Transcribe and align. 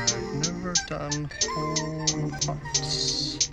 I've 0.00 0.34
never 0.34 0.72
done 0.86 1.30
whole 1.50 2.30
parts. 2.46 3.50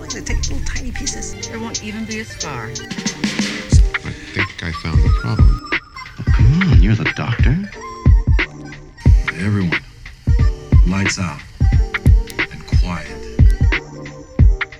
Like 0.00 0.10
they 0.10 0.20
take 0.20 0.38
little 0.48 0.60
tiny 0.66 0.92
pieces. 0.92 1.48
There 1.48 1.58
won't 1.58 1.82
even 1.84 2.04
be 2.04 2.20
a 2.20 2.24
scar. 2.24 2.66
I 2.66 4.12
think 4.34 4.62
I 4.62 4.72
found 4.82 4.98
the 5.02 5.08
problem. 5.20 5.60
Hmm, 6.18 6.60
Come 6.60 6.72
on, 6.72 6.82
you're 6.82 6.94
the 6.94 7.10
doctor. 7.16 7.56
Everyone, 9.44 9.80
lights 10.86 11.18
out 11.18 11.40
and 12.38 12.66
quiet. 12.80 13.10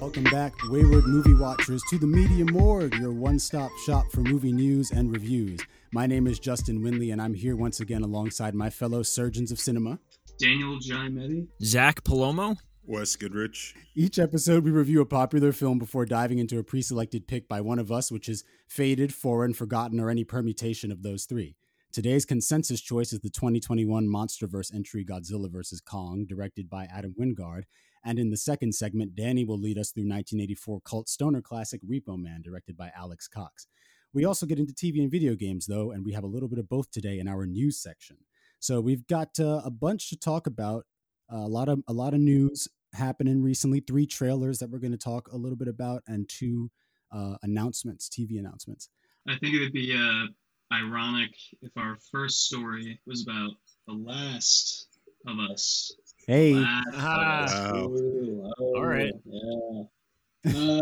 Welcome 0.00 0.24
back, 0.24 0.52
Wayward 0.70 1.06
Movie 1.06 1.34
Watchers, 1.34 1.82
to 1.90 1.98
the 1.98 2.06
Media 2.06 2.44
Morgue, 2.44 2.94
your 2.96 3.10
one 3.12 3.38
stop 3.38 3.70
shop 3.86 4.10
for 4.12 4.20
movie 4.20 4.52
news 4.52 4.90
and 4.90 5.10
reviews. 5.10 5.60
My 5.92 6.06
name 6.06 6.26
is 6.26 6.38
Justin 6.38 6.80
Winley, 6.82 7.12
and 7.12 7.20
I'm 7.22 7.34
here 7.34 7.56
once 7.56 7.80
again 7.80 8.02
alongside 8.02 8.54
my 8.54 8.68
fellow 8.70 9.02
surgeons 9.02 9.50
of 9.50 9.58
cinema. 9.58 9.98
Daniel 10.38 10.78
Giametti. 10.78 11.46
Zach 11.62 12.02
Palomo. 12.02 12.56
Wes 12.86 13.16
Goodrich. 13.16 13.74
Each 13.94 14.18
episode, 14.18 14.64
we 14.64 14.70
review 14.70 15.00
a 15.00 15.06
popular 15.06 15.52
film 15.52 15.78
before 15.78 16.04
diving 16.04 16.38
into 16.38 16.58
a 16.58 16.62
pre 16.62 16.82
selected 16.82 17.26
pick 17.26 17.48
by 17.48 17.60
one 17.60 17.78
of 17.78 17.90
us, 17.90 18.12
which 18.12 18.28
is 18.28 18.44
faded, 18.68 19.14
foreign, 19.14 19.54
forgotten, 19.54 20.00
or 20.00 20.10
any 20.10 20.24
permutation 20.24 20.92
of 20.92 21.02
those 21.02 21.24
three. 21.24 21.56
Today's 21.92 22.24
consensus 22.24 22.80
choice 22.80 23.12
is 23.12 23.20
the 23.20 23.30
2021 23.30 24.06
MonsterVerse 24.06 24.74
entry 24.74 25.04
Godzilla 25.04 25.50
vs. 25.50 25.80
Kong, 25.80 26.26
directed 26.28 26.68
by 26.68 26.86
Adam 26.86 27.14
Wingard. 27.18 27.62
And 28.04 28.18
in 28.18 28.30
the 28.30 28.36
second 28.36 28.74
segment, 28.74 29.14
Danny 29.14 29.44
will 29.44 29.58
lead 29.58 29.78
us 29.78 29.92
through 29.92 30.02
1984 30.02 30.80
cult 30.80 31.08
stoner 31.08 31.40
classic 31.40 31.80
Repo 31.88 32.20
Man, 32.20 32.42
directed 32.42 32.76
by 32.76 32.90
Alex 32.96 33.28
Cox. 33.28 33.66
We 34.12 34.24
also 34.24 34.44
get 34.44 34.58
into 34.58 34.74
TV 34.74 35.00
and 35.00 35.10
video 35.10 35.34
games, 35.34 35.66
though, 35.66 35.90
and 35.90 36.04
we 36.04 36.12
have 36.12 36.24
a 36.24 36.28
little 36.28 36.48
bit 36.48 36.58
of 36.58 36.68
both 36.68 36.90
today 36.90 37.18
in 37.18 37.28
our 37.28 37.46
news 37.46 37.80
section. 37.80 38.16
So 38.64 38.80
we've 38.80 39.06
got 39.08 39.38
uh, 39.38 39.60
a 39.62 39.70
bunch 39.70 40.08
to 40.08 40.16
talk 40.16 40.46
about. 40.46 40.86
Uh, 41.30 41.36
a 41.36 41.48
lot 41.48 41.68
of 41.68 41.80
a 41.86 41.92
lot 41.92 42.14
of 42.14 42.20
news 42.20 42.66
happening 42.94 43.42
recently. 43.42 43.80
Three 43.80 44.06
trailers 44.06 44.58
that 44.58 44.70
we're 44.70 44.78
going 44.78 44.92
to 44.92 44.96
talk 44.96 45.28
a 45.30 45.36
little 45.36 45.56
bit 45.56 45.68
about, 45.68 46.02
and 46.06 46.26
two 46.30 46.70
uh, 47.12 47.36
announcements, 47.42 48.08
TV 48.08 48.38
announcements. 48.38 48.88
I 49.28 49.36
think 49.36 49.54
it 49.54 49.60
would 49.60 49.74
be 49.74 49.94
uh, 49.94 50.28
ironic 50.74 51.34
if 51.60 51.72
our 51.76 51.98
first 52.10 52.46
story 52.46 52.98
was 53.06 53.26
about 53.28 53.50
the 53.86 53.92
last 53.92 54.88
of 55.26 55.38
us. 55.50 55.94
Hey, 56.26 56.54
Last 56.54 56.86
of 56.88 56.94
Ah. 56.96 57.42
Us. 57.44 57.52
Wow. 57.52 58.50
Oh, 58.60 58.76
All 58.76 58.86
right. 58.86 59.12
Yeah. 59.26 60.56
Uh, 60.56 60.80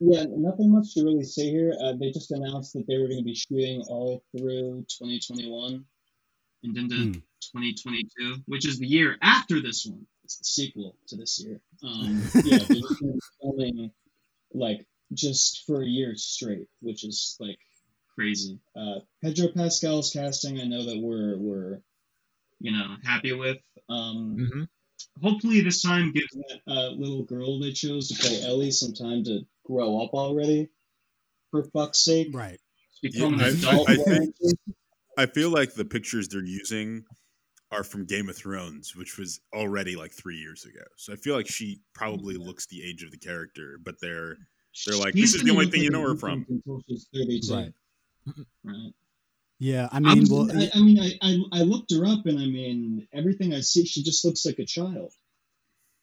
yeah, 0.00 0.24
nothing 0.30 0.72
much 0.72 0.94
to 0.94 1.04
really 1.04 1.24
say 1.24 1.50
here. 1.50 1.74
Uh, 1.82 1.92
they 2.00 2.10
just 2.10 2.30
announced 2.30 2.72
that 2.72 2.86
they 2.88 2.96
were 2.96 3.08
going 3.08 3.18
to 3.18 3.24
be 3.24 3.34
shooting 3.34 3.82
all 3.90 4.24
through 4.34 4.86
2021 4.88 5.84
and 6.62 6.76
into 6.76 6.96
Hmm. 6.96 7.12
2022, 7.56 8.42
which 8.46 8.66
is 8.66 8.78
the 8.78 8.86
year 8.86 9.16
after 9.22 9.60
this 9.60 9.86
one. 9.86 10.06
It's 10.24 10.38
the 10.38 10.44
sequel 10.44 10.96
to 11.08 11.16
this 11.16 11.40
year. 11.42 11.60
Um, 11.82 12.22
yeah, 12.44 12.58
they're 12.58 12.76
just 12.76 13.00
gonna 13.00 13.12
be 13.14 13.20
filming 13.40 13.90
like 14.52 14.86
just 15.14 15.64
for 15.66 15.82
a 15.82 15.86
year 15.86 16.14
straight, 16.16 16.66
which 16.80 17.04
is 17.04 17.36
like 17.40 17.58
crazy. 18.14 18.58
Uh, 18.76 19.00
Pedro 19.22 19.48
Pascal's 19.54 20.10
casting, 20.12 20.60
I 20.60 20.64
know 20.64 20.84
that 20.84 20.98
we're 20.98 21.36
we're 21.38 21.80
you 22.60 22.72
know 22.72 22.96
happy 23.04 23.32
with. 23.32 23.58
Um, 23.88 24.36
Mm-hmm. 24.38 24.62
hopefully, 25.26 25.60
this 25.62 25.80
time 25.82 26.12
gives 26.12 26.32
that 26.32 26.60
uh, 26.66 26.90
little 26.90 27.22
girl 27.24 27.60
they 27.60 27.72
chose 27.72 28.08
to 28.08 28.14
play 28.20 28.42
Ellie 28.42 28.70
some 28.72 28.92
time 28.92 29.24
to 29.24 29.46
grow 29.64 30.02
up 30.02 30.12
already. 30.12 30.68
For 31.52 31.64
fuck's 31.72 32.00
sake, 32.04 32.28
right. 32.34 32.60
become 33.00 33.38
Yeah, 33.38 33.46
an 33.48 33.64
I- 33.64 33.70
adult. 33.70 33.88
I 33.88 33.96
think- 33.96 34.34
I 35.18 35.26
feel 35.26 35.50
like 35.50 35.74
the 35.74 35.84
pictures 35.84 36.28
they're 36.28 36.44
using 36.44 37.04
are 37.70 37.84
from 37.84 38.06
Game 38.06 38.28
of 38.28 38.36
Thrones, 38.36 38.96
which 38.96 39.18
was 39.18 39.40
already 39.54 39.96
like 39.96 40.12
three 40.12 40.36
years 40.38 40.64
ago. 40.64 40.84
So 40.96 41.12
I 41.12 41.16
feel 41.16 41.34
like 41.34 41.48
she 41.48 41.80
probably 41.94 42.36
looks 42.36 42.66
the 42.66 42.82
age 42.82 43.02
of 43.02 43.10
the 43.10 43.18
character, 43.18 43.78
but 43.84 43.96
they're 44.00 44.36
they're 44.86 44.96
like, 44.96 45.14
She's 45.14 45.32
this 45.32 45.40
is 45.40 45.46
the 45.46 45.50
only 45.52 45.66
thing 45.66 45.82
you 45.82 45.90
know 45.90 46.02
her 46.02 46.16
from. 46.16 46.46
until 46.48 46.80
she's 46.88 47.06
32. 47.12 47.52
Right. 47.54 47.72
Right. 48.64 48.92
Yeah, 49.58 49.88
I 49.90 49.96
I, 49.96 50.00
mean, 50.00 50.20
was- 50.20 50.30
well, 50.30 50.48
I, 50.52 50.70
I 50.72 50.80
mean, 50.80 51.00
I, 51.00 51.18
I, 51.20 51.60
I 51.60 51.62
looked 51.62 51.90
her 51.92 52.06
up, 52.06 52.26
and 52.26 52.38
I 52.38 52.44
mean, 52.46 53.08
everything 53.12 53.52
I 53.54 53.60
see, 53.60 53.84
she 53.86 54.04
just 54.04 54.24
looks 54.24 54.46
like 54.46 54.60
a 54.60 54.64
child. 54.64 55.12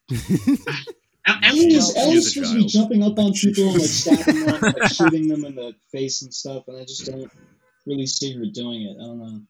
Ellie 1.42 1.74
is, 1.74 1.92
She 1.94 2.00
Ellie's 2.00 2.34
supposed 2.34 2.52
to 2.54 2.58
be 2.58 2.66
jumping 2.66 3.02
up 3.04 3.18
on 3.18 3.32
people 3.34 3.64
and 3.70 3.80
like 3.80 3.90
stabbing 3.90 4.46
them, 4.46 4.62
like 4.62 4.92
shooting 4.92 5.28
them 5.30 5.46
in 5.46 5.56
the 5.56 5.74
face 5.92 6.22
and 6.22 6.34
stuff, 6.34 6.68
and 6.68 6.78
I 6.78 6.82
just 6.84 7.06
don't 7.06 7.32
really 7.86 8.08
see 8.08 8.34
her 8.34 8.46
doing 8.46 8.82
it. 8.84 8.98
I 9.02 9.06
don't 9.06 9.20
know. 9.20 9.42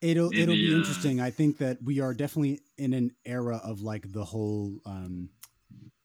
it'll 0.00 0.32
it'll 0.36 0.54
be 0.54 0.72
uh, 0.72 0.76
interesting. 0.76 1.20
I 1.20 1.30
think 1.30 1.58
that 1.58 1.78
we 1.82 2.00
are 2.00 2.14
definitely 2.14 2.60
in 2.76 2.92
an 2.94 3.12
era 3.24 3.60
of 3.62 3.80
like 3.80 4.12
the 4.12 4.24
whole 4.24 4.80
um 4.86 5.30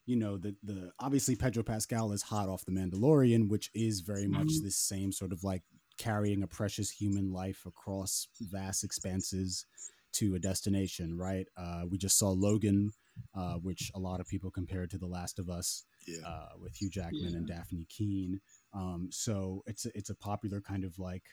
you 0.06 0.16
know 0.16 0.38
the 0.38 0.56
the 0.64 0.92
obviously 1.00 1.36
Pedro 1.36 1.64
Pascal 1.64 2.12
is 2.12 2.24
hot 2.24 2.50
off 2.50 2.66
the 2.66 2.72
Mandalorian, 2.72 3.50
which 3.50 3.70
is 3.74 4.02
very 4.02 4.28
much 4.28 4.48
Mhm. 4.48 4.64
this 4.64 4.78
same 4.78 5.12
sort 5.12 5.32
of 5.32 5.44
like 5.44 5.64
carrying 5.98 6.42
a 6.44 6.48
precious 6.48 6.90
human 6.90 7.32
life 7.32 7.66
across 7.66 8.28
vast 8.42 8.84
expanses 8.84 9.66
to 10.14 10.36
a 10.36 10.40
destination, 10.40 11.18
right? 11.18 11.48
Uh, 11.56 11.84
we 11.90 11.98
just 11.98 12.18
saw 12.18 12.30
Logan, 12.32 12.92
uh, 13.36 13.56
which 13.56 13.92
a 13.96 14.00
lot 14.00 14.20
of 14.20 14.28
people 14.28 14.52
compared 14.52 14.90
to 14.92 14.98
The 14.98 15.08
Last 15.08 15.40
of 15.40 15.50
Us 15.50 15.86
Yeah. 16.08 16.28
uh, 16.28 16.50
with 16.60 16.76
Hugh 16.76 16.90
Jackman 16.90 17.36
and 17.36 17.48
Dafne 17.50 17.88
Keen. 17.90 18.42
Um, 18.74 19.10
so 19.12 19.64
it's 19.68 19.86
a, 19.86 19.98
it's 19.98 20.10
a 20.10 20.16
popular 20.16 20.60
kind 20.62 20.84
of 20.84 20.98
like 21.00 21.24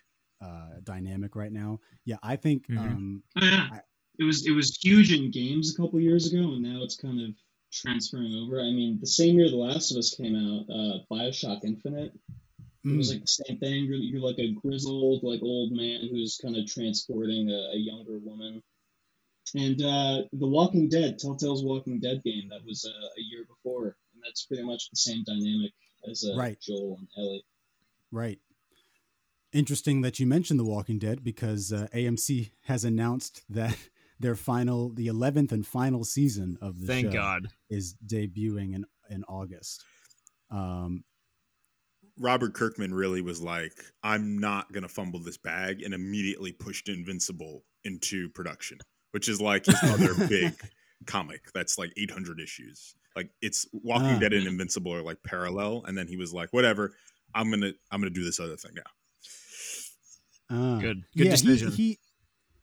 uh, 0.42 0.80
dynamic 0.84 1.36
right 1.36 1.52
now. 1.52 1.80
Yeah, 2.04 2.16
I 2.22 2.36
think 2.36 2.66
Mhm. 2.68 2.78
um, 2.78 3.22
Oh, 3.40 3.44
yeah. 3.44 3.68
I- 3.72 3.80
It 4.18 4.24
was 4.24 4.46
it 4.46 4.50
was 4.52 4.76
huge 4.82 5.12
in 5.12 5.30
games 5.30 5.72
a 5.72 5.76
couple 5.76 5.98
years 6.00 6.30
ago, 6.30 6.52
and 6.52 6.62
now 6.62 6.82
it's 6.82 6.96
kind 6.96 7.20
of 7.20 7.34
transferring 7.72 8.34
over. 8.34 8.60
I 8.60 8.70
mean, 8.70 8.98
the 9.00 9.06
same 9.06 9.36
year 9.38 9.48
The 9.48 9.56
Last 9.56 9.90
of 9.92 9.96
Us 9.96 10.14
came 10.14 10.36
out, 10.36 10.68
uh, 10.68 10.98
Bioshock 11.10 11.64
Infinite. 11.64 12.12
It 12.84 12.96
was 12.96 13.08
mm, 13.08 13.12
like 13.14 13.20
the 13.22 13.26
same 13.44 13.58
thing. 13.58 13.84
You're, 13.84 13.96
you're 13.96 14.20
like 14.20 14.38
a 14.38 14.52
grizzled, 14.52 15.22
like 15.22 15.42
old 15.42 15.72
man 15.72 16.08
who's 16.10 16.38
kind 16.42 16.56
of 16.56 16.66
transporting 16.66 17.48
a, 17.50 17.70
a 17.72 17.76
younger 17.76 18.18
woman. 18.18 18.62
And 19.54 19.80
uh, 19.82 20.22
The 20.32 20.46
Walking 20.46 20.88
Dead, 20.88 21.18
Telltale's 21.18 21.64
Walking 21.64 21.98
Dead 22.00 22.22
game, 22.22 22.48
that 22.50 22.64
was 22.64 22.84
uh, 22.84 23.06
a 23.18 23.22
year 23.22 23.44
before, 23.46 23.96
and 24.14 24.22
that's 24.24 24.44
pretty 24.46 24.62
much 24.64 24.90
the 24.90 24.96
same 24.96 25.24
dynamic 25.24 25.72
as 26.08 26.24
uh, 26.24 26.36
Right. 26.36 26.58
Joel 26.60 26.98
and 26.98 27.08
Ellie. 27.18 27.44
right. 28.10 28.38
Interesting 29.52 30.02
that 30.02 30.20
you 30.20 30.26
mentioned 30.26 30.60
The 30.60 30.64
Walking 30.64 30.98
Dead 30.98 31.24
because 31.24 31.72
uh, 31.72 31.88
AMC 31.92 32.52
has 32.66 32.84
announced 32.84 33.42
that 33.48 33.76
their 34.20 34.36
final, 34.36 34.90
the 34.90 35.08
eleventh 35.08 35.50
and 35.50 35.66
final 35.66 36.04
season 36.04 36.56
of 36.60 36.80
the 36.80 36.86
Thank 36.86 37.06
show 37.08 37.12
God. 37.12 37.48
is 37.68 37.96
debuting 38.06 38.74
in 38.74 38.84
in 39.08 39.24
August. 39.24 39.82
Um, 40.52 41.02
Robert 42.18 42.54
Kirkman 42.54 42.92
really 42.94 43.22
was 43.22 43.40
like, 43.40 43.72
I'm 44.04 44.38
not 44.38 44.72
going 44.72 44.82
to 44.82 44.88
fumble 44.88 45.20
this 45.20 45.38
bag 45.38 45.82
and 45.82 45.94
immediately 45.94 46.52
pushed 46.52 46.88
Invincible 46.88 47.64
into 47.82 48.28
production, 48.28 48.78
which 49.12 49.28
is 49.28 49.40
like 49.40 49.64
his 49.66 49.82
other 49.82 50.14
big 50.28 50.52
comic 51.06 51.50
that's 51.54 51.78
like 51.78 51.92
800 51.96 52.38
issues. 52.40 52.94
Like 53.20 53.30
it's 53.42 53.66
Walking 53.72 54.06
Ah. 54.16 54.18
Dead 54.18 54.32
and 54.32 54.46
Invincible 54.46 54.94
are 54.94 55.02
like 55.02 55.22
parallel. 55.22 55.84
And 55.86 55.96
then 55.98 56.06
he 56.06 56.16
was 56.16 56.32
like, 56.32 56.48
whatever, 56.52 56.94
I'm 57.34 57.48
going 57.50 57.60
to, 57.60 57.74
I'm 57.90 58.00
going 58.00 58.12
to 58.12 58.18
do 58.18 58.24
this 58.24 58.40
other 58.40 58.56
thing 58.56 58.72
now. 58.76 58.90
Ah. 60.50 60.78
Good. 60.80 61.02
Good 61.16 61.26
yeah, 61.26 61.30
decision. 61.32 61.70
He, 61.72 61.76
he, 61.88 61.98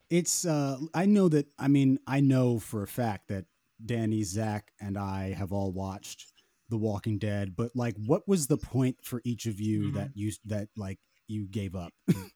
it's. 0.09 0.45
Uh, 0.45 0.77
I 0.93 1.05
know 1.05 1.29
that. 1.29 1.47
I 1.59 1.67
mean, 1.67 1.99
I 2.07 2.19
know 2.21 2.59
for 2.59 2.81
a 2.83 2.87
fact 2.87 3.27
that 3.27 3.45
Danny, 3.85 4.23
Zach, 4.23 4.71
and 4.81 4.97
I 4.97 5.33
have 5.33 5.51
all 5.51 5.71
watched 5.71 6.25
The 6.69 6.77
Walking 6.77 7.17
Dead. 7.19 7.55
But 7.55 7.75
like, 7.75 7.95
what 8.05 8.27
was 8.27 8.47
the 8.47 8.57
point 8.57 8.97
for 9.03 9.21
each 9.23 9.45
of 9.45 9.59
you 9.59 9.91
Mhm. 9.91 9.93
that 9.95 10.09
you 10.15 10.31
that 10.45 10.69
like 10.75 10.99
you 11.27 11.45
gave 11.47 11.75
up? 11.75 11.93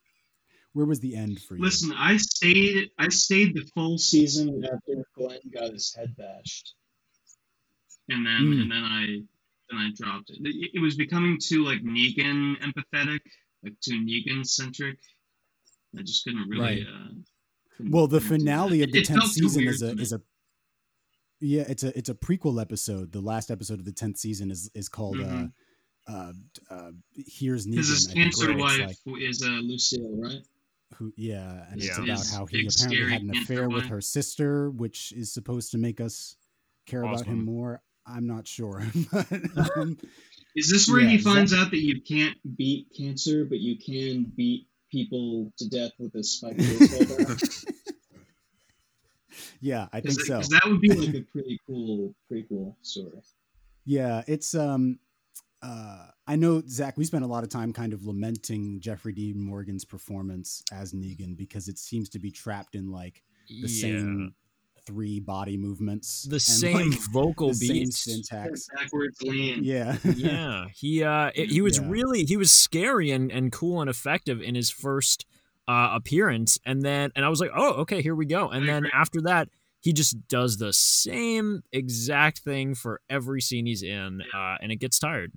Where 0.74 0.86
was 0.86 1.00
the 1.00 1.14
end 1.16 1.40
for 1.42 1.56
you? 1.56 1.62
Listen, 1.62 1.92
I 1.96 2.16
stayed 2.18 2.90
I 2.98 3.08
stayed 3.08 3.54
the 3.54 3.66
full 3.74 3.98
Season 3.98 4.64
after 4.64 5.04
Glenn 5.16 5.40
got 5.52 5.72
his 5.72 5.94
head 5.94 6.14
bashed. 6.16 6.74
And 8.08 8.26
then 8.26 8.42
Mm. 8.42 8.62
and 8.62 8.70
then 8.70 8.84
I 8.84 9.06
then 9.70 9.78
I 9.80 9.90
dropped 9.94 10.30
it. 10.30 10.38
it. 10.42 10.70
It 10.74 10.80
was 10.80 10.96
becoming 10.96 11.38
too 11.40 11.64
like 11.64 11.82
Negan 11.82 12.56
empathetic, 12.60 13.20
like 13.62 13.78
too 13.80 14.00
Negan 14.00 14.46
centric. 14.46 14.98
I 15.98 16.02
just 16.02 16.24
couldn't 16.24 16.48
really. 16.48 16.60
Right. 16.62 16.86
Uh, 16.86 17.08
couldn't- 17.76 17.92
Well, 17.92 18.06
the 18.06 18.20
finale 18.20 18.82
of 18.82 18.92
the 18.92 18.98
It 19.00 19.06
tenth 19.06 19.30
season 19.32 19.66
is 19.66 19.82
a 19.82 19.92
is 19.92 20.12
a 20.12 20.20
yeah, 21.40 21.62
it's 21.68 21.82
a 21.82 21.96
it's 21.98 22.08
a 22.08 22.14
prequel 22.14 22.60
episode. 22.60 23.12
The 23.12 23.20
last 23.20 23.50
episode 23.50 23.78
of 23.78 23.84
the 23.84 23.92
tenth 23.92 24.18
season 24.18 24.50
is 24.50 24.70
is 24.74 24.88
called 24.88 25.16
Mhm. 25.16 25.52
uh, 26.06 26.10
uh, 26.12 26.32
uh, 26.70 26.92
"Here's 27.12 27.66
Negan." 27.66 27.70
Because 27.72 27.88
his 27.88 28.06
cancer 28.08 28.56
wife 28.56 28.98
like- 29.06 29.22
is 29.22 29.42
uh, 29.42 29.48
Lucille, 29.62 30.16
right? 30.16 30.42
who 30.96 31.10
yeah 31.16 31.66
and 31.70 31.78
it's 31.80 31.86
Yeah. 31.88 32.04
about 32.04 32.18
His 32.18 32.30
how 32.34 32.44
he 32.44 32.58
big, 32.58 32.70
apparently 32.70 33.10
had 33.12 33.22
an 33.22 33.30
affair 33.30 33.66
with 33.70 33.86
her 33.86 34.02
sister 34.02 34.70
which 34.70 35.10
is 35.12 35.32
supposed 35.32 35.70
to 35.70 35.78
make 35.78 36.02
us 36.02 36.36
care 36.84 37.02
about 37.02 37.24
him 37.24 37.42
more 37.46 37.80
i'm 38.06 38.26
not 38.26 38.46
sure 38.46 38.82
But, 39.12 39.76
um, 39.76 39.98
Is 40.56 40.70
this 40.70 40.88
where 40.88 41.00
Yeah, 41.00 41.08
he 41.10 41.16
is 41.16 41.24
that- 41.24 41.30
finds 41.34 41.54
out 41.54 41.70
that 41.70 41.80
you 41.80 42.00
can't 42.02 42.36
beat 42.56 42.88
cancer, 42.96 43.44
but 43.44 43.58
you 43.58 43.76
can 43.78 44.24
beat 44.36 44.66
people 44.90 45.50
to 45.58 45.68
death 45.68 45.92
with 45.98 46.14
a 46.14 46.22
spiked 46.22 46.58
baseball 46.58 47.36
yeah, 49.60 49.86
I 49.92 50.00
think 50.00 50.20
so. 50.20 50.40
That 50.40 50.62
would 50.66 50.80
be 50.80 50.92
like 50.92 51.14
a 51.14 51.20
pretty 51.32 51.58
cool 51.66 52.14
prequel 52.30 52.74
story. 52.82 53.22
Yeah, 53.84 54.22
it's 54.26 54.54
um 54.54 54.98
uh 55.62 56.06
I 56.26 56.36
know 56.36 56.62
Zach, 56.68 56.96
we 56.98 57.04
spent 57.04 57.24
a 57.24 57.28
lot 57.28 57.44
of 57.44 57.50
time 57.50 57.72
kind 57.72 57.92
of 57.92 58.04
lamenting 58.04 58.80
Jeffrey 58.80 59.12
Dean 59.12 59.40
Morgan's 59.40 59.84
performance 59.84 60.62
as 60.72 60.92
Negan 60.92 61.36
because 61.36 61.68
it 61.68 61.78
seems 61.78 62.08
to 62.10 62.18
be 62.18 62.30
trapped 62.30 62.74
in 62.74 62.90
like 62.90 63.22
the 63.48 63.68
same 63.68 64.34
three 64.86 65.20
body 65.20 65.56
movements. 65.56 66.22
the 66.24 66.34
and, 66.34 66.42
same 66.42 66.90
like, 66.90 66.98
vocal 67.12 67.48
the 67.48 67.54
same 67.54 67.72
beats. 67.84 67.98
syntax. 68.04 68.68
Backwards 68.74 69.20
lean. 69.22 69.62
Yeah. 69.64 69.96
yeah, 70.16 70.66
he 70.74 71.02
uh, 71.04 71.30
it- 71.34 71.50
he 71.50 71.60
was 71.60 71.78
Yeah. 71.78 71.88
really 71.88 72.24
he 72.24 72.36
was 72.36 72.50
scary 72.52 73.10
and 73.10 73.30
and 73.30 73.52
cool 73.52 73.80
and 73.80 73.88
effective 73.90 74.40
in 74.42 74.54
his 74.54 74.70
first 74.70 75.26
uh 75.68 75.90
appearance, 75.92 76.58
and 76.66 76.82
then 76.82 77.10
and 77.14 77.24
I 77.24 77.28
was 77.28 77.40
like, 77.40 77.50
oh, 77.54 77.74
okay, 77.82 78.02
here 78.02 78.14
we 78.14 78.26
go. 78.26 78.48
And 78.48 78.64
I 78.64 78.66
then 78.66 78.76
agree. 78.78 78.90
after 78.94 79.20
that, 79.22 79.48
he 79.80 79.92
just 79.92 80.28
does 80.28 80.58
the 80.58 80.72
same 80.72 81.62
exact 81.72 82.40
thing 82.40 82.74
for 82.74 83.00
every 83.08 83.40
scene 83.40 83.66
he's 83.66 83.82
in, 83.82 84.22
uh, 84.34 84.56
and 84.60 84.72
it 84.72 84.76
gets 84.76 84.98
tired. 84.98 85.32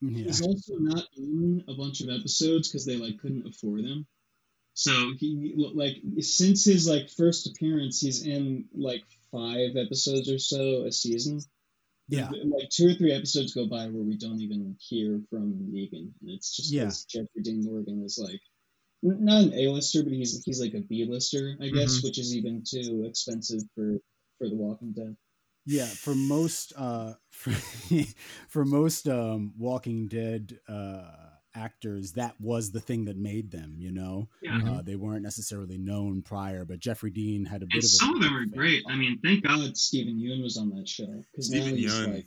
yeah. 0.00 0.24
He's 0.26 0.42
also 0.42 0.74
not 0.78 1.04
in 1.16 1.62
a 1.68 1.74
bunch 1.74 2.00
of 2.00 2.08
episodes 2.10 2.68
because 2.68 2.84
they 2.86 2.96
like 2.96 3.18
couldn't 3.18 3.46
afford 3.46 3.84
them. 3.84 4.06
So 4.74 5.12
he 5.18 5.54
like 5.56 5.96
since 6.20 6.64
his 6.64 6.88
like 6.88 7.10
first 7.10 7.46
appearance, 7.46 8.00
he's 8.00 8.26
in 8.26 8.66
like 8.74 9.04
five 9.30 9.76
episodes 9.76 10.30
or 10.30 10.38
so 10.38 10.84
a 10.86 10.92
season. 10.92 11.40
Yeah. 12.08 12.28
like 12.30 12.68
two 12.70 12.88
or 12.90 12.94
three 12.94 13.12
episodes 13.12 13.54
go 13.54 13.66
by 13.66 13.86
where 13.86 14.02
we 14.02 14.16
don't 14.18 14.40
even 14.40 14.76
hear 14.80 15.20
from 15.30 15.54
Negan, 15.72 16.10
and 16.20 16.30
it's 16.30 16.54
just 16.56 16.72
Yeah. 16.72 16.90
Jeffrey 17.08 17.42
Dean 17.42 17.64
Morgan 17.64 18.02
is 18.04 18.18
like 18.22 18.40
not 19.02 19.42
an 19.44 19.54
A-lister, 19.54 20.02
but 20.02 20.12
he's 20.12 20.42
he's 20.44 20.60
like 20.60 20.74
a 20.74 20.80
B-lister, 20.80 21.56
I 21.60 21.68
guess, 21.68 21.98
Mm-hmm. 21.98 22.06
which 22.06 22.18
is 22.18 22.36
even 22.36 22.62
too 22.68 23.04
expensive 23.08 23.62
for 23.74 23.98
for 24.38 24.48
The 24.48 24.56
Walking 24.56 24.92
Dead. 24.92 25.16
Yeah, 25.64 25.86
for 25.86 26.14
most 26.14 26.72
uh 26.76 27.14
for, 27.30 27.52
for 28.48 28.64
most 28.64 29.08
um 29.08 29.54
Walking 29.58 30.08
Dead 30.08 30.58
uh 30.68 31.04
actors, 31.54 32.12
that 32.12 32.34
was 32.40 32.70
the 32.70 32.80
thing 32.80 33.04
that 33.06 33.16
made 33.16 33.50
them, 33.50 33.74
you 33.78 33.90
know. 33.92 34.28
Yeah. 34.42 34.60
Uh, 34.66 34.82
they 34.82 34.96
weren't 34.96 35.22
necessarily 35.22 35.78
known 35.78 36.22
prior, 36.22 36.64
but 36.64 36.80
Jeffrey 36.80 37.10
Dean 37.10 37.44
had 37.44 37.62
a 37.62 37.66
bit 37.66 37.74
And 37.74 37.82
of 37.82 37.84
a 37.84 37.88
some 37.88 38.14
of 38.16 38.22
them 38.22 38.36
are 38.36 38.46
great. 38.46 38.82
I 38.88 38.96
mean, 38.96 39.18
thank 39.24 39.44
God 39.44 39.76
Steven 39.76 40.16
Yeun 40.18 40.42
was 40.42 40.56
on 40.56 40.70
that 40.70 40.88
show 40.88 41.06
because 41.32 41.50
now 41.50 41.60
Steven 41.60 41.76
he's 41.78 41.92
Yeun 41.92 42.14
like 42.14 42.26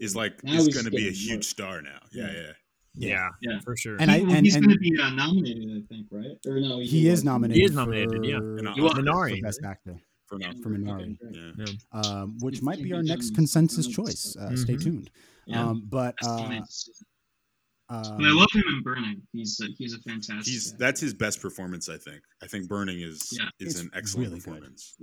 Is 0.00 0.16
like 0.16 0.42
Now 0.44 0.54
is 0.54 0.66
he's 0.66 0.74
going 0.74 0.86
to 0.86 0.90
be 0.90 1.08
a 1.08 1.12
huge 1.12 1.36
work. 1.36 1.44
star 1.44 1.82
now. 1.82 2.00
Yeah, 2.12 2.26
Yeah. 2.32 2.32
yeah. 2.42 2.52
Yeah, 2.96 3.28
Yeah. 3.42 3.60
for 3.60 3.76
sure. 3.76 3.96
And 4.00 4.08
He- 4.10 4.22
well, 4.22 4.34
and- 4.36 4.46
he's 4.46 4.54
and- 4.54 4.64
going 4.64 4.76
to 4.76 4.80
be 4.80 4.96
uh, 5.00 5.10
nominated, 5.10 5.68
I 5.70 5.82
think, 5.92 6.06
right? 6.12 6.36
Or 6.46 6.60
no, 6.60 6.78
He 6.80 7.08
is 7.08 7.24
nominated. 7.24 7.58
He 7.60 7.64
is 7.64 7.72
nominated, 7.74 8.24
yeah. 8.24 8.38
for, 8.38 8.58
And 8.58 8.68
He 8.74 8.80
was 8.80 8.92
Minari. 8.94 9.36
for 9.40 9.42
best 9.42 9.60
actor, 9.64 10.00
For 10.26 10.38
now. 10.38 10.52
for 10.62 10.70
Minari. 10.70 11.16
Yeah. 11.32 11.52
Yeah. 11.58 12.00
um, 12.00 12.36
which 12.40 12.58
If 12.58 12.62
might 12.62 12.80
be 12.82 12.92
our 12.92 13.02
next 13.02 13.34
consensus 13.34 13.86
choice. 13.88 14.36
Uh, 14.36 14.54
Stay 14.56 14.74
Mhm. 14.74 14.82
tuned. 14.82 15.10
Yeah. 15.46 15.64
Um, 15.70 15.82
but 15.88 16.16
Best 16.18 16.30
uh, 16.30 16.36
animated 16.38 16.70
season. 16.70 17.06
Um, 17.94 18.16
but 18.18 18.26
I 18.26 18.32
love 18.32 18.48
him 18.54 18.62
in 18.68 18.82
Burning. 18.82 19.22
He's 19.32 19.60
a, 19.62 19.66
he's 19.78 19.94
a 19.94 19.98
fantastic. 19.98 20.44
He's 20.52 20.72
actor. 20.72 20.78
that's 20.84 21.00
his 21.00 21.14
best 21.14 21.40
performance, 21.40 21.88
I 21.88 21.96
think. 21.98 22.20
I 22.42 22.46
think 22.46 22.68
Burning 22.68 23.00
is 23.00 23.28
Yeah. 23.38 23.48
is 23.60 23.74
It's 23.74 23.80
an 23.80 23.90
excellent 23.94 24.28
really 24.28 24.40
good. 24.40 24.44
performance. 24.50 24.94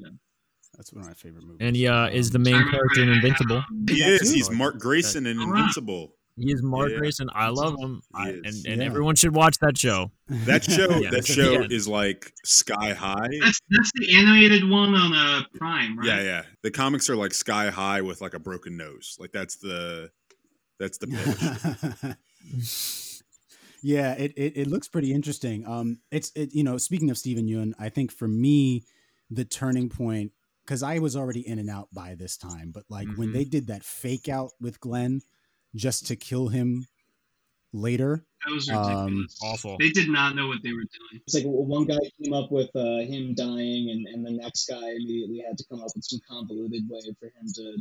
that's 0.77 0.93
one 0.93 1.01
of 1.03 1.07
my 1.09 1.13
favorite 1.13 1.43
movies. 1.43 1.57
and 1.59 1.75
he 1.75 1.87
uh, 1.87 2.07
is 2.07 2.31
the 2.31 2.39
I 2.39 2.43
main 2.43 2.69
character 2.69 3.03
in 3.03 3.09
Invincible. 3.09 3.63
He 3.89 3.99
that 4.01 4.09
is. 4.21 4.21
too? 4.29 4.35
He's 4.35 4.49
Mark 4.49 4.79
Grayson 4.79 5.25
in. 5.25 5.39
Invincible. 5.41 6.13
He 6.37 6.49
is 6.51 6.63
Mark 6.63 6.89
Yeah. 6.91 6.97
Grayson. 6.99 7.29
I 7.35 7.49
love 7.49 7.75
him, 7.77 8.01
I, 8.15 8.29
and 8.29 8.45
and 8.45 8.65
Yeah. 8.65 8.83
everyone 8.85 9.15
should 9.15 9.35
watch 9.35 9.57
that 9.59 9.77
show. 9.77 10.11
That 10.45 10.63
show 10.63 10.87
Yeah. 10.97 11.09
that 11.11 11.25
show 11.27 11.51
Yeah. 11.51 11.67
is 11.69 11.89
like 11.89 12.33
sky 12.45 12.93
high. 12.93 13.27
That's 13.41 13.59
that's 13.69 13.91
the 13.95 14.15
animated 14.17 14.67
one 14.69 14.95
on 14.95 15.13
uh, 15.13 15.43
Prime, 15.55 15.97
right? 15.99 16.07
Yeah, 16.07 16.21
yeah. 16.23 16.43
The 16.63 16.71
comics 16.71 17.09
are 17.09 17.17
like 17.17 17.33
sky 17.33 17.69
high 17.69 18.01
with 18.01 18.21
like 18.21 18.33
a 18.33 18.39
broken 18.39 18.77
nose. 18.77 19.17
Like 19.19 19.33
that's 19.33 19.57
the 19.57 20.09
that's 20.79 20.97
the 20.99 21.07
pitch. 21.07 22.15
yeah, 23.81 24.13
it, 24.13 24.33
it 24.37 24.57
it 24.57 24.67
looks 24.67 24.87
pretty 24.87 25.13
interesting. 25.13 25.65
Um, 25.67 25.99
it's 26.11 26.31
it 26.35 26.53
you 26.53 26.63
know 26.63 26.77
speaking 26.77 27.09
of 27.09 27.17
Steven 27.17 27.47
Yeun, 27.47 27.73
I 27.79 27.89
think 27.89 28.11
for 28.11 28.27
me 28.27 28.83
the 29.29 29.45
turning 29.45 29.89
point 29.89 30.31
because 30.65 30.83
I 30.83 30.99
was 30.99 31.15
already 31.15 31.47
in 31.47 31.57
and 31.59 31.69
out 31.69 31.87
by 31.93 32.15
this 32.15 32.37
time, 32.37 32.71
but 32.71 32.83
like 32.89 33.07
when 33.15 33.29
Mhm. 33.29 33.33
they 33.33 33.45
did 33.45 33.67
that 33.67 33.83
fake 33.83 34.29
out 34.29 34.51
with 34.59 34.79
Glenn 34.79 35.21
just 35.75 36.05
to 36.07 36.15
kill 36.15 36.49
him 36.49 36.85
later, 37.73 38.25
That 38.45 38.53
was 38.53 38.69
Um, 38.69 38.77
ridiculous. 38.87 39.39
Awful. 39.43 39.77
They 39.79 39.89
did 39.91 40.09
not 40.09 40.35
know 40.35 40.47
what 40.47 40.61
they 40.63 40.73
were 40.73 40.83
doing. 40.85 41.21
It's 41.25 41.33
like 41.35 41.43
one 41.45 41.85
guy 41.85 41.99
came 42.21 42.33
up 42.33 42.51
with 42.51 42.69
uh, 42.75 42.99
him 43.05 43.33
dying, 43.35 43.89
and, 43.91 44.07
and 44.07 44.25
the 44.25 44.31
next 44.31 44.67
guy 44.67 44.91
immediately 44.91 45.43
had 45.47 45.57
to 45.59 45.63
come 45.69 45.79
up 45.81 45.91
with 45.95 46.03
some 46.03 46.19
convoluted 46.27 46.89
way 46.89 47.01
for 47.19 47.27
him 47.27 47.47
to 47.55 47.77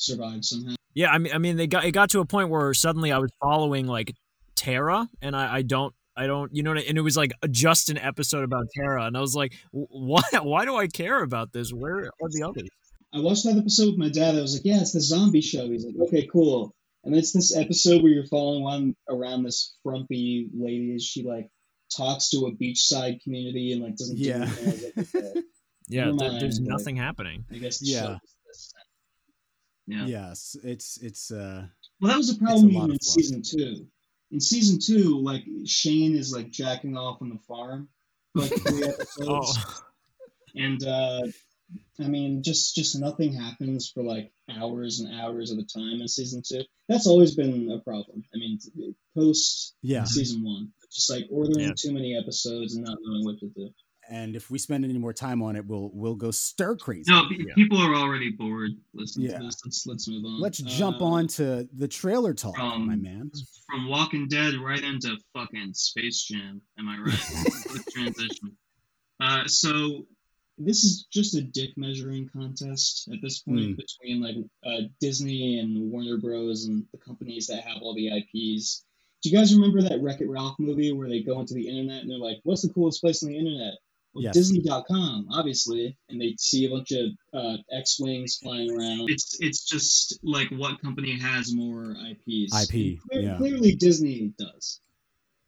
survive 0.00 0.44
somehow. 0.44 0.74
Yeah, 0.94 1.10
I 1.10 1.18
mean, 1.18 1.32
I 1.32 1.38
mean, 1.38 1.56
they 1.56 1.66
got 1.66 1.84
it 1.84 1.92
got 1.92 2.10
to 2.10 2.20
a 2.20 2.24
point 2.24 2.48
where 2.48 2.74
suddenly 2.74 3.12
I 3.12 3.18
was 3.18 3.30
following 3.40 3.86
like 3.86 4.14
Tara, 4.56 5.08
and 5.22 5.36
I, 5.36 5.56
I 5.56 5.62
don't, 5.62 5.94
I 6.16 6.26
don't, 6.26 6.54
you 6.54 6.62
know, 6.62 6.70
what 6.70 6.78
I- 6.80 6.82
and 6.82 6.98
it 6.98 7.02
was 7.02 7.16
like 7.16 7.32
just 7.50 7.90
an 7.90 7.98
episode 7.98 8.44
about 8.44 8.66
Tara, 8.76 9.04
and 9.04 9.16
I 9.16 9.20
was 9.20 9.34
like, 9.36 9.54
why, 9.70 10.22
why 10.42 10.64
do 10.64 10.76
I 10.76 10.86
care 10.88 11.22
about 11.22 11.52
this? 11.52 11.72
Where 11.72 11.98
are 11.98 12.28
the 12.30 12.42
others? 12.48 12.68
I 13.12 13.20
watched 13.20 13.44
that 13.44 13.56
episode 13.56 13.86
with 13.90 13.98
my 13.98 14.08
dad. 14.08 14.36
I 14.36 14.40
was 14.40 14.54
like, 14.54 14.62
"Yeah, 14.64 14.80
it's 14.80 14.92
the 14.92 15.00
zombie 15.00 15.40
show." 15.40 15.68
He's 15.68 15.84
like, 15.84 15.96
"Okay, 16.08 16.28
cool." 16.32 16.72
And 17.02 17.14
it's 17.16 17.32
this 17.32 17.56
episode 17.56 18.02
where 18.02 18.12
you're 18.12 18.26
following 18.26 18.62
one 18.62 18.94
around 19.08 19.42
this 19.42 19.74
frumpy 19.82 20.48
lady 20.54 20.94
as 20.94 21.02
she 21.02 21.22
like 21.24 21.48
talks 21.96 22.28
to 22.30 22.46
a 22.46 22.52
beachside 22.52 23.20
community 23.22 23.72
and 23.72 23.82
like 23.82 23.96
doesn't 23.96 24.16
do 24.16 24.22
Yeah. 24.22 24.34
anything. 24.42 24.92
I 24.96 25.00
like, 25.00 25.14
okay, 25.16 25.40
Yeah, 25.88 26.04
there- 26.16 26.38
there's 26.38 26.60
mind, 26.60 26.68
like- 26.70 26.78
nothing 26.78 26.96
happening. 26.96 27.44
I 27.50 27.56
guess 27.56 27.78
the 27.80 27.86
Yeah. 27.86 28.00
show 28.00 28.12
is 28.12 28.18
this. 28.22 28.34
Yeah. 29.90 30.06
yes, 30.06 30.56
it's 30.62 30.98
it's 31.02 31.30
uh 31.30 31.66
Well, 32.00 32.10
that 32.12 32.18
was 32.18 32.30
a 32.30 32.38
problem 32.38 32.70
even 32.70 32.90
in 32.92 33.00
season 33.00 33.42
two. 33.42 33.86
In 34.30 34.40
season 34.40 34.78
two, 34.78 35.18
like 35.18 35.44
Shane 35.66 36.14
is 36.16 36.32
like 36.32 36.50
jacking 36.50 36.96
off 36.96 37.20
on 37.20 37.30
the 37.30 37.38
farm 37.48 37.88
like 38.34 38.50
three 38.62 38.84
episodes, 38.84 39.18
Oh, 39.20 39.82
and 40.54 40.82
uh, 40.86 41.22
I 42.00 42.08
mean, 42.08 42.42
just 42.42 42.74
just 42.74 42.98
nothing 42.98 43.32
happens 43.32 43.90
for 43.90 44.02
like 44.02 44.32
hours 44.48 45.00
and 45.00 45.12
hours 45.20 45.52
at 45.52 45.58
a 45.58 45.64
time 45.66 46.00
in 46.00 46.08
season 46.08 46.42
two. 46.46 46.62
That's 46.88 47.06
always 47.06 47.34
been 47.34 47.70
a 47.70 47.78
problem. 47.80 48.24
I 48.34 48.38
mean, 48.38 48.58
post 49.16 49.74
yeah. 49.82 50.04
season 50.04 50.42
one, 50.44 50.72
just 50.92 51.10
like 51.10 51.26
ordering 51.30 51.68
Yeah. 51.68 51.74
too 51.76 51.92
many 51.92 52.16
episodes 52.16 52.74
and 52.76 52.84
not 52.84 52.98
knowing 53.00 53.24
what 53.24 53.38
to 53.40 53.48
do. 53.48 53.70
And 54.10 54.34
if 54.34 54.50
we 54.50 54.58
spend 54.58 54.84
any 54.84 54.98
more 54.98 55.12
time 55.12 55.40
on 55.40 55.54
it, 55.54 55.64
we'll 55.64 55.90
we'll 55.94 56.16
go 56.16 56.30
stir 56.32 56.74
crazy. 56.76 57.10
No, 57.12 57.22
Yeah. 57.30 57.54
people 57.54 57.78
are 57.78 57.94
already 57.94 58.30
bored 58.30 58.72
listening 58.92 59.30
Yeah. 59.30 59.38
to 59.38 59.44
this. 59.44 59.60
Let's 59.64 59.86
let's 59.86 60.08
move 60.08 60.24
on. 60.24 60.40
Let's 60.40 60.58
jump 60.58 61.00
Uh, 61.00 61.04
on 61.04 61.28
to 61.28 61.68
the 61.72 61.86
trailer 61.86 62.34
talk, 62.34 62.58
um, 62.58 62.86
my 62.88 62.96
man. 62.96 63.30
from 63.66 63.88
Walking 63.88 64.26
Dead 64.26 64.54
right 64.56 64.82
into 64.82 65.16
fucking 65.32 65.74
Space 65.74 66.24
Jam. 66.24 66.60
Am 66.78 66.88
I 66.88 66.98
right? 66.98 67.14
Transition. 67.94 68.56
Uh, 69.20 69.46
so 69.46 70.06
this 70.58 70.82
is 70.84 71.06
just 71.12 71.34
a 71.36 71.42
dick 71.42 71.70
measuring 71.76 72.28
contest 72.28 73.08
at 73.12 73.18
this 73.22 73.38
point 73.40 73.76
between 73.76 74.20
like 74.20 74.36
uh, 74.66 74.82
Disney 75.00 75.58
and 75.60 75.90
Warner 75.90 76.18
Bros. 76.18 76.64
and 76.64 76.84
the 76.92 76.98
companies 76.98 77.46
that 77.46 77.62
have 77.62 77.80
all 77.80 77.94
the 77.94 78.08
IPs. 78.08 78.84
Do 79.22 79.30
you 79.30 79.36
guys 79.36 79.54
remember 79.54 79.82
that 79.82 80.02
Wreck 80.02 80.20
It 80.20 80.28
Ralph 80.28 80.56
movie 80.58 80.92
where 80.92 81.08
they 81.08 81.22
go 81.22 81.38
into 81.40 81.54
the 81.54 81.68
internet 81.68 82.02
and 82.02 82.10
they're 82.10 82.18
like, 82.18 82.40
"What's 82.42 82.62
the 82.62 82.72
coolest 82.72 83.00
place 83.02 83.22
on 83.22 83.28
the 83.28 83.38
internet?" 83.38 83.74
Well, 84.12 84.24
Yes. 84.24 84.34
Disney.com, 84.34 85.28
obviously, 85.32 85.96
and 86.08 86.20
they 86.20 86.34
see 86.38 86.66
a 86.66 86.70
bunch 86.70 86.90
of 86.90 87.10
uh, 87.32 87.56
X-wings 87.72 88.38
flying 88.42 88.70
around. 88.70 89.08
It's 89.08 89.36
it's 89.40 89.62
just 89.64 90.18
like 90.24 90.48
what 90.50 90.82
company 90.82 91.16
has 91.18 91.54
more 91.54 91.94
IPs. 92.10 92.52
IP, 92.64 92.98
Clear- 93.08 93.20
yeah. 93.22 93.36
Clearly, 93.36 93.76
Disney 93.76 94.32
does. 94.38 94.80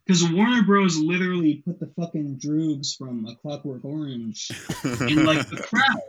Because 0.05 0.23
Warner 0.31 0.63
Bros. 0.63 0.97
literally 0.97 1.61
put 1.65 1.79
the 1.79 1.91
fucking 1.97 2.39
Droogs 2.43 2.95
from 2.97 3.25
A 3.25 3.35
Clockwork 3.37 3.83
Orange 3.85 4.49
in 4.83 5.25
like 5.25 5.47
the 5.49 5.57
crowd. 5.57 6.01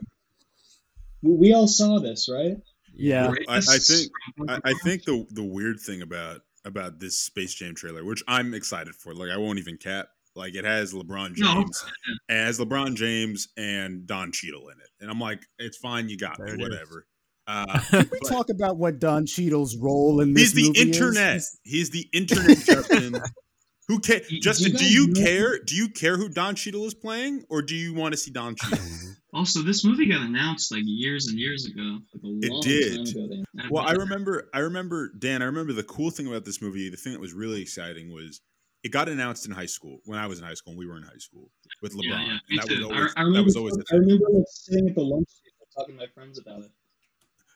We, 1.23 1.32
we 1.34 1.52
all 1.54 1.68
saw 1.68 1.99
this, 2.00 2.28
right? 2.32 2.56
Yeah. 2.94 3.28
Right? 3.28 3.44
I, 3.49 3.56
I 3.56 3.78
think 3.78 4.12
I, 4.49 4.61
I 4.64 4.75
think 4.84 5.04
the 5.04 5.26
the 5.30 5.42
weird 5.44 5.80
thing 5.80 6.02
about 6.02 6.42
about 6.64 6.99
this 7.00 7.18
Space 7.18 7.54
Jam 7.54 7.75
trailer, 7.75 8.04
which 8.04 8.23
I'm 8.28 8.54
excited 8.54 8.94
for, 8.94 9.12
like 9.14 9.30
I 9.30 9.37
won't 9.37 9.58
even 9.58 9.76
cap, 9.76 10.08
like 10.37 10.55
it 10.55 10.64
has 10.64 10.93
LeBron 10.93 11.37
No. 11.38 11.55
James, 11.62 11.85
it 12.29 12.35
has 12.35 12.59
LeBron 12.59 12.95
James 12.97 13.49
and 13.57 14.07
Don 14.07 14.33
Cheadle 14.33 14.69
in 14.69 14.81
it, 14.81 14.88
and 15.00 15.11
I'm 15.11 15.21
like, 15.21 15.41
it's 15.59 15.76
fine, 15.79 16.09
you 16.09 16.17
got 16.17 16.37
There 16.38 16.57
me, 16.57 16.62
whatever. 16.62 17.07
Uh, 17.47 17.79
Can 17.91 18.09
we 18.11 18.21
talk 18.29 18.49
about 18.49 18.79
what 18.79 18.99
Don 18.99 19.26
Cheadle's 19.26 19.76
role 19.76 20.21
in 20.21 20.33
this 20.35 20.55
movie. 20.55 20.62
he's 20.67 20.73
the 20.75 20.81
movie 20.81 20.91
is? 20.91 20.97
internet. 20.97 21.33
He's- 21.33 21.59
He's 21.64 21.91
the 21.91 22.09
internet, 22.12 22.59
Justin. 22.59 23.17
Who 23.88 23.99
care? 24.00 24.23
Justin, 24.41 24.73
do 24.73 24.79
guys 24.79 24.95
you 24.95 25.09
know- 25.09 25.21
care? 25.21 25.59
Do 25.59 25.76
you 25.76 25.91
care 25.91 26.17
who 26.17 26.31
Don 26.31 26.55
Cheadle 26.55 26.87
is 26.87 26.95
playing, 26.95 27.45
or 27.50 27.61
do 27.61 27.75
you 27.76 27.93
want 27.93 28.12
to 28.14 28.17
see 28.17 28.31
Don 28.31 28.55
Cheadle? 28.57 28.79
Also, 29.35 29.62
this 29.62 29.85
movie 29.85 30.07
got 30.09 30.21
announced 30.23 30.71
like 30.71 30.85
years 30.85 31.26
and 31.26 31.37
years 31.37 31.67
ago. 31.67 31.99
Like 32.14 32.23
a 32.23 32.47
It 32.47 32.53
long 32.53 32.61
did. 32.61 33.07
time 33.12 33.25
ago. 33.25 33.45
They- 33.55 33.64
Well, 33.69 33.85
I 33.85 33.95
remember, 33.95 34.49
I 34.55 34.61
remember, 34.61 35.11
Dan. 35.19 35.43
I 35.43 35.47
remember 35.47 35.73
the 35.73 35.83
cool 35.83 36.11
thing 36.11 36.29
about 36.29 36.45
this 36.45 36.62
movie. 36.62 36.88
The 36.88 36.97
thing 36.97 37.14
that 37.14 37.21
was 37.21 37.33
really 37.33 37.61
exciting 37.61 38.12
was 38.14 38.41
it 38.85 38.93
got 38.93 39.09
announced 39.09 39.47
in 39.47 39.53
high 39.53 39.67
school 39.67 39.99
when 40.05 40.19
I 40.19 40.26
was 40.26 40.38
in 40.38 40.45
high 40.45 40.55
school 40.55 40.73
and 40.73 40.79
we 40.79 40.87
were 40.87 40.97
in 40.99 41.03
high 41.03 41.19
school 41.19 41.50
with 41.83 41.95
LeBron. 41.95 42.05
Yeah, 42.05 42.23
yeah, 42.23 42.38
and 42.50 42.59
that 42.59 42.69
was 42.69 42.83
always 42.83 43.14
I, 43.17 43.21
I 43.21 43.25
that 43.25 43.25
remember, 43.25 43.45
was 43.45 43.57
always 43.57 43.79
I 43.91 43.95
remember 43.97 44.26
like 44.31 44.45
sitting 44.49 44.88
at 44.88 44.95
the 44.95 45.03
lunch 45.03 45.29
table 45.43 45.67
talking 45.75 45.95
to 45.97 46.00
my 46.00 46.07
friends 46.14 46.38
about 46.38 46.61
it. 46.61 46.71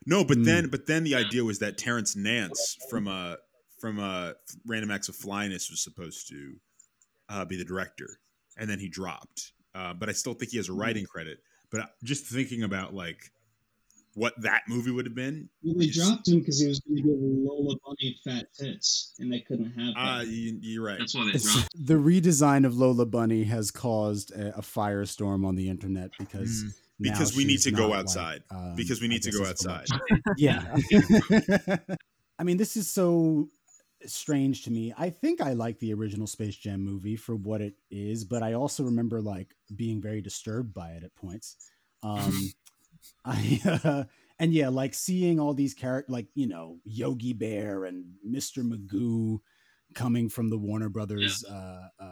No, 0.07 0.25
but 0.25 0.39
Mm. 0.39 0.45
then 0.45 0.69
but 0.71 0.87
then 0.87 1.05
the 1.05 1.15
idea 1.15 1.45
was 1.45 1.59
that 1.59 1.77
Terrence 1.77 2.17
Nance 2.17 2.77
from 2.89 3.07
uh 3.07 3.37
from 3.79 3.99
uh 4.01 4.33
Random 4.67 4.91
Acts 4.91 5.09
of 5.09 5.17
Flyness 5.17 5.71
was 5.71 5.83
supposed 5.85 6.29
to 6.31 6.57
uh, 7.29 7.45
be 7.45 7.57
the 7.57 7.65
director, 7.65 8.19
and 8.57 8.71
then 8.71 8.79
he 8.79 8.89
dropped. 8.89 9.53
Uh, 9.75 9.93
but 9.93 10.09
I 10.09 10.13
still 10.13 10.33
think 10.35 10.51
he 10.51 10.57
has 10.57 10.71
a 10.71 10.73
writing 10.73 11.05
credit. 11.05 11.39
But 11.71 11.91
just 12.03 12.25
thinking 12.25 12.63
about 12.63 12.95
like 12.95 13.31
what 14.19 14.35
that 14.43 14.63
movie 14.69 14.91
would 14.91 15.07
have 15.07 15.15
been. 15.15 15.49
Well, 15.63 15.75
they 15.79 15.87
is- 15.87 15.97
dropped 15.97 16.29
him 16.29 16.41
because 16.41 16.61
he 16.61 16.67
was 16.69 16.81
going 16.81 16.97
to 16.97 17.03
give 17.03 17.13
Lola 17.19 17.75
Bunny 17.87 18.17
fat 18.25 18.47
tits, 18.55 19.15
and 19.19 19.33
they 19.33 19.41
couldn't 19.41 19.71
have 19.73 19.95
that. 19.95 20.01
Uh, 20.01 20.23
you, 20.23 20.59
you're 20.61 20.85
right. 20.85 20.99
That's 20.99 21.15
why 21.15 21.23
they 21.25 21.31
It's- 21.31 21.45
dropped. 21.55 21.69
the 21.75 21.95
redesign 21.95 22.67
of 22.67 22.77
Lola 22.77 23.07
Bunny 23.07 23.45
has 23.45 23.71
caused 23.71 24.33
a, 24.33 24.59
a 24.59 24.61
firestorm 24.63 25.47
on 25.47 25.55
the 25.57 25.69
internet 25.69 26.11
because 26.19 26.65
Mm. 26.65 26.73
now 27.01 27.13
Because 27.13 27.37
we 27.37 27.45
need 27.45 27.61
to 27.63 27.71
go 27.71 27.83
not 27.83 27.91
like, 27.91 27.99
outside. 28.01 28.43
um, 28.51 28.75
because 28.77 29.01
we 29.01 29.09
need 29.09 29.23
to 29.23 29.31
go 29.31 29.45
outside. 29.47 29.87
yeah. 30.37 30.77
I 32.39 32.45
mean, 32.45 32.57
this 32.57 32.77
is 32.77 32.89
so 32.91 33.49
strange 34.07 34.65
to 34.65 34.71
me. 34.71 34.93
I 34.97 35.11
think 35.11 35.41
I 35.41 35.55
like 35.55 35.79
the 35.81 35.93
original 35.95 36.27
Space 36.27 36.57
Jam 36.57 36.85
movie 36.85 37.17
for 37.17 37.35
what 37.35 37.61
it 37.61 37.75
is, 37.91 38.25
but 38.25 38.43
I 38.43 38.53
also 38.55 38.85
remember 38.85 39.21
like 39.21 39.55
being 39.75 40.01
very 40.01 40.21
disturbed 40.21 40.73
by 40.75 40.91
it 40.91 41.03
at 41.05 41.15
points. 41.17 41.57
Um, 42.03 42.51
I 43.25 43.61
uh, 43.85 44.05
and 44.39 44.53
yeah, 44.53 44.69
like 44.69 44.95
seeing 44.95 45.41
all 45.41 45.55
these 45.55 45.75
characters, 45.75 46.13
like 46.13 46.27
you 46.35 46.47
know 46.47 46.79
Yogi 46.85 47.33
Bear 47.33 47.85
and 47.85 48.05
Mr. 48.29 48.63
Magoo 48.63 49.39
coming 49.95 50.29
from 50.29 50.51
the 50.51 50.59
Warner 50.59 50.89
Brothers 50.89 51.45
uh, 51.45 51.89
uh, 52.01 52.05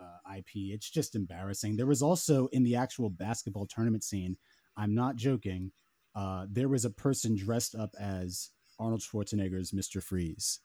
uh, 0.00 0.36
IP. 0.38 0.50
It's 0.54 0.88
just 0.90 1.14
embarrassing. 1.14 1.76
There 1.76 1.86
was 1.86 2.02
also 2.02 2.46
in 2.48 2.62
the 2.62 2.76
actual 2.76 3.10
basketball 3.10 3.66
tournament 3.66 4.04
scene. 4.04 4.36
I'm 4.76 4.94
not 4.94 5.16
joking. 5.16 5.72
Uh, 6.14 6.46
there 6.50 6.68
was 6.68 6.84
a 6.84 6.90
person 6.90 7.34
dressed 7.36 7.74
up 7.74 7.90
as 8.00 8.50
Arnold 8.78 9.00
Schwarzenegger's 9.02 9.72
Mr. 9.72 10.02
Freeze, 10.02 10.60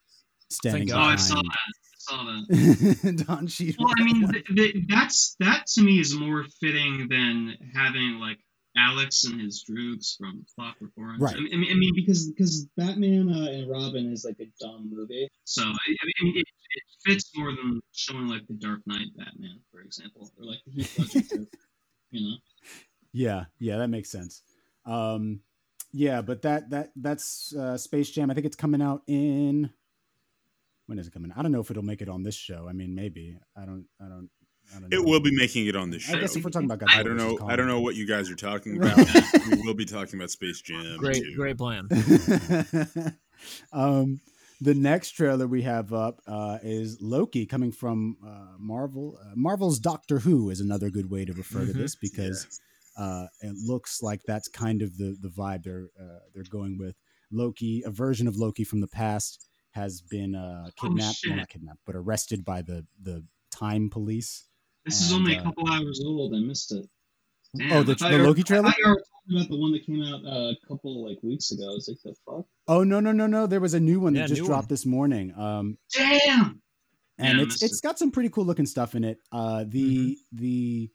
standing 0.49 0.87
Thank 0.87 0.99
Oh, 0.99 1.03
I 1.03 1.11
God. 1.11 1.19
saw 1.19 1.35
that. 1.35 1.43
behind 1.43 2.45
I 2.47 3.03
saw 3.03 3.03
that. 3.17 3.25
Don 3.27 3.47
Cheadle. 3.47 3.85
Well, 3.85 3.93
I 3.97 4.03
mean, 4.03 4.31
th- 4.31 4.45
th- 4.55 4.75
that's 4.87 5.35
that 5.39 5.65
to 5.73 5.81
me 5.81 5.99
is 5.99 6.13
more 6.15 6.45
fitting 6.61 7.07
than 7.09 7.55
having 7.75 8.19
like 8.19 8.37
Alex 8.77 9.23
and 9.23 9.41
his 9.41 9.65
droogs 9.69 10.17
from 10.17 10.45
Clockwork 10.55 10.91
Orange. 10.97 11.21
Right. 11.21 11.35
I 11.35 11.39
mean, 11.39 11.71
I 11.71 11.75
mean, 11.75 11.93
because 11.95 12.29
because 12.29 12.65
Batman 12.77 13.29
uh, 13.29 13.51
and 13.51 13.69
Robin 13.69 14.11
is 14.11 14.25
like 14.25 14.39
a 14.39 14.49
dumb 14.59 14.89
movie, 14.91 15.27
so 15.43 15.63
I, 15.63 15.71
I 15.71 16.23
mean, 16.23 16.37
it, 16.37 16.45
it 16.71 16.83
fits 17.05 17.31
more 17.35 17.51
than 17.51 17.81
showing 17.91 18.27
like 18.27 18.45
the 18.47 18.53
Dark 18.53 18.81
Knight 18.85 19.07
Batman, 19.17 19.59
for 19.71 19.81
example, 19.81 20.31
or 20.37 20.45
like 20.45 20.59
the 20.65 20.83
Heath 20.83 20.99
Ledger, 21.15 21.45
you 22.11 22.29
know. 22.29 22.35
Yeah, 23.11 23.45
yeah, 23.59 23.77
that 23.77 23.89
makes 23.89 24.11
sense. 24.11 24.43
Um, 24.85 25.41
yeah, 25.91 26.21
but 26.21 26.43
that 26.43 26.69
that 26.69 26.91
that's 26.95 27.55
uh, 27.55 27.77
Space 27.77 28.11
Jam. 28.11 28.29
I 28.29 28.33
think 28.33 28.45
it's 28.45 28.55
coming 28.55 28.81
out 28.81 29.01
in 29.07 29.71
when 30.89 30.97
is 30.97 31.07
it 31.07 31.13
coming? 31.13 31.31
I 31.35 31.43
don't 31.43 31.51
know 31.51 31.59
if 31.59 31.69
it'll 31.69 31.83
make 31.83 32.01
it 32.01 32.09
on 32.09 32.23
this 32.23 32.35
show. 32.35 32.67
I 32.67 32.73
mean, 32.73 32.95
maybe. 32.95 33.37
I 33.55 33.65
don't. 33.65 33.85
I 34.01 34.07
don't. 34.07 34.29
I 34.75 34.79
don't 34.79 34.89
know. 34.89 34.97
It 34.97 35.03
will 35.05 35.19
be 35.19 35.35
making 35.35 35.67
it 35.67 35.75
on 35.75 35.89
this 35.89 36.03
show. 36.03 36.17
I 36.17 36.19
guess 36.21 36.35
if 36.35 36.43
we're 36.43 36.49
talking 36.51 36.69
about 36.69 36.79
Godzilla, 36.87 36.99
I 36.99 37.03
don't 37.03 37.17
know. 37.17 37.39
I 37.47 37.55
don't 37.55 37.67
know 37.67 37.81
what 37.81 37.95
you 37.95 38.05
guys 38.05 38.29
are 38.29 38.35
talking 38.35 38.77
about. 38.77 38.97
we 39.49 39.61
will 39.63 39.73
be 39.73 39.85
talking 39.85 40.19
about 40.19 40.29
Space 40.31 40.61
Jam. 40.61 40.97
Great, 40.99 41.23
too. 41.23 41.35
great 41.35 41.57
plan. 41.57 41.87
um, 43.73 44.19
the 44.61 44.73
next 44.73 45.11
trailer 45.11 45.47
we 45.47 45.61
have 45.61 45.93
up 45.93 46.19
uh, 46.27 46.57
is 46.61 47.01
Loki 47.01 47.45
coming 47.45 47.71
from 47.71 48.17
uh, 48.25 48.55
Marvel. 48.57 49.17
Uh, 49.21 49.31
Marvel's 49.35 49.79
Doctor 49.79 50.19
Who 50.19 50.49
is 50.49 50.59
another 50.59 50.89
good 50.89 51.09
way 51.09 51.25
to 51.25 51.33
refer 51.33 51.65
to 51.65 51.71
Mhm. 51.73 51.77
this 51.77 51.95
because 51.95 52.59
uh, 52.97 53.27
it 53.41 53.55
looks 53.65 54.03
like 54.03 54.21
that's 54.27 54.47
kind 54.49 54.81
of 54.81 54.97
the 54.97 55.17
the 55.21 55.29
vibe 55.29 55.63
they're 55.63 55.87
uh, 55.99 56.19
they're 56.33 56.43
going 56.49 56.77
with. 56.77 56.95
Loki, 57.31 57.83
a 57.85 57.91
version 57.91 58.27
of 58.27 58.35
Loki 58.37 58.63
from 58.63 58.81
the 58.81 58.87
past, 58.87 59.47
has 59.71 60.01
been 60.01 60.33
uh, 60.35 60.69
kidnapped, 60.75 60.99
well, 60.99 61.13
shit. 61.13 61.35
not 61.37 61.47
kidnapped, 61.49 61.79
but 61.85 61.95
arrested 61.95 62.43
by 62.43 62.61
the 62.61 62.85
the 63.01 63.23
time 63.51 63.89
police. 63.89 64.45
This 64.89 65.01
is 65.01 65.11
And, 65.11 65.19
only 65.21 65.35
a 65.35 65.39
uh, 65.39 65.43
couple 65.43 65.69
hours 65.69 66.01
old. 66.03 66.33
I 66.35 66.39
missed 66.39 66.71
it. 66.71 66.85
Damn, 67.55 67.71
Oh, 67.73 67.83
the- 67.83 67.95
the 67.95 68.09
you 68.09 68.17
were- 68.17 68.23
Loki 68.27 68.43
trailer? 68.43 68.67
I 68.67 68.71
thought 68.71 68.77
you 68.79 68.89
were 68.89 68.95
talking 68.95 69.37
about 69.37 69.49
the 69.49 69.57
one 69.57 69.71
that 69.71 69.85
came 69.85 70.03
out 70.03 70.25
uh, 70.25 70.49
a 70.51 70.55
couple 70.67 71.07
like 71.07 71.17
weeks 71.23 71.51
ago. 71.51 71.63
I 71.63 71.73
was 71.73 71.87
like, 71.87 71.97
the 72.03 72.15
fuck? 72.25 72.45
Oh 72.67 72.83
no 72.83 72.99
no 72.99 73.11
no 73.11 73.25
no! 73.27 73.47
There 73.47 73.59
was 73.59 73.73
a 73.73 73.79
new 73.79 73.99
one 73.99 74.13
Yeah, 74.15 74.23
that 74.23 74.29
just 74.29 74.43
dropped 74.45 74.63
one. 74.63 74.67
this 74.69 74.85
morning. 74.85 75.33
Um, 75.35 75.77
Damn. 75.95 76.61
and 77.17 77.37
Yeah, 77.37 77.43
I 77.43 77.45
it's 77.47 77.61
it's 77.63 77.79
it. 77.79 77.83
got 77.83 77.97
some 77.99 78.11
pretty 78.11 78.29
cool 78.29 78.45
looking 78.45 78.65
stuff 78.67 78.93
in 78.95 79.03
it. 79.03 79.17
Uh, 79.31 79.65
the 79.67 80.17
the 80.31 80.89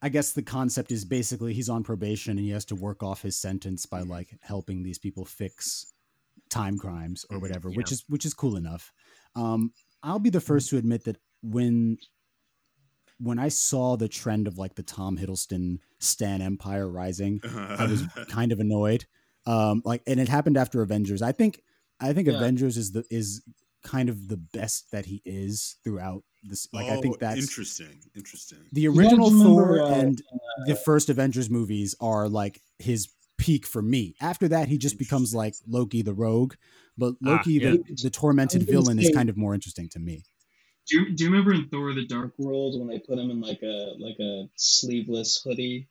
I 0.00 0.08
guess 0.08 0.32
the 0.32 0.42
concept 0.42 0.90
is 0.90 1.04
basically 1.04 1.52
he's 1.54 1.68
on 1.68 1.84
probation 1.84 2.32
and 2.32 2.40
he 2.40 2.50
has 2.50 2.64
to 2.66 2.74
work 2.74 3.02
off 3.02 3.22
his 3.22 3.36
sentence 3.36 3.86
by 3.86 4.00
like 4.00 4.30
helping 4.40 4.82
these 4.82 4.98
people 4.98 5.24
fix 5.24 5.92
time 6.50 6.76
crimes 6.78 7.24
or 7.30 7.38
whatever, 7.38 7.70
which 7.70 7.92
is 7.92 8.04
which 8.08 8.24
is 8.26 8.34
cool 8.34 8.56
enough. 8.56 8.92
Um, 9.36 9.72
I'll 10.02 10.18
be 10.18 10.30
the 10.30 10.40
first 10.40 10.70
to 10.70 10.76
admit 10.78 11.04
that 11.04 11.18
when 11.42 11.98
when 13.22 13.38
I 13.38 13.48
saw 13.48 13.96
the 13.96 14.08
trend 14.08 14.46
of 14.48 14.58
like 14.58 14.74
the 14.74 14.82
Tom 14.82 15.16
Hiddleston 15.16 15.78
Stan 15.98 16.42
Empire 16.42 16.88
rising, 16.88 17.40
I 17.44 17.86
was 17.86 18.02
kind 18.28 18.52
of 18.52 18.60
annoyed. 18.60 19.04
Um, 19.46 19.82
like, 19.84 20.02
and 20.06 20.18
it 20.20 20.28
happened 20.28 20.56
after 20.56 20.82
Avengers. 20.82 21.22
I 21.22 21.32
think, 21.32 21.62
I 22.00 22.12
think 22.12 22.28
Yeah. 22.28 22.34
Avengers 22.36 22.76
is 22.76 22.92
the 22.92 23.04
is 23.10 23.42
kind 23.84 24.08
of 24.08 24.28
the 24.28 24.36
best 24.36 24.90
that 24.92 25.06
he 25.06 25.20
is 25.24 25.76
throughout 25.82 26.22
this. 26.44 26.68
Like, 26.72 26.86
I 26.90 27.00
think 27.00 27.16
Oh, 27.16 27.18
that's 27.20 27.40
interesting. 27.40 27.98
Interesting. 28.14 28.58
the 28.72 28.82
You 28.82 28.90
guys 28.92 28.98
original 29.00 29.30
remember, 29.30 29.78
Thor 29.78 29.82
uh, 29.86 29.94
and 30.00 30.22
the 30.66 30.76
first 30.76 31.08
Avengers 31.10 31.50
movies 31.50 31.94
are 32.00 32.28
like 32.28 32.60
his 32.78 33.08
peak 33.38 33.66
for 33.66 33.82
me. 33.82 34.14
After 34.20 34.46
that, 34.48 34.68
he 34.68 34.78
just 34.78 34.98
becomes 34.98 35.34
like 35.34 35.54
Loki 35.66 36.02
the 36.02 36.14
Rogue, 36.14 36.54
but 36.96 37.14
Ah, 37.24 37.30
Loki 37.30 37.54
yeah. 37.54 37.70
the, 37.72 37.82
the 38.04 38.10
tormented 38.10 38.60
I 38.60 38.62
was 38.62 38.66
gonna 38.66 38.80
villain 38.82 38.98
is 39.00 39.10
kind 39.14 39.28
of 39.28 39.36
more 39.36 39.52
interesting 39.54 39.88
to 39.90 39.98
me. 39.98 40.22
Do 40.88 40.98
you, 41.00 41.14
do 41.14 41.24
you 41.24 41.30
remember 41.30 41.54
in 41.54 41.68
Thor: 41.68 41.94
The 41.94 42.06
Dark 42.06 42.32
World 42.38 42.78
when 42.78 42.88
they 42.88 42.98
put 42.98 43.18
him 43.18 43.30
in 43.30 43.40
like 43.40 43.62
a 43.62 43.94
like 43.98 44.18
a 44.20 44.48
sleeveless 44.56 45.40
hoodie? 45.44 45.88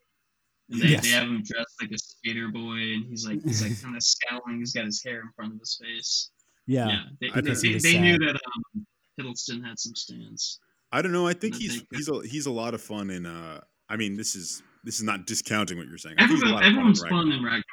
And 0.69 0.81
they, 0.81 0.88
Yes. 0.88 1.03
they 1.03 1.10
have 1.10 1.24
him 1.24 1.43
dressed 1.43 1.75
like 1.81 1.91
a 1.91 1.98
skater 1.98 2.50
boy, 2.50 2.77
and 2.93 3.05
he's 3.10 3.25
like 3.25 3.41
he's 3.43 3.62
like 3.62 3.81
kind 3.81 3.95
of 3.95 4.03
scowling. 4.03 4.60
He's 4.60 4.74
got 4.74 4.86
his 4.86 5.03
hair 5.03 5.21
in 5.21 5.29
front 5.36 5.53
of 5.53 5.60
his 5.60 5.79
face. 5.81 6.29
Yeah, 6.67 6.88
Yeah, 6.88 7.01
they, 7.19 7.29
I 7.33 7.41
they, 7.41 7.53
they, 7.53 7.77
they 7.79 8.00
knew 8.00 8.17
that 8.19 8.36
um, 8.75 8.86
Hiddleston 9.19 9.65
had 9.65 9.79
some 9.79 9.95
stands. 9.95 10.60
I 10.91 11.01
don't 11.01 11.12
know. 11.12 11.27
I 11.27 11.33
think 11.33 11.55
he's 11.55 11.83
he's 11.91 12.10
a 12.10 12.21
he's 12.27 12.45
a 12.45 12.51
lot 12.51 12.74
of 12.74 12.81
fun 12.81 13.10
in. 13.10 13.25
Uh, 13.25 13.62
I 13.89 13.95
mean, 13.98 14.15
this 14.17 14.36
is 14.36 14.62
this 14.83 14.95
is 14.98 15.03
not 15.03 15.25
discounting 15.25 15.77
what 15.77 15.88
you're 15.88 15.98
saying. 15.98 16.15
I 16.19 16.27
think 16.27 16.39
he's 16.39 16.43
a 16.43 16.45
Everyone, 16.45 16.53
lot 16.53 16.63
of 16.65 16.71
everyone's 16.71 17.03
in 17.03 17.10
fun 17.10 17.19
in 17.19 17.27
Ragnarok. 17.29 17.43
Ragnarok. 17.45 17.65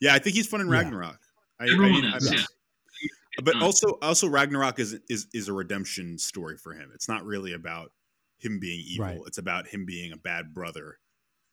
Yeah, 0.00 0.14
I 0.14 0.18
think 0.18 0.36
he's 0.36 0.46
fun 0.46 0.60
in 0.60 0.68
Ragnarok. 0.68 1.18
I, 1.60 1.64
I 1.64 1.66
Everyone 1.72 2.04
I 2.04 2.16
is, 2.16 2.24
don't- 2.28 2.38
yeah. 2.38 2.44
But 3.42 3.56
Um, 3.56 3.62
also, 3.62 3.98
also 4.02 4.28
Ragnarok 4.28 4.78
is 4.78 4.98
is 5.08 5.26
is 5.32 5.48
a 5.48 5.52
redemption 5.52 6.18
story 6.18 6.56
for 6.56 6.72
him. 6.74 6.90
It's 6.94 7.08
not 7.08 7.24
really 7.24 7.52
about 7.52 7.92
him 8.38 8.58
being 8.60 8.80
evil. 8.86 9.06
Right. 9.06 9.20
It's 9.26 9.38
about 9.38 9.66
him 9.68 9.84
being 9.84 10.12
a 10.12 10.16
bad 10.16 10.54
brother 10.54 10.98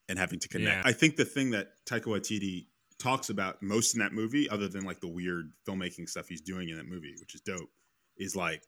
and 0.07 0.19
having 0.19 0.39
to 0.39 0.47
connect. 0.47 0.85
Yeah. 0.85 0.89
I 0.89 0.93
think 0.93 1.15
the 1.15 1.25
thing 1.25 1.51
that 1.51 1.69
Taika 1.85 2.05
Waititi 2.05 2.67
talks 2.99 3.29
about 3.29 3.61
most 3.61 3.93
in 3.95 3.99
that 3.99 4.13
movie, 4.13 4.47
other 4.49 4.67
than 4.67 4.83
like 4.85 4.99
the 4.99 5.07
weird 5.07 5.51
filmmaking 5.67 6.07
stuff 6.09 6.27
he's 6.27 6.41
doing 6.41 6.69
in 6.69 6.77
that 6.77 6.87
movie, 6.87 7.13
which 7.19 7.33
is 7.35 7.41
dope, 7.41 7.69
is 8.17 8.35
like 8.35 8.63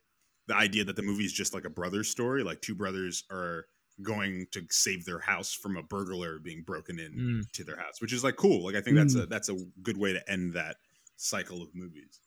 the 0.48 0.54
idea 0.56 0.84
that 0.84 0.96
the 0.96 1.02
movie 1.02 1.24
is 1.24 1.32
just 1.32 1.54
like 1.54 1.64
a 1.64 1.70
brother 1.70 2.02
story. 2.04 2.42
Like 2.42 2.60
two 2.60 2.74
brothers 2.74 3.24
are 3.30 3.66
going 4.02 4.46
to 4.52 4.64
save 4.70 5.04
their 5.04 5.18
house 5.20 5.52
from 5.52 5.76
a 5.76 5.82
burglar 5.82 6.38
being 6.38 6.62
broken 6.62 6.98
in 7.00 7.12
Mm. 7.12 7.50
to 7.52 7.64
their 7.64 7.76
house, 7.76 8.00
which 8.00 8.12
is 8.12 8.22
like 8.22 8.36
cool. 8.36 8.64
Like 8.64 8.74
I 8.76 8.80
think 8.80 8.96
that's 8.96 9.14
Mm. 9.14 9.22
a 9.22 9.26
that's 9.26 9.48
a 9.48 9.56
good 9.82 9.96
way 9.96 10.12
to 10.12 10.30
end 10.30 10.54
that 10.54 10.76
cycle 11.16 11.62
of 11.62 11.74
movies. 11.74 12.20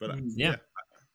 But 0.00 0.10
I- 0.10 0.14
Mm, 0.16 0.30
yeah. 0.36 0.56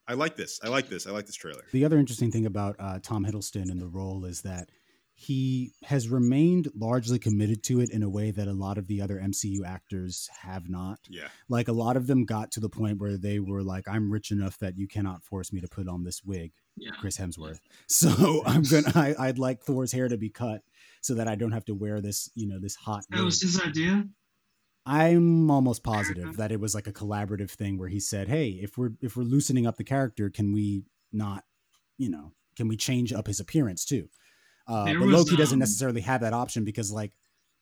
I, 0.08 0.12
I 0.12 0.14
like 0.14 0.36
this. 0.36 0.58
I 0.62 0.68
like 0.68 0.88
this. 0.88 1.06
I 1.06 1.10
like 1.10 1.26
this 1.26 1.36
trailer. 1.36 1.62
The 1.72 1.84
other 1.84 1.98
interesting 1.98 2.30
thing 2.32 2.46
about 2.46 2.76
uh, 2.78 2.98
Tom 3.02 3.24
Hiddleston 3.24 3.70
in 3.70 3.78
the 3.78 3.86
role 3.86 4.24
is 4.24 4.42
that 4.42 4.68
he 5.14 5.72
has 5.84 6.08
remained 6.08 6.68
largely 6.74 7.18
committed 7.18 7.62
to 7.64 7.80
it 7.80 7.90
in 7.90 8.02
a 8.02 8.08
way 8.10 8.30
that 8.32 8.48
a 8.48 8.52
lot 8.52 8.78
of 8.78 8.88
the 8.88 9.00
other 9.00 9.20
MCU 9.20 9.58
actors 9.64 10.28
have 10.40 10.68
not. 10.68 10.98
Yeah, 11.08 11.28
Like 11.48 11.68
a 11.68 11.72
lot 11.72 11.96
of 11.96 12.06
them 12.08 12.24
got 12.24 12.50
to 12.52 12.60
the 12.60 12.68
point 12.68 12.98
where 12.98 13.16
they 13.16 13.38
were 13.38 13.62
like, 13.62 13.86
"I'm 13.86 14.10
rich 14.10 14.32
enough 14.32 14.58
that 14.58 14.76
you 14.76 14.88
cannot 14.88 15.22
force 15.22 15.52
me 15.52 15.60
to 15.60 15.68
put 15.68 15.86
on 15.86 16.02
this 16.02 16.22
wig." 16.24 16.52
Yeah. 16.76 16.92
Chris 16.98 17.16
Hemsworth. 17.18 17.60
So 17.88 18.42
I'm 18.46 18.62
gonna. 18.62 18.90
I, 18.96 19.14
I'd 19.18 19.38
like 19.38 19.60
Thor's 19.62 19.92
hair 19.92 20.08
to 20.08 20.16
be 20.16 20.30
cut 20.30 20.62
so 21.02 21.14
that 21.14 21.28
I 21.28 21.34
don't 21.36 21.52
have 21.52 21.66
to 21.66 21.74
wear 21.74 22.00
this, 22.00 22.28
you 22.34 22.48
know, 22.48 22.58
this 22.58 22.74
hot. 22.74 23.04
That 23.10 23.18
wig. 23.18 23.26
was 23.26 23.40
his 23.42 23.60
idea. 23.60 24.04
I'm 24.84 25.50
almost 25.50 25.82
positive 25.84 26.36
that 26.38 26.50
it 26.50 26.60
was 26.60 26.74
like 26.74 26.86
a 26.88 26.92
collaborative 26.92 27.50
thing 27.50 27.78
where 27.78 27.88
he 27.88 28.00
said, 28.00 28.28
"Hey, 28.28 28.50
if 28.62 28.76
we're 28.76 28.90
if 29.00 29.16
we're 29.16 29.22
loosening 29.22 29.66
up 29.66 29.76
the 29.76 29.84
character, 29.84 30.28
can 30.28 30.52
we 30.52 30.82
not, 31.12 31.44
you 31.98 32.10
know, 32.10 32.32
can 32.56 32.66
we 32.68 32.76
change 32.76 33.12
up 33.12 33.26
his 33.28 33.38
appearance 33.38 33.84
too?" 33.84 34.08
Uh, 34.66 34.86
but 34.86 34.98
was, 35.00 35.12
Loki 35.12 35.36
doesn't 35.36 35.56
um, 35.56 35.60
necessarily 35.60 36.00
have 36.00 36.20
that 36.22 36.32
option 36.32 36.64
because, 36.64 36.90
like, 36.90 37.12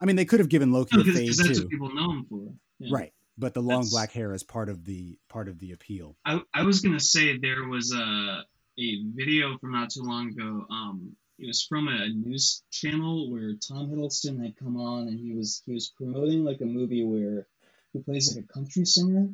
I 0.01 0.07
mean, 0.07 0.17
they 0.17 0.25
could 0.25 0.41
have 0.41 0.49
given 0.49 0.73
Loki 0.73 0.97
No, 0.97 1.03
a 1.03 1.05
fade 1.05 1.29
that's 1.29 1.59
too, 1.59 1.63
what 1.65 1.71
people 1.71 1.95
know 1.95 2.11
him 2.11 2.27
for. 2.29 2.53
Yeah. 2.79 2.89
right? 2.93 3.13
But 3.37 3.55
the 3.55 3.61
long 3.63 3.81
That's- 3.81 3.91
black 3.91 4.13
hair 4.13 4.35
is 4.35 4.43
part 4.43 4.69
of 4.69 4.85
the 4.85 5.19
part 5.29 5.49
of 5.49 5.59
the 5.59 5.73
appeal. 5.73 6.17
I, 6.25 6.41
I 6.55 6.63
was 6.63 6.81
gonna 6.81 7.01
say 7.01 7.39
there 7.39 7.65
was 7.69 7.93
a 7.93 8.45
a 8.79 9.03
video 9.15 9.59
from 9.59 9.73
not 9.73 9.91
too 9.91 10.03
long 10.03 10.29
ago. 10.29 10.65
Um, 10.71 11.17
it 11.41 11.47
was 11.47 11.63
from 11.63 11.89
a 11.89 12.09
news 12.09 12.63
channel 12.71 13.31
where 13.31 13.55
Tom 13.67 13.89
Hiddleston 13.89 14.43
had 14.43 14.57
come 14.57 14.77
on 14.77 15.09
and 15.09 15.19
he 15.19 15.33
was 15.33 15.63
he 15.65 15.73
was 15.73 15.93
promoting 15.97 16.45
like 16.45 16.61
a 16.61 16.67
movie 16.67 17.03
where 17.03 17.47
he 17.93 18.01
plays 18.01 18.35
like 18.35 18.45
a 18.45 18.53
country 18.53 18.85
singer 18.85 19.29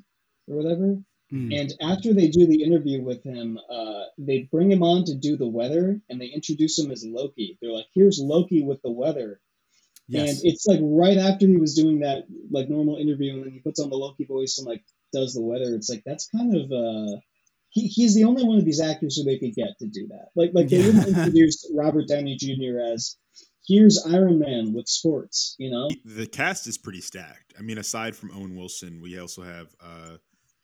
or 0.48 0.56
whatever. 0.56 0.98
Mm. 1.32 1.60
And 1.60 1.75
after 1.80 2.14
they 2.14 2.28
do 2.28 2.46
the 2.46 2.62
interview 2.62 3.02
with 3.02 3.25
him, 3.25 3.58
uh, 3.68 4.04
they 4.16 4.48
bring 4.52 4.70
him 4.70 4.84
on 4.84 5.04
to 5.06 5.14
do 5.16 5.36
the 5.36 5.48
weather, 5.48 6.00
and 6.08 6.20
they 6.20 6.26
introduce 6.26 6.78
him 6.78 6.92
as 6.92 7.04
Loki. 7.04 7.58
They're 7.60 7.72
like, 7.72 7.86
"Here's 7.92 8.20
Loki 8.20 8.62
with 8.62 8.80
the 8.82 8.92
weather," 8.92 9.40
Yes. 10.06 10.38
and 10.38 10.52
it's 10.52 10.66
like 10.66 10.78
right 10.82 11.18
after 11.18 11.48
he 11.48 11.56
was 11.56 11.75
doing 11.75 12.00
that 12.00 12.26
like 12.50 12.70
normal 12.70 12.96
interview, 12.96 13.34
and 13.34 13.44
then 13.44 13.52
he 13.52 13.58
puts 13.58 13.80
on 13.80 13.90
the 13.90 13.96
Loki 13.96 14.25
voice 14.25 14.58
and 14.58 14.68
like 14.68 14.84
does 15.12 15.34
the 15.34 15.42
weather. 15.42 15.75
It's 15.75 15.90
like 15.90 16.04
that's 16.06 16.28
kind 16.28 16.56
of 16.56 16.70
uh, 16.70 17.16
he, 17.76 17.87
he's 17.88 18.14
the 18.14 18.25
only 18.25 18.42
one 18.45 18.59
of 18.59 18.64
these 18.64 18.80
actors 18.80 19.16
who 19.16 19.25
they 19.25 19.38
could 19.38 19.54
get 19.54 19.78
to 19.80 19.87
do 19.87 20.06
that. 20.09 20.28
Like 20.35 20.50
like 20.54 20.68
they 20.68 20.78
wouldn't 20.85 21.06
introduce 21.09 21.71
Robert 21.75 22.09
Downey 22.09 22.37
Jr. 22.37 22.80
as 22.92 23.16
here's 23.68 24.04
Iron 24.11 24.38
Man 24.38 24.73
with 24.73 24.88
sports, 24.88 25.54
you 25.59 25.71
know? 25.71 25.88
The 26.04 26.26
cast 26.26 26.66
is 26.66 26.78
pretty 26.78 27.00
stacked. 27.00 27.52
I 27.59 27.62
mean, 27.62 27.78
aside 27.78 28.14
from 28.16 28.30
Owen 28.33 28.56
Wilson, 28.56 29.00
we 29.02 29.18
also 29.18 29.42
have 29.42 29.66
uh, 29.80 30.16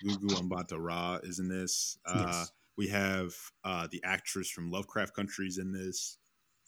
Gugu 0.04 0.28
Mbatha-Raw 0.48 1.18
is 1.24 1.38
in 1.38 1.48
this. 1.48 1.98
Uh, 2.06 2.24
Yes. 2.26 2.52
We 2.78 2.88
have 2.88 3.34
uh, 3.64 3.86
the 3.92 4.00
actress 4.02 4.48
from 4.50 4.70
Lovecraft 4.70 5.14
Country's 5.14 5.58
in 5.58 5.72
this. 5.72 6.16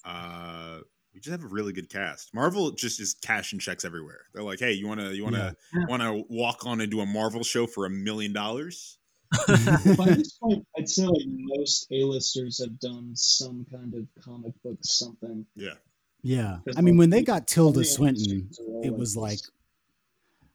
Uh, 0.04 0.80
we 1.14 1.20
just 1.20 1.30
have 1.32 1.42
a 1.42 1.54
really 1.54 1.72
good 1.72 1.88
cast. 1.88 2.34
Marvel 2.34 2.72
just 2.72 3.00
is 3.00 3.14
cashing 3.14 3.58
checks 3.58 3.84
everywhere. 3.86 4.20
They're 4.34 4.42
like, 4.42 4.58
"Hey, 4.58 4.72
you 4.72 4.86
want 4.86 5.00
to 5.00 5.14
you 5.16 5.22
want 5.24 5.36
to 5.36 5.56
Yeah. 5.72 5.84
want 5.88 6.02
to 6.02 6.24
walk 6.28 6.66
on 6.66 6.80
and 6.82 6.90
do 6.90 7.00
a 7.00 7.06
Marvel 7.06 7.42
show 7.42 7.66
for 7.66 7.86
a 7.86 7.90
million 7.90 8.32
dollars?" 8.34 8.98
By 9.96 10.06
this 10.14 10.32
point, 10.32 10.66
I'd 10.76 10.88
say 10.88 11.04
like 11.06 11.26
most 11.26 11.86
A-listers 11.90 12.62
have 12.62 12.78
done 12.78 13.12
some 13.14 13.66
kind 13.70 13.94
of 13.94 14.06
comic 14.22 14.52
book 14.62 14.78
something. 14.82 15.46
Yeah. 15.54 15.74
Yeah. 16.22 16.58
Because 16.64 16.78
I 16.78 16.80
mean, 16.82 16.96
when 16.96 17.10
they 17.10 17.22
got 17.22 17.46
Tilda 17.46 17.80
the 17.80 17.84
Swinton, 17.84 18.24
industries 18.24 18.58
are 18.60 18.72
all 18.72 18.84
it 18.84 18.96
was 18.96 19.16
like, 19.16 19.40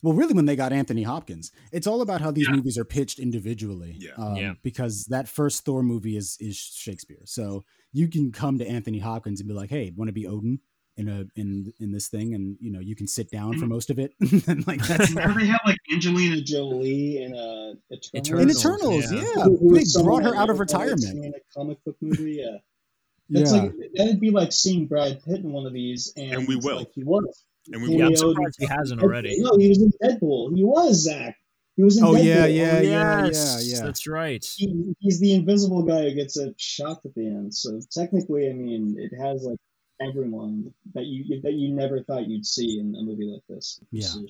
well, 0.01 0.13
really, 0.13 0.33
when 0.33 0.45
they 0.45 0.55
got 0.55 0.71
Anthony 0.71 1.03
Hopkins, 1.03 1.51
it's 1.73 1.85
all 1.85 2.01
about 2.01 2.21
how 2.21 2.31
these 2.31 2.47
Yeah. 2.47 2.55
movies 2.55 2.77
are 2.77 2.85
pitched 2.85 3.19
individually. 3.19 3.95
Yeah. 3.99 4.11
Um, 4.17 4.35
Yeah. 4.37 4.53
Because 4.63 5.05
that 5.05 5.27
first 5.27 5.65
Thor 5.65 5.83
movie 5.83 6.15
is 6.15 6.37
is 6.39 6.55
Shakespeare, 6.55 7.21
so 7.25 7.65
you 7.91 8.07
can 8.07 8.31
come 8.31 8.57
to 8.59 8.67
Anthony 8.67 8.99
Hopkins 8.99 9.41
and 9.41 9.47
be 9.47 9.53
like, 9.53 9.69
"Hey, 9.69 9.91
want 9.95 10.07
to 10.07 10.13
be 10.13 10.25
Odin 10.27 10.59
in 10.99 11.07
a 11.09 11.25
in 11.39 11.73
in 11.79 11.91
this 11.91 12.07
thing?" 12.09 12.33
And 12.35 12.57
you 12.59 12.71
know, 12.71 12.79
you 12.79 12.95
can 12.95 13.07
sit 13.07 13.31
down 13.31 13.57
for 13.57 13.65
most 13.65 13.89
of 13.89 13.97
it, 13.99 14.13
and 14.47 14.67
like 14.67 14.81
that's 14.85 15.11
Now 15.13 15.33
they 15.33 15.45
have 15.47 15.61
like 15.65 15.77
Angelina 15.91 16.41
Jolie 16.41 17.23
in 17.23 17.33
uh, 17.33 17.73
Eternals. 18.15 18.29
in 18.43 18.49
Eternals, 18.51 19.05
Eternals. 19.05 19.11
yeah. 19.11 19.19
Yeah, 19.37 19.43
Who- 19.45 19.57
who 19.57 19.75
they 19.79 20.03
brought 20.03 20.23
her 20.23 20.35
out 20.35 20.49
of 20.49 20.55
never 20.57 20.65
thought 20.65 20.81
I'd 20.81 20.89
retirement. 20.91 21.25
In 21.25 21.33
a 21.33 21.53
comic 21.57 21.83
book 21.85 21.95
movie, 22.01 22.41
yeah. 22.43 22.57
That's 23.31 23.53
yeah. 23.53 23.61
like 23.63 23.73
that'd 23.95 24.19
be 24.19 24.31
like 24.31 24.51
seeing 24.51 24.87
Brad 24.87 25.23
Pitt 25.23 25.39
in 25.41 25.51
one 25.51 25.65
of 25.65 25.73
these, 25.73 26.13
and, 26.17 26.33
And 26.33 26.47
we 26.47 26.55
will. 26.55 26.77
Like 26.77 26.91
he 26.93 27.03
was. 27.03 27.43
And 27.71 27.81
we 27.83 27.95
Yeah, 27.97 28.07
I'm 28.07 28.15
surprised 28.15 28.55
he 28.59 28.65
hasn't 28.65 29.01
already. 29.03 29.35
No, 29.39 29.55
he 29.57 29.69
was 29.69 29.81
in 29.81 29.91
Deadpool. 30.03 30.55
He 30.55 30.63
was 30.63 31.03
Zach. 31.03 31.35
He 31.77 31.83
was 31.83 31.97
in 31.97 32.03
Oh 32.03 32.13
Deadpool. 32.13 32.23
yeah, 32.25 32.45
yeah, 32.47 32.81
yeah, 32.81 33.25
yes, 33.27 33.63
yeah, 33.67 33.75
yeah. 33.77 33.85
that's 33.85 34.07
right. 34.07 34.43
He, 34.57 34.95
he's 34.99 35.19
the 35.19 35.33
invisible 35.35 35.83
guy 35.83 36.09
who 36.09 36.15
gets 36.15 36.37
a 36.37 36.53
shot 36.57 37.01
at 37.05 37.13
the 37.13 37.27
end. 37.27 37.53
So 37.53 37.79
technically, 37.91 38.49
I 38.49 38.53
mean, 38.53 38.95
it 38.97 39.15
has 39.21 39.43
like 39.43 39.59
everyone 40.01 40.73
that 40.93 41.05
you 41.05 41.41
that 41.41 41.53
you 41.53 41.73
never 41.73 42.01
thought 42.03 42.27
you'd 42.27 42.45
see 42.45 42.79
in 42.79 42.95
a 42.95 43.01
movie 43.03 43.25
like 43.25 43.43
this. 43.47 43.79
Yeah. 43.91 44.05
So- 44.07 44.25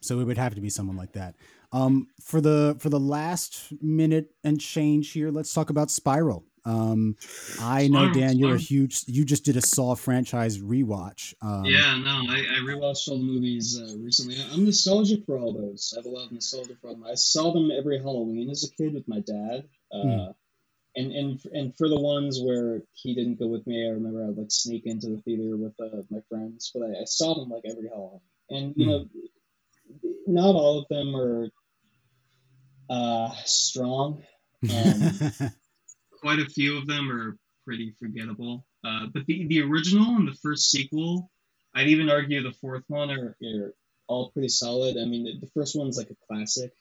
So 0.00 0.20
it 0.20 0.24
would 0.24 0.38
have 0.38 0.54
to 0.54 0.60
be 0.60 0.70
someone 0.70 0.96
like 0.96 1.12
that. 1.14 1.34
Um, 1.72 2.06
for 2.22 2.40
the 2.40 2.76
for 2.78 2.88
the 2.88 3.00
last 3.00 3.72
minute 3.82 4.32
and 4.44 4.60
change 4.60 5.10
here, 5.10 5.30
let's 5.32 5.52
talk 5.52 5.70
about 5.70 5.90
Spiral. 5.90 6.44
Um, 6.64 7.16
I 7.60 7.88
know 7.88 8.12
Dan, 8.12 8.38
you're 8.38 8.54
a 8.54 8.58
huge. 8.58 9.02
You 9.08 9.24
just 9.24 9.44
did 9.44 9.56
a 9.56 9.60
Saw 9.62 9.94
franchise 9.96 10.58
rewatch. 10.60 11.34
Um, 11.42 11.64
yeah, 11.64 11.96
no, 11.98 12.10
I, 12.30 12.38
I 12.40 12.58
rewatched 12.60 13.08
all 13.08 13.18
the 13.18 13.24
movies 13.24 13.78
uh, 13.80 13.96
recently. 13.98 14.36
I'm 14.52 14.64
nostalgic 14.66 15.24
for 15.26 15.36
all 15.38 15.52
those. 15.52 15.92
I 15.96 15.98
have 16.00 16.06
a 16.06 16.10
lot 16.10 16.26
of 16.26 16.32
nostalgia 16.32 16.76
for 16.80 16.90
them. 16.92 17.04
I 17.04 17.14
saw 17.14 17.52
them 17.52 17.70
every 17.70 17.98
Halloween 17.98 18.50
as 18.50 18.64
a 18.64 18.70
kid 18.76 18.94
with 18.94 19.08
my 19.08 19.20
dad. 19.20 19.64
Uh, 19.90 20.02
Hmm. 20.02 20.30
And, 20.96 21.12
and 21.12 21.40
and 21.52 21.76
for 21.76 21.88
the 21.88 22.00
ones 22.00 22.40
where 22.42 22.82
he 22.94 23.14
didn't 23.14 23.38
go 23.38 23.46
with 23.46 23.66
me, 23.66 23.86
I 23.86 23.90
remember 23.90 24.24
I 24.24 24.28
would 24.28 24.38
like 24.38 24.50
sneak 24.50 24.86
into 24.86 25.08
the 25.08 25.18
theater 25.18 25.56
with 25.56 25.74
uh, 25.80 26.02
my 26.10 26.20
friends. 26.28 26.70
But 26.74 26.84
I, 26.84 27.02
I 27.02 27.04
saw 27.04 27.34
them 27.34 27.50
like 27.50 27.64
every 27.64 27.88
Halloween, 27.88 28.20
and 28.50 28.74
you 28.76 28.86
Hmm. 28.86 28.90
know, 28.90 29.06
not 30.26 30.54
all 30.54 30.78
of 30.80 30.88
them 30.88 31.14
are 31.14 31.50
uh, 32.90 33.30
strong. 33.44 34.22
Um, 34.74 35.20
quite 36.20 36.40
a 36.40 36.46
few 36.46 36.78
of 36.78 36.86
them 36.86 37.10
are 37.10 37.36
pretty 37.64 37.94
forgettable. 37.98 38.64
Uh, 38.84 39.06
but 39.12 39.26
the 39.26 39.46
the 39.46 39.60
original 39.62 40.16
and 40.16 40.26
the 40.26 40.38
first 40.42 40.70
sequel, 40.70 41.30
I'd 41.74 41.88
even 41.88 42.10
argue 42.10 42.42
the 42.42 42.52
fourth 42.52 42.84
one 42.88 43.10
are, 43.10 43.36
are 43.44 43.74
all 44.06 44.30
pretty 44.30 44.48
solid. 44.48 44.96
I 44.96 45.04
mean, 45.04 45.24
the, 45.24 45.46
the 45.46 45.50
first 45.52 45.76
one's 45.76 45.98
like 45.98 46.10
a 46.10 46.16
classic 46.26 46.72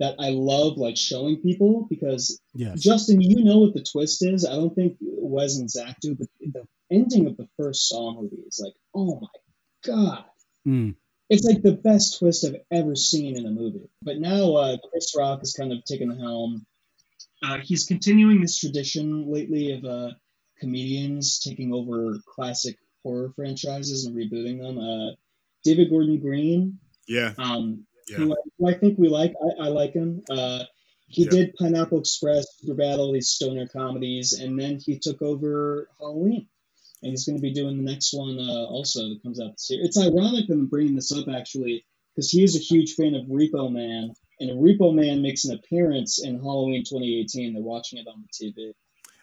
that 0.00 0.16
I 0.18 0.30
love 0.30 0.76
like 0.76 0.96
showing 0.96 1.40
people 1.40 1.86
because 1.88 2.40
yes. 2.54 2.80
Justin, 2.80 3.20
you 3.20 3.44
know 3.44 3.58
what 3.58 3.74
the 3.74 3.82
twist 3.84 4.24
is. 4.24 4.44
I 4.44 4.54
don't 4.56 4.74
think 4.74 4.96
Wes 5.00 5.56
and 5.56 5.70
Zach 5.70 5.96
do, 6.00 6.14
but 6.14 6.26
the 6.40 6.66
ending 6.90 7.26
of 7.26 7.36
the 7.36 7.48
first 7.56 7.88
Saw 7.88 8.20
movie 8.20 8.42
is 8.46 8.60
like, 8.62 8.74
oh 8.94 9.20
my 9.20 9.28
god. 9.86 10.24
Mm. 10.66 10.96
It's 11.30 11.44
like 11.44 11.62
the 11.62 11.72
best 11.72 12.18
twist 12.18 12.44
I've 12.44 12.60
ever 12.70 12.94
seen 12.96 13.36
in 13.36 13.46
a 13.46 13.50
movie. 13.50 13.88
But 14.02 14.18
now 14.18 14.54
uh, 14.56 14.76
Chris 14.90 15.14
Rock 15.16 15.40
has 15.40 15.54
kind 15.54 15.72
of 15.72 15.84
taken 15.84 16.08
the 16.08 16.16
helm. 16.16 16.66
Uh, 17.42 17.58
he's 17.62 17.84
continuing 17.84 18.40
this 18.40 18.58
tradition 18.58 19.30
lately 19.30 19.72
of 19.72 19.84
uh, 19.84 20.10
comedians 20.58 21.38
taking 21.38 21.72
over 21.72 22.18
classic 22.26 22.76
horror 23.02 23.32
franchises 23.36 24.06
and 24.06 24.16
rebooting 24.16 24.60
them. 24.60 24.78
Uh, 24.78 25.12
David 25.62 25.90
Gordon 25.90 26.18
Green, 26.20 26.78
Yeah. 27.08 27.32
um, 27.38 27.86
Yeah. 28.08 28.18
who, 28.18 28.32
I, 28.32 28.36
who 28.58 28.68
I 28.68 28.74
think 28.74 28.98
we 28.98 29.08
like. 29.08 29.32
I, 29.42 29.64
I 29.66 29.68
like 29.68 29.92
him. 29.92 30.22
Uh, 30.30 30.64
he 31.06 31.22
Yep. 31.24 31.30
did 31.30 31.54
Pineapple 31.54 32.00
Express, 32.00 32.46
Superbad, 32.64 32.98
all 32.98 33.12
these 33.12 33.30
stoner 33.30 33.68
comedies, 33.68 34.32
and 34.32 34.58
then 34.58 34.78
he 34.84 34.98
took 34.98 35.22
over 35.22 35.88
Halloween. 35.98 36.48
And 37.02 37.10
he's 37.10 37.26
going 37.26 37.36
to 37.36 37.42
be 37.42 37.52
doing 37.52 37.76
the 37.76 37.82
next 37.82 38.14
one 38.14 38.38
uh, 38.38 38.64
also 38.64 39.00
that 39.10 39.20
comes 39.22 39.38
out 39.38 39.52
this 39.52 39.66
year. 39.70 39.80
It's 39.84 39.98
ironic 39.98 40.46
that 40.48 40.54
I'm 40.54 40.66
bringing 40.66 40.94
this 40.94 41.12
up 41.12 41.28
actually, 41.28 41.84
because 42.14 42.30
he 42.30 42.42
is 42.42 42.56
a 42.56 42.58
huge 42.58 42.94
fan 42.94 43.14
of 43.14 43.26
Repo 43.26 43.70
Man, 43.70 44.10
and 44.40 44.50
Repo 44.62 44.94
Man 44.94 45.20
makes 45.20 45.44
an 45.44 45.54
appearance 45.54 46.24
in 46.24 46.36
Halloween 46.38 46.82
2018. 46.82 47.52
They're 47.52 47.62
watching 47.62 47.98
it 47.98 48.06
on 48.08 48.24
the 48.24 48.50
TV. 48.50 48.72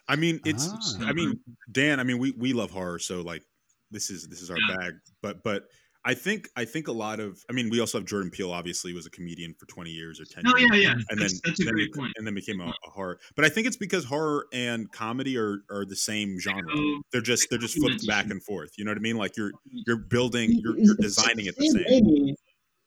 I 0.08 0.14
mean, 0.16 0.40
it's. 0.44 0.96
Ah. 1.00 1.08
I 1.08 1.12
mean, 1.12 1.40
Dan. 1.70 1.98
I 1.98 2.04
mean, 2.04 2.18
we 2.18 2.30
we 2.32 2.52
love 2.52 2.70
horror, 2.70 3.00
so 3.00 3.20
like, 3.20 3.42
this 3.90 4.10
is 4.10 4.28
this 4.28 4.42
is 4.42 4.50
our 4.50 4.58
Yeah. 4.68 4.76
bag. 4.76 4.92
But 5.20 5.42
but 5.42 5.64
I 6.04 6.14
think 6.14 6.48
I 6.56 6.64
think 6.64 6.88
a 6.88 6.92
lot 6.92 7.20
of. 7.20 7.38
I 7.48 7.52
mean, 7.52 7.70
we 7.70 7.80
also 7.80 7.98
have 7.98 8.06
Jordan 8.06 8.30
Peele. 8.30 8.50
Obviously, 8.50 8.92
was 8.92 9.06
a 9.06 9.10
comedian 9.10 9.54
for 9.54 9.66
twenty 9.66 9.90
years 9.90 10.20
or 10.20 10.24
ten. 10.24 10.44
Oh 10.46 10.56
years, 10.56 10.70
yeah, 10.72 10.80
yeah. 10.80 10.92
And 11.10 11.20
that's, 11.20 11.34
then 11.34 11.40
that's 11.44 11.60
a 11.60 11.64
then 11.64 11.74
great 11.74 11.94
point. 11.94 12.12
and 12.16 12.26
then 12.26 12.34
became 12.34 12.60
a, 12.60 12.66
a 12.66 12.90
horror. 12.90 13.20
But 13.36 13.44
I 13.44 13.48
think 13.48 13.66
it's 13.68 13.76
because 13.76 14.04
horror 14.04 14.46
and 14.52 14.90
comedy 14.90 15.38
are 15.38 15.58
are 15.70 15.84
the 15.84 15.96
same 15.96 16.40
genre. 16.40 16.62
Oh, 16.74 17.02
They're 17.12 17.20
just 17.20 17.48
they're 17.50 17.58
just 17.58 17.78
flipped 17.78 18.06
back 18.06 18.30
and 18.30 18.42
forth. 18.42 18.70
You 18.76 18.84
know 18.84 18.90
what 18.90 18.98
I 18.98 19.00
mean? 19.00 19.16
Like 19.16 19.36
you're 19.36 19.52
you're 19.86 19.96
building, 19.96 20.50
you're 20.52 20.76
you're 20.76 20.96
designing 20.96 21.46
it 21.46 21.56
the 21.56 21.68
Sam 21.68 21.84
same. 21.86 22.04
Raimi, 22.04 22.34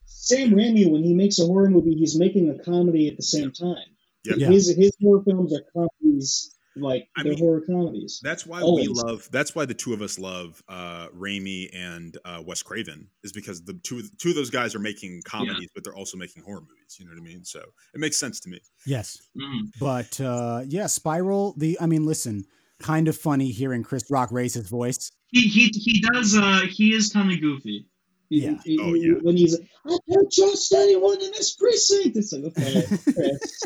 Sam 0.06 0.50
Raimi, 0.52 0.92
when 0.92 1.04
he 1.04 1.14
makes 1.14 1.40
a 1.40 1.46
horror 1.46 1.70
movie, 1.70 1.96
he's 1.96 2.18
making 2.20 2.50
a 2.50 2.64
comedy 2.64 3.08
at 3.08 3.16
the 3.16 3.24
same 3.24 3.52
time. 3.52 3.78
Yep. 4.26 4.38
Yeah. 4.40 4.48
His 4.48 4.76
his 4.76 4.92
horror 5.02 5.24
films 5.24 5.54
are 5.54 5.64
comedies, 5.74 6.55
like 6.78 7.08
I 7.18 7.24
they're 7.24 7.32
mean, 7.34 7.40
horror 7.40 7.62
comedies. 7.62 8.20
That's 8.24 8.46
why 8.46 8.62
Always. 8.62 8.90
we 8.90 8.94
love. 8.94 9.28
That's 9.32 9.56
why 9.56 9.66
the 9.66 9.74
two 9.74 9.94
of 9.94 10.02
us 10.02 10.20
love 10.20 10.62
uh, 10.68 11.08
Raimi 11.10 11.70
and 11.74 12.18
uh, 12.26 12.42
Wes 12.46 12.62
Craven 12.64 13.08
is 13.24 13.32
because 13.32 13.64
the 13.64 13.74
two 13.84 14.04
two 14.18 14.30
of 14.30 14.36
those 14.36 14.50
guys 14.50 14.76
are 14.76 14.80
making 14.80 15.22
comedies, 15.26 15.70
but 15.74 15.84
they're 15.84 15.96
also 15.96 16.18
making 16.18 16.44
horror 16.44 16.62
movies. 16.62 16.98
You 17.00 17.06
know 17.06 17.12
what 17.12 17.20
I 17.20 17.24
mean? 17.24 17.44
So 17.46 17.60
it 17.94 18.00
makes 18.00 18.18
sense 18.18 18.40
to 18.42 18.50
me. 18.50 18.60
Yes. 18.86 19.22
Mm. 19.38 19.72
But 19.80 20.20
uh, 20.22 20.64
yeah, 20.68 20.88
Spiral. 20.88 21.54
The 21.58 21.78
I 21.80 21.86
mean, 21.86 22.06
listen, 22.06 22.46
kind 22.80 23.08
of 23.08 23.18
funny 23.18 23.52
hearing 23.52 23.84
Chris 23.84 24.04
Rock 24.10 24.32
raise 24.32 24.54
his 24.54 24.68
voice. 24.70 25.12
He 25.32 25.42
he 25.48 25.68
he 25.68 26.02
does. 26.14 26.36
Uh, 26.38 26.62
he 26.70 26.94
is 26.94 27.12
kind 27.12 27.32
of 27.32 27.40
goofy. 27.42 27.88
Yeah. 28.30 28.56
he- 28.66 28.80
Oh, 28.82 28.94
he- 28.94 29.02
yeah. 29.08 29.14
When 29.22 29.38
he's, 29.38 29.56
I 29.86 29.98
don't 30.12 30.32
trust 30.34 30.74
anyone 30.74 31.22
in 31.22 31.32
this 31.32 31.56
precinct. 31.56 32.16
It's 32.18 32.34
like 32.34 32.46
okay, 32.46 32.84
Chris. 33.14 33.64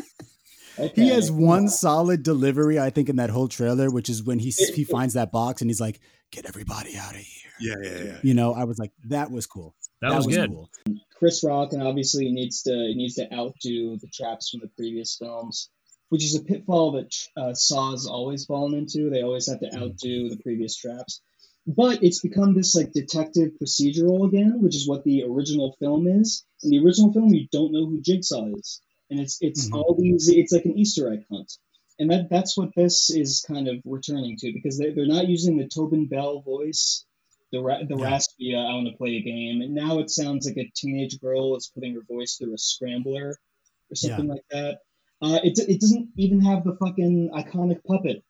Okay. 0.80 1.02
He 1.02 1.08
has 1.10 1.30
one 1.30 1.68
solid 1.68 2.22
delivery, 2.22 2.78
I 2.78 2.90
think, 2.90 3.08
in 3.08 3.16
that 3.16 3.30
whole 3.30 3.48
trailer, 3.48 3.90
which 3.90 4.08
is 4.08 4.22
when 4.22 4.38
he 4.38 4.50
he 4.50 4.84
finds 4.96 5.14
that 5.14 5.32
box 5.32 5.60
and 5.60 5.70
he's 5.70 5.80
like, 5.80 6.00
"Get 6.30 6.46
everybody 6.46 6.96
out 6.96 7.14
of 7.14 7.20
here." 7.20 7.50
Yeah, 7.60 7.74
yeah, 7.82 8.04
yeah. 8.04 8.18
You 8.22 8.34
know, 8.34 8.54
I 8.54 8.64
was 8.64 8.78
like, 8.78 8.92
"That 9.08 9.30
was 9.30 9.46
cool. 9.46 9.74
That, 10.00 10.16
was, 10.16 10.26
good. 10.26 10.50
cool." 10.50 10.70
Chris 11.16 11.44
Rock, 11.44 11.74
and 11.74 11.82
obviously 11.82 12.24
he 12.26 12.32
needs 12.32 12.62
to 12.62 12.72
he 12.72 12.94
needs 12.94 13.14
to 13.16 13.32
outdo 13.32 13.98
the 13.98 14.08
traps 14.12 14.50
from 14.50 14.60
the 14.60 14.68
previous 14.68 15.16
films, 15.16 15.68
which 16.08 16.24
is 16.24 16.34
a 16.34 16.42
pitfall 16.42 16.92
that 16.92 17.14
uh, 17.36 17.54
Saw's 17.54 18.06
always 18.06 18.46
fallen 18.46 18.74
into. 18.74 19.10
They 19.10 19.22
always 19.22 19.50
have 19.50 19.60
to 19.60 19.76
outdo 19.76 20.30
the 20.30 20.40
previous 20.42 20.76
traps. 20.76 21.20
But 21.66 22.02
it's 22.02 22.20
become 22.20 22.54
this 22.54 22.74
like 22.74 22.92
detective 22.92 23.52
procedural 23.62 24.26
again, 24.26 24.62
which 24.62 24.74
is 24.74 24.88
what 24.88 25.04
the 25.04 25.24
original 25.24 25.76
film 25.78 26.06
is. 26.06 26.44
In 26.62 26.70
the 26.70 26.78
original 26.78 27.12
film, 27.12 27.34
you 27.34 27.48
don't 27.52 27.72
know 27.72 27.86
who 27.86 28.00
Jigsaw 28.00 28.46
is, 28.56 28.80
and 29.10 29.20
it's 29.20 29.38
it's 29.40 29.68
Mhm. 29.68 29.74
all 29.74 29.94
these. 29.98 30.28
It's 30.28 30.52
like 30.52 30.64
an 30.64 30.78
Easter 30.78 31.12
egg 31.12 31.24
hunt, 31.30 31.52
and 31.98 32.10
that 32.10 32.28
that's 32.30 32.56
what 32.56 32.74
this 32.74 33.10
is 33.10 33.44
kind 33.46 33.68
of 33.68 33.76
returning 33.84 34.36
to 34.38 34.52
because 34.52 34.78
they 34.78 34.90
they're 34.92 35.06
not 35.06 35.28
using 35.28 35.56
the 35.58 35.68
Tobin 35.68 36.06
Bell 36.06 36.40
voice, 36.40 37.04
the 37.52 37.60
ra- 37.60 37.82
the 37.82 37.96
Yeah. 37.96 38.04
raspy 38.10 38.54
uh, 38.54 38.60
I 38.60 38.74
want 38.74 38.88
to 38.88 38.96
play 38.96 39.16
a 39.16 39.22
game, 39.22 39.62
and 39.62 39.74
now 39.74 39.98
it 39.98 40.10
sounds 40.10 40.46
like 40.46 40.56
a 40.58 40.70
teenage 40.74 41.20
girl 41.20 41.56
is 41.56 41.70
putting 41.74 41.94
her 41.94 42.02
voice 42.08 42.36
through 42.36 42.54
a 42.54 42.58
scrambler 42.58 43.36
or 43.90 43.94
something 43.94 44.28
like 44.28 44.44
that. 44.50 44.78
Uh, 45.22 45.38
it 45.44 45.58
it 45.68 45.80
doesn't 45.80 46.10
even 46.16 46.40
have 46.40 46.64
the 46.64 46.76
fucking 46.76 47.30
iconic 47.34 47.82
puppet, 47.84 48.22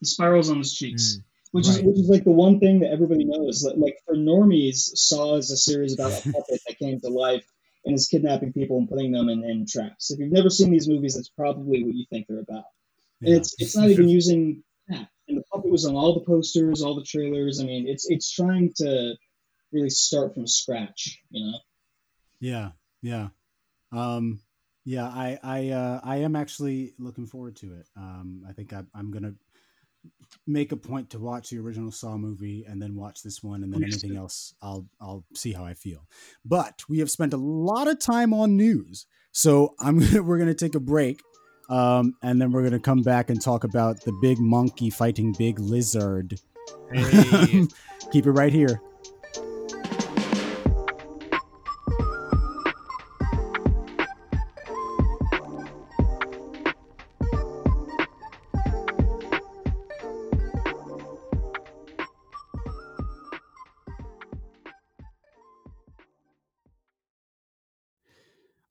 the 0.00 0.06
spirals 0.06 0.50
on 0.50 0.58
his 0.58 0.72
cheeks. 0.74 1.18
Which 1.52 1.68
is 1.68 1.80
which 1.80 1.98
is 1.98 2.08
like 2.08 2.24
the 2.24 2.32
one 2.32 2.60
thing 2.60 2.80
that 2.80 2.90
everybody 2.90 3.24
knows. 3.24 3.64
Like, 3.64 3.76
like 3.78 3.98
for 4.04 4.14
normies, 4.14 4.76
Saw 4.94 5.36
is 5.36 5.50
a 5.50 5.56
series 5.56 5.94
about 5.94 6.12
a 6.12 6.22
puppet 6.30 6.60
that 6.66 6.78
came 6.78 7.00
to 7.00 7.08
life 7.08 7.46
and 7.86 7.94
is 7.94 8.08
kidnapping 8.08 8.52
people 8.52 8.78
and 8.78 8.88
putting 8.88 9.12
them 9.12 9.28
in, 9.28 9.44
in 9.44 9.64
traps. 9.66 10.10
If 10.10 10.18
you've 10.18 10.32
never 10.32 10.50
seen 10.50 10.70
these 10.70 10.88
movies, 10.88 11.14
that's 11.14 11.30
probably 11.30 11.84
what 11.84 11.94
you 11.94 12.04
think 12.10 12.26
they're 12.28 12.40
about. 12.40 12.64
And 13.22 13.34
it's 13.34 13.54
it's 13.58 13.76
not 13.76 13.88
even 13.88 14.08
using 14.08 14.62
that. 14.88 15.08
And 15.28 15.38
the 15.38 15.44
puppet 15.50 15.70
was 15.70 15.86
on 15.86 15.94
all 15.94 16.14
the 16.14 16.26
posters, 16.26 16.82
all 16.82 16.94
the 16.94 17.04
trailers. 17.04 17.60
I 17.60 17.64
mean, 17.64 17.88
it's 17.88 18.10
it's 18.10 18.30
trying 18.30 18.72
to 18.76 19.14
really 19.72 19.90
start 19.90 20.34
from 20.34 20.46
scratch. 20.46 21.22
You 21.30 21.46
know. 21.46 21.58
Yeah, 22.40 22.70
yeah, 23.00 23.28
um, 23.92 24.40
yeah. 24.84 25.06
I, 25.06 25.38
I, 25.42 25.68
uh, 25.70 26.00
I 26.04 26.16
am 26.18 26.36
actually 26.36 26.92
looking 26.98 27.26
forward 27.26 27.56
to 27.56 27.72
it. 27.72 27.86
Um, 27.96 28.44
I 28.46 28.52
think 28.52 28.74
I, 28.74 28.82
I'm 28.94 29.10
gonna 29.10 29.34
make 30.46 30.72
a 30.72 30.76
point 30.76 31.10
to 31.10 31.18
watch 31.18 31.50
the 31.50 31.58
original 31.58 31.90
Saw 31.90 32.16
movie 32.16 32.64
and 32.68 32.80
then 32.80 32.94
watch 32.94 33.22
this 33.22 33.42
one, 33.42 33.62
and 33.62 33.72
then 33.72 33.82
anything 33.82 34.16
else, 34.16 34.54
I'll, 34.62 34.86
I'll 35.00 35.24
see 35.34 35.52
how 35.52 35.64
I 35.64 35.74
feel. 35.74 36.06
But 36.44 36.82
we 36.88 36.98
have 36.98 37.10
spent 37.10 37.32
a 37.32 37.38
lot 37.38 37.88
of 37.88 37.98
time 37.98 38.32
on 38.32 38.56
news, 38.56 39.06
so 39.32 39.74
I'm 39.80 39.98
gonna, 40.00 40.22
we're 40.22 40.38
gonna 40.38 40.54
take 40.54 40.74
a 40.74 40.80
break. 40.80 41.20
Um, 41.68 42.14
and 42.22 42.40
then 42.40 42.52
we're 42.52 42.62
gonna 42.62 42.78
come 42.78 43.02
back 43.02 43.28
and 43.28 43.42
talk 43.42 43.64
about 43.64 44.00
the 44.04 44.12
big 44.22 44.38
monkey 44.38 44.88
fighting 44.88 45.34
big 45.36 45.58
lizard. 45.58 46.38
Hey. 46.92 47.66
Keep 48.12 48.26
it 48.26 48.32
right 48.32 48.52
here. 48.52 48.80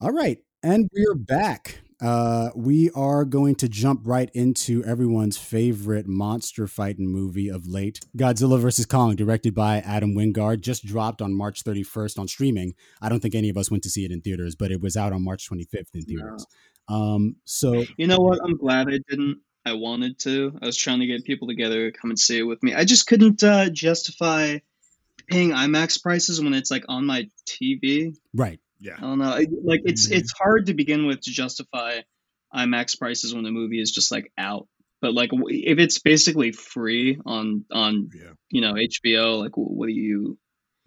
All 0.05 0.11
right, 0.11 0.37
and 0.61 0.87
we're 0.93 1.15
back. 1.15 1.79
Uh, 1.99 2.51
we 2.55 2.91
are 2.91 3.25
going 3.25 3.55
to 3.55 3.67
jump 3.67 4.01
right 4.03 4.29
into 4.35 4.83
everyone's 4.83 5.35
favorite 5.35 6.05
monster 6.07 6.67
fighting 6.67 7.07
movie 7.07 7.49
of 7.49 7.65
late, 7.65 8.01
Godzilla 8.15 8.59
vs 8.59 8.85
Kong, 8.85 9.15
directed 9.15 9.55
by 9.55 9.77
Adam 9.77 10.13
Wingard, 10.13 10.61
just 10.61 10.85
dropped 10.85 11.23
on 11.23 11.35
March 11.35 11.63
31st 11.63 12.19
on 12.19 12.27
streaming. 12.27 12.75
I 13.01 13.09
don't 13.09 13.19
think 13.19 13.33
any 13.33 13.49
of 13.49 13.57
us 13.57 13.71
went 13.71 13.81
to 13.81 13.89
see 13.89 14.05
it 14.05 14.11
in 14.11 14.21
theaters, 14.21 14.55
but 14.55 14.69
it 14.71 14.79
was 14.79 14.95
out 14.95 15.11
on 15.11 15.23
March 15.23 15.49
25th 15.49 15.95
in 15.95 16.03
theaters. 16.03 16.45
Um, 16.87 17.37
so 17.45 17.83
You 17.97 18.05
know 18.05 18.19
what? 18.19 18.37
I'm 18.45 18.57
glad 18.57 18.87
I 18.89 18.99
didn't. 19.09 19.39
I 19.65 19.73
wanted 19.73 20.19
to. 20.19 20.55
I 20.61 20.67
was 20.67 20.77
trying 20.77 20.99
to 20.99 21.07
get 21.07 21.25
people 21.25 21.47
together 21.47 21.89
to 21.89 21.97
come 21.97 22.11
and 22.11 22.19
see 22.19 22.37
it 22.37 22.43
with 22.43 22.61
me. 22.61 22.75
I 22.75 22.85
just 22.85 23.07
couldn't 23.07 23.43
uh, 23.43 23.71
justify 23.71 24.59
paying 25.27 25.49
IMAX 25.49 25.99
prices 25.99 26.39
when 26.39 26.53
it's 26.53 26.69
like 26.69 26.85
on 26.89 27.07
my 27.07 27.27
TV. 27.47 28.15
right, 28.35 28.59
Yeah. 28.85 28.95
I 28.97 29.01
don't 29.01 29.19
know. 29.19 29.29
I, 29.29 29.47
like 29.63 29.81
it's 29.85 30.07
Mhm. 30.07 30.17
it's 30.17 30.31
hard 30.31 30.67
to 30.67 30.73
begin 30.73 31.07
with 31.07 31.21
to 31.21 31.31
justify 31.31 32.01
IMAX 32.53 32.97
prices 32.97 33.33
when 33.33 33.43
the 33.43 33.51
movie 33.51 33.81
is 33.81 33.91
just 33.91 34.11
like 34.11 34.31
out. 34.37 34.67
But 35.01 35.13
like 35.13 35.31
if 35.33 35.79
it's 35.79 35.99
basically 35.99 36.51
free 36.51 37.19
on 37.25 37.65
on 37.71 38.09
Yeah. 38.13 38.33
you 38.49 38.61
know 38.61 38.73
HBO, 38.75 39.39
like 39.39 39.51
what 39.55 39.87
do 39.87 39.93
you? 39.93 40.37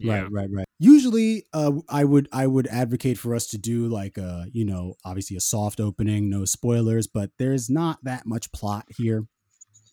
Yeah. 0.01 0.21
right, 0.23 0.31
right, 0.31 0.51
right. 0.53 0.67
Usually, 0.79 1.45
uh, 1.53 1.73
I 1.89 2.05
would 2.05 2.29
I 2.33 2.47
would 2.47 2.69
advocate 2.69 3.19
for 3.19 3.35
us 3.35 3.49
to 3.49 3.59
do 3.59 3.89
like 3.89 4.17
a 4.17 4.47
you 4.53 4.65
know 4.65 4.95
obviously 5.05 5.37
a 5.37 5.41
soft 5.41 5.81
opening, 5.81 6.31
no 6.31 6.45
spoilers, 6.45 7.09
but 7.09 7.33
there's 7.39 7.69
not 7.69 7.99
that 8.05 8.25
much 8.25 8.53
plot 8.53 8.87
here. 8.97 9.27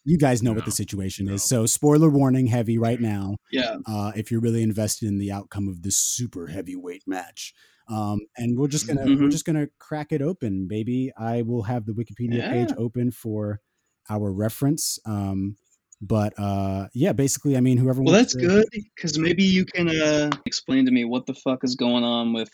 You 0.07 0.19
guys 0.19 0.43
know 0.43 0.53
what 0.53 0.65
the 0.65 0.71
situation 0.71 1.25
no. 1.25 1.33
is, 1.33 1.43
so 1.43 1.65
spoiler 1.65 2.11
warning 2.11 2.45
heavy 2.45 2.77
right 2.77 3.01
now. 3.01 3.37
Yeah, 3.51 3.77
uh, 3.87 4.11
if 4.15 4.29
you're 4.29 4.39
really 4.41 4.61
invested 4.61 5.07
in 5.07 5.17
the 5.17 5.31
outcome 5.31 5.67
of 5.67 5.81
this 5.81 5.97
super 5.97 6.45
heavyweight 6.47 7.07
match. 7.07 7.55
Um, 7.87 8.21
and 8.37 8.57
we're 8.57 8.67
just 8.67 8.87
gonna 8.87 9.03
we're 9.05 9.15
Mhm. 9.27 9.31
just 9.31 9.45
gonna 9.45 9.67
crack 9.79 10.11
it 10.11 10.21
open, 10.21 10.67
baby. 10.67 11.11
I 11.17 11.41
will 11.43 11.63
have 11.63 11.85
the 11.85 11.93
Wikipedia 11.93 12.49
page 12.49 12.69
open 12.77 13.11
for 13.11 13.61
our 14.09 14.31
reference. 14.31 14.97
Um, 15.05 15.55
but 16.01 16.33
uh, 16.37 16.87
yeah, 16.93 17.13
basically, 17.13 17.55
I 17.57 17.61
mean, 17.61 17.77
whoever 17.77 18.01
well 18.01 18.13
that's 18.13 18.33
to- 18.33 18.39
good 18.39 18.65
because 18.71 19.17
maybe 19.17 19.43
you 19.43 19.65
can 19.65 19.87
uh, 19.89 20.29
explain 20.45 20.85
to 20.85 20.91
me 20.91 21.05
what 21.05 21.25
the 21.25 21.33
fuck 21.33 21.63
is 21.63 21.75
going 21.75 22.03
on 22.03 22.33
with 22.33 22.49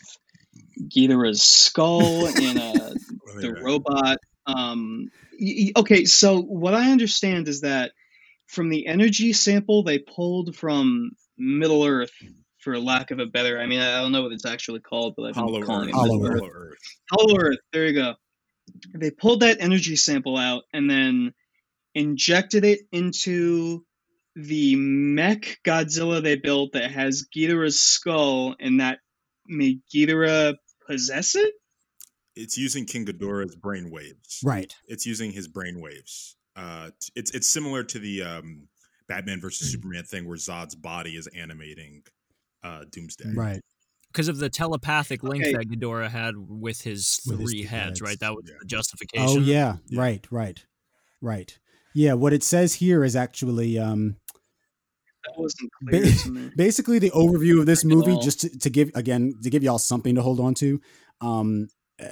Ghidorah's 0.88 1.42
skull 1.42 2.26
and 2.26 2.58
uh, 2.58 2.94
the 3.40 3.54
yeah. 3.56 3.62
robot. 3.62 4.18
Um, 4.46 5.08
y- 5.40 5.72
okay, 5.76 6.04
so 6.04 6.40
what 6.40 6.74
I 6.74 6.90
understand 6.92 7.48
is 7.48 7.60
that 7.62 7.92
from 8.46 8.68
the 8.68 8.86
energy 8.86 9.32
sample 9.32 9.82
they 9.82 9.98
pulled 9.98 10.54
from 10.54 11.12
Middle 11.38 11.84
Earth, 11.84 12.12
for 12.62 12.78
lack 12.78 13.10
of 13.10 13.18
a 13.18 13.26
better, 13.26 13.58
I 13.58 13.66
mean, 13.66 13.80
I 13.80 14.00
don't 14.00 14.12
know 14.12 14.22
what 14.22 14.32
it's 14.32 14.46
actually 14.46 14.80
called, 14.80 15.14
but 15.16 15.24
I've 15.26 15.34
been 15.34 15.44
Hollow 15.44 15.62
calling 15.62 15.88
Earth. 15.88 15.94
it 15.94 15.94
Hollow 15.98 16.26
Earth. 16.26 16.42
Earth. 16.54 16.78
Hollow 17.10 17.36
Earth. 17.38 17.58
There 17.72 17.86
you 17.86 17.94
go. 17.94 18.14
They 18.94 19.10
pulled 19.10 19.40
that 19.40 19.58
energy 19.60 19.96
sample 19.96 20.36
out 20.36 20.62
and 20.72 20.88
then 20.88 21.34
injected 21.94 22.64
it 22.64 22.80
into 22.92 23.84
the 24.36 24.76
mech 24.76 25.58
Godzilla 25.64 26.22
they 26.22 26.36
built 26.36 26.72
that 26.72 26.90
has 26.90 27.26
Ghidorah's 27.36 27.78
skull, 27.78 28.54
and 28.58 28.80
that 28.80 29.00
made 29.46 29.82
Ghidorah 29.94 30.54
possess 30.86 31.34
it. 31.34 31.52
It's 32.34 32.56
using 32.56 32.86
King 32.86 33.04
Ghidorah's 33.04 33.56
brainwaves. 33.56 34.38
right. 34.42 34.74
It's 34.86 35.04
using 35.04 35.32
his 35.32 35.48
brainwaves. 35.48 36.34
Uh, 36.56 36.90
it's 37.14 37.30
it's 37.32 37.48
similar 37.48 37.82
to 37.84 37.98
the 37.98 38.22
um, 38.22 38.68
Batman 39.08 39.40
versus 39.40 39.68
Mm. 39.68 39.72
Superman 39.72 40.04
thing 40.04 40.26
where 40.26 40.38
Zod's 40.38 40.74
body 40.74 41.16
is 41.16 41.26
animating 41.26 42.02
uh, 42.62 42.84
Doomsday. 42.90 43.32
Right. 43.34 43.60
Because 44.12 44.28
of 44.28 44.36
the 44.38 44.50
telepathic 44.50 45.22
link 45.22 45.42
Okay. 45.44 45.52
that 45.54 45.68
Ghidorah 45.68 46.10
had 46.10 46.34
with 46.36 46.82
his 46.82 47.20
With 47.26 47.40
three 47.40 47.62
two 47.62 47.68
heads, 47.68 47.84
heads. 48.00 48.02
right? 48.02 48.20
That 48.20 48.34
was 48.34 48.44
Yeah. 48.46 48.54
the 48.60 48.66
justification. 48.66 49.26
Oh 49.28 49.40
yeah, 49.40 49.76
Yeah. 49.86 50.00
right, 50.00 50.26
right, 50.30 50.64
right. 51.20 51.58
Yeah, 51.94 52.14
what 52.14 52.32
it 52.32 52.42
says 52.42 52.74
here 52.74 53.04
is 53.04 53.16
actually 53.16 53.78
um, 53.78 54.16
That 55.24 55.34
wasn't 55.38 55.70
clear 55.88 56.02
Ba- 56.02 56.18
to 56.24 56.30
me. 56.30 56.50
basically 56.56 56.98
the 56.98 57.10
overview 57.10 57.60
of 57.60 57.66
this 57.66 57.84
movie 57.84 58.18
just 58.22 58.40
to, 58.40 58.58
to 58.58 58.70
give 58.70 58.90
again 58.94 59.32
to 59.42 59.50
give 59.50 59.62
y'all 59.62 59.78
something 59.78 60.14
to 60.16 60.22
hold 60.22 60.40
on 60.40 60.54
to 60.54 60.80
um 61.20 61.68
uh, 62.02 62.06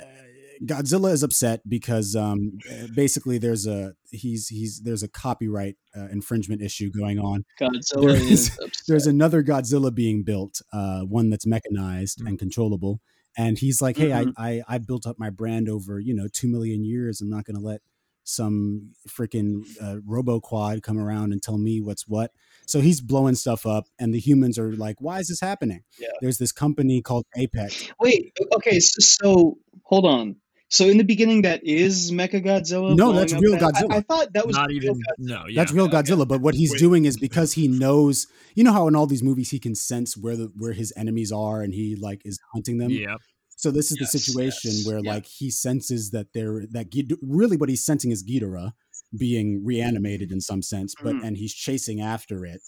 godzilla 0.67 1.11
is 1.13 1.23
upset 1.23 1.61
because 1.69 2.15
um 2.15 2.59
uh, 2.71 2.87
basically 2.95 3.39
there's 3.39 3.67
a 3.67 3.95
he's 4.11 4.49
he's 4.49 4.81
there's 4.85 5.03
a 5.03 5.09
copyright 5.09 5.77
uh, 5.97 6.07
infringement 6.13 6.61
issue 6.61 6.91
going 6.91 7.19
on 7.19 7.45
Godzilla 7.61 8.01
There 8.03 8.11
is, 8.17 8.31
is- 8.31 8.49
upset. 8.63 8.83
there's 8.89 9.07
another 9.07 9.43
godzilla 9.43 9.95
being 9.95 10.23
built 10.23 10.61
uh 10.73 11.01
one 11.03 11.31
that's 11.31 11.47
mechanized 11.47 12.21
and 12.21 12.39
controllable 12.39 13.01
and 13.39 13.59
he's 13.59 13.81
like 13.81 13.97
hey 13.97 14.11
Mhm. 14.11 14.33
I, 14.37 14.49
I 14.51 14.63
i 14.69 14.79
built 14.79 15.07
up 15.07 15.19
my 15.19 15.31
brand 15.31 15.69
over 15.69 15.99
you 15.99 16.15
know 16.15 16.27
two 16.31 16.49
million 16.49 16.85
years 16.85 17.21
i'm 17.23 17.31
not 17.31 17.45
gonna 17.45 17.61
let 17.61 17.81
some 18.25 18.93
freaking 19.09 19.63
uh, 19.81 19.97
roboquad 20.09 20.83
come 20.83 20.99
around 20.99 21.33
and 21.33 21.43
tell 21.43 21.57
me 21.59 21.81
what's 21.81 22.07
what 22.07 22.33
so 22.67 22.81
he's 22.81 23.01
blowing 23.01 23.35
stuff 23.35 23.65
up 23.67 23.87
and 23.99 24.13
the 24.13 24.21
humans 24.21 24.59
are 24.59 24.73
like 24.77 24.97
why 25.01 25.19
is 25.21 25.29
this 25.29 25.41
happening 25.41 25.83
Yeah. 25.99 26.09
there's 26.21 26.37
this 26.39 26.53
company 26.53 27.01
called 27.01 27.25
apex 27.37 27.89
Wait, 27.99 28.33
okay, 28.57 28.79
so, 28.79 28.99
so 29.01 29.59
hold 29.85 30.05
on. 30.07 30.37
So 30.73 30.87
in 30.87 30.99
the 30.99 31.05
beginning, 31.05 31.43
that 31.43 31.61
is 31.65 32.13
Mecha 32.13 32.45
Godzilla. 32.45 32.97
No, 32.97 33.13
that's 33.13 33.33
real 33.35 33.53
that- 33.59 33.61
Godzilla. 33.75 33.93
I, 33.93 34.01
thought 34.03 34.33
that 34.35 34.47
was 34.47 34.55
Not 34.57 34.69
real 34.69 34.77
even. 34.85 34.95
Godzilla. 34.95 35.03
No, 35.19 35.47
yeah. 35.49 35.61
that's 35.61 35.73
real 35.73 35.87
okay. 35.87 35.97
godzilla 35.97 36.27
but 36.29 36.41
what 36.41 36.55
he's 36.55 36.71
Wait. 36.73 36.79
doing 36.79 37.05
is 37.07 37.19
because 37.19 37.53
he 37.55 37.67
knows 37.69 38.27
you 38.55 38.63
know 38.65 38.73
how 38.73 38.87
in 38.89 38.95
all 38.95 39.07
these 39.07 39.23
movies 39.23 39.51
he 39.51 39.59
can 39.59 39.75
sense 39.75 40.17
where 40.17 40.37
the 40.37 40.51
where 40.57 40.73
his 40.73 40.93
enemies 40.97 41.33
are 41.33 41.61
and 41.61 41.75
he 41.75 41.97
like 41.97 42.23
is 42.25 42.39
hunting 42.55 42.79
them 42.79 42.91
Yeah. 42.91 43.17
So 43.57 43.71
this 43.71 43.91
is 43.91 43.99
Yes, 44.01 44.13
the 44.13 44.19
situation 44.19 44.71
yes, 44.75 44.87
where 44.87 45.01
yeah. 45.03 45.13
like 45.15 45.27
he 45.27 45.51
senses 45.51 46.11
that 46.13 46.29
they're 46.35 46.65
that 46.71 46.91
Ghid- 46.91 47.19
really 47.21 47.57
what 47.57 47.69
he's 47.69 47.85
sensing 47.85 48.11
is 48.13 48.25
Ghidorah 48.25 48.73
being 49.19 49.65
reanimated 49.65 50.31
in 50.31 50.41
some 50.41 50.63
sense, 50.63 50.95
but 51.03 51.15
Mhm. 51.17 51.25
and 51.27 51.37
he's 51.37 51.53
chasing 51.53 52.01
after 52.01 52.45
it 52.47 52.63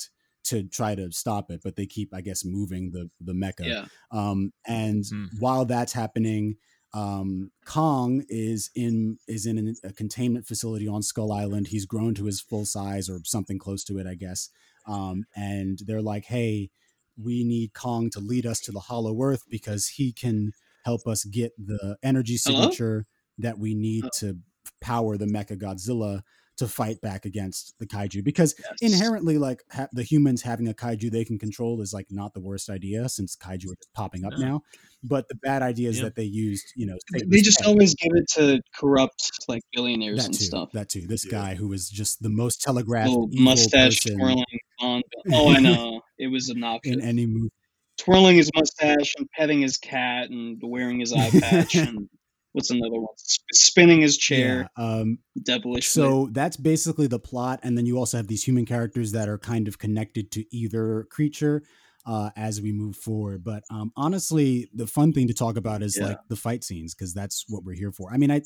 to 0.45 0.65
try 0.65 0.97
to 0.97 1.11
stop 1.12 1.51
it, 1.53 1.61
but 1.62 1.77
they 1.77 1.87
keep 1.87 2.12
I 2.12 2.21
guess 2.21 2.45
moving 2.45 2.91
the 2.91 3.09
the 3.21 3.33
mecha. 3.33 3.65
Yeah. 3.65 3.85
Um, 4.11 4.53
and 4.67 5.05
Hmm. 5.09 5.27
while 5.38 5.65
that's 5.65 5.93
happening, 5.93 6.57
um, 6.94 7.50
Kong 7.64 8.24
is 8.28 8.70
in 8.74 9.18
is 9.26 9.46
in 9.46 9.59
an, 9.59 9.74
a 9.85 9.92
containment 9.92 10.46
facility 10.46 10.87
on 10.87 11.02
Skull 11.02 11.33
Island. 11.33 11.68
He's 11.68 11.87
grown 11.87 12.14
to 12.14 12.26
his 12.26 12.40
full 12.40 12.64
size 12.66 13.09
or 13.09 13.20
something 13.24 13.59
close 13.59 13.83
to 13.85 13.98
it, 13.98 14.07
I 14.07 14.14
guess. 14.14 14.50
Um, 14.87 15.24
and 15.35 15.78
they're 15.87 16.02
like, 16.02 16.26
"Hey, 16.26 16.70
we 17.16 17.44
need 17.44 17.72
Kong 17.74 18.11
to 18.11 18.20
lead 18.20 18.46
us 18.46 18.61
to 18.61 18.72
the 18.72 18.81
Hollow 18.81 19.20
Earth 19.22 19.44
because 19.48 19.87
he 19.96 20.12
can 20.12 20.52
help 20.85 21.07
us 21.07 21.24
get 21.24 21.52
the 21.57 21.96
energy 22.02 22.37
Hello? 22.44 22.61
signature 22.62 23.07
that 23.38 23.59
we 23.59 23.74
need 23.74 24.05
Oh. 24.05 24.11
to 24.18 24.38
power 24.81 25.16
the 25.16 25.26
Mecha 25.26 25.57
Godzilla 25.57 26.22
to 26.59 26.69
fight 26.69 27.01
back 27.01 27.25
against 27.25 27.75
the 27.79 27.87
kaiju 27.87 28.23
because 28.23 28.55
Yes. 28.81 28.93
inherently 28.93 29.38
like 29.38 29.62
ha- 29.71 29.88
the 29.93 30.03
humans 30.03 30.43
having 30.43 30.69
a 30.69 30.75
kaiju 30.75 31.11
they 31.11 31.25
can 31.25 31.38
control 31.38 31.81
is 31.81 31.93
like 31.95 32.07
not 32.11 32.35
the 32.35 32.41
worst 32.41 32.69
idea 32.69 33.09
since 33.09 33.35
kaiju 33.37 33.65
are 33.73 33.75
just 33.77 33.93
popping 33.95 34.25
up 34.25 34.33
No. 34.38 34.47
now 34.47 34.62
but 35.03 35.29
the 35.29 35.35
bad 35.37 35.62
idea 35.62 35.88
is 35.88 36.01
that 36.03 36.15
they 36.15 36.25
used 36.25 36.73
you 36.77 36.87
know 36.87 36.97
They 37.27 37.41
just 37.41 37.65
always 37.65 37.95
give 37.95 38.12
it 38.15 38.27
to 38.35 38.61
corrupt 38.79 39.31
like 39.49 39.62
billionaires 39.73 40.19
that 40.19 40.27
and 40.27 40.35
too 40.35 40.45
stuff. 40.45 40.71
that 40.73 40.88
too 40.91 41.07
this 41.07 41.25
Yeah. 41.25 41.31
guy 41.33 41.55
who 41.55 41.69
was 41.69 41.88
just 41.88 42.23
the 42.23 42.29
most 42.29 42.61
telegraphed 42.61 43.09
Little 43.11 43.29
mustache 43.33 44.03
person 44.05 44.19
twirling 44.19 44.45
on. 44.81 45.03
Oh, 45.33 45.49
I 45.55 45.59
know. 45.61 46.03
It 46.19 46.27
was 46.29 46.51
obnoxious. 46.51 46.93
in 46.95 47.01
any 47.01 47.27
movie 47.27 47.51
twirling 47.99 48.37
his 48.37 48.51
mustache 48.55 49.15
and 49.17 49.27
petting 49.37 49.61
his 49.62 49.77
cat 49.79 50.29
and 50.31 50.59
wearing 50.62 50.99
his 51.01 51.12
eye 51.12 51.31
patch 51.31 51.75
and 51.77 52.09
what's 52.53 52.71
another 52.71 52.99
one? 53.01 53.15
Spinning 53.53 54.01
his 54.01 54.17
chair 54.17 54.69
yeah, 54.77 54.85
um 54.85 55.19
devilish. 55.43 55.88
So 55.88 56.29
that's 56.33 56.57
basically 56.57 57.07
the 57.07 57.19
plot, 57.19 57.61
and 57.62 57.77
then 57.77 57.87
you 57.87 57.99
also 57.99 58.17
have 58.17 58.29
these 58.29 58.45
human 58.45 58.67
characters 58.67 59.12
that 59.12 59.29
are 59.29 59.38
kind 59.38 59.69
of 59.69 59.79
connected 59.79 60.31
to 60.33 60.45
either 60.57 61.07
creature 61.11 61.62
uh, 62.07 62.31
as 62.37 62.61
we 62.61 62.73
move 62.73 62.97
forward. 62.97 63.45
But 63.45 63.65
um, 63.71 63.93
honestly, 63.97 64.69
the 64.75 64.87
fun 64.87 65.12
thing 65.12 65.29
to 65.29 65.35
talk 65.35 65.57
about 65.57 65.83
is 65.83 65.99
Yeah. 65.99 66.07
like 66.09 66.19
the 66.29 66.37
fight 66.37 66.65
scenes 66.65 66.95
because 66.95 67.15
that's 67.15 67.45
what 67.49 67.65
we're 67.65 67.75
here 67.75 67.93
for. 67.93 68.12
I 68.12 68.17
mean, 68.17 68.31
I 68.31 68.43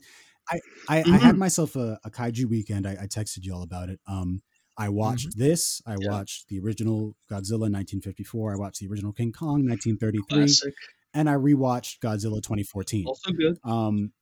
I 0.51 0.61
I, 0.89 1.05
I 1.11 1.19
had 1.19 1.37
myself 1.37 1.77
a, 1.77 1.99
a 2.05 2.11
kaiju 2.11 2.47
weekend. 2.47 2.87
I, 2.87 2.93
I 3.03 3.07
texted 3.07 3.41
you 3.45 3.55
all 3.55 3.63
about 3.63 3.89
it. 3.89 4.01
Um, 4.07 4.43
I 4.79 4.89
watched 4.91 5.39
this. 5.39 5.81
I 5.87 5.97
Yeah. 6.01 6.09
watched 6.11 6.49
the 6.49 6.61
original 6.61 7.17
Godzilla 7.31 7.71
1954. 7.71 8.53
I 8.53 8.57
watched 8.57 8.81
the 8.81 8.89
original 8.89 9.13
King 9.13 9.33
Kong 9.33 9.67
1933, 9.67 10.23
classic. 10.29 10.75
And 11.17 11.29
I 11.29 11.35
rewatched 11.35 11.99
Godzilla 12.01 12.43
2014. 12.43 13.07
Also 13.07 13.33
good. 13.33 13.59
Um, 13.65 14.13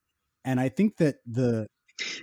and 0.44 0.58
I 0.60 0.68
think 0.68 0.96
that 0.98 1.16
the 1.26 1.66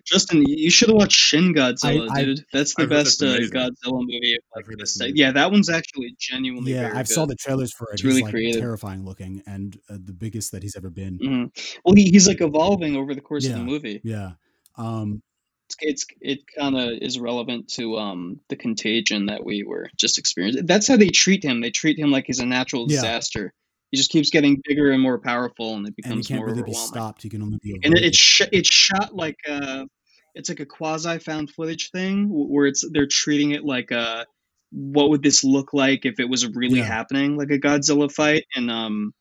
Justin, 0.05 0.43
you 0.45 0.69
should 0.69 0.89
have 0.89 0.97
watched 0.97 1.15
Shin 1.15 1.53
Godzilla, 1.53 2.10
I- 2.12 2.23
dude. 2.25 2.45
That's 2.51 2.75
the 2.75 2.84
I've 2.84 2.89
heard 2.89 2.97
that's 3.05 3.17
best 3.17 3.23
uh. 3.53 3.57
Godzilla 3.57 4.01
movie. 4.01 4.34
Of, 4.34 4.39
I've 4.53 4.57
like, 4.57 4.65
heard 4.67 4.79
this 4.79 4.93
that's 4.93 4.97
side. 4.97 5.03
amazing. 5.12 5.17
yeah, 5.17 5.31
that 5.31 5.51
one's 5.51 5.69
actually 5.69 6.13
genuinely 6.19 6.73
yeah, 6.73 6.81
very 6.88 6.93
I've 6.97 7.07
saw 7.07 7.25
the 7.25 7.36
trailers 7.36 7.73
for 7.73 7.88
it. 7.89 7.93
It's 7.93 8.01
He's 8.01 8.10
really 8.10 8.23
like 8.23 8.31
creative. 8.34 8.62
terrifying 8.62 9.05
looking 9.05 9.41
and 9.47 9.77
uh, 9.89 9.97
the 10.03 10.13
biggest 10.13 10.51
that 10.51 10.62
he's 10.63 10.75
ever 10.75 10.89
been. 10.89 11.19
Mhm. 11.19 11.79
Well, 11.86 11.95
he, 11.95 12.10
he's 12.10 12.27
like 12.27 12.41
evolving 12.41 12.95
over 12.97 13.15
the 13.15 13.21
course 13.21 13.45
of 13.47 13.53
the 13.53 13.63
movie. 13.63 14.01
Yeah. 14.03 14.31
Um, 14.77 15.21
It's, 15.69 15.77
it's 15.79 16.05
it 16.19 16.39
kind 16.60 16.75
of 16.77 16.89
is 17.01 17.17
relevant 17.17 17.69
to 17.75 17.97
um 17.97 18.41
the 18.49 18.57
contagion 18.57 19.27
that 19.27 19.45
we 19.45 19.63
were 19.63 19.89
just 19.95 20.17
experiencing. 20.17 20.65
That's 20.65 20.88
how 20.89 20.97
they 20.97 21.10
treat 21.10 21.43
him. 21.45 21.62
They 21.62 21.71
treat 21.71 21.97
him 21.97 22.12
like 22.12 22.25
he's 22.27 22.39
a 22.39 22.45
natural 22.45 22.88
Yeah. 22.89 22.97
disaster. 22.97 23.53
He 23.91 23.97
just 23.97 24.10
keeps 24.10 24.30
getting 24.30 24.62
bigger 24.65 24.91
and 24.91 25.01
more 25.01 25.19
powerful, 25.19 25.75
and 25.75 25.86
it 25.86 25.89
and 25.89 25.95
he 25.97 26.01
becomes 26.01 26.27
can't 26.27 26.39
more 26.39 26.47
really 26.47 26.63
be 26.63 26.71
overwhelming. 26.71 26.88
stopped. 26.88 27.21
He 27.23 27.30
can 27.30 27.41
only 27.41 27.60
be 27.62 27.77
and 27.84 27.97
it, 27.97 28.04
it's 28.06 28.17
sh- 28.17 28.41
it's 28.51 28.73
shot 28.73 29.13
like 29.15 29.38
uh 29.47 29.86
it's 30.34 30.47
like 30.49 30.62
a 30.62 30.65
quasi 30.65 31.19
found 31.19 31.49
footage 31.51 31.91
thing 31.91 32.27
where 32.30 32.65
it's 32.65 32.86
they're 32.93 33.06
treating 33.08 33.51
it 33.51 33.65
like 33.65 33.91
a 33.91 34.25
what 34.71 35.10
would 35.10 35.21
this 35.21 35.43
look 35.43 35.73
like 35.73 36.06
if 36.06 36.19
it 36.21 36.30
was 36.30 36.47
really 36.47 36.80
Yeah. 36.80 36.86
happening 36.86 37.36
like 37.36 37.51
a 37.51 37.60
Godzilla 37.60 38.10
fight 38.10 38.45
and 38.56 38.71
um 38.71 39.13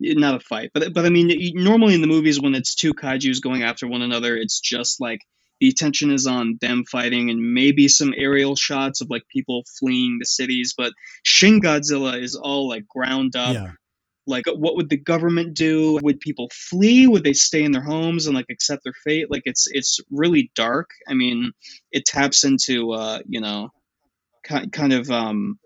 not 0.00 0.34
a 0.36 0.40
fight 0.40 0.70
but 0.72 0.94
but 0.94 1.04
I 1.04 1.10
mean 1.10 1.30
normally 1.54 1.94
in 1.94 2.00
the 2.00 2.06
movies 2.06 2.40
when 2.40 2.54
it's 2.54 2.74
two 2.74 2.94
kaiju's 2.94 3.40
going 3.40 3.62
after 3.62 3.86
one 3.86 4.00
another 4.00 4.36
it's 4.36 4.58
just 4.58 5.00
like 5.02 5.20
the 5.60 5.68
attention 5.68 6.10
is 6.10 6.26
on 6.26 6.56
them 6.60 6.84
fighting 6.90 7.28
and 7.30 7.52
maybe 7.54 7.86
some 7.88 8.12
aerial 8.16 8.56
shots 8.56 9.02
of 9.02 9.10
like 9.10 9.22
people 9.28 9.64
fleeing 9.78 10.16
the 10.18 10.24
cities 10.26 10.74
but 10.76 10.92
Shin 11.24 11.60
Godzilla 11.60 12.20
is 12.20 12.34
all 12.34 12.66
like 12.68 12.88
ground 12.88 13.36
up 13.36 13.54
yeah. 13.54 13.70
Like 14.26 14.46
what 14.46 14.76
would 14.76 14.88
the 14.88 14.96
government 14.96 15.54
do? 15.54 15.98
Would 16.02 16.20
people 16.20 16.50
flee? 16.52 17.06
Would 17.06 17.24
they 17.24 17.32
stay 17.34 17.62
in 17.64 17.72
their 17.72 17.82
homes 17.82 18.26
and 18.26 18.34
like 18.34 18.46
accept 18.50 18.84
their 18.84 18.94
fate? 19.04 19.30
Like 19.30 19.42
it's 19.44 19.68
it's 19.70 20.00
really 20.10 20.50
dark. 20.54 20.90
I 21.08 21.14
mean 21.14 21.52
it 21.92 22.04
taps 22.06 22.44
into 22.44 22.92
uh 22.92 23.20
you 23.28 23.40
know 23.40 23.70
ki- 24.46 24.68
kind 24.70 24.92
of 24.92 25.10
um 25.10 25.58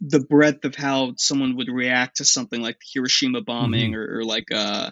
the 0.00 0.20
breadth 0.20 0.64
of 0.64 0.74
how 0.74 1.14
someone 1.16 1.56
would 1.56 1.68
react 1.70 2.18
to 2.18 2.24
something 2.24 2.60
like 2.62 2.76
the 2.80 2.86
hiroshima 2.94 3.42
bombing 3.42 3.94
or, 3.94 4.18
or 4.18 4.24
like 4.24 4.52
uh 4.52 4.90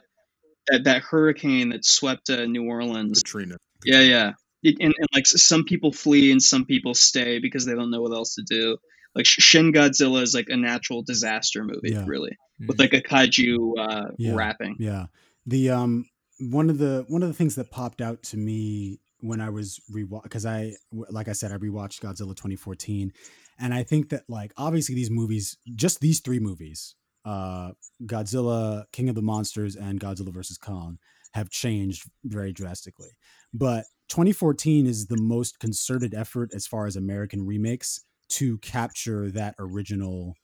that 0.69 0.85
that 0.85 1.03
hurricane 1.03 1.71
that 1.71 1.85
swept 1.85 2.31
uh, 2.31 2.47
new 2.47 2.65
orleans. 2.65 3.23
Katrina. 3.23 3.57
yeah 3.85 4.01
yeah. 4.01 4.33
It, 4.63 4.77
and, 4.81 4.95
and 4.99 5.09
like 5.15 5.27
some 5.27 5.65
people 5.65 5.93
flee 5.93 6.33
and 6.33 6.43
some 6.43 6.67
people 6.67 6.95
stay 6.95 7.39
because 7.39 7.67
they 7.67 7.75
don't 7.75 7.91
know 7.91 8.03
what 8.03 8.15
else 8.15 8.37
to 8.37 8.43
do 8.49 8.77
like 9.15 9.27
shin 9.27 9.73
godzilla 9.73 10.23
is 10.23 10.35
like 10.35 10.49
a 10.49 10.57
natural 10.57 11.03
disaster 11.03 11.65
movie 11.65 11.91
Yeah. 11.93 12.05
really 12.07 12.37
with 12.67 12.79
like 12.79 12.93
a 12.93 13.01
kaiju 13.03 13.73
uh, 13.79 14.11
Yeah. 14.19 14.35
rapping. 14.35 14.77
Yeah. 14.79 15.07
The 15.47 15.71
um 15.71 16.07
one 16.39 16.71
of 16.71 16.79
the 16.79 17.05
one 17.09 17.23
of 17.23 17.29
the 17.29 17.35
things 17.35 17.55
that 17.57 17.71
popped 17.71 18.01
out 18.01 18.23
to 18.25 18.37
me 18.37 19.01
when 19.21 19.41
I 19.41 19.51
was 19.51 19.81
rewatch 19.93 20.23
because 20.23 20.47
I 20.47 20.73
like 20.93 21.29
I 21.29 21.33
said 21.33 21.53
I 21.53 21.57
rewatched 21.59 22.01
Godzilla 22.01 22.35
2014 22.37 23.13
and 23.59 23.75
I 23.75 23.83
think 23.83 24.09
that 24.11 24.23
like 24.29 24.53
obviously 24.57 24.95
these 24.95 25.11
movies 25.11 25.57
just 25.75 26.01
these 26.01 26.21
three 26.21 26.39
movies 26.39 26.95
uh 27.25 27.73
Godzilla 28.07 28.85
King 28.93 29.09
of 29.09 29.15
the 29.15 29.23
Monsters 29.23 29.77
and 29.77 30.01
Godzilla 30.01 30.33
versus 30.33 30.57
Kong 30.59 30.99
have 31.35 31.51
changed 31.51 32.05
very 32.25 32.53
drastically 32.53 33.11
but 33.53 33.85
2014 34.09 34.87
is 34.87 35.07
the 35.07 35.21
most 35.21 35.59
concerted 35.61 36.15
effort 36.15 36.51
as 36.55 36.67
far 36.67 36.87
as 36.87 36.97
American 36.97 37.47
remakes 37.47 38.01
to 38.31 38.59
capture 38.59 39.31
that 39.31 39.55
original 39.59 40.35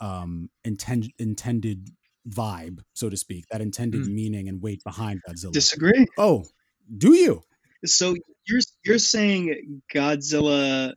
um 0.00 0.48
intend, 0.64 1.12
intended 1.18 1.88
vibe 2.28 2.78
so 2.92 3.08
to 3.08 3.16
speak 3.16 3.44
that 3.50 3.60
intended 3.60 4.06
meaning 4.06 4.48
and 4.48 4.62
weight 4.62 4.82
behind 4.84 5.20
Godzilla 5.28 5.52
Disagree. 5.52 6.06
oh 6.18 6.44
do 6.98 7.14
you 7.14 7.42
So 7.84 8.14
you're 8.46 8.60
you're 8.84 8.98
saying 8.98 9.80
Godzilla? 9.92 10.94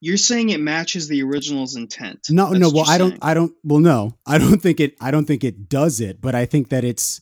You're 0.00 0.16
saying 0.16 0.48
it 0.48 0.60
matches 0.60 1.08
the 1.08 1.22
original's 1.22 1.76
intent. 1.76 2.20
No, 2.30 2.48
That's 2.48 2.60
no. 2.60 2.70
Well, 2.70 2.88
I 2.88 2.96
don't. 2.96 3.10
saying. 3.10 3.18
I 3.22 3.34
don't. 3.34 3.52
Well, 3.62 3.80
no, 3.80 4.16
I 4.26 4.38
don't 4.38 4.60
think 4.62 4.80
it. 4.80 4.94
I 5.00 5.10
don't 5.10 5.26
think 5.26 5.44
it 5.44 5.68
does 5.68 6.00
it. 6.00 6.20
But 6.20 6.34
I 6.34 6.46
think 6.46 6.70
that 6.70 6.84
it's 6.84 7.20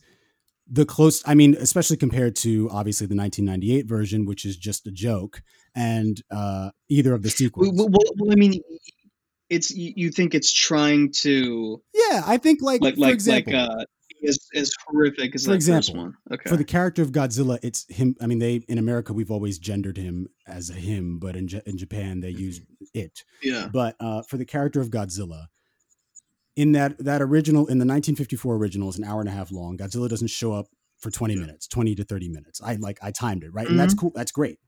the 0.70 0.86
close. 0.86 1.22
I 1.26 1.34
mean, 1.34 1.56
especially 1.58 1.96
compared 1.96 2.36
to 2.36 2.68
obviously 2.70 3.06
the 3.06 3.16
1998 3.16 3.86
version, 3.86 4.26
which 4.26 4.44
is 4.44 4.56
just 4.56 4.86
a 4.86 4.92
joke, 4.92 5.42
and 5.78 6.20
uh, 6.30 6.70
either 6.90 7.14
of 7.14 7.22
the 7.22 7.30
sequels. 7.30 7.70
Well, 7.72 7.88
well, 7.88 8.32
I 8.32 8.34
mean, 8.34 8.60
it's 9.48 9.70
you 9.70 10.10
think 10.10 10.34
it's 10.34 10.52
trying 10.52 11.12
to 11.12 11.80
yeah, 11.94 12.22
I 12.26 12.36
think 12.36 12.60
like, 12.60 12.82
like 12.82 12.96
for 12.96 13.00
like 13.00 13.14
example, 13.14 13.52
like 13.54 13.70
uh 13.70 13.84
as 14.26 14.38
as 14.54 14.72
horrific 14.86 15.34
as 15.36 15.46
For 15.46 15.54
example, 15.54 15.76
first 15.80 15.96
one. 15.96 16.14
Okay. 16.32 16.50
for 16.50 16.56
the 16.56 16.64
character 16.64 17.02
of 17.02 17.12
Godzilla, 17.12 17.58
it's 17.62 17.86
him. 17.88 18.16
I 18.20 18.26
mean, 18.26 18.40
they 18.40 18.56
in 18.68 18.78
America 18.78 19.12
we've 19.12 19.30
always 19.30 19.58
gendered 19.58 19.96
him 19.96 20.26
as 20.46 20.70
a 20.70 20.74
him, 20.74 21.20
but 21.20 21.36
in 21.36 21.46
J- 21.46 21.62
in 21.64 21.78
Japan 21.78 22.20
they 22.20 22.30
use 22.30 22.60
it. 22.92 23.22
yeah. 23.42 23.68
But 23.72 23.94
uh, 24.00 24.22
for 24.22 24.36
the 24.36 24.44
character 24.44 24.80
of 24.80 24.90
Godzilla, 24.90 25.46
in 26.56 26.72
that 26.72 26.98
that 26.98 27.22
original 27.22 27.62
in 27.62 27.78
the 27.78 27.86
1954 27.86 28.56
original 28.56 28.88
is 28.88 28.98
an 28.98 29.04
hour 29.04 29.20
and 29.20 29.28
a 29.28 29.32
half 29.32 29.52
long. 29.52 29.78
Godzilla 29.78 30.08
doesn't 30.08 30.28
show 30.28 30.52
up 30.52 30.66
for 30.98 31.12
20 31.12 31.36
minutes, 31.36 31.68
20 31.68 31.94
to 31.94 32.04
30 32.04 32.28
minutes. 32.28 32.60
I 32.60 32.74
like 32.74 32.98
I 33.00 33.12
timed 33.12 33.44
it 33.44 33.54
right, 33.54 33.68
and 33.68 33.78
that's 33.78 33.94
cool. 33.94 34.10
That's 34.16 34.32
great. 34.32 34.58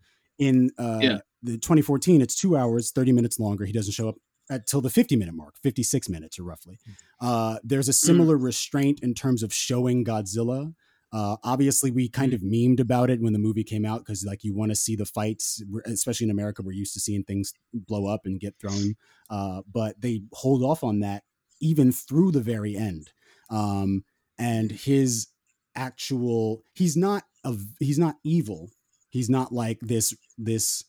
In 0.41 0.71
uh. 0.79 0.99
Yeah. 1.03 1.19
the 1.43 1.57
2014, 1.59 2.21
it's 2.21 2.35
two 2.35 2.57
hours, 2.57 2.91
30 2.93 3.13
minutes 3.13 3.39
longer. 3.39 3.65
He 3.65 3.73
doesn't 3.73 3.93
show 3.93 4.09
up 4.09 4.17
until 4.51 4.81
the 4.81 4.91
50 4.91 5.15
minute 5.17 5.35
mark, 5.35 5.55
56 5.63 6.09
minutes 6.09 6.39
or 6.39 6.43
roughly. 6.43 6.79
Uh, 7.21 7.59
there's 7.63 7.87
Mm. 7.87 7.91
a 7.91 7.93
similar 7.93 8.37
restraint 8.37 9.01
in 9.03 9.15
terms 9.15 9.43
of 9.43 9.53
showing 9.55 10.05
Godzilla. 10.05 10.75
Uh, 11.13 11.37
obviously, 11.45 11.91
we 11.91 12.09
kind 12.09 12.33
of 12.33 12.41
memed 12.41 12.79
about 12.81 13.11
it 13.11 13.21
when 13.21 13.33
the 13.33 13.39
movie 13.39 13.65
came 13.65 13.85
out 13.85 14.01
because, 14.01 14.25
like, 14.25 14.45
you 14.45 14.55
want 14.55 14.71
to 14.71 14.77
see 14.77 14.95
the 14.97 15.05
fights, 15.07 15.63
especially 15.87 16.25
in 16.27 16.31
America. 16.31 16.63
We're 16.63 16.73
used 16.73 16.95
to 16.95 17.01
seeing 17.01 17.25
things 17.25 17.53
blow 17.73 18.07
up 18.07 18.27
and 18.27 18.39
get 18.41 18.55
thrown, 18.61 18.95
uh, 19.29 19.63
but 19.73 20.01
they 20.01 20.23
hold 20.33 20.63
off 20.63 20.85
on 20.85 21.01
that 21.01 21.25
even 21.61 21.91
through 21.93 22.31
the 22.33 22.41
very 22.41 22.77
end. 22.77 23.11
Um, 23.51 24.05
and 24.39 24.71
his 24.71 25.29
actual, 25.75 26.63
he's 26.75 26.97
not 26.97 27.25
a, 27.45 27.57
he's 27.79 27.99
not 27.99 28.17
evil. 28.25 28.71
He's 29.11 29.29
not 29.31 29.53
like 29.53 29.79
this 29.81 30.15
this 30.39 30.85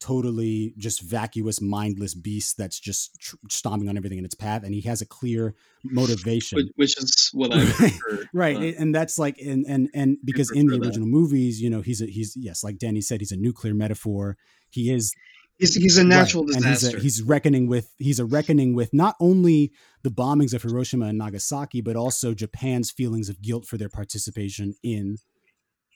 totally 0.00 0.74
just 0.76 1.00
vacuous, 1.02 1.60
mindless 1.62 2.14
beast 2.14 2.58
that's 2.58 2.78
just 2.78 3.18
tr- 3.20 3.36
stomping 3.48 3.88
on 3.88 3.96
everything 3.96 4.18
in 4.18 4.24
its 4.24 4.34
path. 4.34 4.62
And 4.62 4.74
he 4.74 4.82
has 4.82 5.00
a 5.00 5.06
clear 5.06 5.54
motivation 5.82 6.56
Which, 6.56 6.68
which 6.76 6.98
is 6.98 7.30
what 7.32 7.52
I 7.54 7.64
prefer. 7.70 8.24
right 8.34 8.56
but- 8.56 8.64
a- 8.64 8.76
and 8.76 8.94
that's 8.94 9.18
like 9.18 9.38
and 9.38 9.64
and 9.66 9.88
and 9.94 10.16
because 10.24 10.50
in 10.50 10.66
the 10.66 10.72
prefer 10.72 10.80
that. 10.80 10.86
original 10.88 11.08
movies 11.08 11.60
you 11.60 11.70
know 11.70 11.80
he's 11.80 12.02
a 12.02 12.06
he's 12.06 12.36
yes 12.36 12.62
like 12.64 12.78
danny 12.78 13.00
said 13.00 13.20
he's 13.20 13.32
a 13.32 13.36
nuclear 13.36 13.74
metaphor 13.74 14.36
he 14.70 14.90
is 14.90 15.14
He's 15.58 15.74
he's 15.76 15.98
a 15.98 16.00
right, 16.00 16.08
natural 16.08 16.42
and 16.52 16.64
disaster. 16.64 16.88
he's, 16.98 16.98
a, 16.98 17.00
he's 17.00 17.22
reckoning 17.22 17.68
with 17.68 17.94
he's 17.98 18.18
a 18.18 18.24
reckoning 18.24 18.74
with 18.74 18.92
not 18.92 19.14
only 19.20 19.70
the 20.02 20.10
bombings 20.10 20.52
of 20.52 20.62
hiroshima 20.62 21.06
and 21.06 21.18
nagasaki 21.18 21.80
but 21.80 21.94
also 21.96 22.34
japan's 22.34 22.90
feelings 22.90 23.28
of 23.28 23.40
guilt 23.40 23.64
for 23.64 23.76
their 23.78 23.88
participation 23.88 24.74
in 24.82 25.16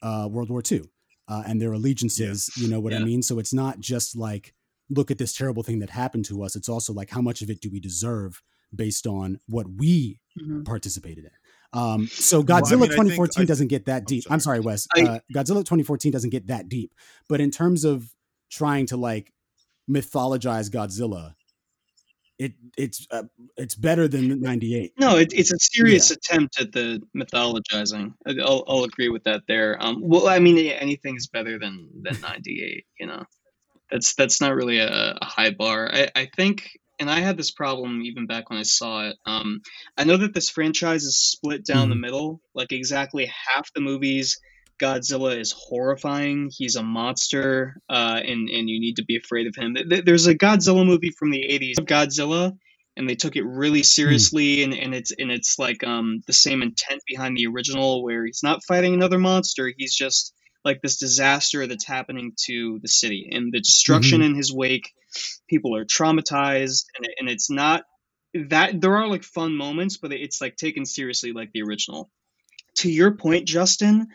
uh, 0.01 0.27
world 0.31 0.49
war 0.49 0.61
ii 0.71 0.81
uh, 1.29 1.43
and 1.47 1.61
their 1.61 1.71
allegiances 1.73 2.49
you 2.57 2.67
know 2.67 2.79
what 2.79 2.93
i 2.93 2.99
mean 2.99 3.21
so 3.21 3.39
it's 3.39 3.53
not 3.53 3.79
just 3.79 4.15
like 4.17 4.53
look 4.89 5.11
at 5.11 5.17
this 5.19 5.33
terrible 5.33 5.63
thing 5.63 5.79
that 5.79 5.89
happened 5.91 6.25
to 6.25 6.43
us 6.43 6.55
it's 6.55 6.67
also 6.69 6.91
like 6.93 7.09
how 7.11 7.21
much 7.21 7.41
of 7.43 7.49
it 7.49 7.61
do 7.61 7.69
we 7.69 7.79
deserve 7.79 8.41
based 8.75 9.05
on 9.07 9.39
what 9.47 9.65
we 9.77 10.19
Mhm. 10.39 10.63
participated 10.63 11.23
in. 11.25 11.31
Um, 11.73 12.07
so 12.07 12.39
Well, 12.41 12.57
I 12.57 12.61
Godzilla 12.61 12.69
mean, 12.71 12.77
I 12.77 12.79
think 12.81 12.91
2014 12.91 13.41
I- 13.41 13.45
doesn't 13.45 13.67
get 13.67 13.85
that 13.85 14.01
I'm 14.01 14.05
deep. 14.05 14.23
sorry. 14.23 14.33
I'm 14.33 14.39
sorry, 14.39 14.59
Wes. 14.59 14.87
I- 14.95 15.01
uh, 15.01 15.19
Godzilla 15.35 15.65
2014 15.65 16.11
doesn't 16.11 16.29
get 16.29 16.47
that 16.47 16.69
deep. 16.69 16.93
But 17.27 17.41
in 17.41 17.49
terms 17.51 17.83
of 17.83 18.13
trying 18.51 18.85
to 18.87 18.97
like 18.97 19.33
mythologize 19.89 20.69
Godzilla, 20.69 21.33
it 22.39 22.53
it's 22.77 23.05
uh, 23.11 23.23
it's 23.57 23.75
better 23.75 24.07
than 24.07 24.41
98. 24.41 24.93
No, 24.97 25.17
it, 25.17 25.33
it's 25.33 25.51
a 25.51 25.59
serious 25.59 26.09
attempt 26.09 26.59
at 26.59 26.71
the 26.71 27.01
mythologizing. 27.15 28.13
I'll, 28.25 28.63
I'll 28.67 28.85
agree 28.85 29.09
with 29.09 29.25
that 29.25 29.43
there. 29.47 29.77
Um, 29.79 29.99
well, 30.01 30.29
I 30.29 30.39
mean, 30.39 30.57
anything 30.57 31.17
is 31.17 31.27
better 31.27 31.59
than 31.59 31.89
than 32.01 32.19
'98. 32.21 32.85
You 32.99 33.07
know, 33.07 33.23
that's 33.91 34.15
that's 34.15 34.39
not 34.39 34.55
really 34.55 34.79
a, 34.79 35.17
a 35.21 35.25
high 35.25 35.51
bar. 35.51 35.89
I, 35.93 36.09
I 36.15 36.29
think, 36.37 36.69
and 36.97 37.11
I 37.11 37.19
had 37.19 37.37
this 37.37 37.51
problem 37.51 38.01
even 38.03 38.25
back 38.25 38.49
when 38.49 38.57
I 38.57 38.63
saw 38.63 39.09
it. 39.09 39.17
Um, 39.25 39.59
I 39.97 40.05
know 40.05 40.17
that 40.17 40.33
this 40.33 40.49
franchise 40.49 41.03
is 41.03 41.19
split 41.19 41.65
down 41.65 41.89
the 41.89 41.95
middle. 41.95 42.39
Like 42.55 42.71
exactly 42.71 43.25
half 43.25 43.71
the 43.73 43.81
movies, 43.81 44.39
Godzilla 44.79 45.37
is 45.37 45.51
horrifying. 45.51 46.49
He's 46.51 46.75
a 46.75 46.83
monster, 46.83 47.75
uh, 47.89 48.19
and 48.23 48.49
and 48.49 48.69
you 48.69 48.79
need 48.79 48.95
to 48.95 49.05
be 49.05 49.17
afraid 49.17 49.47
of 49.47 49.55
him. 49.55 49.75
There's 50.05 50.27
a 50.27 50.35
Godzilla 50.35 50.85
movie 50.85 51.11
from 51.11 51.31
the 51.31 51.43
'80s, 51.49 51.75
Godzilla, 51.85 52.57
and 52.95 53.09
they 53.09 53.15
took 53.15 53.35
it 53.35 53.45
really 53.45 53.83
seriously, 53.83 54.63
and, 54.63 54.73
and 54.73 54.93
it's 54.95 55.11
and 55.17 55.31
it's 55.31 55.59
like 55.59 55.83
um 55.83 56.21
the 56.27 56.33
same 56.33 56.61
intent 56.61 57.01
behind 57.07 57.37
the 57.37 57.47
original, 57.47 58.03
where 58.03 58.25
he's 58.25 58.41
not 58.43 58.63
fighting 58.67 58.93
another 58.93 59.19
monster. 59.19 59.71
He's 59.75 59.95
just 59.95 60.33
like 60.65 60.81
this 60.81 60.97
disaster 60.97 61.67
that's 61.67 61.85
happening 61.85 62.33
to 62.45 62.79
the 62.81 62.89
city, 62.89 63.29
and 63.31 63.51
the 63.53 63.59
destruction 63.59 64.21
in 64.21 64.35
his 64.35 64.53
wake. 64.53 64.91
People 65.49 65.75
are 65.75 65.85
traumatized, 65.85 66.85
and 66.97 67.07
and 67.19 67.29
it's 67.29 67.49
not 67.49 67.83
that 68.33 68.79
there 68.79 68.97
are 68.97 69.07
like 69.07 69.23
fun 69.23 69.55
moments, 69.55 69.97
but 69.97 70.11
it's 70.13 70.41
like 70.41 70.55
taken 70.55 70.85
seriously 70.85 71.31
like 71.31 71.51
the 71.53 71.63
original. 71.63 72.09
To 72.77 72.91
your 72.91 73.15
point, 73.15 73.47
Justin, 73.47 74.07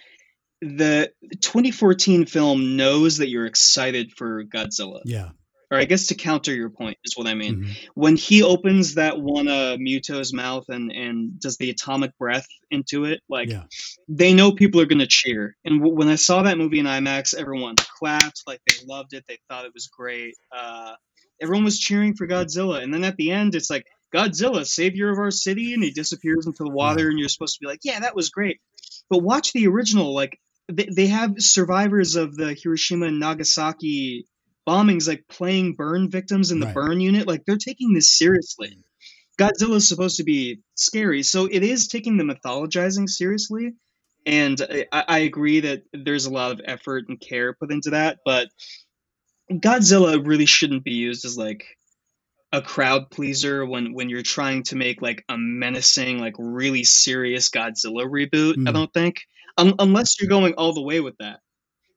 the 0.64 1.10
2014 1.40 2.26
film 2.26 2.76
knows 2.76 3.18
that 3.18 3.28
you're 3.28 3.46
excited 3.46 4.12
for 4.16 4.44
Godzilla. 4.44 5.00
Yeah. 5.04 5.30
Or 5.70 5.78
I 5.78 5.84
guess 5.86 6.08
to 6.08 6.14
counter 6.14 6.54
your 6.54 6.70
point 6.70 6.98
is 7.04 7.16
what 7.16 7.26
I 7.26 7.34
mean. 7.34 7.64
Mhm. 7.64 7.76
When 7.94 8.16
he 8.16 8.42
opens 8.42 8.94
that 8.94 9.20
one 9.20 9.48
uh, 9.48 9.76
Muto's 9.78 10.32
mouth 10.32 10.64
and 10.68 10.92
and 10.92 11.40
does 11.40 11.56
the 11.56 11.70
atomic 11.70 12.16
breath 12.18 12.46
into 12.70 13.04
it, 13.06 13.20
like 13.28 13.48
Yeah. 13.50 13.64
they 14.08 14.34
know 14.34 14.52
people 14.52 14.80
are 14.80 14.86
going 14.86 15.00
to 15.00 15.06
cheer. 15.06 15.56
And 15.64 15.80
w- 15.80 15.96
when 15.96 16.08
I 16.08 16.14
saw 16.16 16.42
that 16.42 16.58
movie 16.58 16.78
in 16.78 16.86
IMAX, 16.86 17.34
everyone 17.34 17.74
clapped, 17.76 18.42
like 18.46 18.60
they 18.68 18.76
loved 18.86 19.14
it, 19.14 19.24
they 19.26 19.38
thought 19.48 19.64
it 19.64 19.72
was 19.74 19.88
great. 19.88 20.34
Uh, 20.56 20.94
everyone 21.40 21.64
was 21.64 21.78
cheering 21.78 22.14
for 22.14 22.26
Godzilla, 22.28 22.82
and 22.82 22.92
then 22.94 23.02
at 23.04 23.16
the 23.16 23.30
end, 23.32 23.54
it's 23.54 23.70
like 23.70 23.84
Godzilla, 24.14 24.64
savior 24.64 25.10
of 25.10 25.18
our 25.18 25.32
city, 25.32 25.74
and 25.74 25.82
he 25.82 25.90
disappears 25.90 26.46
into 26.46 26.62
the 26.62 26.70
water, 26.70 27.08
and 27.08 27.18
you're 27.18 27.28
supposed 27.28 27.54
to 27.54 27.60
be 27.60 27.66
like, 27.66 27.80
yeah, 27.82 27.98
that 28.00 28.14
was 28.14 28.30
great. 28.30 28.60
But 29.10 29.22
watch 29.24 29.52
the 29.52 29.66
original, 29.66 30.14
like 30.14 30.38
they, 30.72 30.88
they 30.94 31.06
have 31.08 31.34
survivors 31.38 32.16
of 32.16 32.34
the 32.36 32.54
Hiroshima 32.54 33.06
and 33.06 33.20
Nagasaki 33.20 34.26
bombings 34.66 35.06
like 35.06 35.24
playing 35.28 35.74
burn 35.74 36.10
victims 36.10 36.50
in 36.50 36.58
the 36.60 36.66
Right. 36.66 36.74
burn 36.74 37.00
unit. 37.00 37.26
Like 37.26 37.42
they're 37.46 37.56
taking 37.58 37.92
this 37.92 38.16
seriously. 38.16 38.78
Godzilla 39.38 39.76
is 39.76 39.88
supposed 39.88 40.16
to 40.18 40.24
be 40.24 40.60
scary. 40.74 41.22
So 41.22 41.46
it 41.50 41.62
is 41.62 41.88
taking 41.88 42.16
the 42.16 42.24
mythologizing 42.24 43.08
seriously. 43.08 43.72
And 44.26 44.58
I, 44.90 45.04
I 45.08 45.18
agree 45.18 45.60
that 45.60 45.82
there's 45.92 46.24
a 46.26 46.32
lot 46.32 46.52
of 46.52 46.60
effort 46.64 47.04
and 47.08 47.20
care 47.20 47.52
put 47.52 47.70
into 47.70 47.90
that 47.90 48.18
but 48.24 48.48
godzilla 49.52 50.26
really 50.26 50.46
shouldn't 50.46 50.84
be 50.84 50.92
used 50.92 51.24
as 51.24 51.36
like 51.36 51.66
a 52.52 52.62
crowd 52.62 53.10
pleaser 53.10 53.66
when 53.66 53.92
when 53.92 54.08
you're 54.08 54.22
trying 54.22 54.62
to 54.62 54.76
make 54.76 55.02
like 55.02 55.24
a 55.28 55.36
menacing 55.36 56.18
like 56.18 56.34
really 56.38 56.84
serious 56.84 57.50
godzilla 57.50 58.06
reboot 58.06 58.54
i 58.66 58.70
Mm. 58.70 58.72
don't 58.72 58.92
think 58.94 59.22
Un 59.56 59.74
unless 59.78 60.20
you're 60.20 60.28
going 60.28 60.54
all 60.54 60.72
the 60.72 60.82
way 60.82 61.00
with 61.00 61.16
that 61.18 61.40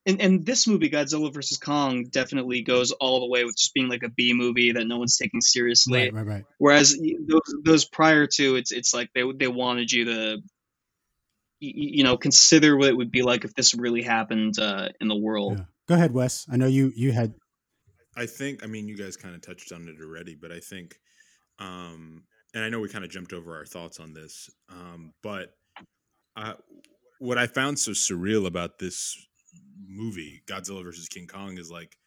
and 0.07 0.21
and 0.21 0.45
this 0.45 0.67
movie 0.67 0.89
Godzilla 0.89 1.31
versus 1.31 1.57
Kong 1.57 2.05
definitely 2.05 2.61
goes 2.61 2.91
all 2.91 3.19
the 3.19 3.27
way 3.27 3.43
with 3.43 3.57
just 3.57 3.73
being 3.73 3.89
like 3.89 4.03
a 4.03 4.09
B 4.09 4.33
movie 4.33 4.71
that 4.71 4.85
no 4.85 4.97
one's 4.97 5.17
taking 5.17 5.41
seriously. 5.41 6.03
Right, 6.05 6.13
right, 6.13 6.25
right. 6.25 6.45
Whereas 6.57 6.97
those, 7.27 7.55
those 7.63 7.85
prior 7.85 8.25
to 8.35 8.55
it's 8.55 8.71
it's 8.71 8.93
like 8.93 9.09
they 9.13 9.23
they 9.37 9.47
wanted 9.47 9.91
you 9.91 10.05
to 10.05 10.37
y- 11.61 11.73
y- 11.75 11.91
you 11.97 12.03
know 12.03 12.17
consider 12.17 12.77
what 12.77 12.87
it 12.87 12.97
would 12.97 13.11
be 13.11 13.21
like 13.21 13.43
if 13.43 13.53
this 13.53 13.75
really 13.75 14.01
happened 14.01 14.57
uh, 14.59 14.89
in 15.01 15.09
the 15.09 15.15
world. 15.15 15.57
Yeah. 15.57 15.65
Go 15.89 15.95
ahead, 15.95 16.13
Wes. 16.13 16.45
I 16.49 16.55
know 16.55 16.67
you 16.67 16.93
you 16.95 17.11
had 17.11 17.33
I 18.15 18.25
think, 18.25 18.63
I 18.63 18.67
mean, 18.67 18.87
you 18.87 18.97
guys 18.97 19.15
kind 19.15 19.35
of 19.35 19.41
touched 19.41 19.71
on 19.71 19.87
it 19.87 20.03
already, 20.03 20.33
but 20.33 20.51
I 20.51 20.59
think, 20.59 20.95
um, 21.59 22.23
and 22.55 22.63
I 22.63 22.69
know 22.69 22.79
we 22.79 22.89
kind 22.89 23.05
of 23.05 23.11
jumped 23.11 23.31
over 23.31 23.55
our 23.55 23.65
thoughts 23.65 23.99
on 23.99 24.11
this, 24.11 24.49
um, 24.71 25.13
but 25.21 25.53
uh, 26.35 26.53
what 27.19 27.37
I 27.37 27.47
found 27.47 27.79
so 27.79 27.91
surreal 27.91 28.45
about 28.47 28.79
this 28.79 29.17
movie, 29.87 30.41
Godzilla 30.47 30.83
versus 30.83 31.07
King 31.07 31.27
Kong, 31.27 31.57
is 31.57 31.71
like, 31.71 31.97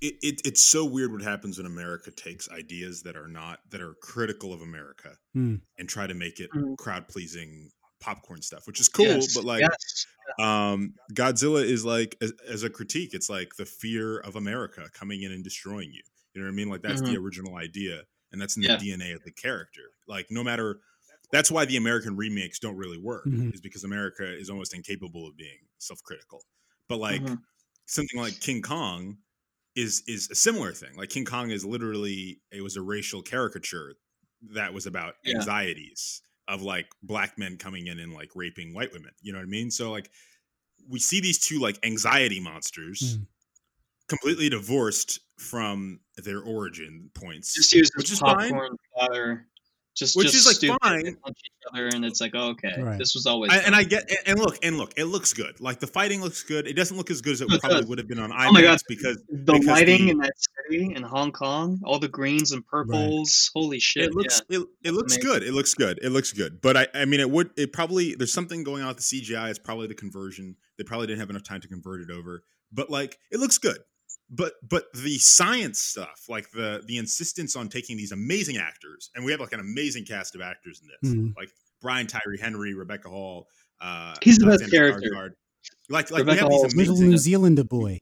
it, 0.00 0.14
it, 0.22 0.40
it's 0.44 0.60
so 0.60 0.84
weird 0.84 1.12
what 1.12 1.22
happens 1.22 1.56
when 1.58 1.66
America 1.66 2.10
takes 2.10 2.50
ideas 2.50 3.02
that 3.02 3.16
are 3.16 3.28
not, 3.28 3.60
that 3.70 3.80
are 3.80 3.94
critical 4.02 4.52
of 4.52 4.60
America 4.62 5.16
Hmm. 5.32 5.56
and 5.78 5.88
try 5.88 6.06
to 6.06 6.14
make 6.14 6.38
it 6.40 6.50
Mm. 6.54 6.76
crowd 6.76 7.08
pleasing 7.08 7.70
popcorn 8.00 8.42
stuff, 8.42 8.66
which 8.66 8.80
is 8.80 8.88
cool, 8.88 9.06
Yes, 9.06 9.34
but 9.34 9.44
like, 9.44 9.60
yes. 9.60 10.06
um 10.38 10.94
godzilla 11.12 11.62
is 11.64 11.84
like 11.84 12.16
as, 12.22 12.32
as 12.48 12.62
a 12.62 12.70
critique 12.70 13.14
it's 13.14 13.28
like 13.28 13.56
the 13.56 13.66
fear 13.66 14.18
of 14.20 14.36
america 14.36 14.88
coming 14.94 15.22
in 15.22 15.32
and 15.32 15.42
destroying 15.42 15.90
you 15.92 16.02
you 16.34 16.40
know 16.40 16.46
what 16.46 16.52
i 16.52 16.54
mean 16.54 16.68
like 16.68 16.82
that's 16.82 17.00
the 17.00 17.16
original 17.16 17.56
idea 17.56 18.02
and 18.30 18.40
that's 18.40 18.56
in 18.56 18.62
the 18.62 18.68
Yeah. 18.68 18.76
dna 18.76 19.16
of 19.16 19.24
the 19.24 19.32
character 19.32 19.80
like 20.06 20.28
no 20.30 20.44
matter 20.44 20.78
that's 21.32 21.50
why 21.50 21.64
the 21.64 21.76
american 21.76 22.16
remakes 22.16 22.58
don't 22.58 22.76
really 22.76 22.98
work 22.98 23.26
Mhm. 23.26 23.52
is 23.52 23.60
because 23.60 23.84
america 23.84 24.24
is 24.38 24.50
almost 24.50 24.74
incapable 24.74 25.26
of 25.28 25.36
being 25.36 25.58
self-critical 25.78 26.42
but 26.88 26.98
like 26.98 27.32
Mhm. 27.32 27.42
something 27.86 28.20
like 28.20 28.40
king 28.40 28.62
kong 28.62 29.18
is 29.76 30.02
is 30.06 30.30
a 30.30 30.34
similar 30.34 30.72
thing 30.72 30.96
like 30.96 31.10
king 31.10 31.24
kong 31.24 31.50
is 31.50 31.64
literally 31.64 32.42
it 32.52 32.62
was 32.62 32.76
a 32.76 32.82
racial 32.82 33.22
caricature 33.22 33.94
that 34.42 34.74
was 34.74 34.86
about 34.86 35.14
Yeah. 35.24 35.44
anxieties 35.44 36.22
of 36.48 36.62
like 36.62 36.88
black 37.02 37.38
men 37.38 37.56
coming 37.56 37.86
in 37.86 37.98
and 38.00 38.12
like 38.14 38.30
raping 38.34 38.74
white 38.74 38.92
women 38.92 39.12
you 39.22 39.32
know 39.32 39.38
what 39.38 39.44
i 39.44 39.48
mean 39.48 39.70
so 39.70 39.90
like 39.90 40.10
we 40.88 40.98
see 40.98 41.20
these 41.20 41.38
two 41.38 41.60
like 41.60 41.78
anxiety 41.84 42.40
monsters 42.40 43.18
Mm. 43.18 43.26
completely 44.08 44.48
divorced 44.48 45.20
from 45.38 46.00
their 46.16 46.40
origin 46.40 47.10
points 47.14 47.54
Just 47.54 47.72
use 47.72 47.90
which 47.94 48.10
this 48.10 48.12
is 48.12 48.20
fine 48.20 48.60
popcorn 48.60 48.76
fodder. 48.94 49.49
Just 50.00 50.16
Which 50.16 50.32
just 50.32 50.48
is, 50.48 50.62
like, 50.62 50.80
fine. 50.82 51.06
and 51.06 51.20
punch 51.20 51.36
each 51.44 51.52
other, 51.72 51.86
and 51.88 52.04
it's 52.06 52.20
like 52.22 52.32
oh, 52.34 52.48
okay, 52.52 52.72
Right. 52.80 52.98
this 52.98 53.14
was 53.14 53.26
always. 53.26 53.52
I, 53.52 53.58
and. 53.58 53.76
I 53.76 53.84
get 53.84 54.10
and 54.26 54.38
look 54.38 54.56
and 54.64 54.78
look, 54.78 54.94
it 54.96 55.04
looks 55.04 55.32
good. 55.34 55.60
Like 55.60 55.78
the 55.78 55.86
fighting 55.86 56.20
looks 56.22 56.42
good. 56.42 56.66
It 56.66 56.72
doesn't 56.72 56.96
look 56.96 57.10
as 57.10 57.20
good 57.20 57.34
as 57.34 57.42
it 57.42 57.48
No, 57.50 57.56
it 57.56 57.60
probably 57.60 57.80
does. 57.82 57.86
would 57.88 57.98
have 57.98 58.08
been 58.08 58.18
on 58.18 58.32
Oh 58.32 58.50
my 58.52 58.60
IMAX 58.62 58.64
God. 58.64 58.78
because 58.88 59.16
the 59.28 59.52
because 59.52 59.66
lighting 59.66 60.06
the- 60.06 60.10
in 60.12 60.18
that 60.18 60.32
city 60.38 60.92
in 60.96 61.02
Hong 61.02 61.32
Kong, 61.32 61.80
all 61.84 61.98
the 61.98 62.08
greens 62.08 62.52
and 62.52 62.66
purples. 62.66 63.50
Holy 63.54 63.78
shit! 63.78 64.04
it 64.06 64.14
looks 64.14 64.40
it, 64.48 64.66
it 64.82 64.92
looks 64.92 65.14
amazing. 65.16 65.30
good. 65.30 65.42
It 65.42 65.52
looks 65.52 65.74
good. 65.74 65.98
It 66.02 66.10
looks 66.10 66.32
good. 66.32 66.60
But 66.62 66.76
I 66.78 66.86
I 66.94 67.04
mean 67.04 67.20
it 67.20 67.30
would 67.30 67.50
it 67.58 67.72
probably 67.72 68.14
there's 68.14 68.32
something 68.32 68.64
going 68.64 68.82
on 68.82 68.88
with 68.88 68.96
the 68.96 69.02
CGI. 69.02 69.50
It's 69.50 69.58
probably 69.58 69.86
the 69.86 69.94
conversion. 69.94 70.56
They 70.78 70.84
probably 70.84 71.08
didn't 71.08 71.20
have 71.20 71.30
enough 71.30 71.44
time 71.44 71.60
to 71.60 71.68
convert 71.68 72.00
it 72.00 72.10
over. 72.10 72.42
But 72.72 72.88
like 72.88 73.18
it 73.30 73.38
looks 73.38 73.58
good. 73.58 73.78
But 74.32 74.52
but 74.68 74.84
the 74.94 75.18
science 75.18 75.80
stuff, 75.80 76.26
like 76.28 76.50
the 76.52 76.82
the 76.86 76.98
insistence 76.98 77.56
on 77.56 77.68
taking 77.68 77.96
these 77.96 78.12
amazing 78.12 78.58
actors, 78.58 79.10
and 79.14 79.24
we 79.24 79.32
have 79.32 79.40
like 79.40 79.52
an 79.52 79.60
amazing 79.60 80.04
cast 80.04 80.34
of 80.36 80.40
actors 80.40 80.80
in 80.82 80.88
this, 81.10 81.14
Mhm. 81.16 81.34
like 81.36 81.50
Brian 81.82 82.06
Tyree 82.06 82.38
Henry, 82.40 82.72
Rebecca 82.74 83.08
Hall. 83.08 83.48
Uh, 83.80 84.14
He's 84.22 84.38
the 84.38 84.46
best 84.46 84.62
Alexander 84.62 84.90
character. 84.92 85.10
Skarsgård. 85.10 85.30
Like 85.88 86.10
like 86.12 86.20
Rebecca 86.20 86.36
we 86.36 86.38
have 86.38 86.48
Hall's 86.48 86.62
these 86.64 86.76
little 86.76 86.94
amazing. 86.94 87.10
New 87.10 87.18
Zealander 87.18 87.64
boy. 87.64 87.98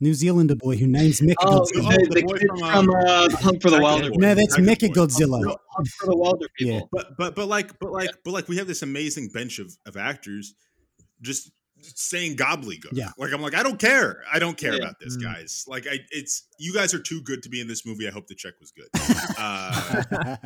New 0.00 0.14
Zealander 0.14 0.54
boy 0.56 0.76
who 0.76 0.86
names 0.86 1.20
Mickey 1.22 1.36
Oh, 1.40 1.60
Godzilla. 1.62 1.72
the, 1.72 1.80
Oh, 1.80 1.90
the, 1.90 1.96
the 1.96 2.14
the 2.14 2.22
boy 2.22 2.38
kid 2.38 2.48
from, 2.48 2.58
from, 2.58 2.68
um, 2.68 2.90
uh, 3.06 3.28
the 3.28 3.36
Hunt 3.38 3.62
for 3.62 3.70
the 3.70 3.80
Wilder. 3.80 4.10
Boy. 4.10 4.16
No, 4.18 4.34
that's 4.34 4.56
Jack 4.56 4.78
Godzilla. 4.92 5.42
No, 5.42 5.56
Hunt 5.70 5.88
for 5.98 6.06
the 6.06 6.16
Wilder 6.16 6.46
people. 6.56 6.74
Yeah. 6.74 6.80
but 6.92 7.16
but 7.16 7.34
but 7.34 7.48
like 7.48 7.76
but 7.80 7.90
like 7.90 8.10
but 8.24 8.30
like 8.32 8.48
we 8.48 8.58
have 8.58 8.66
this 8.68 8.82
amazing 8.82 9.28
bench 9.30 9.58
of 9.58 9.76
of 9.86 9.96
actors 9.96 10.54
just 11.20 11.50
saying 11.94 12.36
gobbledygook. 12.36 12.92
Yeah. 12.92 13.10
Like 13.18 13.32
I'm 13.32 13.40
like 13.42 13.54
I 13.54 13.62
don't 13.62 13.78
care. 13.78 14.22
I 14.32 14.38
don't 14.38 14.56
care 14.56 14.72
Yeah. 14.72 14.78
about 14.78 14.98
this, 15.00 15.16
Mm. 15.16 15.22
guys. 15.22 15.64
Like 15.66 15.86
I 15.86 15.98
it's 16.10 16.46
you 16.58 16.72
guys 16.74 16.94
are 16.94 16.98
too 16.98 17.20
good 17.22 17.42
to 17.44 17.48
be 17.48 17.60
in 17.60 17.66
this 17.68 17.84
movie. 17.86 18.06
I 18.08 18.10
hope 18.10 18.26
the 18.26 18.34
check 18.34 18.54
was 18.60 18.72
good. 18.72 18.88
Uh, 19.38 20.36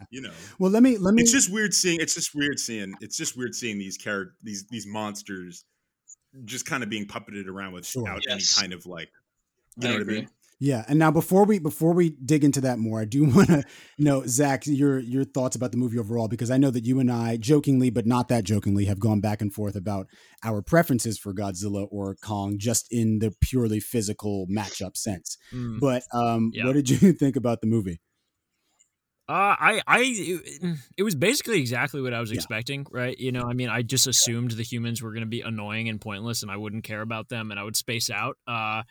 you 0.10 0.20
know. 0.20 0.32
well, 0.58 0.70
let 0.70 0.82
me 0.82 0.96
let 0.98 1.14
me 1.14 1.22
It's 1.22 1.32
just 1.32 1.52
weird 1.52 1.74
seeing 1.74 2.00
it's 2.00 2.14
just 2.14 2.34
weird 2.34 2.58
seeing 2.58 2.94
it's 3.00 3.16
just 3.16 3.36
weird 3.36 3.54
seeing 3.54 3.78
these 3.78 3.96
characters 3.96 4.34
these 4.42 4.66
these 4.70 4.86
monsters 4.86 5.64
just 6.44 6.66
kind 6.66 6.82
of 6.82 6.88
being 6.90 7.06
puppeted 7.06 7.46
around 7.46 7.72
without 7.72 7.86
Sure. 7.86 8.18
any 8.28 8.42
kind 8.56 8.72
of 8.72 8.86
like 8.86 9.10
you 9.76 9.88
I 9.88 9.92
know 9.92 9.98
what 9.98 10.08
I 10.08 10.12
mean? 10.12 10.28
Yeah, 10.60 10.84
and 10.88 10.98
now 10.98 11.10
before 11.10 11.44
we 11.44 11.58
before 11.58 11.92
we 11.92 12.10
dig 12.10 12.44
into 12.44 12.60
that 12.62 12.78
more, 12.78 13.00
I 13.00 13.04
do 13.04 13.24
want 13.34 13.48
to 13.48 13.64
know 13.98 14.24
Zach 14.26 14.66
your 14.66 14.98
your 14.98 15.24
thoughts 15.24 15.56
about 15.56 15.72
the 15.72 15.78
movie 15.78 15.98
overall 15.98 16.28
because 16.28 16.50
I 16.50 16.56
know 16.56 16.70
that 16.70 16.84
you 16.84 17.00
and 17.00 17.10
I 17.10 17.36
jokingly, 17.36 17.90
but 17.90 18.06
not 18.06 18.28
that 18.28 18.44
jokingly, 18.44 18.84
have 18.86 19.00
gone 19.00 19.20
back 19.20 19.40
and 19.40 19.52
forth 19.52 19.76
about 19.76 20.06
our 20.42 20.62
preferences 20.62 21.18
for 21.18 21.34
Godzilla 21.34 21.86
or 21.90 22.14
Kong, 22.16 22.58
just 22.58 22.86
in 22.90 23.18
the 23.18 23.32
purely 23.40 23.80
physical 23.80 24.46
matchup 24.48 24.96
sense. 24.96 25.36
Mm. 25.52 25.80
But 25.80 26.04
um, 26.12 26.50
Yeah. 26.54 26.66
what 26.66 26.74
did 26.74 26.88
you 27.02 27.12
think 27.12 27.36
about 27.36 27.60
the 27.60 27.66
movie? 27.66 28.00
Uh, 29.26 29.56
I, 29.58 29.80
I, 29.86 30.00
it, 30.02 30.78
it 30.98 31.02
was 31.02 31.14
basically 31.14 31.58
exactly 31.58 32.02
what 32.02 32.12
I 32.12 32.20
was 32.20 32.30
Yeah. 32.30 32.36
expecting, 32.36 32.86
right? 32.90 33.18
You 33.18 33.32
know, 33.32 33.44
I 33.44 33.54
mean, 33.54 33.70
I 33.70 33.80
just 33.80 34.06
assumed 34.06 34.50
the 34.50 34.62
humans 34.62 35.00
were 35.02 35.12
going 35.12 35.22
to 35.22 35.26
be 35.26 35.40
annoying 35.40 35.88
and 35.88 35.98
pointless, 35.98 36.42
and 36.42 36.50
I 36.50 36.58
wouldn't 36.58 36.84
care 36.84 37.00
about 37.00 37.30
them, 37.30 37.50
and 37.50 37.58
I 37.58 37.62
would 37.62 37.74
space 37.76 38.10
out. 38.10 38.36
Uh, 38.46 38.82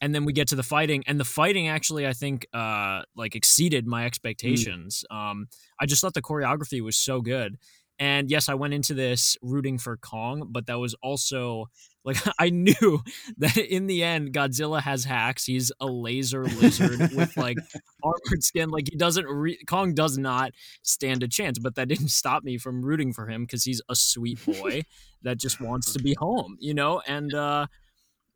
and 0.00 0.14
then 0.14 0.24
we 0.24 0.32
get 0.32 0.48
to 0.48 0.56
the 0.56 0.62
fighting, 0.62 1.04
and 1.06 1.20
the 1.20 1.24
fighting 1.26 1.68
actually, 1.68 2.06
I 2.06 2.14
think, 2.14 2.46
uh, 2.54 3.02
like 3.14 3.36
exceeded 3.36 3.86
my 3.86 4.06
expectations. 4.06 5.04
Um, 5.10 5.48
I 5.78 5.84
just 5.84 6.00
thought 6.00 6.14
the 6.14 6.22
choreography 6.22 6.80
was 6.80 6.96
so 6.96 7.20
good, 7.20 7.58
and 8.02 8.32
yes, 8.32 8.48
I 8.48 8.54
went 8.54 8.74
into 8.74 8.94
this 8.94 9.36
rooting 9.42 9.78
for 9.78 9.96
Kong, 9.96 10.48
but 10.50 10.66
that 10.66 10.80
was 10.80 10.92
also 11.04 11.66
like 12.04 12.16
I 12.40 12.50
knew 12.50 13.00
that 13.38 13.56
in 13.56 13.86
the 13.86 14.02
end, 14.02 14.32
Godzilla 14.32 14.82
has 14.82 15.04
hacks. 15.04 15.44
He's 15.44 15.70
a 15.78 15.86
laser 15.86 16.42
lizard 16.42 17.12
with 17.12 17.36
like 17.36 17.58
armored 18.02 18.42
skin. 18.42 18.70
Like 18.70 18.88
he 18.90 18.96
doesn't. 18.96 19.26
Re- 19.26 19.62
Kong 19.68 19.94
does 19.94 20.18
not 20.18 20.50
stand 20.82 21.22
a 21.22 21.28
chance. 21.28 21.60
But 21.60 21.76
that 21.76 21.86
didn't 21.86 22.08
stop 22.08 22.42
me 22.42 22.58
from 22.58 22.82
rooting 22.84 23.12
for 23.12 23.28
him 23.28 23.42
because 23.44 23.62
he's 23.62 23.80
a 23.88 23.94
sweet 23.94 24.44
boy 24.44 24.82
that 25.22 25.38
just 25.38 25.60
wants 25.60 25.92
to 25.92 26.00
be 26.00 26.16
home. 26.18 26.56
You 26.58 26.74
know, 26.74 27.02
and 27.06 27.32
uh, 27.32 27.68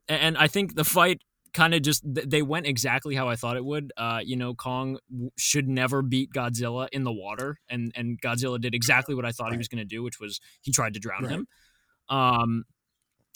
and 0.09 0.39
I 0.39 0.47
think 0.47 0.77
the 0.77 0.85
fight 0.85 1.23
kind 1.57 1.75
of 1.75 1.81
just 1.83 2.03
they 2.05 2.43
went 2.43 2.67
exactly 2.67 3.15
how 3.15 3.29
I 3.29 3.35
thought 3.35 3.57
it 3.57 3.65
would. 3.65 3.91
Uh, 3.97 4.21
you 4.23 4.37
know, 4.37 4.55
Kong 4.55 4.99
should 5.39 5.67
never 5.69 6.03
beat 6.03 6.31
Godzilla 6.33 6.87
in 6.93 7.03
the 7.03 7.13
water, 7.13 7.59
and 7.69 7.91
and 7.97 8.21
Godzilla 8.21 8.61
did 8.61 8.75
exactly 8.75 9.15
what 9.15 9.25
I 9.25 9.33
thought 9.33 9.51
he 9.53 9.59
was 9.59 9.67
going 9.69 9.79
to 9.79 9.85
do, 9.97 10.03
which 10.03 10.21
was 10.21 10.39
he 10.61 10.71
tried 10.71 10.95
to 10.95 11.01
drown 11.01 11.23
Right. 11.25 11.33
him. 11.33 11.47
Um, 12.09 12.65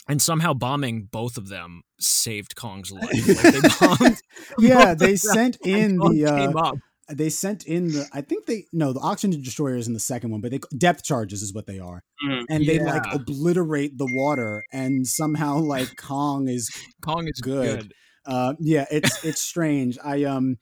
and 0.08 0.20
somehow 0.20 0.52
bombing 0.54 1.08
both 1.10 1.36
of 1.38 1.48
them 1.48 1.82
saved 1.98 2.54
Kong's 2.56 2.92
life. 3.00 3.10
Like 3.10 3.54
they 3.54 3.86
bombed. 3.86 4.22
yeah, 4.58 4.94
they 4.94 5.16
sent 5.16 5.56
in 5.64 5.98
Kong 5.98 6.14
the 6.14 6.26
uh, 6.26 6.72
they 7.12 7.30
sent 7.30 7.64
in 7.66 7.88
the 7.88 8.06
I 8.12 8.20
think 8.20 8.46
they 8.46 8.66
no 8.72 8.92
the 8.92 9.00
oxygen 9.00 9.42
destroyers 9.42 9.86
in 9.88 9.94
the 9.94 10.00
second 10.00 10.30
one, 10.30 10.40
but 10.42 10.50
they 10.50 10.60
depth 10.76 11.04
charges 11.04 11.42
is 11.42 11.52
what 11.54 11.66
they 11.66 11.78
are, 11.78 12.02
Mhm. 12.24 12.44
and 12.50 12.66
they 12.66 12.78
like 12.78 13.04
obliterate 13.12 13.96
the 13.98 14.08
water, 14.12 14.62
and 14.72 15.06
somehow 15.06 15.58
like 15.58 15.96
Kong 15.96 16.48
is 16.48 16.68
Kong 17.02 17.26
is 17.26 17.40
good. 17.40 17.80
good. 17.80 17.92
Uh 18.26 18.54
yeah 18.58 18.86
it's 18.90 19.24
it's 19.24 19.40
strange. 19.52 19.98
I 20.02 20.24
um 20.24 20.58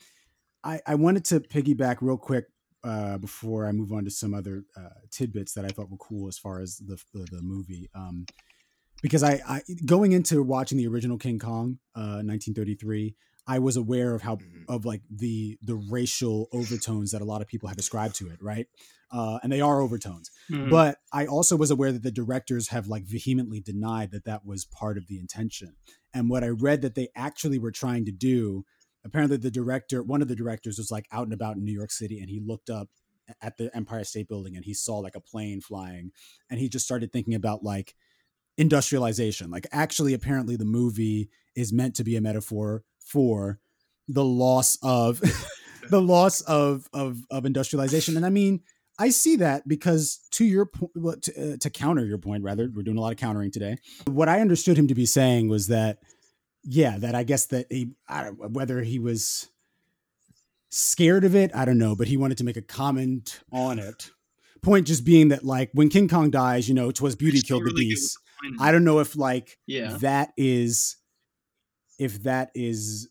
i 0.64 0.80
i 0.86 0.94
wanted 0.94 1.24
to 1.26 1.40
piggyback 1.40 1.98
real 2.00 2.16
quick 2.16 2.46
uh 2.84 3.18
before 3.18 3.66
i 3.66 3.72
move 3.72 3.92
on 3.92 4.04
to 4.04 4.10
some 4.10 4.34
other 4.34 4.64
uh 4.76 4.88
tidbits 5.10 5.52
that 5.54 5.64
i 5.64 5.68
thought 5.68 5.90
were 5.90 5.96
cool 5.98 6.28
as 6.28 6.38
far 6.38 6.60
as 6.60 6.78
the 6.78 7.00
the, 7.14 7.26
the 7.30 7.42
movie. 7.42 7.88
Um 7.94 8.26
because 9.00 9.22
I, 9.22 9.40
I 9.48 9.62
going 9.86 10.10
into 10.12 10.42
watching 10.42 10.78
the 10.78 10.88
original 10.88 11.18
king 11.18 11.38
kong 11.38 11.78
uh 11.94 12.22
1933 12.22 13.14
i 13.48 13.58
was 13.58 13.76
aware 13.76 14.14
of 14.14 14.22
how 14.22 14.36
Mhm. 14.36 14.64
of 14.68 14.84
like 14.84 15.02
the 15.10 15.58
the 15.62 15.74
racial 15.74 16.48
overtones 16.52 17.10
that 17.12 17.22
a 17.22 17.24
lot 17.24 17.42
of 17.42 17.48
people 17.48 17.68
have 17.68 17.78
ascribed 17.78 18.14
to 18.16 18.28
it 18.28 18.40
right 18.42 18.66
uh 19.10 19.38
and 19.42 19.50
they 19.50 19.60
are 19.62 19.80
overtones 19.80 20.30
Mhm. 20.50 20.70
but 20.70 20.98
I 21.12 21.24
also 21.26 21.56
was 21.56 21.70
aware 21.70 21.90
that 21.92 22.02
the 22.02 22.12
directors 22.12 22.68
have 22.68 22.86
like 22.86 23.04
vehemently 23.04 23.60
denied 23.60 24.10
that 24.12 24.24
that 24.26 24.44
was 24.44 24.66
part 24.66 24.98
of 24.98 25.06
the 25.08 25.18
intention. 25.18 25.70
And 26.14 26.28
what 26.28 26.44
I 26.44 26.48
read 26.48 26.82
that 26.82 26.94
they 26.94 27.08
actually 27.16 27.58
were 27.58 27.70
trying 27.72 28.04
to 28.04 28.12
do, 28.12 28.64
apparently 29.04 29.38
the 29.38 29.50
director, 29.50 30.02
one 30.02 30.20
of 30.20 30.28
the 30.28 30.36
directors 30.36 30.76
was 30.76 30.90
like 30.90 31.06
out 31.10 31.24
and 31.24 31.32
about 31.32 31.56
in 31.56 31.64
New 31.64 31.72
York 31.72 31.90
City 31.90 32.18
and 32.20 32.28
he 32.28 32.40
looked 32.40 32.68
up 32.68 32.88
at 33.40 33.56
the 33.56 33.74
Empire 33.74 34.04
State 34.04 34.28
Building 34.28 34.54
and 34.56 34.64
he 34.66 34.74
saw 34.74 34.98
like 34.98 35.16
a 35.16 35.20
plane 35.32 35.60
flying 35.62 36.12
and 36.50 36.60
he 36.60 36.68
just 36.68 36.84
started 36.84 37.10
thinking 37.10 37.34
about 37.34 37.64
like 37.64 37.94
industrialization. 38.58 39.50
Like 39.50 39.66
actually 39.72 40.12
apparently 40.14 40.56
the 40.56 40.64
movie 40.64 41.30
is 41.56 41.72
meant 41.72 41.94
to 41.96 42.04
be 42.04 42.16
a 42.16 42.20
metaphor 42.20 42.84
for 43.08 43.58
the 44.06 44.24
loss 44.24 44.78
of 44.82 45.20
the 45.90 46.00
loss 46.00 46.40
of 46.42 46.88
of 46.92 47.18
of 47.30 47.44
industrialization. 47.46 48.16
And 48.16 48.24
I 48.26 48.30
mean, 48.30 48.60
I 48.98 49.10
see 49.10 49.36
that 49.36 49.66
because 49.66 50.20
to 50.32 50.44
your 50.44 50.66
point, 50.66 50.92
well, 50.94 51.16
to, 51.16 51.54
uh, 51.54 51.56
to 51.58 51.70
counter 51.70 52.04
your 52.04 52.18
point, 52.18 52.42
rather, 52.44 52.70
we're 52.72 52.82
doing 52.82 52.98
a 52.98 53.00
lot 53.00 53.12
of 53.12 53.18
countering 53.18 53.50
today. 53.50 53.76
What 54.06 54.28
I 54.28 54.40
understood 54.40 54.76
him 54.76 54.88
to 54.88 54.94
be 54.94 55.06
saying 55.06 55.48
was 55.48 55.68
that, 55.68 55.98
yeah, 56.64 56.98
that 56.98 57.14
I 57.14 57.22
guess 57.22 57.46
that 57.46 57.66
he, 57.70 57.92
I 58.08 58.24
don't, 58.24 58.50
whether 58.52 58.82
he 58.82 58.98
was 58.98 59.48
scared 60.70 61.24
of 61.24 61.34
it, 61.34 61.50
I 61.54 61.64
don't 61.64 61.78
know, 61.78 61.94
but 61.94 62.08
he 62.08 62.16
wanted 62.16 62.38
to 62.38 62.44
make 62.44 62.56
a 62.56 62.62
comment 62.62 63.40
on 63.52 63.78
it. 63.78 64.10
Point 64.62 64.86
just 64.88 65.04
being 65.04 65.28
that, 65.28 65.44
like, 65.44 65.70
when 65.72 65.88
King 65.88 66.08
Kong 66.08 66.30
dies, 66.30 66.68
you 66.68 66.74
know, 66.74 66.90
"Twas 66.90 67.14
beauty 67.14 67.40
killed 67.40 67.64
the 67.64 67.72
beast." 67.72 68.18
I 68.60 68.72
don't 68.72 68.84
know 68.84 68.98
if 68.98 69.16
like 69.16 69.58
Yeah. 69.66 69.96
that 69.98 70.32
is 70.36 70.96
if 71.98 72.22
that 72.22 72.50
is 72.54 73.08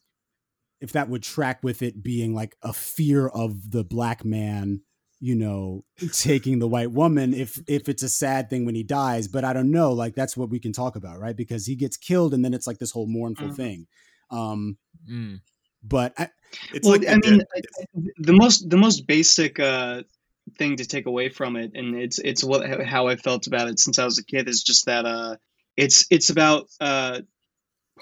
if 0.79 0.91
that 0.91 1.09
would 1.09 1.23
track 1.23 1.63
with 1.63 1.81
it 1.81 2.03
being 2.03 2.33
like 2.35 2.55
a 2.61 2.71
fear 2.73 3.27
of 3.27 3.71
the 3.71 3.83
black 3.83 4.23
man 4.23 4.81
you 5.19 5.35
know 5.35 5.83
taking 6.13 6.59
the 6.59 6.67
white 6.67 6.91
woman 6.91 7.33
if 7.33 7.59
if 7.67 7.89
it's 7.89 8.03
a 8.03 8.09
sad 8.09 8.49
thing 8.49 8.65
when 8.65 8.75
he 8.75 8.83
dies 8.83 9.27
but 9.27 9.43
i 9.43 9.51
don't 9.53 9.71
know 9.71 9.91
like 9.91 10.13
that's 10.15 10.37
what 10.37 10.49
we 10.49 10.59
can 10.59 10.71
talk 10.71 10.95
about 10.95 11.19
right 11.19 11.35
because 11.35 11.65
he 11.65 11.75
gets 11.75 11.97
killed 11.97 12.33
and 12.33 12.45
then 12.45 12.53
it's 12.53 12.67
like 12.67 12.77
this 12.77 12.91
whole 12.91 13.07
mournful 13.07 13.47
Mhm. 13.47 13.55
thing 13.55 13.87
um 14.29 14.77
Mm. 15.09 15.41
but 15.83 16.13
I, 16.17 16.29
It's 16.73 16.87
well, 16.87 16.99
like 16.99 17.07
I 17.07 17.17
mean, 17.17 17.41
I- 17.55 17.61
the 18.17 18.33
most 18.33 18.69
the 18.69 18.77
most 18.77 19.07
basic 19.07 19.59
uh, 19.59 20.03
thing 20.57 20.77
to 20.77 20.85
take 20.85 21.05
away 21.05 21.29
from 21.29 21.55
it, 21.55 21.71
and 21.75 21.95
it's 21.95 22.19
it's 22.19 22.43
what 22.43 22.83
how 22.83 23.07
I 23.07 23.15
felt 23.15 23.47
about 23.47 23.67
it 23.69 23.79
since 23.79 23.99
I 23.99 24.05
was 24.05 24.17
a 24.17 24.23
kid 24.25 24.49
is 24.49 24.63
just 24.63 24.85
that 24.85 25.05
uh, 25.05 25.37
it's 25.75 26.05
it's 26.09 26.29
about 26.29 26.67
uh, 26.79 27.21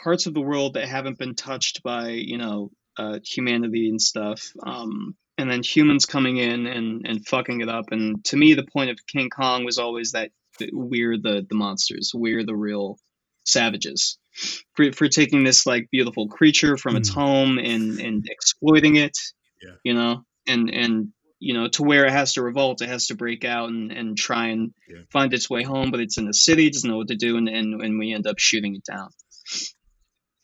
parts 0.04 0.26
of 0.28 0.34
the 0.34 0.42
world 0.42 0.76
that 0.76 0.88
haven't 0.88 1.18
been 1.18 1.36
touched 1.36 1.84
by 1.84 2.10
you 2.10 2.38
know 2.38 2.72
uh, 2.98 3.20
humanity 3.26 3.90
and 3.90 4.02
stuff, 4.02 4.42
um, 4.66 5.16
and 5.38 5.50
then 5.50 5.64
humans 5.64 6.06
coming 6.06 6.38
in 6.38 6.66
and 6.68 7.06
and 7.08 7.28
fucking 7.28 7.62
it 7.62 7.70
up. 7.70 7.86
And 7.92 8.24
to 8.26 8.38
me, 8.38 8.54
the 8.54 8.66
point 8.72 8.90
of 8.92 8.98
King 9.08 9.30
Kong 9.30 9.66
was 9.66 9.78
always 9.78 10.12
that 10.12 10.32
we're 10.72 11.18
the 11.18 11.46
the 11.50 11.56
monsters, 11.56 12.12
we're 12.14 12.46
the 12.46 12.56
real 12.56 12.98
savages 13.44 14.18
for, 14.74 14.92
for 14.92 15.08
taking 15.08 15.44
this 15.44 15.66
like 15.66 15.88
beautiful 15.92 16.28
creature 16.28 16.78
from 16.78 16.96
its 16.96 17.10
Mm. 17.12 17.14
home 17.14 17.58
and 17.60 18.00
and 18.00 18.26
exploiting 18.30 18.96
it 18.96 19.16
Yeah. 19.64 19.76
you 19.84 19.94
know 19.94 20.24
and 20.48 20.70
and 20.72 21.10
you 21.40 21.54
know 21.54 21.68
to 21.70 21.84
where 21.84 22.06
it 22.06 22.12
has 22.12 22.34
to 22.34 22.42
revolt 22.42 22.82
it 22.82 22.90
has 22.90 23.06
to 23.08 23.16
break 23.16 23.46
out 23.46 23.70
and 23.70 23.92
and 23.92 24.18
try 24.18 24.48
and 24.48 24.74
Yeah. 24.90 25.04
find 25.12 25.32
its 25.34 25.48
way 25.48 25.62
home 25.64 25.92
but 25.92 26.00
it's 26.00 26.18
in 26.18 26.26
the 26.26 26.34
city 26.34 26.66
it 26.68 26.74
doesn't 26.74 26.90
know 26.90 26.98
what 26.98 27.10
to 27.10 27.16
do 27.16 27.38
and 27.38 27.48
and, 27.48 27.82
and 27.84 28.00
we 28.00 28.14
end 28.14 28.26
up 28.26 28.40
shooting 28.40 28.76
it 28.76 28.84
down 28.84 29.10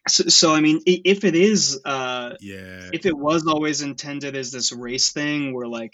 so, 0.07 0.23
so 0.25 0.53
i 0.53 0.61
mean 0.61 0.79
if 0.85 1.23
it 1.23 1.35
is 1.35 1.79
uh 1.85 2.31
yeah. 2.39 2.89
if 2.93 3.05
it 3.05 3.17
was 3.17 3.45
always 3.47 3.81
intended 3.81 4.35
as 4.35 4.51
this 4.51 4.71
race 4.71 5.11
thing 5.11 5.53
where 5.53 5.67
like 5.67 5.91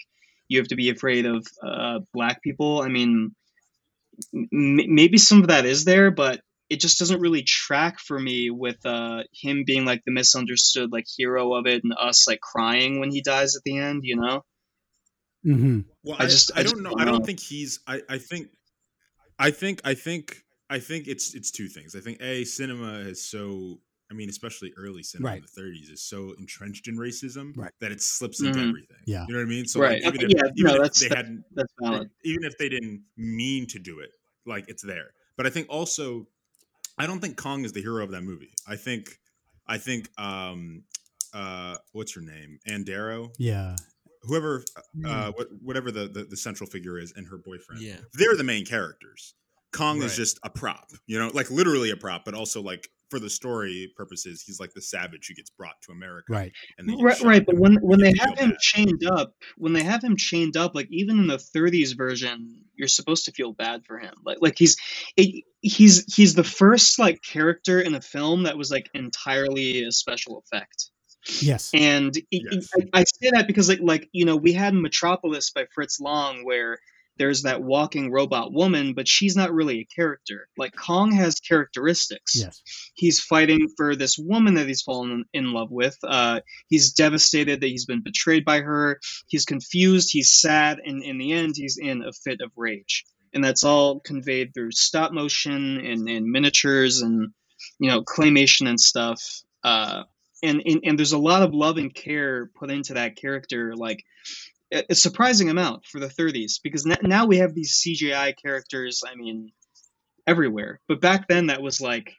you 0.48 0.58
have 0.58 0.68
to 0.68 0.76
be 0.76 0.88
afraid 0.90 1.26
of 1.26 1.46
uh, 1.62 2.00
black 2.14 2.42
people 2.42 2.80
i 2.80 2.88
mean 2.88 3.34
m- 4.34 4.48
maybe 4.94 5.18
some 5.18 5.42
of 5.42 5.48
that 5.48 5.66
is 5.66 5.84
there 5.84 6.10
but 6.10 6.40
it 6.70 6.80
just 6.80 6.98
doesn't 6.98 7.20
really 7.20 7.42
track 7.42 7.98
for 7.98 8.18
me 8.18 8.50
with 8.50 8.84
uh, 8.84 9.22
him 9.32 9.64
being 9.66 9.86
like 9.86 10.02
the 10.04 10.12
misunderstood 10.12 10.92
like 10.92 11.06
hero 11.16 11.54
of 11.54 11.66
it 11.66 11.82
and 11.82 11.94
us 11.98 12.26
like 12.28 12.40
crying 12.40 13.00
when 13.00 13.10
he 13.10 13.22
dies 13.22 13.56
at 13.56 13.62
the 13.64 13.78
end 13.78 14.00
you 14.04 14.16
know 14.16 14.42
mhm. 15.46 15.84
Well, 16.02 16.16
I 16.18 16.24
I, 16.24 16.26
just- 16.26 16.50
I, 16.54 16.60
I 16.60 16.62
don't 16.62 16.82
know. 16.82 16.90
don't 16.90 17.00
I 17.00 17.04
don't 17.04 17.24
think 17.24 17.40
he's. 17.40 17.80
I, 17.86 18.02
I 18.08 18.18
think. 18.18 18.48
I 19.38 19.50
think. 19.50 19.80
I 19.84 19.94
think. 19.94 20.42
I 20.70 20.78
think 20.78 21.06
it's 21.08 21.34
it's 21.34 21.50
two 21.50 21.68
things. 21.68 21.94
I 21.94 22.00
think 22.00 22.20
a 22.20 22.44
cinema 22.44 22.98
is 23.00 23.24
so. 23.24 23.80
I 24.10 24.14
mean, 24.14 24.28
especially 24.28 24.72
early 24.76 25.02
cinema 25.02 25.28
Right. 25.30 25.38
in 25.38 25.42
the 25.42 25.60
30s 25.60 25.90
is 25.90 26.02
so 26.02 26.32
entrenched 26.38 26.88
in 26.88 26.96
racism 26.96 27.54
Right. 27.56 27.72
that 27.80 27.92
it 27.92 28.00
slips 28.02 28.40
into 28.40 28.58
Mhm. 28.58 28.68
everything. 28.70 28.96
Yeah. 29.06 29.26
you 29.28 29.34
know 29.34 29.40
what 29.40 29.46
I 29.46 29.48
mean. 29.50 29.66
So 29.66 29.80
Right. 29.80 30.02
like, 30.02 30.14
even 30.14 30.30
if, 30.30 30.36
yeah, 30.36 30.50
even 30.56 30.64
no, 30.64 30.74
if 30.76 30.82
that's- 30.82 31.00
they 31.00 31.08
that- 31.08 31.16
hadn't, 31.16 31.44
that's 31.52 31.72
valid 31.80 32.10
even 32.24 32.44
if 32.44 32.56
they 32.58 32.68
didn't 32.68 33.02
mean 33.16 33.66
to 33.68 33.78
do 33.78 34.00
it, 34.00 34.12
like 34.46 34.64
it's 34.68 34.82
there. 34.82 35.12
But 35.36 35.46
I 35.46 35.50
think 35.50 35.68
also, 35.68 36.26
I 36.96 37.06
don't 37.06 37.20
think 37.20 37.36
Kong 37.36 37.64
is 37.64 37.72
the 37.72 37.80
hero 37.82 38.02
of 38.02 38.10
that 38.12 38.22
movie. 38.22 38.52
I 38.66 38.76
think, 38.76 39.18
I 39.66 39.78
think, 39.78 40.08
um, 40.18 40.84
uh, 41.34 41.76
what's 41.92 42.12
her 42.14 42.22
name, 42.22 42.58
Andero, 42.66 43.32
yeah 43.38 43.76
whoever, 44.22 44.64
uh, 45.04 45.30
what, 45.32 45.48
whatever 45.62 45.92
the, 45.92 46.08
the 46.08 46.24
the 46.24 46.36
central 46.36 46.68
figure 46.68 46.98
is, 46.98 47.12
and 47.12 47.26
her 47.28 47.38
boyfriend 47.38 47.80
Yeah. 47.80 47.98
they're 48.14 48.36
the 48.36 48.42
main 48.44 48.64
characters. 48.66 49.34
Kong 49.72 50.02
is 50.02 50.16
just 50.16 50.40
a 50.42 50.50
prop, 50.50 50.90
you 51.06 51.18
know, 51.18 51.28
like 51.34 51.50
literally 51.52 51.90
a 51.90 51.96
prop, 51.96 52.24
but 52.24 52.34
also 52.34 52.60
like 52.60 52.90
for 53.10 53.18
the 53.18 53.30
story 53.30 53.92
purposes, 53.96 54.42
he's 54.42 54.60
like 54.60 54.72
the 54.74 54.82
savage 54.82 55.28
who 55.28 55.34
gets 55.34 55.50
brought 55.50 55.80
to 55.82 55.92
America. 55.92 56.32
right 56.32 56.52
And 56.78 56.88
then 56.88 56.98
right, 57.00 57.20
right 57.22 57.46
but 57.46 57.56
when 57.56 57.76
when 57.76 58.00
they 58.00 58.12
have 58.18 58.38
him 58.38 58.50
bad. 58.50 58.58
chained 58.60 59.04
up 59.04 59.34
when 59.56 59.72
they 59.72 59.82
have 59.82 60.02
him 60.02 60.16
chained 60.16 60.56
up 60.56 60.74
like 60.74 60.88
even 60.90 61.18
in 61.18 61.26
the 61.26 61.36
30s 61.38 61.96
version 61.96 62.64
you're 62.74 62.88
supposed 62.88 63.24
to 63.24 63.32
feel 63.32 63.52
bad 63.52 63.84
for 63.86 63.98
him 63.98 64.14
like 64.24 64.38
like 64.40 64.58
he's 64.58 64.76
it, 65.16 65.44
he's 65.60 66.14
he's 66.14 66.34
the 66.34 66.44
first 66.44 66.98
like 66.98 67.20
character 67.22 67.80
in 67.80 67.94
a 67.94 68.00
film 68.00 68.44
that 68.44 68.56
was 68.58 68.70
like 68.70 68.88
entirely 68.94 69.84
a 69.84 69.92
special 69.92 70.38
effect 70.38 70.90
yes 71.40 71.70
and 71.74 72.16
it- 72.16 72.24
Yes. 72.30 72.68
I, 72.94 73.00
I 73.00 73.04
say 73.04 73.30
that 73.32 73.46
because 73.46 73.68
like 73.68 73.80
like 73.82 74.08
you 74.12 74.24
know 74.24 74.36
we 74.36 74.52
had 74.52 74.74
metropolis 74.74 75.50
by 75.50 75.66
fritz 75.74 75.98
lang 76.00 76.44
where 76.44 76.78
there's 77.18 77.42
that 77.42 77.62
walking 77.62 78.10
robot 78.10 78.52
woman, 78.52 78.94
but 78.94 79.08
she's 79.08 79.36
not 79.36 79.52
really 79.52 79.80
a 79.80 79.94
character. 79.94 80.48
Like 80.56 80.74
Kong 80.74 81.12
has 81.12 81.40
characteristics. 81.40 82.36
Yes. 82.36 82.62
He's 82.94 83.20
fighting 83.20 83.68
for 83.76 83.96
this 83.96 84.16
woman 84.18 84.54
that 84.54 84.68
he's 84.68 84.82
fallen 84.82 85.24
in 85.32 85.52
love 85.52 85.70
with. 85.70 85.96
Uh, 86.02 86.40
he's 86.68 86.92
devastated 86.92 87.60
that 87.60 87.66
he's 87.66 87.86
been 87.86 88.02
betrayed 88.02 88.44
by 88.44 88.60
her. 88.60 89.00
He's 89.26 89.44
confused. 89.44 90.10
He's 90.12 90.30
sad, 90.30 90.78
and 90.84 91.02
in 91.02 91.18
the 91.18 91.32
end, 91.32 91.54
he's 91.56 91.78
in 91.78 92.02
a 92.02 92.12
fit 92.12 92.40
of 92.40 92.52
rage. 92.56 93.04
And 93.34 93.44
that's 93.44 93.64
all 93.64 94.00
conveyed 94.00 94.54
through 94.54 94.72
stop 94.72 95.12
motion 95.12 95.84
and, 95.84 96.08
and 96.08 96.26
miniatures 96.26 97.02
and 97.02 97.32
you 97.78 97.90
know 97.90 98.02
claymation 98.02 98.68
and 98.68 98.80
stuff. 98.80 99.22
Uh, 99.62 100.04
and, 100.42 100.62
and 100.64 100.80
and 100.84 100.98
there's 100.98 101.12
a 101.12 101.18
lot 101.18 101.42
of 101.42 101.52
love 101.52 101.78
and 101.78 101.92
care 101.92 102.46
put 102.58 102.70
into 102.70 102.94
that 102.94 103.16
character. 103.16 103.74
Like 103.74 104.04
a 104.72 104.84
a 104.90 104.94
surprising 104.94 105.48
amount 105.50 105.84
for 105.86 105.98
the 106.00 106.08
30s 106.08 106.60
because 106.62 106.84
now 107.02 107.26
we 107.26 107.38
have 107.38 107.54
these 107.54 107.80
CGI 107.84 108.34
characters. 108.40 109.02
I 109.06 109.14
mean, 109.14 109.50
everywhere. 110.26 110.80
But 110.88 111.00
back 111.00 111.26
then, 111.28 111.46
that 111.46 111.62
was 111.62 111.80
like, 111.80 112.12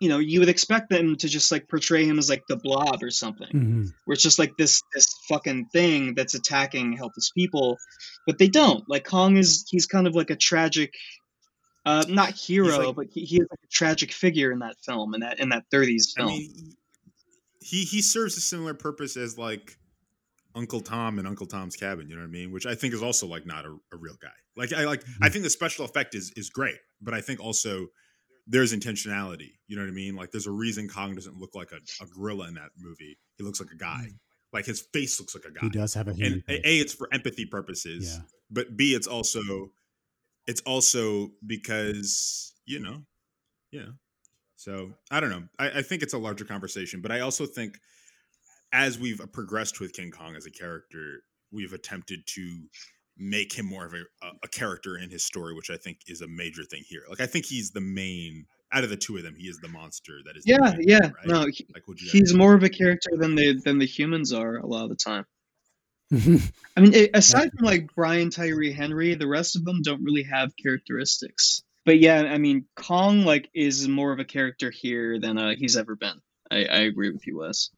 you 0.00 0.08
know, 0.08 0.18
you 0.18 0.40
would 0.40 0.48
expect 0.48 0.88
them 0.90 1.16
to 1.16 1.28
just 1.28 1.50
like 1.52 1.68
portray 1.68 2.04
him 2.04 2.18
as 2.18 2.30
like 2.30 2.42
the 2.48 2.56
Blob 2.56 3.02
or 3.02 3.10
something, 3.10 3.48
Mhm. 3.52 3.88
where 4.04 4.14
it's 4.14 4.22
just 4.22 4.38
like 4.38 4.52
this 4.56 4.80
this 4.94 5.06
fucking 5.28 5.66
thing 5.72 6.14
that's 6.14 6.34
attacking 6.34 6.92
helpless 6.94 7.30
people. 7.36 7.76
But 8.26 8.38
they 8.38 8.48
don't. 8.48 8.84
Like 8.88 9.04
Kong 9.04 9.36
is 9.36 9.66
he's 9.68 9.86
kind 9.86 10.06
of 10.06 10.14
like 10.14 10.30
a 10.30 10.36
tragic. 10.36 10.94
Uh, 11.86 12.04
not 12.08 12.30
hero, 12.34 12.88
like- 12.88 12.96
but 12.96 13.06
he, 13.12 13.24
he 13.24 13.36
is 13.36 13.46
like 13.50 13.60
a 13.64 13.68
tragic 13.72 14.12
figure 14.12 14.52
in 14.52 14.58
that 14.60 14.76
film, 14.84 15.14
in 15.14 15.20
that 15.20 15.40
in 15.40 15.48
that 15.50 15.64
30s 15.72 16.12
I 16.16 16.20
film. 16.20 16.28
mean, 16.32 16.76
he 17.60 17.84
he 17.84 18.02
serves 18.02 18.36
a 18.36 18.40
similar 18.40 18.74
purpose 18.74 19.16
as 19.16 19.36
like 19.38 19.78
Uncle 20.54 20.80
Tom 20.80 21.18
and 21.18 21.28
Uncle 21.28 21.46
Tom's 21.46 21.76
Cabin. 21.76 22.08
You 22.08 22.16
know 22.16 22.22
what 22.22 22.28
I 22.28 22.32
mean? 22.32 22.52
Which 22.52 22.66
I 22.66 22.74
think 22.74 22.94
is 22.94 23.02
also 23.02 23.26
like 23.26 23.46
not 23.46 23.64
a, 23.64 23.76
a 23.92 23.96
real 23.96 24.16
guy. 24.20 24.28
Like 24.56 24.72
I 24.72 24.84
like 24.84 25.02
I 25.02 25.04
mm-hmm. 25.04 25.32
think 25.32 25.44
the 25.44 25.50
special 25.50 25.84
effect 25.84 26.14
is 26.14 26.32
is 26.36 26.50
great, 26.50 26.78
but 27.00 27.14
I 27.14 27.20
think 27.20 27.40
also 27.40 27.88
there's 28.46 28.74
intentionality. 28.74 29.52
You 29.66 29.76
know 29.76 29.82
what 29.82 29.90
I 29.90 29.94
mean? 29.94 30.16
Like 30.16 30.30
there's 30.32 30.46
a 30.46 30.52
reason 30.52 30.88
Kong 30.88 31.14
doesn't 31.14 31.36
look 31.36 31.54
like 31.54 31.70
a, 31.72 31.76
a 32.02 32.06
gorilla 32.06 32.48
in 32.48 32.54
that 32.54 32.70
movie. 32.78 33.18
He 33.36 33.44
looks 33.44 33.60
like 33.60 33.70
a 33.70 33.76
guy. 33.76 34.06
Mm. 34.08 34.18
Like 34.52 34.64
his 34.64 34.80
face 34.80 35.20
looks 35.20 35.34
like 35.34 35.44
a 35.44 35.50
guy. 35.52 35.60
He 35.60 35.68
does 35.68 35.92
have 35.94 36.08
a 36.08 36.14
human 36.14 36.32
and 36.32 36.44
face. 36.44 36.62
a, 36.64 36.68
a 36.68 36.80
it's 36.80 36.94
for 36.94 37.08
empathy 37.12 37.44
purposes 37.44 38.16
Yeah. 38.16 38.22
but 38.50 38.76
b 38.76 38.94
it's 38.94 39.06
also 39.06 39.70
it's 40.46 40.62
also 40.62 41.28
because 41.46 42.54
you 42.64 42.80
know 42.80 43.02
yeah. 43.70 43.90
so 44.56 44.92
i 45.10 45.20
don't 45.20 45.30
know 45.30 45.44
I, 45.58 45.78
I 45.78 45.82
think 45.82 46.02
it's 46.02 46.14
a 46.14 46.18
larger 46.18 46.44
conversation 46.44 47.02
but 47.02 47.12
i 47.12 47.20
also 47.20 47.44
think 47.46 47.78
as 48.72 48.98
we've 48.98 49.20
progressed 49.32 49.80
with 49.80 49.92
king 49.92 50.10
kong 50.10 50.34
as 50.36 50.46
a 50.46 50.50
character 50.50 51.22
we've 51.52 51.72
attempted 51.72 52.20
to 52.26 52.60
make 53.16 53.52
him 53.52 53.66
more 53.66 53.84
of 53.86 53.94
a, 53.94 54.02
a, 54.26 54.30
a 54.44 54.48
character 54.48 54.96
in 54.96 55.10
his 55.10 55.24
story 55.24 55.54
which 55.54 55.70
i 55.70 55.76
think 55.76 55.98
is 56.06 56.20
a 56.20 56.28
major 56.28 56.62
thing 56.64 56.82
here 56.86 57.02
like 57.08 57.20
i 57.20 57.26
think 57.26 57.44
he's 57.44 57.70
the 57.70 57.80
main 57.80 58.44
out 58.72 58.84
of 58.84 58.90
the 58.90 58.96
two 58.96 59.16
of 59.16 59.22
them 59.22 59.34
he 59.36 59.48
is 59.48 59.58
the 59.58 59.68
monster 59.68 60.18
that 60.26 60.36
is 60.36 60.44
the 60.44 60.52
Yeah, 60.52 60.70
main 60.72 60.84
yeah. 60.86 60.98
right? 60.98 61.26
No, 61.26 61.46
he- 61.46 61.66
like 61.74 61.88
would 61.88 62.00
you 62.00 62.08
he's 62.12 62.34
more 62.34 62.54
of 62.54 62.62
a 62.62 62.68
character 62.68 63.10
than 63.16 63.34
the 63.34 63.54
than 63.64 63.78
the 63.78 63.86
humans 63.86 64.32
are 64.32 64.56
a 64.56 64.66
lot 64.66 64.84
of 64.84 64.90
the 64.90 64.96
time. 64.96 65.24
I 66.76 66.80
mean, 66.80 67.08
aside 67.14 67.50
from 67.56 67.64
like 67.66 67.94
Brian 67.94 68.30
Tyree 68.30 68.72
Henry, 68.72 69.14
the 69.14 69.26
rest 69.26 69.56
of 69.56 69.64
them 69.64 69.82
don't 69.82 70.02
really 70.02 70.22
have 70.24 70.52
characteristics. 70.62 71.62
But 71.84 71.98
yeah, 71.98 72.22
I 72.22 72.38
mean, 72.38 72.66
Kong 72.76 73.24
like 73.24 73.48
is 73.54 73.88
more 73.88 74.12
of 74.12 74.18
a 74.18 74.24
character 74.24 74.70
here 74.70 75.18
than 75.18 75.38
uh, 75.38 75.54
he's 75.56 75.76
ever 75.76 75.96
been. 75.96 76.20
I, 76.50 76.64
I 76.64 76.78
agree 76.80 77.10
with 77.10 77.26
you, 77.26 77.38
Wes. 77.38 77.70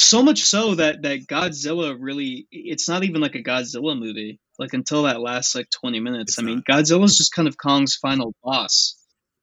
So 0.00 0.22
much 0.22 0.42
so 0.42 0.76
that 0.76 1.02
that 1.02 1.26
Godzilla 1.26 1.96
really 1.98 2.46
it's 2.52 2.88
not 2.88 3.02
even 3.02 3.20
like 3.20 3.34
a 3.34 3.42
Godzilla 3.42 3.98
movie. 3.98 4.38
Like 4.58 4.72
until 4.72 5.02
that 5.04 5.20
last 5.20 5.54
like 5.54 5.68
twenty 5.70 5.98
minutes. 6.00 6.32
It's 6.32 6.38
I 6.38 6.42
mean, 6.42 6.62
not. 6.68 6.78
Godzilla's 6.84 7.16
just 7.16 7.32
kind 7.32 7.48
of 7.48 7.56
Kong's 7.58 7.96
final 7.96 8.32
boss. 8.42 8.96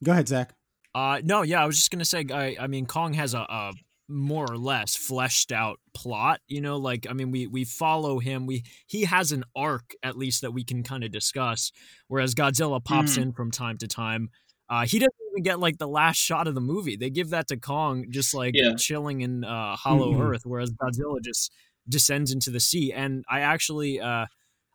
Go 0.03 0.14
ahead, 0.14 0.28
Zach. 0.28 0.53
Uh, 0.93 1.20
no, 1.24 1.41
yeah, 1.41 1.62
I 1.62 1.66
was 1.66 1.76
just 1.76 1.91
gonna 1.91 2.06
say, 2.06 2.26
I, 2.34 2.56
I 2.60 2.68
mean, 2.68 2.86
Kong 2.86 3.14
has 3.16 3.34
a, 3.34 3.39
a 3.39 3.74
more 4.08 4.45
or 4.49 4.58
less 4.58 4.95
fleshed 4.95 5.51
out 5.51 5.80
plot. 5.93 6.39
You 6.47 6.62
know, 6.62 6.78
like 6.78 7.06
I 7.10 7.14
mean, 7.14 7.32
we 7.32 7.47
we 7.47 7.66
follow 7.66 8.20
him. 8.20 8.45
We 8.45 8.64
he 8.88 9.03
has 9.03 9.34
an 9.34 9.43
arc 9.58 9.93
at 10.03 10.18
least 10.18 10.41
that 10.41 10.51
we 10.51 10.64
can 10.64 10.84
kind 10.84 11.03
of 11.03 11.12
discuss. 11.12 11.72
Whereas 12.08 12.34
Godzilla 12.34 12.84
pops 12.84 13.18
Mhm. 13.18 13.22
in 13.24 13.32
from 13.34 13.51
time 13.51 13.78
to 13.80 13.88
time. 13.88 14.30
Uh, 14.70 14.86
he 14.86 14.97
doesn't 14.99 15.13
even 15.32 15.43
get 15.43 15.59
like 15.59 15.78
the 15.78 15.88
last 15.88 16.18
shot 16.18 16.47
of 16.47 16.55
the 16.55 16.61
movie. 16.61 16.95
They 16.95 17.09
give 17.09 17.30
that 17.30 17.47
to 17.49 17.57
Kong 17.57 18.05
just 18.09 18.34
like 18.34 18.53
Yeah. 18.55 18.74
chilling 18.76 19.22
in 19.22 19.43
uh, 19.43 19.76
Hollow 19.76 20.13
Mhm. 20.13 20.22
Earth, 20.22 20.41
whereas 20.45 20.72
Godzilla 20.72 21.22
just 21.24 21.51
descends 21.88 22.32
into 22.32 22.49
the 22.49 22.59
sea. 22.59 22.91
And 22.91 23.24
I 23.30 23.41
actually 23.41 23.99
uh, 23.99 24.26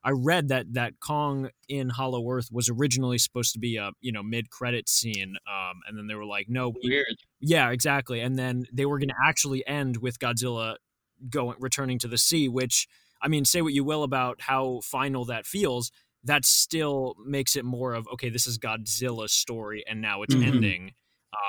I 0.02 0.10
read 0.12 0.48
that 0.48 0.72
that 0.74 1.00
Kong 1.00 1.50
in 1.68 1.90
Hollow 1.90 2.26
Earth 2.30 2.48
was 2.52 2.68
originally 2.70 3.18
supposed 3.18 3.52
to 3.54 3.58
be 3.58 3.76
a 3.76 3.90
you 4.00 4.12
know 4.12 4.22
mid 4.22 4.48
credit 4.50 4.88
scene, 4.88 5.36
um, 5.46 5.80
and 5.88 5.98
then 5.98 6.06
they 6.06 6.14
were 6.14 6.24
like, 6.24 6.48
no, 6.48 6.68
we- 6.70 6.80
Weird. 6.90 7.16
yeah, 7.40 7.70
exactly. 7.70 8.20
And 8.20 8.38
then 8.38 8.66
they 8.72 8.86
were 8.86 8.98
going 8.98 9.08
to 9.10 9.14
actually 9.26 9.66
end 9.66 9.96
with 9.98 10.18
Godzilla 10.20 10.76
going 11.28 11.56
returning 11.58 11.98
to 11.98 12.08
the 12.08 12.16
sea, 12.16 12.48
which 12.48 12.86
I 13.20 13.28
mean, 13.28 13.44
say 13.44 13.60
what 13.60 13.74
you 13.74 13.84
will 13.84 14.02
about 14.04 14.40
how 14.42 14.80
final 14.82 15.26
that 15.26 15.44
feels, 15.44 15.90
that 16.24 16.44
still 16.44 17.14
makes 17.24 17.56
it 17.56 17.64
more 17.64 17.94
of 17.94 18.06
okay, 18.14 18.28
this 18.30 18.46
is 18.46 18.58
Godzilla's 18.58 19.32
story, 19.32 19.84
and 19.88 20.00
now 20.00 20.22
it's 20.22 20.34
Mhm. 20.34 20.46
ending. 20.46 20.92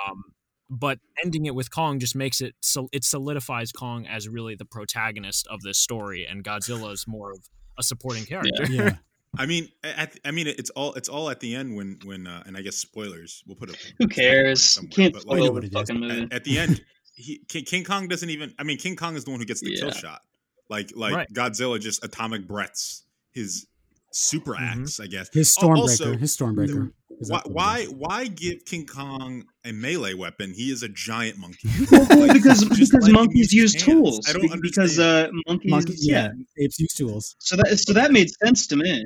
Um, 0.07 0.23
but 0.69 0.99
ending 1.23 1.45
it 1.45 1.53
with 1.55 1.69
Kong 1.71 1.99
just 1.99 2.15
makes 2.15 2.39
it 2.39 2.55
so 2.61 2.87
it 2.93 3.03
solidifies 3.03 3.71
Kong 3.71 4.07
as 4.07 4.29
really 4.29 4.55
the 4.55 4.65
protagonist 4.65 5.47
of 5.47 5.61
this 5.61 5.77
story, 5.77 6.25
and 6.25 6.43
Godzilla 6.43 6.93
is 6.93 7.05
more 7.07 7.31
of 7.31 7.39
a 7.77 7.83
supporting 7.83 8.25
character. 8.25 8.65
Yeah. 8.71 8.97
I 9.37 9.45
mean, 9.45 9.69
at, 9.83 10.17
I 10.25 10.31
mean, 10.31 10.47
it's 10.47 10.69
all 10.71 10.93
it's 10.93 11.07
all 11.09 11.29
at 11.29 11.39
the 11.39 11.55
end 11.55 11.75
when 11.75 11.99
when 12.03 12.27
uh, 12.27 12.43
and 12.45 12.57
I 12.57 12.61
guess 12.61 12.75
spoilers. 12.77 13.43
We'll 13.47 13.55
put 13.55 13.69
a 13.69 13.77
Who 13.99 14.07
cares? 14.07 14.77
Can't 14.91 15.13
but, 15.13 15.21
spoil 15.21 15.53
what 15.53 15.61
the 15.63 15.69
fucking 15.69 15.99
movie. 15.99 16.21
at, 16.23 16.33
at 16.33 16.43
the 16.43 16.59
end, 16.59 16.83
he, 17.15 17.41
King, 17.47 17.63
King 17.63 17.83
Kong 17.85 18.07
doesn't 18.09 18.29
even. 18.29 18.53
I 18.59 18.63
mean, 18.63 18.77
King 18.77 18.95
Kong 18.97 19.15
is 19.15 19.23
the 19.25 19.31
one 19.31 19.39
who 19.39 19.45
gets 19.45 19.61
the 19.61 19.75
kill 19.75 19.91
shot. 19.91 20.21
Like 20.69 20.91
like 20.95 21.13
Right. 21.13 21.27
Godzilla 21.33 21.79
just 21.79 22.03
atomic 22.03 22.45
breaths 22.47 23.03
his 23.33 23.67
super 24.11 24.53
Mhm. 24.53 24.81
axe. 24.83 24.99
I 24.99 25.07
guess 25.07 25.29
His 25.33 25.55
Stormbreaker. 25.55 25.77
also, 25.77 26.17
his 26.17 26.35
Stormbreaker. 26.35 26.91
Is 27.19 27.29
Why, 27.29 27.37
that 27.37 27.51
what 27.51 27.79
it 27.81 27.91
why 27.91 28.07
why 28.19 28.27
give 28.27 28.65
King 28.65 28.87
Kong 28.87 29.43
a 29.63 29.71
melee 29.71 30.15
weapon? 30.15 30.53
He 30.55 30.71
is 30.71 30.81
a 30.81 30.89
giant 30.89 31.37
monkey. 31.37 31.69
Well, 31.91 32.05
Like, 32.19 32.33
because 32.33 32.63
because 32.65 33.09
monkeys 33.11 33.53
use 33.53 33.73
hands. 33.73 33.83
tools. 33.85 34.27
I 34.27 34.33
don't 34.33 34.51
understand. 34.51 34.61
because 34.63 34.99
uh, 34.99 35.29
monkeys. 35.47 35.69
Monkey, 35.71 35.93
yeah. 35.99 36.29
yeah, 36.57 36.65
apes 36.65 36.79
use 36.79 36.93
tools. 36.93 37.35
So 37.39 37.55
that 37.57 37.77
so 37.79 37.93
that 37.93 38.11
made 38.11 38.29
sense 38.43 38.65
to 38.67 38.75
me. 38.75 39.05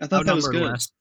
I 0.00 0.06
thought 0.06 0.24
that 0.26 0.34
was 0.36 0.46
good. 0.46 0.62
West. 0.62 0.92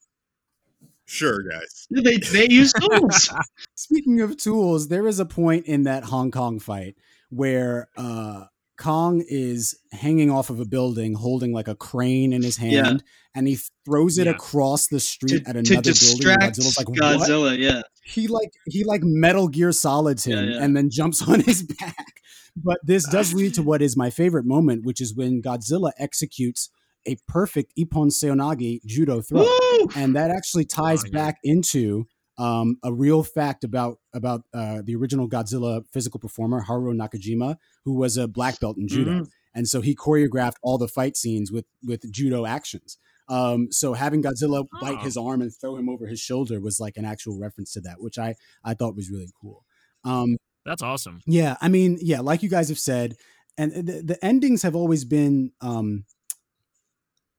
sure, 1.05 1.43
guys. 1.43 1.87
They 1.91 2.17
they 2.17 2.47
use 2.49 2.73
tools. 2.73 3.29
Speaking 3.75 4.21
of 4.21 4.37
tools, 4.37 4.87
there 4.87 5.07
is 5.07 5.19
a 5.19 5.25
point 5.25 5.65
in 5.67 5.83
that 5.83 6.05
Hong 6.05 6.31
Kong 6.31 6.59
fight 6.59 6.95
where 7.29 7.87
uh, 7.97 8.45
Kong 8.81 9.23
is 9.27 9.77
hanging 9.91 10.29
off 10.31 10.49
of 10.49 10.59
a 10.59 10.65
building, 10.65 11.13
holding 11.13 11.53
like 11.53 11.67
a 11.67 11.75
crane 11.75 12.33
in 12.33 12.41
his 12.43 12.57
hand, 12.57 12.73
Yeah. 13.03 13.11
and 13.35 13.47
he 13.47 13.57
throws 13.85 14.17
it 14.17 14.25
Yeah. 14.25 14.33
across 14.33 14.87
the 14.87 14.97
to, 14.97 14.99
street 14.99 15.43
at 15.45 15.53
to 15.53 15.59
another 15.59 15.93
building. 15.93 16.27
Godzilla's 16.27 16.77
like, 16.77 16.89
"What?" 16.89 16.99
Godzilla. 16.99 17.57
Yeah. 17.57 17.81
He 18.03 18.27
like 18.27 18.51
he 18.67 18.83
like 18.83 19.01
Metal 19.03 19.47
Gear 19.47 19.71
Solids 19.71 20.25
him, 20.25 20.49
Yeah, 20.49 20.63
and 20.63 20.75
then 20.75 20.89
jumps 20.89 21.21
on 21.27 21.39
his 21.41 21.63
back. 21.63 22.07
But 22.55 22.79
this 22.83 23.07
does 23.07 23.33
lead 23.39 23.53
to 23.53 23.63
what 23.63 23.81
is 23.81 23.95
my 23.95 24.09
favorite 24.09 24.45
moment, 24.45 24.83
which 24.85 24.99
is 24.99 25.15
when 25.15 25.41
Godzilla 25.41 25.91
executes 25.99 26.69
a 27.07 27.15
perfect 27.27 27.73
Ippon 27.79 28.11
Seoinage 28.11 28.79
judo 28.85 29.21
throw 29.21 29.41
Woo! 29.43 29.87
and 29.95 30.15
that 30.15 30.29
actually 30.31 30.65
ties 30.65 31.03
Oh, 31.07 31.11
back 31.11 31.37
into 31.43 32.05
um, 32.37 32.77
a 32.83 32.91
real 32.93 33.23
fact 33.23 33.63
about 33.63 33.97
about 34.13 34.41
uh, 34.53 34.81
the 34.83 34.95
original 34.95 35.29
Godzilla 35.29 35.83
physical 35.91 36.19
performer 36.19 36.63
Haruo 36.67 36.93
Nakajima, 36.95 37.57
who 37.85 37.93
was 37.95 38.17
a 38.17 38.27
black 38.27 38.59
belt 38.59 38.77
in 38.77 38.87
judo, 38.87 39.11
Mhm. 39.21 39.29
and 39.53 39.67
so 39.67 39.81
he 39.81 39.95
choreographed 39.95 40.55
all 40.63 40.77
the 40.77 40.87
fight 40.87 41.17
scenes 41.17 41.51
with 41.51 41.65
with 41.85 42.11
judo 42.11 42.45
actions. 42.45 42.97
Um, 43.27 43.67
so 43.71 43.93
having 43.93 44.21
Godzilla 44.23 44.65
bite 44.81 44.97
Oh. 44.99 45.03
his 45.03 45.15
arm 45.15 45.41
and 45.41 45.51
throw 45.55 45.77
him 45.77 45.87
over 45.87 46.07
his 46.07 46.19
shoulder 46.19 46.59
was 46.59 46.79
like 46.79 46.97
an 46.97 47.05
actual 47.05 47.39
reference 47.39 47.71
to 47.73 47.81
that, 47.81 48.01
which 48.01 48.17
I 48.17 48.35
I 48.63 48.73
thought 48.73 48.95
was 48.95 49.09
really 49.09 49.29
cool. 49.41 49.63
Um, 50.03 50.37
That's 50.65 50.81
awesome. 50.81 51.21
yeah, 51.25 51.55
I 51.61 51.69
mean, 51.69 51.97
yeah, 52.01 52.19
like 52.21 52.43
you 52.43 52.49
guys 52.49 52.69
have 52.69 52.79
said, 52.79 53.15
and 53.57 53.71
the, 53.87 54.01
the 54.01 54.25
endings 54.25 54.61
have 54.63 54.75
always 54.75 55.05
been 55.05 55.51
um, 55.61 56.05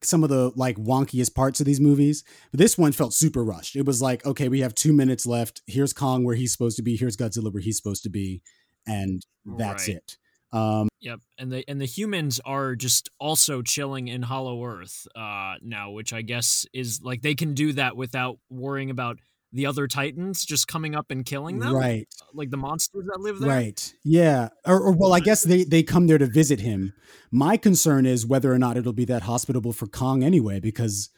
some 0.04 0.22
of 0.24 0.30
the 0.30 0.52
like 0.56 0.76
wonkiest 0.76 1.34
parts 1.34 1.60
of 1.60 1.66
these 1.66 1.80
movies. 1.80 2.24
But 2.50 2.58
this 2.58 2.76
one 2.76 2.92
felt 2.92 3.14
super 3.14 3.44
rushed. 3.44 3.76
It 3.76 3.86
was 3.86 4.02
like, 4.02 4.24
okay, 4.26 4.48
we 4.48 4.60
have 4.60 4.74
two 4.74 4.92
minutes 4.92 5.26
left. 5.26 5.62
Here's 5.66 5.92
Kong 5.92 6.24
where 6.24 6.34
he's 6.34 6.52
supposed 6.52 6.76
to 6.76 6.82
be. 6.82 6.96
Here's 6.96 7.16
Godzilla 7.16 7.52
where 7.52 7.62
he's 7.62 7.76
supposed 7.76 8.02
to 8.04 8.10
be, 8.10 8.42
and 8.86 9.24
that's 9.44 9.88
Right. 9.88 9.96
it. 9.96 10.16
Um, 10.52 10.88
Yep, 11.00 11.20
and 11.38 11.50
the 11.50 11.64
and 11.66 11.80
the 11.80 11.86
humans 11.86 12.38
are 12.44 12.76
just 12.76 13.08
also 13.18 13.62
chilling 13.62 14.06
in 14.08 14.22
Hollow 14.22 14.64
Earth 14.64 15.06
uh, 15.16 15.54
now, 15.62 15.90
which 15.90 16.12
I 16.12 16.22
guess 16.22 16.64
is 16.72 17.00
like 17.02 17.22
they 17.22 17.34
can 17.34 17.54
do 17.54 17.72
that 17.72 17.96
without 17.96 18.38
worrying 18.50 18.90
about 18.90 19.18
the 19.52 19.66
other 19.66 19.86
Titans 19.86 20.44
just 20.44 20.66
coming 20.66 20.94
up 20.94 21.10
and 21.10 21.24
killing 21.24 21.58
them, 21.58 21.74
right, 21.74 22.08
Like 22.32 22.50
the 22.50 22.56
monsters 22.56 23.04
that 23.06 23.20
live 23.20 23.38
there. 23.38 23.48
right, 23.48 23.94
yeah. 24.02 24.48
Or, 24.66 24.80
or 24.80 24.92
well, 24.92 25.12
I 25.12 25.20
guess 25.20 25.42
they 25.42 25.64
they 25.64 25.82
come 25.82 26.06
there 26.06 26.18
to 26.18 26.26
visit 26.26 26.60
him. 26.60 26.92
My 27.30 27.56
concern 27.56 28.06
is 28.06 28.26
whether 28.26 28.52
or 28.52 28.58
not 28.58 28.76
it'll 28.76 28.92
be 28.92 29.04
that 29.06 29.22
hospitable 29.22 29.72
for 29.72 29.86
Kong 29.86 30.22
anyway, 30.24 30.60
because 30.60 31.10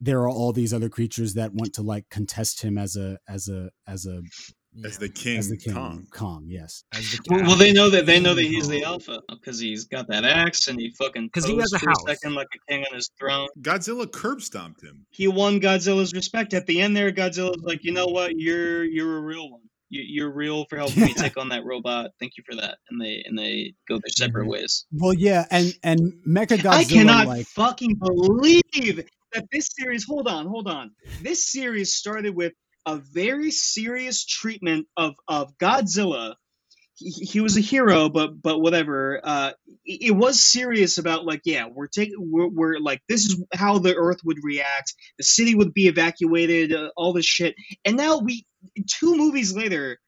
there 0.00 0.20
are 0.20 0.28
all 0.30 0.52
these 0.52 0.72
other 0.72 0.88
creatures 0.88 1.34
that 1.34 1.52
want 1.52 1.74
to 1.74 1.82
like 1.82 2.08
contest 2.10 2.62
him 2.62 2.78
as 2.78 2.96
a 2.96 3.18
as 3.28 3.48
a 3.48 3.70
as 3.86 4.06
a 4.06 4.22
as 4.84 4.98
the 4.98 5.08
king, 5.08 5.38
as 5.38 5.48
the 5.48 5.56
king 5.56 5.74
Kong. 5.74 6.06
Kong, 6.10 6.44
yes. 6.46 6.84
As 6.92 7.10
the 7.10 7.20
Well, 7.28 7.42
well, 7.42 7.56
they 7.56 7.72
know 7.72 7.90
that 7.90 8.06
they 8.06 8.20
know 8.20 8.34
that 8.34 8.44
he's 8.44 8.68
the 8.68 8.84
alpha 8.84 9.20
because 9.28 9.58
he's 9.58 9.84
got 9.84 10.06
that 10.08 10.24
axe 10.24 10.68
and 10.68 10.80
he 10.80 10.90
fucking 10.90 11.26
because 11.26 11.44
he 11.44 11.56
has 11.58 11.72
a 11.72 11.78
house. 11.78 12.04
a 12.06 12.10
second 12.10 12.34
like 12.34 12.48
a 12.54 12.72
king 12.72 12.84
on 12.88 12.94
his 12.94 13.10
throne. 13.18 13.48
Godzilla 13.60 14.10
curb 14.10 14.42
stomped 14.42 14.82
him. 14.82 15.06
He 15.10 15.28
won 15.28 15.60
Godzilla's 15.60 16.12
respect 16.12 16.54
at 16.54 16.66
the 16.66 16.80
end. 16.80 16.96
There, 16.96 17.10
Godzilla's 17.10 17.62
like, 17.62 17.84
you 17.84 17.92
know 17.92 18.06
what? 18.06 18.32
You're 18.36 18.84
you're 18.84 19.18
a 19.18 19.20
real 19.20 19.50
one. 19.50 19.60
You, 19.92 20.02
you're 20.06 20.30
real 20.30 20.66
for 20.66 20.76
helping 20.76 21.02
me 21.02 21.14
take 21.14 21.36
on 21.36 21.48
that 21.48 21.64
robot. 21.64 22.12
Thank 22.20 22.34
you 22.38 22.44
for 22.48 22.54
that. 22.60 22.78
And 22.90 23.00
they 23.00 23.24
and 23.26 23.36
they 23.36 23.74
go 23.88 23.96
their 23.96 24.10
separate 24.10 24.46
ways. 24.46 24.86
Well, 24.92 25.14
yeah, 25.14 25.46
and 25.50 25.74
and 25.82 26.12
Mecha 26.26 26.58
Godzilla 26.58 26.70
I 26.70 26.84
cannot 26.84 27.26
like 27.26 27.46
fucking 27.46 27.96
believe 27.96 29.04
that 29.32 29.46
this 29.50 29.70
series. 29.76 30.04
Hold 30.04 30.28
on, 30.28 30.46
hold 30.46 30.68
on. 30.68 30.92
This 31.22 31.50
series 31.50 31.94
started 31.94 32.36
with 32.36 32.52
a 32.86 32.96
very 32.96 33.50
serious 33.50 34.24
treatment 34.24 34.86
of 34.96 35.14
of 35.28 35.56
Godzilla. 35.58 36.34
He, 36.94 37.10
he 37.10 37.40
was 37.40 37.56
a 37.56 37.60
hero, 37.60 38.08
but 38.08 38.40
but 38.42 38.60
whatever. 38.60 39.20
Uh, 39.22 39.52
it, 39.84 40.08
it 40.08 40.10
was 40.12 40.42
serious 40.42 40.98
about 40.98 41.24
like, 41.24 41.42
yeah, 41.44 41.66
we're 41.72 41.86
taking, 41.88 42.16
we're, 42.18 42.48
we're 42.48 42.78
like, 42.78 43.00
this 43.08 43.24
is 43.26 43.42
how 43.54 43.78
the 43.78 43.94
Earth 43.94 44.18
would 44.24 44.38
react. 44.42 44.94
The 45.18 45.24
city 45.24 45.54
would 45.54 45.72
be 45.74 45.86
evacuated. 45.88 46.74
Uh, 46.74 46.90
all 46.96 47.12
this 47.12 47.26
shit, 47.26 47.54
and 47.84 47.96
now 47.96 48.18
we 48.18 48.44
two 48.88 49.16
movies 49.16 49.54
later. 49.54 49.98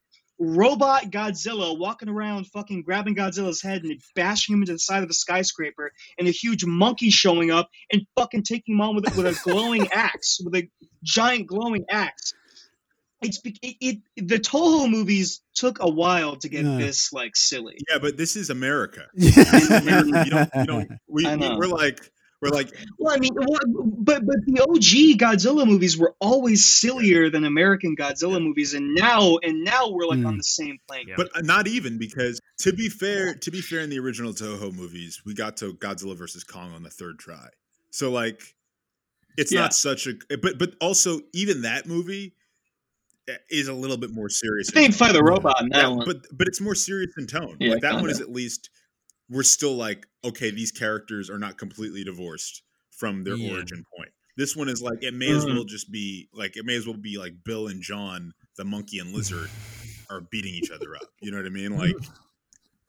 Robot 0.44 1.04
Godzilla 1.04 1.78
walking 1.78 2.08
around, 2.08 2.48
fucking 2.48 2.82
grabbing 2.82 3.14
Godzilla's 3.14 3.62
head 3.62 3.84
and 3.84 4.00
bashing 4.16 4.56
him 4.56 4.62
into 4.62 4.72
the 4.72 4.78
side 4.80 5.02
of 5.02 5.08
the 5.08 5.14
skyscraper, 5.14 5.92
and 6.18 6.26
a 6.26 6.32
huge 6.32 6.64
monkey 6.64 7.10
showing 7.10 7.52
up 7.52 7.68
and 7.92 8.02
fucking 8.16 8.42
taking 8.42 8.74
him 8.74 8.80
on 8.80 8.96
with, 8.96 9.06
a- 9.12 9.16
with 9.16 9.26
a 9.26 9.40
glowing 9.44 9.86
axe, 9.92 10.40
with 10.44 10.56
a 10.56 10.68
giant 11.04 11.46
glowing 11.46 11.84
axe. 11.88 12.34
It's 13.22 13.40
it, 13.44 13.76
it 14.16 14.26
the 14.28 14.38
Toho 14.38 14.90
movies 14.90 15.40
took 15.54 15.78
a 15.80 15.88
while 15.88 16.36
to 16.36 16.48
get 16.48 16.64
Yeah. 16.64 16.78
this 16.78 17.12
like 17.12 17.36
silly. 17.36 17.76
Yeah, 17.90 17.98
but 17.98 18.16
this 18.16 18.36
is 18.36 18.50
America. 18.50 19.06
yeah. 19.14 20.24
you 20.24 20.30
don't, 20.30 20.50
you 20.56 20.64
don't, 20.66 20.90
we, 21.08 21.24
we, 21.36 21.56
we're 21.56 21.66
like, 21.66 22.00
we're 22.40 22.48
like, 22.50 22.72
Well, 22.98 23.14
I 23.14 23.18
mean, 23.18 23.32
what, 23.34 23.62
but 24.04 24.26
but 24.26 24.36
the 24.46 24.60
OG 24.62 25.18
Godzilla 25.20 25.64
movies 25.66 25.96
were 25.96 26.14
always 26.20 26.64
sillier 26.64 27.30
than 27.30 27.44
American 27.44 27.94
Godzilla 27.96 28.42
movies, 28.42 28.74
and 28.74 28.94
now 28.94 29.36
and 29.42 29.62
now 29.62 29.88
we're 29.90 30.06
like 30.06 30.24
on 30.24 30.34
Mm. 30.34 30.38
the 30.38 30.42
same 30.42 30.78
plane. 30.88 31.06
Yeah. 31.08 31.14
but 31.16 31.30
not 31.44 31.68
even 31.68 31.98
because 31.98 32.40
to 32.60 32.72
be 32.72 32.88
fair, 32.88 33.34
to 33.34 33.50
be 33.52 33.60
fair, 33.60 33.80
in 33.80 33.90
the 33.90 33.98
original 34.00 34.32
Toho 34.32 34.74
movies, 34.74 35.22
we 35.24 35.34
got 35.34 35.58
to 35.58 35.74
Godzilla 35.74 36.16
versus 36.16 36.42
Kong 36.44 36.72
on 36.72 36.82
the 36.82 36.90
third 36.90 37.18
try. 37.20 37.48
So 37.90 38.10
like, 38.10 38.42
it's 39.38 39.52
Yeah. 39.52 39.60
not 39.60 39.74
such 39.74 40.08
a, 40.08 40.14
but 40.38 40.58
but 40.58 40.74
also 40.80 41.20
even 41.32 41.62
that 41.62 41.86
movie 41.86 42.34
is 43.50 43.68
a 43.68 43.74
little 43.74 43.96
bit 43.96 44.10
more 44.10 44.28
serious. 44.28 44.70
They 44.70 44.90
fight 44.90 45.16
a 45.16 45.22
robot 45.22 45.60
in 45.62 45.68
that 45.70 45.82
Yeah, 45.82 45.88
one. 45.88 46.06
but 46.06 46.26
but 46.32 46.46
it's 46.48 46.60
more 46.60 46.74
serious 46.74 47.12
in 47.16 47.26
tone. 47.26 47.56
Yeah, 47.60 47.72
like 47.72 47.82
that 47.82 47.92
one 47.94 48.02
kinda. 48.02 48.12
is 48.14 48.20
at 48.20 48.30
least 48.30 48.70
we're 49.28 49.42
still 49.42 49.76
like 49.76 50.06
okay, 50.24 50.50
these 50.50 50.70
characters 50.72 51.30
are 51.30 51.38
not 51.38 51.58
completely 51.58 52.04
divorced 52.04 52.62
from 52.90 53.24
their 53.24 53.36
Yeah. 53.36 53.52
origin 53.52 53.84
point. 53.96 54.10
This 54.36 54.56
one 54.56 54.68
is 54.68 54.80
like 54.82 55.02
it 55.02 55.14
may 55.14 55.30
as 55.30 55.44
Mhm. 55.44 55.54
well 55.54 55.64
just 55.64 55.90
be 55.92 56.28
like 56.32 56.56
it 56.56 56.64
may 56.64 56.76
as 56.76 56.86
well 56.86 56.96
be 56.96 57.18
like 57.18 57.34
Bill 57.44 57.68
and 57.68 57.82
John, 57.82 58.32
the 58.56 58.64
monkey 58.64 58.98
and 58.98 59.12
lizard, 59.12 59.50
are 60.10 60.20
beating 60.20 60.54
each 60.54 60.70
other 60.70 60.94
up. 60.96 61.12
You 61.20 61.30
know 61.30 61.36
what 61.38 61.46
I 61.46 61.50
mean? 61.50 61.76
Like 61.76 61.96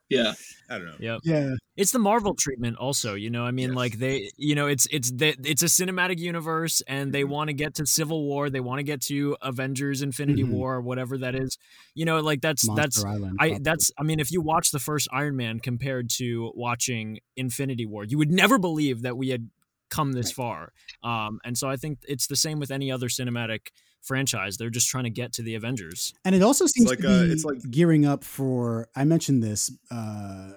yeah, 0.09 0.33
I 0.69 0.77
don't 0.77 0.87
know. 0.87 0.95
Yep. 0.99 1.19
yeah. 1.23 1.53
It's 1.75 1.91
the 1.91 1.99
Marvel 1.99 2.35
treatment, 2.37 2.77
also. 2.77 3.15
You 3.15 3.29
know, 3.31 3.43
I 3.45 3.51
mean, 3.51 3.69
Yes. 3.69 3.75
like 3.75 3.97
they, 3.99 4.29
you 4.37 4.53
know, 4.53 4.67
it's 4.67 4.85
it's 4.91 5.11
the, 5.11 5.35
it's 5.43 5.63
a 5.63 5.67
cinematic 5.67 6.19
universe, 6.19 6.81
and 6.87 7.11
they 7.11 7.23
Mhm. 7.23 7.29
want 7.29 7.47
to 7.49 7.53
get 7.53 7.73
to 7.75 7.85
Civil 7.85 8.23
War, 8.23 8.49
they 8.49 8.59
want 8.59 8.79
to 8.79 8.83
get 8.83 9.01
to 9.03 9.35
Avengers: 9.41 10.01
Infinity 10.01 10.43
Mhm. 10.43 10.49
War, 10.51 10.81
whatever 10.81 11.17
that 11.17 11.35
is. 11.35 11.57
You 11.95 12.05
know, 12.05 12.19
like 12.19 12.41
that's 12.41 12.67
that's 12.75 13.03
Island. 13.03 13.37
I 13.39 13.47
probably. 13.49 13.63
that's 13.63 13.91
I 13.97 14.03
mean, 14.03 14.19
if 14.19 14.31
you 14.31 14.41
watch 14.41 14.71
the 14.71 14.79
first 14.79 15.07
Iron 15.11 15.35
Man 15.35 15.59
compared 15.59 16.09
to 16.11 16.51
watching 16.55 17.19
Infinity 17.35 17.85
War, 17.85 18.03
you 18.03 18.17
would 18.19 18.31
never 18.31 18.59
believe 18.59 19.01
that 19.01 19.17
we 19.17 19.29
had 19.29 19.49
come 19.89 20.13
this 20.13 20.31
far. 20.31 20.73
Um, 21.03 21.39
and 21.43 21.55
so 21.57 21.69
I 21.69 21.75
think 21.75 21.99
it's 22.07 22.25
the 22.27 22.35
same 22.35 22.59
with 22.59 22.71
any 22.71 22.91
other 22.91 23.07
cinematic 23.09 23.67
franchise. 24.03 24.57
They're 24.57 24.69
just 24.69 24.89
trying 24.89 25.05
to 25.05 25.09
get 25.09 25.33
to 25.33 25.41
the 25.41 25.55
Avengers. 25.55 26.13
And 26.25 26.35
it 26.35 26.41
also 26.43 26.67
seems 26.67 26.89
like, 26.89 26.99
to 26.99 27.07
uh, 27.09 27.25
be 27.25 27.31
it's 27.31 27.43
like- 27.45 27.71
gearing 27.71 28.05
up 28.05 28.23
for. 28.23 28.87
I 28.95 29.03
mentioned 29.05 29.41
this, 29.43 29.71
uh, 29.91 30.51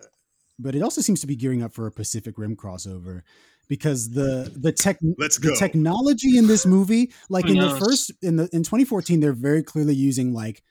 but 0.59 0.74
it 0.74 0.82
also 0.82 1.01
seems 1.01 1.20
to 1.22 1.26
be 1.26 1.36
gearing 1.36 1.62
up 1.62 1.72
for 1.72 1.86
a 1.86 1.92
Pacific 1.92 2.36
Rim 2.38 2.57
crossover 2.57 3.22
because 3.68 4.11
the 4.11 4.53
the 4.57 4.72
tech 4.72 4.99
Let's 5.18 5.38
the 5.38 5.49
go. 5.49 5.55
technology 5.57 6.36
in 6.38 6.47
this 6.47 6.66
movie, 6.66 7.12
like 7.30 7.47
in 7.49 7.59
the 7.59 7.76
first 7.76 8.12
in 8.22 8.36
the 8.36 8.44
in 8.53 8.62
2014, 8.62 9.20
they're 9.20 9.32
very 9.32 9.62
clearly 9.62 9.94
using 9.94 10.32
like 10.32 10.62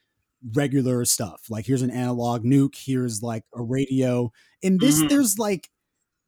regular 0.53 1.03
stuff. 1.05 1.45
Like 1.49 1.65
here's 1.65 1.81
an 1.81 1.91
analog 1.91 2.43
nuke, 2.43 2.75
here's 2.77 3.21
like 3.23 3.43
a 3.55 3.61
radio. 3.63 4.31
In 4.61 4.77
this, 4.79 5.01
Mhm. 5.01 5.09
there's 5.09 5.37
like. 5.37 5.69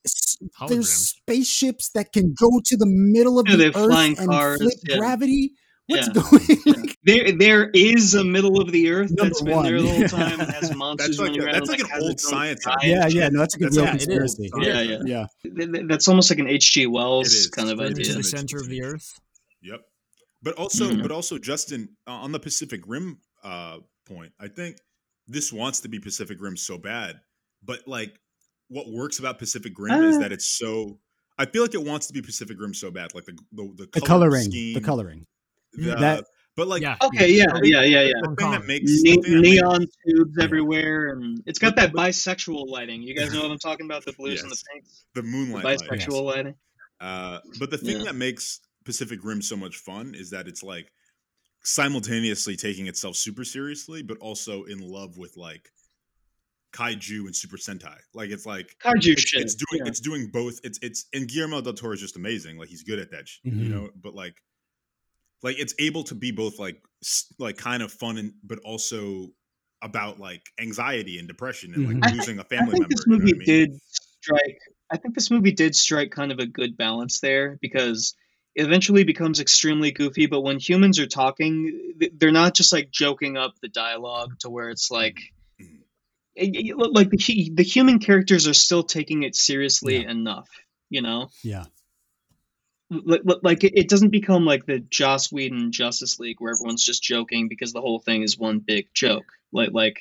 s- 0.06 0.38
There's 0.70 0.92
spaceships 0.94 1.90
that 1.96 2.14
can 2.14 2.34
go 2.40 2.50
to 2.64 2.78
the 2.78 2.86
middle 2.88 3.40
of 3.40 3.48
Yeah, 3.50 3.56
the 3.58 3.68
earth 3.78 4.20
and 4.20 4.30
cars, 4.30 4.62
flip 4.62 4.74
yeah. 4.88 4.98
gravity. 4.98 5.54
What's 5.88 6.08
Yeah. 6.08 6.14
going? 6.14 6.62
Yeah. 6.66 6.94
There, 7.08 7.32
there 7.32 7.70
is 7.70 8.16
a 8.16 8.24
middle 8.26 8.60
of 8.60 8.70
the 8.74 8.92
earth 8.92 9.14
that's 9.16 9.42
been 9.42 9.64
there 9.64 9.82
the 9.82 9.88
whole 9.88 10.08
time 10.10 10.42
and 10.42 10.52
has 10.52 10.76
monsters 10.76 11.16
That's 11.16 11.20
like 11.20 11.28
running 11.30 11.42
a- 11.42 11.46
around. 11.46 11.54
that's 11.54 11.70
and, 11.70 11.82
like 11.84 11.92
an 11.94 12.04
old 12.04 12.20
science 12.20 12.62
sky 12.64 12.74
yeah, 12.84 13.08
yeah, 13.08 13.30
no, 13.30 13.40
that's 13.40 13.56
a 13.56 13.60
good 13.60 13.68
That's 13.68 13.78
real 13.78 13.86
yeah, 13.86 13.92
conspiracy. 13.92 14.50
Yeah, 14.60 14.82
yeah. 14.82 14.98
yeah. 15.06 15.26
Th- 15.56 15.72
th- 15.72 15.86
That's 15.88 16.10
almost 16.10 16.30
like 16.30 16.40
an 16.40 16.48
H.G. 16.50 16.88
Wells 16.88 17.48
kind 17.56 17.70
of 17.70 17.78
Very 17.78 17.92
Into 17.92 18.02
idea. 18.02 18.16
the 18.16 18.24
center 18.24 18.58
of 18.58 18.68
the 18.68 18.84
earth. 18.84 19.18
Yep. 19.62 19.80
But 20.44 20.56
also, 20.56 20.90
Mhm. 20.92 21.02
but 21.02 21.12
also, 21.12 21.38
Justin, 21.38 21.96
uh, 22.06 22.12
on 22.12 22.34
the 22.34 22.40
Pacific 22.42 22.82
Rim 22.86 23.20
uh, 23.46 23.78
point, 24.06 24.34
I 24.38 24.50
think 24.50 24.76
this 25.30 25.54
wants 25.54 25.80
to 25.82 25.88
be 25.88 26.00
Pacific 26.00 26.42
Rim 26.42 26.58
so 26.58 26.78
bad, 26.78 27.22
but 27.64 27.88
like, 27.88 28.20
what 28.68 28.90
works 28.92 29.20
about 29.20 29.40
Pacific 29.40 29.72
Rim 29.78 30.04
is 30.04 30.18
Uh. 30.18 30.20
that 30.20 30.34
it's 30.34 30.46
so. 30.48 31.00
I 31.38 31.46
feel 31.46 31.62
like 31.62 31.74
it 31.74 31.84
wants 31.84 32.08
to 32.08 32.14
be 32.14 32.22
Pacific 32.22 32.58
Rim 32.60 32.74
so 32.74 32.92
bad, 32.92 33.16
like 33.16 33.24
the 33.24 33.38
the, 33.54 33.64
the, 33.78 33.90
The 33.94 34.02
coloring, 34.02 34.42
scheme, 34.52 34.74
the 34.74 34.82
coloring. 34.82 35.26
The- 35.74 35.96
That- 35.96 36.26
but 36.56 36.68
like, 36.68 36.82
Yeah. 36.82 36.98
Okay, 37.04 37.32
yeah, 37.34 37.46
yeah, 37.64 37.84
yeah, 37.84 38.02
yeah. 38.02 38.14
the 38.24 38.36
thing 38.38 38.52
that 38.52 38.66
makes 38.66 38.92
Ne- 39.04 39.16
the 39.16 39.22
thing 39.22 39.34
that 39.34 39.42
makes- 39.42 39.62
neon 39.62 39.80
tubes 40.08 40.36
Yeah. 40.38 40.44
everywhere, 40.44 41.10
and 41.10 41.42
it's 41.46 41.60
got 41.60 41.76
But- 41.76 41.82
that 41.82 41.94
but- 41.94 42.10
bisexual 42.10 42.68
lighting. 42.68 43.04
You 43.04 43.14
guys 43.16 43.32
know 43.32 43.44
what 43.44 43.52
I'm 43.52 43.60
talking 43.60 43.86
about? 43.86 44.06
The 44.06 44.14
blues 44.14 44.42
and 44.42 44.52
the 44.52 44.62
pinks, 44.74 45.06
the 45.14 45.22
the 45.22 45.28
moonlight 45.28 45.64
light. 45.66 45.80
bisexual 45.80 46.24
lighting. 46.24 46.56
Uh, 47.00 47.40
but 47.60 47.70
the 47.70 47.78
thing 47.78 47.98
Yeah. 47.98 48.04
that 48.06 48.16
makes 48.16 48.60
Pacific 48.86 49.20
Rim 49.24 49.42
so 49.44 49.56
much 49.56 49.76
fun 49.78 50.16
is 50.16 50.32
that 50.32 50.48
it's 50.48 50.64
like 50.64 50.92
simultaneously 51.64 52.56
taking 52.56 52.88
itself 52.88 53.16
super 53.16 53.44
seriously, 53.44 54.02
but 54.02 54.18
also 54.20 54.64
in 54.64 54.80
love 54.80 55.18
with 55.18 55.36
like 55.38 55.70
kaiju 56.74 57.26
and 57.26 57.36
Super 57.36 57.58
Sentai. 57.58 57.98
Like 58.14 58.30
it's 58.30 58.46
like 58.46 58.76
Kaiju 58.84 59.12
it's, 59.14 59.22
shit. 59.22 59.42
it's 59.42 59.56
doing 59.56 59.82
yeah. 59.84 59.88
it's 59.90 60.00
doing 60.00 60.30
both. 60.32 60.60
It's 60.64 60.80
it's 60.82 61.06
and 61.14 61.28
Guillermo 61.28 61.62
del 61.62 61.74
Toro 61.74 61.94
is 61.94 62.00
just 62.02 62.16
amazing. 62.16 62.58
Like 62.58 62.70
he's 62.70 62.84
good 62.84 63.00
at 63.00 63.12
that, 63.12 63.28
sh- 63.28 63.40
you 63.44 63.70
know. 63.70 63.90
But 64.02 64.16
like, 64.16 64.36
like 65.44 65.60
it's 65.60 65.74
able 65.80 66.04
to 66.06 66.16
be 66.16 66.32
both 66.32 66.60
like 66.60 66.82
like 67.40 67.58
kind 67.58 67.84
of 67.84 67.92
fun 67.92 68.18
and 68.18 68.34
but 68.44 68.60
also 68.66 69.28
about 69.84 70.20
like 70.20 70.42
anxiety 70.60 71.20
and 71.20 71.28
depression 71.28 71.74
and 71.76 71.86
like 71.86 71.96
Mhm. 71.98 72.06
I 72.06 72.12
losing 72.12 72.40
a 72.40 72.44
family 72.44 72.72
think 72.72 72.82
member. 72.82 72.96
this 72.96 73.06
you 73.06 73.12
know 73.14 73.20
movie 73.20 73.34
I 73.34 73.38
mean? 73.38 73.46
did 73.46 73.80
strike. 74.22 74.60
I 74.90 74.98
think 74.98 75.14
this 75.16 75.30
movie 75.30 75.52
did 75.52 75.76
strike 75.76 76.12
kind 76.12 76.32
of 76.32 76.40
a 76.40 76.46
good 76.48 76.76
balance 76.78 77.20
there 77.20 77.58
because 77.62 78.16
it 78.56 78.64
eventually 78.66 79.04
becomes 79.04 79.40
extremely 79.40 79.92
goofy. 79.92 80.26
But 80.26 80.42
when 80.42 80.58
humans 80.60 80.98
are 80.98 81.06
talking, 81.06 81.94
they're 82.14 82.32
not 82.32 82.56
just 82.56 82.74
like 82.74 82.90
joking 82.90 83.38
up 83.38 83.54
the 83.62 83.68
dialogue 83.68 84.40
to 84.40 84.50
where 84.50 84.70
it's 84.70 84.90
like, 84.90 85.20
Mhm. 85.62 85.82
it- 86.36 86.56
it- 86.56 86.76
like 86.78 87.12
the 87.12 87.52
the 87.54 87.64
human 87.64 88.00
characters 88.00 88.48
are 88.48 88.54
still 88.56 88.82
taking 88.84 89.22
it 89.24 89.36
seriously 89.36 89.98
enough. 90.04 90.50
You 90.90 91.02
know, 91.04 91.30
Yeah. 91.44 91.66
Like, 92.90 93.22
like 93.44 93.64
it, 93.64 93.74
it 93.78 93.90
doesn't 93.90 94.10
become 94.10 94.46
like 94.46 94.66
the 94.66 94.80
Joss 94.80 95.32
Whedon 95.32 95.72
Justice 95.72 96.20
League 96.20 96.38
where 96.40 96.54
everyone's 96.54 96.84
just 96.84 97.04
joking 97.04 97.48
because 97.50 97.74
the 97.74 97.82
whole 97.82 98.00
thing 98.00 98.24
is 98.24 98.38
one 98.38 98.60
big 98.60 98.88
joke. 98.94 99.26
Like 99.52 99.70
like 99.74 100.00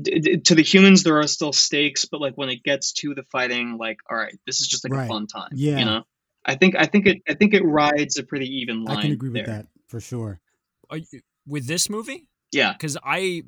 d- 0.00 0.18
d- 0.20 0.36
to 0.38 0.54
the 0.54 0.62
humans 0.62 1.02
there 1.02 1.18
are 1.18 1.26
still 1.26 1.52
stakes, 1.52 2.04
but 2.04 2.20
like 2.20 2.34
when 2.36 2.48
it 2.48 2.62
gets 2.62 2.92
to 2.94 3.14
the 3.14 3.22
fighting, 3.24 3.76
like 3.78 3.98
all 4.10 4.16
right, 4.16 4.36
this 4.46 4.60
is 4.60 4.68
just 4.68 4.84
like 4.84 4.92
Right. 4.92 5.04
a 5.04 5.08
fun 5.08 5.26
time. 5.26 5.50
Yeah. 5.54 5.78
you 5.78 5.84
know. 5.84 6.04
I 6.44 6.54
think 6.54 6.76
I 6.76 6.86
think 6.86 7.06
it 7.06 7.22
I 7.28 7.34
think 7.34 7.54
it 7.54 7.62
rides 7.64 8.16
a 8.18 8.22
pretty 8.22 8.46
even 8.60 8.84
line. 8.84 8.96
I 8.98 9.02
can 9.02 9.12
agree 9.12 9.30
with 9.30 9.46
that 9.46 9.66
for 9.88 10.00
sure. 10.00 10.40
Are 10.90 10.96
you, 10.98 11.06
with 11.46 11.66
this 11.66 11.90
movie? 11.90 12.28
Yeah, 12.52 12.72
because 12.72 12.96
I 13.04 13.42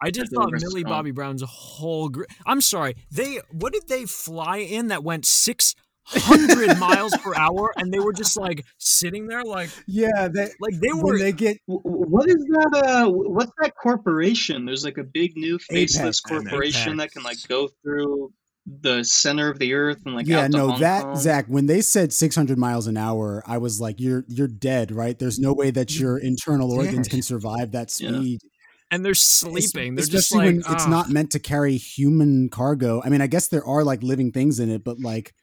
I 0.00 0.10
just 0.10 0.32
thought 0.32 0.50
Millie 0.50 0.82
Kong. 0.82 0.90
Bobby 0.90 1.10
Brown's 1.12 1.42
whole. 1.42 2.08
Gr- 2.08 2.24
I'm 2.44 2.60
sorry, 2.60 2.96
they 3.12 3.38
what 3.52 3.72
did 3.72 3.86
they 3.88 4.04
fly 4.06 4.56
in 4.58 4.88
that 4.88 5.04
went 5.04 5.24
six 5.26 5.74
hundred 6.06 6.78
miles 6.78 7.16
per 7.18 7.34
hour, 7.34 7.72
and 7.76 7.92
they 7.92 7.98
were 8.00 8.12
just 8.12 8.36
like 8.36 8.64
sitting 8.78 9.26
there, 9.26 9.44
like 9.44 9.70
Yeah, 9.86 10.28
they 10.28 10.48
like 10.60 10.74
they 10.80 10.92
were. 10.92 11.18
they 11.18 11.32
get 11.32 11.58
W- 11.66 11.82
w- 11.82 12.06
what 12.10 12.28
is 12.28 12.36
that? 12.36 12.82
Uh, 12.84 13.10
what's 13.10 13.52
that 13.60 13.72
corporation? 13.80 14.64
There's 14.64 14.84
like 14.84 14.98
a 14.98 15.04
big 15.04 15.36
new 15.36 15.58
faceless 15.58 16.20
Apex. 16.26 16.44
corporation 16.50 16.96
that 16.98 17.12
can 17.12 17.22
like 17.22 17.38
go 17.48 17.68
through. 17.82 18.32
the 18.82 19.04
center 19.04 19.50
of 19.50 19.58
the 19.58 19.74
earth 19.74 19.98
and 20.06 20.14
like 20.14 20.26
yeah, 20.26 20.44
out 20.44 20.50
no, 20.50 20.70
Hong 20.70 20.80
that 20.80 21.02
Kong. 21.02 21.16
Zach. 21.16 21.44
When 21.48 21.66
they 21.66 21.82
said 21.82 22.14
600 22.14 22.56
miles 22.56 22.86
an 22.86 22.96
hour, 22.96 23.42
I 23.46 23.58
was 23.58 23.78
like, 23.78 24.00
"You're 24.00 24.24
you're 24.26 24.48
dead, 24.48 24.90
right? 24.90 25.18
There's 25.18 25.38
no 25.38 25.52
way 25.52 25.70
that 25.70 25.98
your 25.98 26.16
internal 26.16 26.72
organs 26.72 27.06
can 27.08 27.20
survive 27.20 27.72
that 27.72 27.92
Yeah. 28.00 28.08
speed." 28.18 28.40
And 28.90 29.04
they're 29.04 29.10
Es- 29.12 29.18
sleeping. 29.20 29.96
They're 29.96 30.06
just 30.06 30.34
like 30.34 30.46
when 30.46 30.58
it's 30.60 30.86
"Ah." 30.86 30.88
not 30.88 31.10
meant 31.10 31.30
to 31.32 31.38
carry 31.40 31.76
human 31.76 32.48
cargo. 32.48 33.02
I 33.04 33.10
mean, 33.10 33.20
I 33.20 33.26
guess 33.26 33.48
there 33.48 33.66
are 33.66 33.84
like 33.84 34.02
living 34.02 34.32
things 34.32 34.58
in 34.58 34.70
it, 34.70 34.82
but 34.82 34.98
like, 34.98 35.34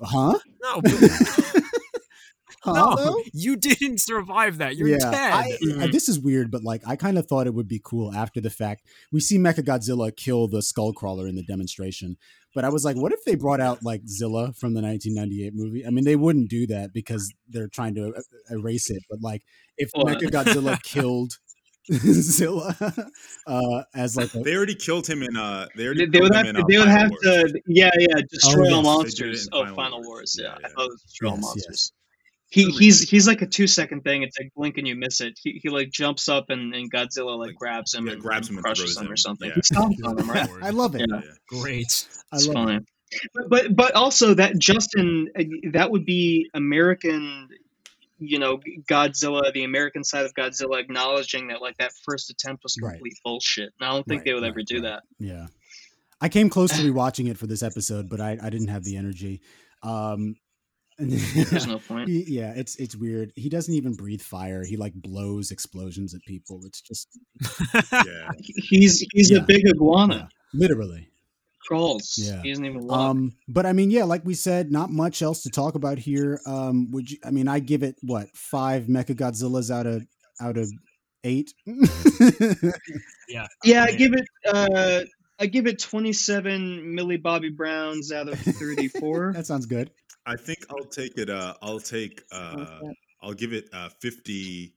huh? 0.00 0.38
No, 0.62 0.82
Huh, 2.62 2.72
no, 2.72 2.96
though? 2.96 3.22
you 3.32 3.54
didn't 3.56 4.00
survive 4.00 4.58
that. 4.58 4.76
You're 4.76 4.88
yeah, 4.88 4.98
dead. 4.98 5.32
I, 5.32 5.58
I- 5.84 5.86
this 5.86 6.08
is 6.08 6.18
weird, 6.18 6.50
but 6.50 6.64
like 6.64 6.82
I 6.84 6.96
kind 6.96 7.16
of 7.16 7.26
thought 7.28 7.46
it 7.46 7.54
would 7.54 7.68
be 7.68 7.80
cool 7.84 8.12
after 8.12 8.40
the 8.40 8.50
fact. 8.50 8.86
We 9.12 9.20
see 9.20 9.38
Mechagodzilla 9.38 10.14
kill 10.16 10.48
the 10.48 10.58
Skullcrawler 10.58 11.28
in 11.28 11.36
the 11.36 11.44
demonstration, 11.44 12.16
but 12.56 12.64
I 12.64 12.70
was 12.70 12.84
like, 12.84 12.96
what 12.96 13.12
if 13.12 13.22
they 13.24 13.36
brought 13.36 13.60
out 13.60 13.84
like 13.84 14.02
Zilla 14.08 14.52
from 14.52 14.74
the 14.74 14.82
1998 14.82 15.52
movie? 15.54 15.86
I 15.86 15.90
mean, 15.90 16.04
they 16.04 16.16
wouldn't 16.16 16.50
do 16.50 16.66
that 16.66 16.92
because 16.92 17.32
they're 17.48 17.68
trying 17.68 17.94
to 17.94 18.12
uh, 18.16 18.20
erase 18.50 18.90
it. 18.90 19.02
But 19.08 19.20
like, 19.20 19.42
if 19.78 19.92
Mecha 19.92 20.28
Godzilla 20.30 20.82
killed 20.82 21.34
Zilla 21.92 22.74
uh, 23.46 23.82
as 23.94 24.16
like 24.16 24.34
a, 24.34 24.40
They 24.40 24.54
already 24.56 24.74
killed 24.74 25.06
him 25.06 25.22
in 25.22 25.36
uh. 25.36 25.66
They 25.76 25.84
already 25.86 26.06
They, 26.06 26.18
they 26.18 26.20
would 26.20 26.34
have 26.34 26.46
to. 26.46 26.60
uh, 26.60 26.64
They 26.68 26.78
would 26.78 26.88
have 26.88 27.10
Wars. 27.10 27.52
to. 27.52 27.60
Yeah, 27.66 27.90
yeah. 27.98 28.16
Destroy 28.30 28.64
yes. 28.64 28.72
all 28.72 28.82
They 29.02 29.08
did 29.10 29.20
it 29.20 29.26
monsters. 29.26 29.42
in 29.46 29.48
Oh, 29.52 29.60
Final 29.62 29.74
Final 29.76 29.98
Wars. 29.98 30.08
Wars. 30.08 30.38
Yeah, 30.40 30.56
Yeah, 30.60 30.66
I 30.66 30.68
thought 30.70 30.84
it 30.86 30.90
was 30.90 31.02
destroy 31.02 31.28
all 31.30 31.36
Yes, 31.36 31.42
monsters. 31.42 31.66
yes. 31.68 31.92
He, 32.48 32.70
he's 32.70 33.00
he's 33.10 33.26
like 33.26 33.42
a 33.42 33.46
two 33.46 33.66
second 33.66 34.02
thing. 34.02 34.22
It's 34.22 34.38
like 34.38 34.50
blink 34.54 34.78
and 34.78 34.86
you 34.86 34.94
miss 34.94 35.20
it. 35.20 35.38
He, 35.42 35.58
he 35.62 35.68
like 35.68 35.90
jumps 35.90 36.28
up 36.28 36.48
and, 36.50 36.74
and 36.74 36.90
Godzilla 36.92 37.36
like, 37.36 37.48
Like, 37.48 37.56
grabs 37.56 37.92
him 37.94 38.06
yeah, 38.06 38.12
and, 38.14 38.22
grabs 38.22 38.48
him 38.48 38.56
and 38.56 38.64
crushes 38.64 38.94
throws 38.94 39.04
him 39.06 39.12
or 39.12 39.16
something. 39.16 39.48
Yeah. 39.48 39.54
He 39.56 39.60
stomps 39.62 40.04
on 40.04 40.16
him, 40.18 40.30
right? 40.30 40.48
I 40.62 40.70
love 40.70 40.94
it. 40.94 41.06
Yeah. 41.10 41.20
Yeah. 41.24 41.30
Great. 41.60 42.06
I 42.32 42.36
It's 42.36 42.46
love 42.46 42.54
funny. 42.54 42.76
it. 42.76 42.84
But, 43.34 43.48
but 43.50 43.76
but 43.76 43.94
also 43.94 44.34
that 44.34 44.58
Justin 44.58 45.28
uh, 45.38 45.42
that 45.72 45.90
would 45.90 46.04
be 46.06 46.48
American, 46.54 47.48
you 48.18 48.38
know, 48.38 48.58
Godzilla, 48.90 49.52
the 49.52 49.64
American 49.64 50.02
side 50.04 50.24
of 50.24 50.34
Godzilla 50.34 50.78
acknowledging 50.80 51.48
that 51.48 51.60
like 51.60 51.76
that 51.78 51.92
first 52.04 52.30
attempt 52.30 52.62
was 52.62 52.76
Right. 52.82 52.92
complete 52.92 53.14
bullshit. 53.24 53.72
And 53.80 53.88
I 53.88 53.92
don't 53.92 54.06
think 54.06 54.20
Right, 54.20 54.24
they 54.26 54.34
would 54.34 54.42
right, 54.42 54.48
ever 54.50 54.62
do 54.62 54.76
right. 54.76 54.82
that. 54.84 55.02
Yeah. 55.18 55.46
I 56.20 56.28
came 56.28 56.48
close 56.48 56.70
to 56.70 56.82
rewatching 56.92 57.28
it 57.30 57.36
for 57.38 57.46
this 57.46 57.62
episode, 57.62 58.08
but 58.08 58.20
I, 58.20 58.38
I 58.42 58.48
didn't 58.50 58.68
have 58.68 58.84
the 58.84 58.96
energy. 58.96 59.42
Um, 59.82 60.36
There's 60.98 61.66
no 61.66 61.78
point. 61.78 62.08
yeah, 62.08 62.54
it's 62.56 62.76
it's 62.76 62.96
weird. 62.96 63.30
He 63.36 63.50
doesn't 63.50 63.74
even 63.74 63.92
breathe 63.92 64.22
fire. 64.22 64.64
He 64.64 64.78
like 64.78 64.94
blows 64.94 65.50
explosions 65.50 66.14
at 66.14 66.22
people. 66.22 66.62
It's 66.64 66.80
just 66.80 67.08
Yeah. 67.92 68.30
He's 68.38 69.04
he's 69.12 69.30
Yeah. 69.30 69.40
a 69.40 69.42
big 69.42 69.68
iguana. 69.68 70.14
yeah, 70.14 70.58
literally. 70.58 71.10
Crawls. 71.66 72.14
Yeah. 72.16 72.42
He 72.42 72.50
doesn't 72.50 72.64
even 72.64 72.86
walk. 72.86 72.98
Um, 72.98 73.32
but 73.48 73.66
I 73.66 73.72
mean, 73.72 73.90
yeah, 73.90 74.04
like 74.04 74.24
we 74.24 74.34
said, 74.34 74.70
not 74.70 74.90
much 74.90 75.22
else 75.22 75.42
to 75.42 75.50
talk 75.50 75.74
about 75.74 75.98
here. 75.98 76.40
Um, 76.46 76.90
would 76.92 77.10
you? 77.10 77.18
I 77.24 77.30
mean, 77.30 77.48
I 77.48 77.58
give 77.58 77.82
it 77.82 77.96
what 78.02 78.28
five 78.34 78.84
Mecha 78.84 79.16
Godzillas 79.16 79.70
out 79.70 79.86
of 79.86 80.06
out 80.40 80.56
of 80.56 80.70
eight. 81.24 81.52
Yeah. 83.28 83.48
yeah, 83.64 83.82
I 83.82 83.90
give 83.90 84.12
it 84.12 84.24
uh 84.46 85.00
I 85.40 85.46
give 85.46 85.66
it 85.66 85.80
27 85.80 86.94
Millie 86.94 87.16
Bobby 87.16 87.50
Browns 87.50 88.12
out 88.12 88.28
of 88.28 88.38
34. 88.38 89.32
that 89.34 89.46
sounds 89.46 89.66
good. 89.66 89.90
I 90.24 90.36
think 90.36 90.58
I'll 90.70 90.84
take 90.84 91.18
it. 91.18 91.30
Uh, 91.30 91.54
I'll 91.62 91.80
take. 91.80 92.22
Uh, 92.32 92.80
I'll 93.22 93.32
give 93.32 93.52
it 93.52 93.68
uh, 93.72 93.88
fifty 94.00 94.74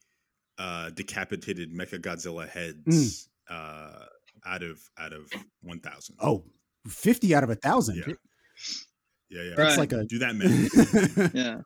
uh, 0.59 0.91
decapitated 0.91 1.73
Mecha 1.73 1.99
Godzilla 1.99 2.47
heads 2.47 3.29
uh, 3.49 4.05
out 4.45 4.61
of 4.61 4.79
out 4.97 5.11
of 5.11 5.31
one 5.63 5.79
thousand. 5.79 6.17
Oh, 6.21 6.45
50 6.87 7.35
out 7.35 7.43
of 7.43 7.49
a 7.49 7.55
thousand. 7.55 7.97
yeah, 7.97 8.13
yeah, 9.29 9.41
yeah. 9.43 9.55
Right. 9.61 9.67
It's 9.69 9.77
like 9.77 9.91
a 9.93 10.05
Do 10.05 10.19
that 10.19 10.35
man. 10.35 11.31
yeah. 11.33 11.61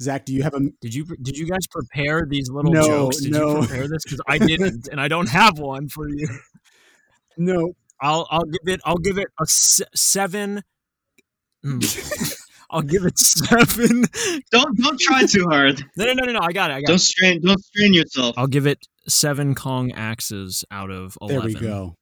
Zach, 0.00 0.24
do 0.24 0.32
you 0.32 0.42
have 0.42 0.54
a 0.54 0.60
Did 0.80 0.94
you 0.94 1.04
did 1.22 1.36
you 1.36 1.46
guys 1.46 1.66
prepare 1.70 2.24
these 2.28 2.48
little 2.50 2.72
No, 2.72 2.86
jokes? 2.86 3.18
Did 3.22 3.32
no. 3.32 3.60
you 3.60 3.66
prepare 3.66 3.88
this? 3.88 4.02
Because 4.04 4.20
I 4.26 4.38
didn't, 4.38 4.88
and 4.90 5.00
I 5.00 5.08
don't 5.08 5.28
have 5.28 5.58
one 5.58 5.88
for 5.88 6.08
you. 6.08 6.26
no? 7.36 7.72
I'll 8.00 8.26
I'll 8.30 8.44
give 8.44 8.66
it 8.74 8.80
I'll 8.84 8.96
give 8.96 9.18
it 9.18 9.28
a 9.40 9.46
se- 9.46 9.84
seven. 9.94 10.62
Mm. 11.64 12.36
I'll 12.70 12.80
give 12.82 13.04
it 13.04 13.18
seven. 13.18 14.04
Don't 14.50 14.78
don't 14.78 14.98
try 14.98 15.24
too 15.26 15.44
hard. 15.50 15.84
No 15.96 16.06
no 16.06 16.12
no 16.14 16.24
no 16.24 16.32
no. 16.32 16.38
I 16.42 16.52
got 16.52 16.70
it. 16.70 16.74
I 16.74 16.80
got 16.80 16.86
Don't 16.86 16.96
it. 16.96 17.00
strain 17.00 17.40
don't 17.42 17.62
strain 17.62 17.92
yourself. 17.92 18.38
I'll 18.38 18.46
give 18.46 18.66
it 18.66 18.78
seven 19.06 19.54
Kong 19.54 19.92
axes 19.92 20.64
out 20.70 20.90
of 20.90 21.18
eleven. 21.20 21.36
There 21.40 21.48
eleven. 21.50 21.60
we 21.62 21.68
go. 21.68 21.96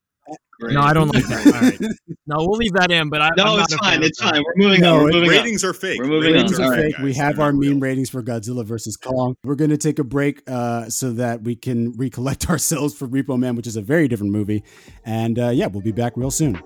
Great. 0.61 0.75
No, 0.75 0.81
I 0.81 0.93
don't 0.93 1.15
like 1.15 1.25
that. 1.27 1.47
All 1.47 1.61
right. 1.61 1.79
No, 2.31 2.37
we'll 2.41 2.59
leave 2.59 2.75
that 2.75 2.91
in. 2.91 3.09
But 3.09 3.23
I, 3.23 3.31
No, 3.39 3.57
I'm 3.57 3.61
it's 3.61 3.75
fine. 3.77 4.03
It's 4.03 4.21
fine. 4.23 4.43
We're 4.45 4.53
moving 4.67 4.83
No, 4.83 4.97
on. 4.97 5.05
We're 5.05 5.13
moving 5.13 5.31
on. 5.31 5.37
ratings 5.37 5.65
are 5.65 5.73
fake. 5.73 5.99
We're 5.99 6.09
moving 6.09 6.35
ratings 6.35 6.59
on. 6.59 6.61
are 6.61 6.65
All 6.67 6.71
right, 6.73 6.95
fake. 6.95 7.03
we 7.03 7.15
have 7.15 7.41
our 7.41 7.53
not 7.53 7.61
meme 7.65 7.81
ratings 7.81 8.11
for 8.11 8.23
Godzilla 8.23 8.67
versus 8.67 8.95
Kong. 8.99 9.35
We're 9.43 9.55
going 9.55 9.71
to 9.71 9.79
take 9.79 9.99
a 9.99 10.05
break 10.05 10.43
uh, 10.47 10.91
so 10.91 11.13
that 11.13 11.41
we 11.43 11.57
can 11.57 11.93
recollect 11.93 12.51
ourselves 12.51 12.93
for 12.95 13.09
Repo 13.09 13.39
Man, 13.39 13.55
which 13.57 13.67
is 13.67 13.77
a 13.77 13.81
very 13.81 14.09
different 14.09 14.33
movie. 14.33 14.63
And 15.07 15.39
uh, 15.39 15.49
yeah, 15.49 15.69
we'll 15.69 15.81
be 15.81 15.93
back 15.93 16.19
real 16.19 16.31
soon. 16.31 16.61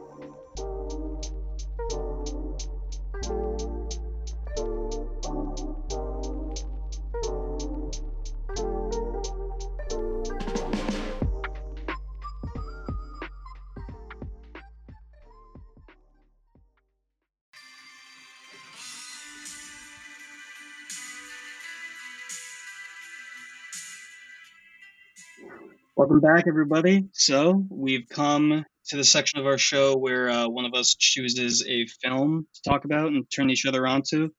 Welcome 26.03 26.19
back, 26.19 26.49
everybody. 26.49 27.05
So 27.13 27.65
we've 27.71 28.09
come 28.11 28.65
to 28.87 28.97
the 28.97 29.05
section 29.05 29.39
of 29.39 29.47
our 29.47 29.57
show 29.57 29.97
where 29.97 30.29
uh, 30.29 30.49
one 30.49 30.65
of 30.65 30.75
us 30.75 30.97
chooses 30.99 31.65
a 31.65 31.87
film 32.03 32.49
to 32.55 32.69
talk 32.69 32.85
about 32.85 33.13
and 33.13 33.25
turn 33.31 33.51
each 33.51 33.67
other 33.67 33.87
on 33.87 34.03
to. 34.11 34.35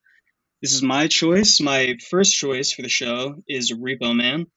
This 0.61 0.73
is 0.73 0.83
my 0.83 1.07
choice. 1.07 1.61
My 1.61 1.95
first 2.09 2.35
choice 2.35 2.73
for 2.73 2.81
the 2.81 2.89
show 2.89 3.35
is 3.47 3.71
Repo 3.71 4.13
Man, 4.13 4.47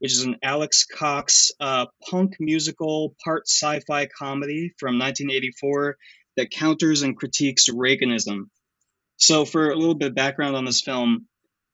which 0.00 0.12
is 0.12 0.24
an 0.24 0.36
Alex 0.42 0.84
Cox 0.84 1.50
uh, 1.60 1.86
punk 2.10 2.36
musical, 2.38 3.16
part 3.24 3.48
sci-fi 3.48 4.04
comedy 4.04 4.74
from 4.76 4.98
1984 4.98 5.96
that 6.36 6.50
counters 6.50 7.00
and 7.00 7.16
critiques 7.16 7.70
Reaganism. 7.70 8.50
So, 9.16 9.46
for 9.46 9.70
a 9.70 9.76
little 9.76 9.94
bit 9.94 10.08
of 10.08 10.14
background 10.14 10.56
on 10.56 10.66
this 10.66 10.82
film, 10.82 11.26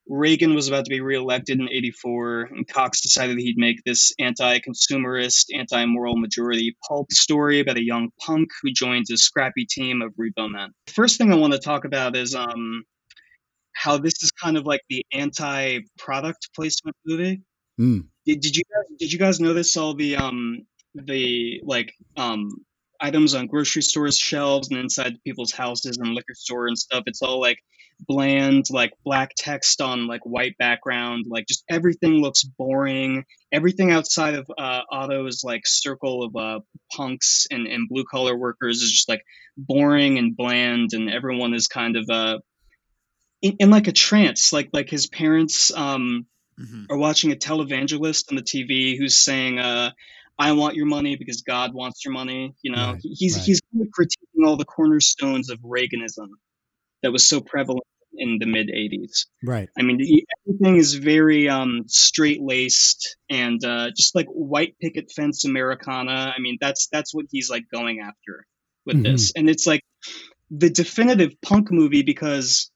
Reagan 0.08 0.54
was 0.54 0.68
about 0.68 0.84
to 0.84 0.90
be 0.90 1.00
reelected 1.00 1.58
in 1.58 1.68
84, 1.68 2.50
and 2.52 2.68
Cox 2.68 3.00
decided 3.00 3.38
he'd 3.38 3.58
make 3.58 3.82
this 3.84 4.12
anti 4.18 4.60
consumerist, 4.60 5.46
anti 5.54 5.84
moral 5.86 6.16
majority 6.16 6.76
pulp 6.86 7.10
story 7.12 7.60
about 7.60 7.76
a 7.76 7.84
young 7.84 8.10
punk 8.24 8.48
who 8.62 8.70
joins 8.72 9.10
a 9.10 9.16
scrappy 9.16 9.66
team 9.68 10.02
of 10.02 10.12
repo 10.14 10.50
men. 10.50 10.70
The 10.86 10.92
first 10.92 11.18
thing 11.18 11.32
I 11.32 11.36
want 11.36 11.54
to 11.54 11.58
talk 11.58 11.84
about 11.84 12.16
is 12.16 12.34
um, 12.34 12.84
how 13.72 13.98
this 13.98 14.22
is 14.22 14.30
kind 14.32 14.56
of 14.56 14.64
like 14.64 14.82
the 14.88 15.04
anti 15.12 15.80
product 15.98 16.50
placement 16.54 16.96
movie. 17.04 17.42
Hmm. 17.76 18.00
Did, 18.24 18.40
did 18.40 18.56
you 18.56 18.62
guys, 18.64 18.98
did 18.98 19.12
you 19.12 19.18
guys 19.18 19.40
notice 19.40 19.76
all 19.76 19.94
the 19.94 20.16
um 20.16 20.66
the 20.94 21.60
like 21.64 21.92
um 22.16 22.64
items 23.00 23.34
on 23.34 23.46
grocery 23.46 23.82
stores 23.82 24.16
shelves 24.18 24.68
and 24.70 24.78
inside 24.78 25.22
people's 25.24 25.52
houses 25.52 25.98
and 25.98 26.14
liquor 26.14 26.34
store 26.34 26.66
and 26.68 26.78
stuff? 26.78 27.04
It's 27.06 27.22
all 27.22 27.40
like 27.40 27.58
bland 28.00 28.66
like 28.70 28.92
black 29.04 29.30
text 29.38 29.80
on 29.80 30.06
like 30.06 30.20
white 30.26 30.54
background 30.58 31.24
like 31.28 31.46
just 31.46 31.64
everything 31.70 32.20
looks 32.20 32.44
boring 32.44 33.24
everything 33.52 33.90
outside 33.90 34.34
of 34.34 34.46
uh, 34.58 34.82
otto's 34.90 35.42
like 35.42 35.62
circle 35.66 36.22
of 36.22 36.36
uh, 36.36 36.60
punks 36.92 37.46
and, 37.50 37.66
and 37.66 37.88
blue 37.88 38.04
collar 38.04 38.36
workers 38.36 38.82
is 38.82 38.92
just 38.92 39.08
like 39.08 39.22
boring 39.56 40.18
and 40.18 40.36
bland 40.36 40.90
and 40.92 41.08
everyone 41.10 41.54
is 41.54 41.68
kind 41.68 41.96
of 41.96 42.04
uh 42.10 42.38
in, 43.40 43.56
in 43.60 43.70
like 43.70 43.88
a 43.88 43.92
trance 43.92 44.52
like 44.52 44.68
like 44.74 44.90
his 44.90 45.06
parents 45.06 45.72
um 45.74 46.26
Mhm. 46.58 46.86
are 46.88 46.96
watching 46.96 47.32
a 47.32 47.36
televangelist 47.36 48.30
on 48.30 48.36
the 48.36 48.42
tv 48.42 48.96
who's 48.96 49.16
saying 49.18 49.58
uh 49.58 49.90
I 50.38 50.52
want 50.52 50.76
your 50.76 50.86
money 50.86 51.16
because 51.16 51.42
God 51.42 51.72
wants 51.74 52.04
your 52.04 52.12
money. 52.12 52.54
You 52.62 52.72
know, 52.72 52.92
Right, 52.92 53.00
he's 53.02 53.36
right. 53.36 53.44
he's 53.44 53.60
kind 53.72 53.82
of 53.82 53.88
critiquing 53.88 54.46
all 54.46 54.56
the 54.56 54.64
cornerstones 54.64 55.50
of 55.50 55.58
Reaganism 55.60 56.28
that 57.02 57.12
was 57.12 57.26
so 57.26 57.40
prevalent 57.40 57.84
in 58.14 58.38
the 58.38 58.46
mid 58.46 58.68
'80s. 58.68 59.26
Right. 59.44 59.68
I 59.78 59.82
mean, 59.82 59.98
he- 60.00 60.26
everything 60.46 60.76
is 60.76 60.94
very 60.94 61.48
um, 61.48 61.84
straight 61.86 62.40
laced 62.42 63.16
and 63.30 63.62
uh, 63.64 63.90
just 63.96 64.14
like 64.14 64.26
white 64.28 64.76
picket 64.80 65.10
fence 65.14 65.44
Americana. 65.44 66.32
I 66.36 66.40
mean, 66.40 66.58
that's 66.60 66.88
that's 66.88 67.14
what 67.14 67.26
he's 67.30 67.50
like 67.50 67.64
going 67.72 68.00
after 68.00 68.46
with 68.84 68.96
Mhm. 68.98 69.02
this, 69.04 69.32
and 69.36 69.48
it's 69.50 69.66
like 69.66 69.82
the 70.50 70.70
definitive 70.70 71.32
punk 71.42 71.72
movie 71.72 72.02
because 72.02 72.70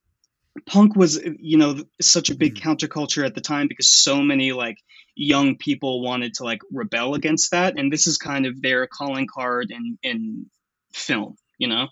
punk 0.67 0.97
was 0.97 1.21
you 1.41 1.59
know 1.59 1.77
such 2.01 2.31
a 2.31 2.37
big 2.37 2.57
counterculture 2.57 3.27
at 3.27 3.35
the 3.35 3.41
time 3.41 3.69
because 3.69 3.89
so 3.89 4.23
many 4.23 4.53
like 4.53 4.77
young 5.17 5.57
people 5.57 6.03
wanted 6.03 6.35
to 6.35 6.45
like 6.45 6.61
rebel 6.73 7.15
against 7.15 7.53
that 7.53 7.79
and 7.79 7.93
this 7.93 8.07
is 8.07 8.19
kind 8.19 8.47
of 8.47 8.61
their 8.63 8.87
calling 8.87 9.27
card 9.33 9.71
in 9.71 9.99
in 10.03 10.47
film 10.95 11.37
you 11.59 11.69
know 11.69 11.87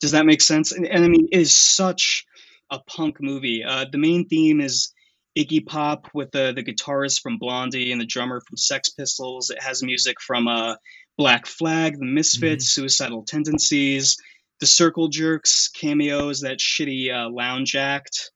Does 0.00 0.12
that 0.12 0.26
make 0.26 0.42
sense? 0.42 0.72
And, 0.72 0.86
and 0.86 1.04
I 1.04 1.08
mean, 1.08 1.28
it 1.32 1.40
is 1.40 1.56
such 1.56 2.26
a 2.70 2.80
punk 2.80 3.18
movie. 3.20 3.64
Uh, 3.64 3.86
the 3.90 3.98
main 3.98 4.28
theme 4.28 4.62
is 4.62 4.94
Iggy 5.38 5.66
Pop 5.66 6.08
with 6.14 6.32
the 6.32 6.54
the 6.54 6.64
guitarist 6.64 7.22
from 7.22 7.38
Blondie 7.38 7.92
and 7.92 8.00
the 8.00 8.06
drummer 8.06 8.42
from 8.46 8.58
Sex 8.58 8.90
Pistols. 8.90 9.50
It 9.50 9.62
has 9.62 9.82
music 9.82 10.20
from 10.20 10.48
uh, 10.48 10.76
Black 11.18 11.46
Flag, 11.46 11.98
The 11.98 12.06
Misfits, 12.06 12.66
Mm-hmm. 12.66 12.82
Suicidal 12.82 13.24
Tendencies, 13.24 14.18
The 14.60 14.66
Circle 14.66 15.08
Jerks, 15.08 15.68
cameos, 15.68 16.40
that 16.40 16.58
shitty 16.58 17.12
uh, 17.14 17.30
Lounge 17.30 17.76
Act. 17.76 18.32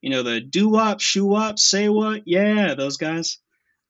You 0.00 0.10
know 0.10 0.22
the 0.22 0.40
do 0.40 0.68
wop, 0.68 1.00
shoe 1.00 1.24
wop, 1.26 1.58
say 1.58 1.88
what, 1.88 2.22
yeah, 2.26 2.74
those 2.74 2.96
guys. 2.96 3.38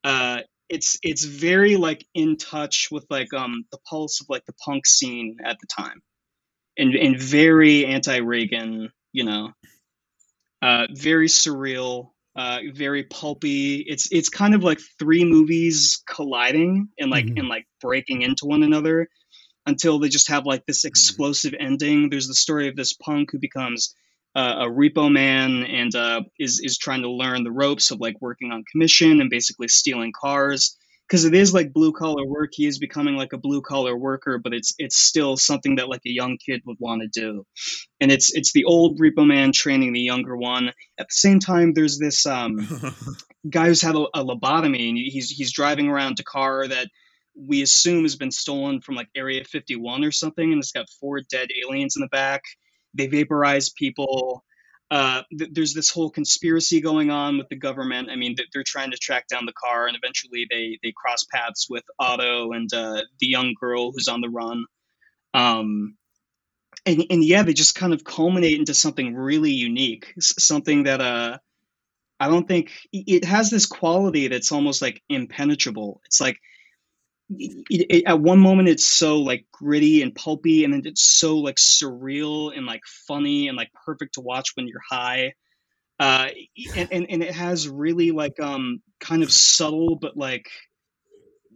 Uh, 0.05 0.41
it's 0.69 0.99
it's 1.03 1.25
very 1.25 1.77
like 1.77 2.07
in 2.15 2.37
touch 2.37 2.89
with 2.91 3.07
like 3.11 3.33
um 3.35 3.65
the 3.73 3.79
pulse 3.89 4.21
of 4.21 4.27
like 4.29 4.45
the 4.47 4.53
punk 4.65 4.87
scene 4.87 5.39
at 5.45 5.59
the 5.61 5.67
time, 5.67 6.03
and 6.77 6.95
and 6.95 7.19
very 7.19 7.87
anti 7.87 8.19
Reagan. 8.19 8.91
You 9.13 9.25
know, 9.25 9.53
uh, 10.63 10.87
very 10.93 11.29
surreal, 11.29 12.11
uh, 12.37 12.61
very 12.73 13.05
pulpy. 13.05 13.77
It's 13.81 14.11
it's 14.13 14.29
kind 14.29 14.55
of 14.55 14.63
like 14.63 14.81
three 14.99 15.25
movies 15.25 16.03
colliding 16.07 16.89
and 16.99 17.11
like 17.11 17.27
Mhm. 17.27 17.41
and 17.41 17.49
like 17.49 17.67
breaking 17.81 18.23
into 18.23 18.47
one 18.47 18.63
another 18.63 19.09
until 19.67 19.99
they 19.99 20.09
just 20.09 20.29
have 20.29 20.47
like 20.47 20.65
this 20.67 20.85
explosive 20.85 21.55
ending. 21.59 22.11
There's 22.11 22.29
the 22.29 22.35
story 22.35 22.69
of 22.69 22.77
this 22.77 22.93
punk 22.93 23.31
who 23.33 23.39
becomes 23.39 23.95
uh, 24.35 24.55
a 24.61 24.67
repo 24.67 25.13
man 25.13 25.65
and 25.65 25.95
uh, 25.95 26.23
is 26.39 26.61
is 26.63 26.79
trying 26.79 27.03
to 27.03 27.11
learn 27.11 27.45
the 27.45 27.53
ropes 27.53 27.91
of 27.91 28.01
like 28.01 28.17
working 28.21 28.51
on 28.51 28.65
commission 28.71 29.21
and 29.21 29.31
basically 29.31 29.69
stealing 29.69 30.13
cars 30.19 30.77
because 31.07 31.27
it 31.27 31.35
is 31.35 31.53
like 31.53 31.75
blue 31.75 31.93
collar 31.93 32.25
work. 32.27 32.51
He 32.53 32.67
is 32.67 32.79
becoming 32.79 33.17
like 33.17 33.35
a 33.35 33.39
blue 33.39 33.61
collar 33.61 33.95
worker, 33.95 34.39
but 34.39 34.55
it's 34.55 34.75
it's 34.79 34.97
still 34.97 35.37
something 35.37 35.77
that 35.77 35.91
like 35.91 36.01
a 36.07 36.11
young 36.11 36.39
kid 36.39 36.63
would 36.65 36.79
want 36.81 37.03
to 37.03 37.21
do. 37.21 37.45
And 38.01 38.11
it's 38.11 38.35
it's 38.35 38.53
the 38.53 38.65
old 38.65 38.99
repo 38.99 39.27
man 39.27 39.53
training 39.53 39.93
the 39.93 40.01
younger 40.01 40.35
one. 40.35 40.69
At 40.99 41.09
the 41.09 41.15
same 41.15 41.39
time, 41.39 41.75
there's 41.75 41.99
this 41.99 42.25
um, 42.25 42.67
guy 43.51 43.67
who's 43.67 43.83
had 43.83 43.95
a, 43.95 44.07
a 44.15 44.25
lobotomy 44.25 44.89
and 44.89 44.97
he's 44.97 45.29
he's 45.29 45.53
driving 45.53 45.89
around 45.89 46.19
a 46.19 46.25
car 46.25 46.67
that 46.67 46.89
we 47.35 47.63
assume 47.63 48.03
has 48.05 48.17
been 48.17 48.31
stolen 48.31 48.81
from 48.81 48.95
like 48.95 49.09
Area 49.15 49.45
51 49.45 50.05
or 50.05 50.13
something, 50.13 50.53
and 50.53 50.61
it's 50.61 50.73
got 50.73 50.87
four 51.01 51.21
dead 51.31 51.49
aliens 51.65 51.97
in 51.97 52.01
the 52.01 52.09
back. 52.09 52.43
They 52.95 53.07
vaporize 53.07 53.71
people. 53.71 54.45
Uh, 54.91 55.23
th- 55.39 55.51
there's 55.55 55.73
this 55.75 55.91
whole 55.91 56.11
conspiracy 56.11 56.81
going 56.81 57.11
on 57.11 57.39
with 57.39 57.49
the 57.49 57.57
government. 57.57 58.11
I 58.11 58.17
mean, 58.17 58.37
th- 58.37 58.49
they're 58.53 58.65
trying 58.67 58.91
to 58.91 58.99
track 58.99 59.27
down 59.29 59.47
the 59.47 59.55
car, 59.55 59.87
and 59.87 59.97
eventually 59.97 60.47
they 60.51 60.79
they 60.83 60.93
cross 60.97 61.25
paths 61.33 61.67
with 61.71 61.85
Otto 61.99 62.53
and 62.53 62.73
uh, 62.75 63.03
the 63.21 63.27
young 63.27 63.55
girl 63.59 63.93
who's 63.93 64.09
on 64.09 64.21
the 64.21 64.29
run. 64.29 64.65
Um, 65.35 65.97
and 66.85 67.05
and 67.11 67.25
yeah, 67.25 67.43
they 67.43 67.55
just 67.55 67.75
kind 67.75 67.93
of 67.95 68.05
culminate 68.05 68.59
into 68.59 68.75
something 68.75 69.15
really 69.15 69.53
unique, 69.53 70.13
something 70.21 70.85
that 70.85 71.01
uh, 71.01 71.39
I 72.21 72.29
don't 72.29 72.47
think 72.47 72.73
it 72.93 73.25
has 73.25 73.51
this 73.51 73.67
quality 73.67 74.29
that's 74.29 74.53
almost 74.53 74.83
like 74.83 75.03
impenetrable. 75.09 76.01
It's 76.07 76.21
like 76.21 76.39
it, 77.39 77.87
it, 77.91 78.05
at 78.07 78.21
one 78.21 78.39
moment 78.39 78.69
it's 78.69 78.85
so 78.85 79.19
like 79.19 79.47
gritty 79.53 80.03
and 80.03 80.15
pulpy, 80.15 80.65
and 80.65 80.73
then 80.73 80.83
it's 80.85 81.03
so 81.03 81.39
like 81.39 81.57
surreal 81.57 82.57
and 82.57 82.67
like 82.67 82.83
funny 82.87 83.49
and 83.49 83.57
like 83.57 83.71
perfect 83.85 84.15
to 84.15 84.21
watch 84.21 84.53
when 84.55 84.67
you're 84.67 84.81
high. 84.91 85.35
Uh, 86.01 86.29
and, 86.75 86.89
and 86.91 87.07
and 87.11 87.23
it 87.23 87.33
has 87.33 87.69
really 87.69 88.11
like 88.11 88.41
um 88.41 88.83
kind 88.99 89.23
of 89.23 89.31
subtle 89.31 89.97
but 90.01 90.17
like 90.17 90.49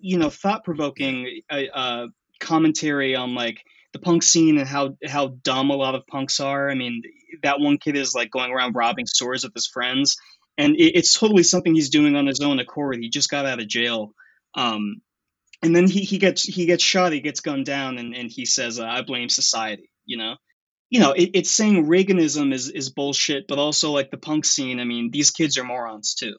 you 0.00 0.18
know 0.18 0.30
thought 0.30 0.64
provoking 0.64 1.40
uh, 1.50 1.62
uh, 1.74 2.06
commentary 2.40 3.16
on 3.16 3.34
like 3.34 3.62
the 3.92 3.98
punk 3.98 4.22
scene 4.22 4.58
and 4.58 4.68
how 4.68 4.96
how 5.06 5.28
dumb 5.42 5.70
a 5.70 5.76
lot 5.76 5.94
of 5.94 6.06
punks 6.06 6.40
are. 6.40 6.68
I 6.70 6.74
mean, 6.74 7.02
that 7.42 7.60
one 7.60 7.78
kid 7.78 7.96
is 7.96 8.14
like 8.14 8.30
going 8.30 8.52
around 8.52 8.74
robbing 8.74 9.06
stores 9.06 9.44
with 9.44 9.54
his 9.54 9.66
friends, 9.66 10.16
and 10.58 10.76
it, 10.76 10.96
it's 10.96 11.18
totally 11.18 11.42
something 11.42 11.74
he's 11.74 11.90
doing 11.90 12.14
on 12.16 12.26
his 12.26 12.40
own 12.40 12.58
accord. 12.58 12.98
He 13.00 13.08
just 13.08 13.30
got 13.30 13.46
out 13.46 13.60
of 13.60 13.68
jail, 13.68 14.12
um, 14.54 15.00
and 15.62 15.74
then 15.74 15.86
he, 15.88 16.00
he 16.00 16.18
gets 16.18 16.42
he 16.42 16.66
gets 16.66 16.82
shot, 16.82 17.12
he 17.12 17.20
gets 17.20 17.40
gunned 17.40 17.66
down, 17.66 17.98
and, 17.98 18.14
and 18.14 18.30
he 18.30 18.44
says, 18.46 18.78
uh, 18.78 18.86
"I 18.86 19.02
blame 19.02 19.28
society." 19.28 19.90
You 20.04 20.18
know, 20.18 20.36
you 20.90 21.00
know, 21.00 21.12
it, 21.12 21.30
it's 21.34 21.50
saying 21.50 21.86
Reaganism 21.86 22.52
is 22.52 22.70
is 22.70 22.90
bullshit, 22.90 23.46
but 23.48 23.58
also 23.58 23.92
like 23.92 24.10
the 24.10 24.18
punk 24.18 24.44
scene. 24.44 24.80
I 24.80 24.84
mean, 24.84 25.10
these 25.10 25.30
kids 25.30 25.58
are 25.58 25.64
morons 25.64 26.14
too. 26.14 26.36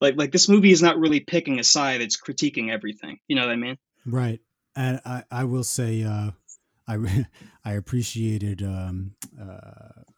Like 0.00 0.16
like 0.16 0.32
this 0.32 0.48
movie 0.48 0.72
is 0.72 0.82
not 0.82 0.98
really 0.98 1.20
picking 1.20 1.58
a 1.58 1.64
side; 1.64 2.00
it's 2.00 2.20
critiquing 2.20 2.70
everything. 2.70 3.18
You 3.28 3.36
know 3.36 3.46
what 3.46 3.52
I 3.52 3.56
mean? 3.56 3.78
Right. 4.06 4.40
And 4.76 5.00
I, 5.04 5.24
I 5.30 5.44
will 5.44 5.64
say, 5.64 6.04
uh, 6.04 6.30
I, 6.86 7.26
I 7.64 7.72
appreciated, 7.72 8.62
um, 8.62 9.16
uh, 9.38 9.58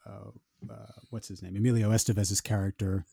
uh, 0.06 0.30
uh, 0.70 0.92
what's 1.08 1.28
his 1.28 1.42
name? 1.42 1.56
Emilio 1.56 1.90
Estevez's 1.90 2.42
character, 2.42 3.06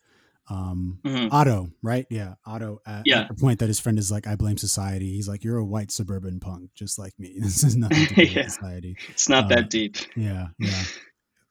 um, 0.50 1.00
Mhm. 1.06 1.30
Otto, 1.32 1.72
right? 1.82 2.06
Yeah. 2.10 2.36
Otto, 2.46 2.82
at, 2.86 3.04
Yeah. 3.06 3.22
at 3.22 3.28
the 3.30 3.34
point 3.36 3.60
that 3.60 3.68
his 3.68 3.80
friend 3.80 4.00
is 4.00 4.10
like, 4.12 4.28
I 4.28 4.36
blame 4.36 4.58
society. 4.58 5.14
He's 5.14 5.28
like, 5.28 5.44
you're 5.44 5.58
a 5.58 5.66
white 5.66 5.92
suburban 5.92 6.40
punk, 6.40 6.72
just 6.76 6.98
like 6.98 7.14
me. 7.20 7.36
This 7.40 7.64
is 7.64 7.76
nothing 7.76 8.08
to 8.08 8.16
do 8.26 8.34
with 8.36 8.52
society. 8.52 8.96
It's 9.10 9.28
not 9.30 9.46
Uh, 9.46 9.56
that 9.56 9.70
deep. 9.70 9.98
Yeah. 10.16 10.48
Yeah. 10.60 10.84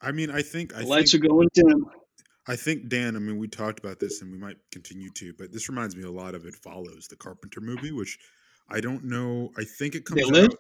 I 0.00 0.12
mean, 0.12 0.30
I 0.30 0.42
think 0.42 0.74
I 0.74 0.80
The 0.82 0.86
lights 0.86 1.12
think, 1.12 1.24
are 1.24 1.28
going 1.28 1.48
dim. 1.54 1.86
I 2.48 2.54
think 2.56 2.88
Dan. 2.88 3.16
I 3.16 3.18
mean, 3.18 3.38
we 3.38 3.48
talked 3.48 3.78
about 3.80 3.98
this, 3.98 4.22
and 4.22 4.30
we 4.30 4.38
might 4.38 4.56
continue 4.70 5.10
to, 5.14 5.32
but 5.38 5.52
this 5.52 5.68
reminds 5.68 5.96
me 5.96 6.04
a 6.04 6.10
lot 6.10 6.34
of 6.36 6.44
"It 6.46 6.54
Follows," 6.54 7.08
the 7.08 7.16
Carpenter 7.16 7.60
movie, 7.60 7.90
which 7.90 8.16
I 8.68 8.80
don't 8.80 9.04
know. 9.04 9.50
I 9.58 9.64
think 9.64 9.94
it 9.96 10.04
comes 10.04 10.20
They 10.22 10.26
live. 10.30 10.44
out. 10.50 10.58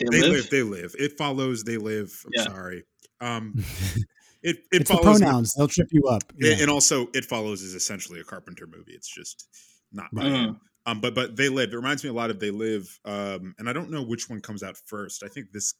They, 0.00 0.06
They 0.10 0.20
live. 0.22 0.30
live. 0.32 0.50
They 0.50 0.62
live. 0.62 0.94
It 0.98 1.16
follows. 1.18 1.62
They 1.62 1.76
live. 1.76 2.10
I'm 2.26 2.30
Yeah. 2.34 2.44
sorry. 2.44 2.82
Um, 3.20 3.54
it 4.42 4.56
it 4.72 4.82
it's 4.82 4.90
the 4.90 4.96
follows. 4.96 5.18
pronouns. 5.20 5.54
They'll 5.54 5.68
trip 5.68 5.88
you 5.92 6.04
up. 6.08 6.22
Yeah, 6.38 6.50
Yeah. 6.52 6.62
and 6.62 6.70
also 6.70 7.08
it 7.14 7.24
follows 7.24 7.62
is 7.62 7.74
essentially 7.74 8.20
a 8.20 8.24
Carpenter 8.24 8.66
movie. 8.66 8.92
It's 8.92 9.08
just 9.12 9.48
not 9.92 10.06
by 10.12 10.22
Right. 10.22 10.32
him. 10.32 10.60
Um, 10.86 11.00
but 11.00 11.14
but 11.14 11.36
they 11.36 11.48
live. 11.48 11.72
It 11.72 11.76
reminds 11.76 12.02
me 12.02 12.10
a 12.10 12.12
lot 12.14 12.30
of 12.30 12.40
They 12.40 12.50
Live. 12.50 12.98
Um, 13.04 13.54
and 13.58 13.68
I 13.68 13.72
don't 13.74 13.90
know 13.90 14.02
which 14.02 14.30
one 14.30 14.40
comes 14.40 14.62
out 14.62 14.76
first. 14.86 15.22
I 15.22 15.28
think 15.28 15.52
this 15.52 15.74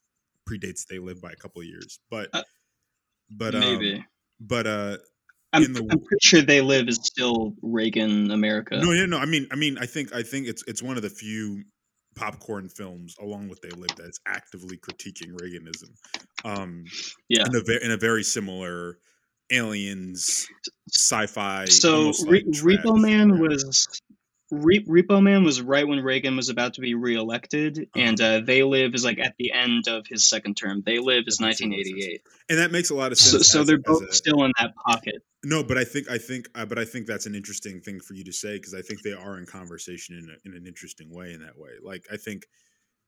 predates 0.48 0.86
They 0.86 0.98
Live 0.98 1.20
by 1.22 1.32
a 1.32 1.36
couple 1.36 1.62
of 1.62 1.66
years. 1.66 1.98
But 2.10 2.28
Uh, 2.34 2.42
but 3.30 3.54
um, 3.54 3.60
Maybe. 3.60 4.04
But 4.40 4.66
uh, 4.66 4.98
I'm, 5.54 5.64
in 5.64 5.72
the 5.72 5.80
I'm 5.80 5.98
pretty 6.00 6.18
sure 6.22 6.42
they 6.42 6.60
live 6.60 6.88
is 6.88 6.96
still 7.02 7.54
Reagan 7.62 8.30
America. 8.30 8.76
no, 8.76 8.92
yeah, 8.92 9.06
no. 9.06 9.16
I 9.18 9.24
mean, 9.24 9.46
I 9.50 9.56
mean, 9.56 9.78
I 9.78 9.86
think 9.86 10.14
I 10.14 10.22
think 10.22 10.46
it's 10.46 10.62
it's 10.68 10.82
one 10.82 10.96
of 10.96 11.02
the 11.02 11.10
few 11.10 11.64
popcorn 12.16 12.68
films 12.68 13.14
along 13.20 13.48
with 13.48 13.60
They 13.60 13.70
Live 13.70 13.94
that 13.96 14.06
is 14.08 14.20
actively 14.26 14.76
critiquing 14.76 15.32
Reaganism. 15.40 15.90
Um, 16.44 16.84
Yeah. 17.28 17.44
in 17.46 17.54
a 17.54 17.60
ve- 17.60 17.80
in 17.82 17.90
a 17.92 17.96
very 17.96 18.22
similar 18.22 18.98
aliens 19.50 20.46
sci-fi. 20.92 21.64
So 21.66 21.96
almost 21.96 22.26
Re- 22.28 22.44
Repo. 22.44 23.00
Man 23.00 23.38
was 23.38 23.86
Re- 24.50 24.84
Repo 24.84 25.22
Man 25.22 25.44
was 25.44 25.60
right 25.62 25.86
when 25.86 26.00
Reagan 26.00 26.36
was 26.36 26.48
about 26.48 26.74
to 26.74 26.80
be 26.80 26.94
reelected, 26.94 27.78
Uh-huh. 27.78 28.00
and 28.00 28.20
uh, 28.20 28.40
They 28.40 28.62
Live 28.62 28.94
is 28.94 29.04
like 29.04 29.18
at 29.18 29.34
the 29.38 29.52
end 29.52 29.86
of 29.88 30.06
his 30.08 30.28
second 30.28 30.56
term. 30.56 30.82
They 30.84 30.98
Live 30.98 31.24
is 31.26 31.36
That 31.38 31.46
makes 31.46 31.60
a 31.60 31.64
lot 31.66 31.70
of 31.80 31.86
sense. 31.86 31.90
1988. 31.90 32.22
and 32.50 32.58
that 32.58 32.72
makes 32.72 32.90
a 32.90 32.94
lot 32.94 33.12
of 33.12 33.18
sense. 33.18 33.48
so 33.48 33.60
as- 33.60 33.66
they're 33.66 33.78
both 33.78 34.02
a- 34.08 34.12
still 34.12 34.44
in 34.44 34.52
that 34.60 34.72
pocket. 34.86 35.22
No, 35.44 35.62
but 35.62 35.78
I 35.78 35.84
think 35.84 36.10
I 36.10 36.18
think 36.18 36.48
uh, 36.54 36.66
but 36.66 36.78
I 36.78 36.84
think 36.84 37.06
that's 37.06 37.24
an 37.26 37.34
interesting 37.34 37.80
thing 37.80 37.98
for 38.00 38.12
you 38.14 38.24
to 38.24 38.32
say 38.32 38.56
because 38.56 38.74
I 38.74 38.82
think 38.82 39.02
they 39.02 39.12
are 39.14 39.38
in 39.38 39.46
conversation 39.46 40.18
in, 40.18 40.28
a, 40.28 40.34
in 40.48 40.54
an 40.54 40.66
interesting 40.66 41.08
way 41.10 41.32
in 41.32 41.40
that 41.40 41.56
way. 41.56 41.70
Like 41.82 42.04
I 42.12 42.18
think 42.18 42.44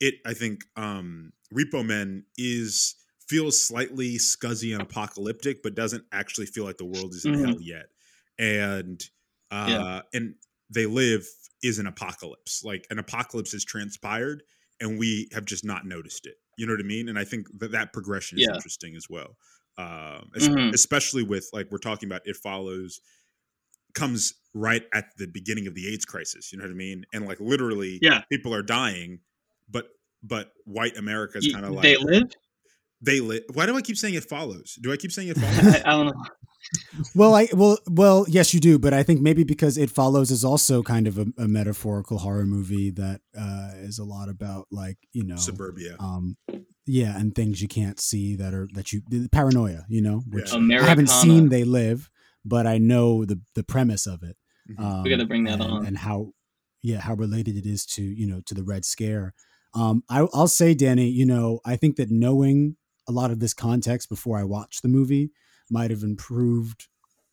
it 0.01 0.15
I 0.25 0.33
think 0.33 0.65
um 0.77 1.33
Repo 1.55 1.85
Man 1.85 2.25
is 2.39 2.95
feels 3.29 3.61
slightly 3.63 4.17
scuzzy 4.17 4.73
and 4.73 4.81
apocalyptic 4.83 5.63
but 5.63 5.75
doesn't 5.75 6.05
actually 6.11 6.47
feel 6.47 6.65
like 6.65 6.79
the 6.79 6.85
world 6.87 7.13
is 7.15 7.25
in 7.27 7.35
Mhm. 7.35 7.47
hell 7.47 7.61
yet. 7.61 7.87
And 8.39 9.03
uh 9.51 9.67
Yeah. 9.69 10.01
and 10.15 10.35
they 10.73 10.87
live 10.87 11.27
is 11.63 11.79
an 11.79 11.87
apocalypse. 11.87 12.63
Like 12.65 12.87
an 12.91 12.99
apocalypse 12.99 13.53
has 13.53 13.65
transpired 13.65 14.43
and 14.81 14.99
we 14.99 15.29
have 15.33 15.45
just 15.45 15.65
not 15.65 15.87
noticed 15.87 16.27
it. 16.27 16.35
You 16.59 16.67
know 16.67 16.73
what 16.73 16.81
I 16.81 16.87
mean? 16.87 17.09
And 17.09 17.19
I 17.19 17.25
think 17.25 17.47
that 17.61 17.73
that 17.73 17.93
progression 17.93 18.39
is 18.39 18.47
Yeah. 18.49 18.55
interesting 18.55 18.97
as 18.97 19.07
well 19.09 19.37
um, 19.79 20.31
Mhm. 20.37 20.75
especially 20.75 21.23
with 21.23 21.49
like 21.55 21.71
we're 21.71 21.79
talking 21.79 22.07
about 22.09 22.21
it 22.27 22.37
follows 22.37 23.01
comes 23.95 24.35
right 24.55 24.85
at 24.93 25.07
the 25.17 25.27
beginning 25.27 25.67
of 25.67 25.75
the 25.75 25.89
AIDS 25.93 26.05
crisis. 26.05 26.53
You 26.53 26.59
know 26.59 26.65
what 26.65 26.71
I 26.73 26.75
mean? 26.75 27.05
And 27.13 27.27
like 27.27 27.41
literally, 27.41 27.99
Yeah. 28.03 28.23
people 28.31 28.55
are 28.55 28.63
dying, 28.63 29.21
but 29.71 29.89
but 30.23 30.53
white 30.65 30.97
America 30.97 31.39
is 31.39 31.53
kind 31.53 31.65
of 31.65 31.73
like 31.73 31.83
they 31.83 31.97
live. 31.97 32.31
They 33.01 33.21
live. 33.21 33.43
Why 33.53 33.67
do 33.67 33.75
I 33.77 33.83
keep 33.83 33.97
saying 33.97 34.15
it 34.15 34.25
follows? 34.25 34.79
Do 34.81 34.93
I 34.93 34.97
keep 34.97 35.11
saying 35.11 35.29
it 35.29 35.37
I, 35.39 35.41
follows? 35.41 35.75
I 35.85 35.91
don't 35.91 36.07
know. 36.07 36.25
Well, 37.15 37.35
I 37.35 37.49
well, 37.53 37.79
well, 37.91 38.25
yes, 38.29 38.55
you 38.55 38.61
do, 38.61 38.79
but 38.79 38.93
I 38.95 39.03
think 39.03 39.21
maybe 39.21 39.45
because 39.45 39.77
it 39.77 39.91
follows 39.91 40.31
is 40.31 40.45
also 40.45 40.83
kind 40.83 41.07
of 41.07 41.19
a, 41.19 41.27
a 41.39 41.49
metaphorical 41.49 42.19
horror 42.19 42.47
movie 42.47 42.91
that 42.91 43.21
uh, 43.37 43.73
is 43.77 43.99
a 43.99 44.05
lot 44.05 44.29
about 44.29 44.67
like 44.71 44.99
you 45.13 45.25
know 45.25 45.37
Suburbia. 45.37 45.97
um, 45.99 46.37
yeah, 46.87 47.19
and 47.19 47.35
things 47.35 47.61
you 47.63 47.69
can't 47.69 48.01
see 48.01 48.37
that 48.37 48.55
are 48.55 48.69
that 48.75 48.93
you 48.93 49.03
the 49.09 49.29
paranoia, 49.29 49.85
you 49.89 50.01
know, 50.03 50.23
which 50.31 50.53
Yeah. 50.53 50.81
I 50.83 50.85
haven't 50.85 51.09
seen. 51.11 51.49
They 51.49 51.65
live, 51.65 52.09
but 52.45 52.67
I 52.67 52.79
know 52.79 53.25
the 53.25 53.41
the 53.55 53.63
premise 53.65 54.07
of 54.07 54.23
it. 54.23 54.37
Mhm. 54.71 54.81
Um, 54.83 55.03
We 55.03 55.11
gotta 55.11 55.27
bring 55.27 55.45
that 55.45 55.55
and, 55.61 55.63
on. 55.63 55.87
and 55.87 55.99
how 55.99 56.33
yeah 56.83 57.01
how 57.01 57.15
related 57.15 57.57
it 57.57 57.67
is 57.67 57.85
to 57.87 58.03
you 58.03 58.27
know 58.27 58.41
to 58.47 58.55
the 58.55 58.65
Red 58.65 58.85
Scare. 58.85 59.35
Um, 59.75 60.05
I, 60.11 60.27
I'll 60.35 60.49
say, 60.49 60.75
Danny, 60.75 61.09
you 61.09 61.25
know, 61.25 61.61
I 61.65 61.77
think 61.77 61.97
that 61.97 62.11
knowing 62.11 62.77
a 63.09 63.13
lot 63.13 63.31
of 63.31 63.41
this 63.41 63.55
context 63.55 64.09
before 64.11 64.39
I 64.39 64.45
watch 64.45 64.83
the 64.83 64.89
movie 64.89 65.31
might 65.73 65.91
have 65.91 66.03
improved 66.03 66.87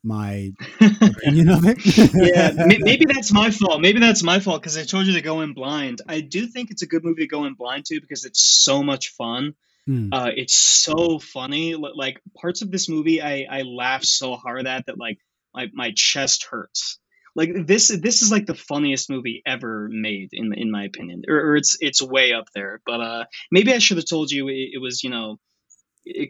my 0.03 0.53
opinion 0.81 1.49
of 1.49 1.65
it. 1.65 1.77
yeah, 2.13 2.51
maybe 2.79 3.05
that's 3.05 3.33
my 3.33 3.51
fault. 3.51 3.81
Maybe 3.81 3.99
that's 3.99 4.23
my 4.23 4.39
fault 4.39 4.61
because 4.61 4.77
I 4.77 4.83
told 4.83 5.05
you 5.05 5.13
to 5.13 5.21
go 5.21 5.41
in 5.41 5.53
blind. 5.53 6.01
I 6.07 6.21
do 6.21 6.47
think 6.47 6.71
it's 6.71 6.81
a 6.81 6.87
good 6.87 7.03
movie 7.03 7.23
to 7.23 7.27
go 7.27 7.45
in 7.45 7.53
blind 7.53 7.85
to 7.85 7.99
because 7.99 8.25
it's 8.25 8.41
so 8.41 8.81
much 8.81 9.09
fun. 9.09 9.55
Hmm. 9.85 10.09
Uh, 10.11 10.29
it's 10.35 10.55
so 10.55 11.19
funny. 11.19 11.75
Like 11.75 12.21
parts 12.39 12.61
of 12.61 12.71
this 12.71 12.87
movie, 12.87 13.21
I 13.21 13.45
I 13.49 13.61
laugh 13.63 14.03
so 14.03 14.35
hard 14.35 14.67
at 14.67 14.85
that 14.85 14.97
like 14.97 15.17
my 15.53 15.67
my 15.73 15.91
chest 15.95 16.47
hurts. 16.49 16.99
Like 17.35 17.51
this 17.67 17.87
this 17.87 18.21
is 18.21 18.31
like 18.31 18.45
the 18.45 18.55
funniest 18.55 19.09
movie 19.09 19.41
ever 19.45 19.89
made 19.91 20.29
in 20.31 20.53
in 20.53 20.71
my 20.71 20.85
opinion, 20.85 21.23
or, 21.27 21.51
or 21.51 21.55
it's 21.57 21.77
it's 21.79 22.01
way 22.01 22.33
up 22.33 22.45
there. 22.53 22.81
But 22.85 23.01
uh, 23.01 23.25
maybe 23.51 23.73
I 23.73 23.79
should 23.79 23.97
have 23.97 24.05
told 24.05 24.31
you 24.31 24.47
it, 24.47 24.69
it 24.73 24.81
was 24.81 25.03
you 25.03 25.09
know 25.09 25.39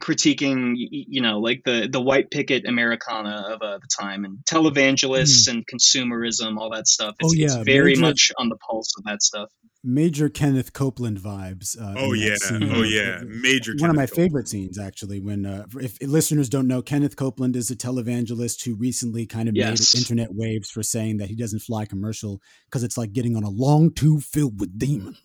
critiquing 0.02 0.74
y- 0.76 0.88
y- 0.92 1.06
you 1.08 1.22
know 1.22 1.40
like 1.40 1.62
the 1.66 1.88
the 1.92 2.02
white 2.02 2.32
picket 2.32 2.66
Americana 2.68 3.46
of 3.50 3.62
uh, 3.62 3.78
the 3.78 3.88
time 4.00 4.26
and 4.26 4.38
televangelists 4.46 5.48
and 5.48 5.66
consumerism, 5.68 6.58
all 6.58 6.70
that 6.72 6.88
stuff. 6.88 7.16
It's. 7.20 7.30
Oh, 7.30 7.44
it's 7.44 7.56
yeah, 7.56 7.64
very 7.64 7.92
major- 7.96 8.02
much 8.02 8.32
on 8.38 8.50
the 8.50 8.58
pulse 8.58 8.94
of 8.98 9.04
that 9.06 9.22
stuff. 9.22 9.50
Major 9.82 10.28
Kenneth 10.28 10.74
Copeland 10.74 11.20
vibes. 11.22 11.80
Uh, 11.80 11.94
Oh 11.98 12.12
yeah, 12.12 12.36
scene. 12.36 12.70
oh 12.70 12.84
yeah, 12.84 13.22
major. 13.26 13.74
One 13.78 13.90
of 13.90 13.96
my 13.96 14.08
Copeland. 14.08 14.28
favorite 14.30 14.48
scenes, 14.50 14.78
actually, 14.78 15.22
when 15.22 15.46
uh, 15.46 15.66
if 15.80 15.98
listeners 16.02 16.50
don't 16.50 16.68
know, 16.68 16.82
Kenneth 16.82 17.16
Copeland 17.16 17.56
is 17.56 17.72
a 17.72 17.78
televangelist 17.78 18.66
who 18.66 18.76
recently 18.76 19.26
kind 19.26 19.48
of 19.48 19.56
Yes. 19.56 19.96
made 19.96 20.02
internet 20.02 20.34
waves 20.34 20.70
for 20.70 20.84
saying 20.84 21.18
that 21.18 21.30
he 21.30 21.36
doesn't 21.36 21.60
fly 21.62 21.86
commercial 21.86 22.42
because 22.66 22.84
it's 22.84 22.98
like 22.98 23.14
getting 23.14 23.38
on 23.38 23.44
a 23.44 23.50
long 23.50 23.94
tube 23.94 24.22
filled 24.22 24.60
with 24.60 24.78
demons. 24.78 25.22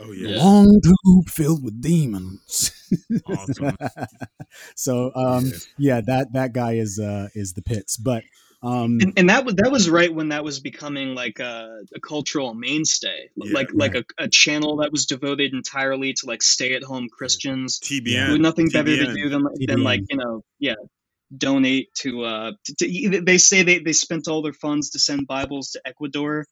Oh 0.00 0.12
yeah, 0.12 0.36
Long 0.36 0.80
tube 0.80 1.28
filled 1.28 1.64
with 1.64 1.80
demons. 1.80 2.70
awesome. 3.26 3.76
so, 4.76 5.12
um, 5.14 5.46
Yeah. 5.46 5.58
yeah, 5.78 6.00
that 6.02 6.32
that 6.34 6.52
guy 6.52 6.74
is 6.74 6.98
uh, 6.98 7.28
is 7.34 7.54
the 7.54 7.62
pits, 7.62 7.96
but 7.96 8.22
um, 8.62 8.98
and, 9.00 9.12
and 9.16 9.30
that 9.30 9.44
was 9.44 9.54
that 9.54 9.70
was 9.70 9.88
right 9.88 10.12
when 10.12 10.30
that 10.30 10.42
was 10.42 10.58
becoming 10.60 11.14
like 11.14 11.38
a, 11.38 11.80
a 11.94 12.00
cultural 12.00 12.54
mainstay, 12.54 13.28
Yeah, 13.36 13.52
like 13.52 13.68
like 13.72 13.94
a, 13.94 14.04
a 14.18 14.28
channel 14.28 14.76
that 14.78 14.90
was 14.90 15.06
devoted 15.06 15.52
entirely 15.52 16.12
to 16.14 16.26
like 16.26 16.42
stay 16.42 16.74
at 16.74 16.82
home 16.82 17.08
Christians 17.08 17.78
TBN. 17.80 18.26
who 18.26 18.32
had 18.32 18.40
nothing 18.40 18.68
better 18.68 18.96
to 18.96 19.14
do 19.14 19.28
than 19.28 19.44
than 19.66 19.82
like 19.84 20.02
you 20.10 20.16
know 20.16 20.42
yeah 20.58 20.74
donate 21.36 21.92
to 21.94 22.24
uh 22.24 22.52
to, 22.64 22.74
to, 22.74 23.20
they 23.20 23.38
say 23.38 23.62
they 23.62 23.78
they 23.78 23.92
spent 23.92 24.26
all 24.28 24.42
their 24.42 24.52
funds 24.52 24.90
to 24.90 24.98
send 24.98 25.26
Bibles 25.26 25.70
to 25.72 25.80
Ecuador. 25.84 26.44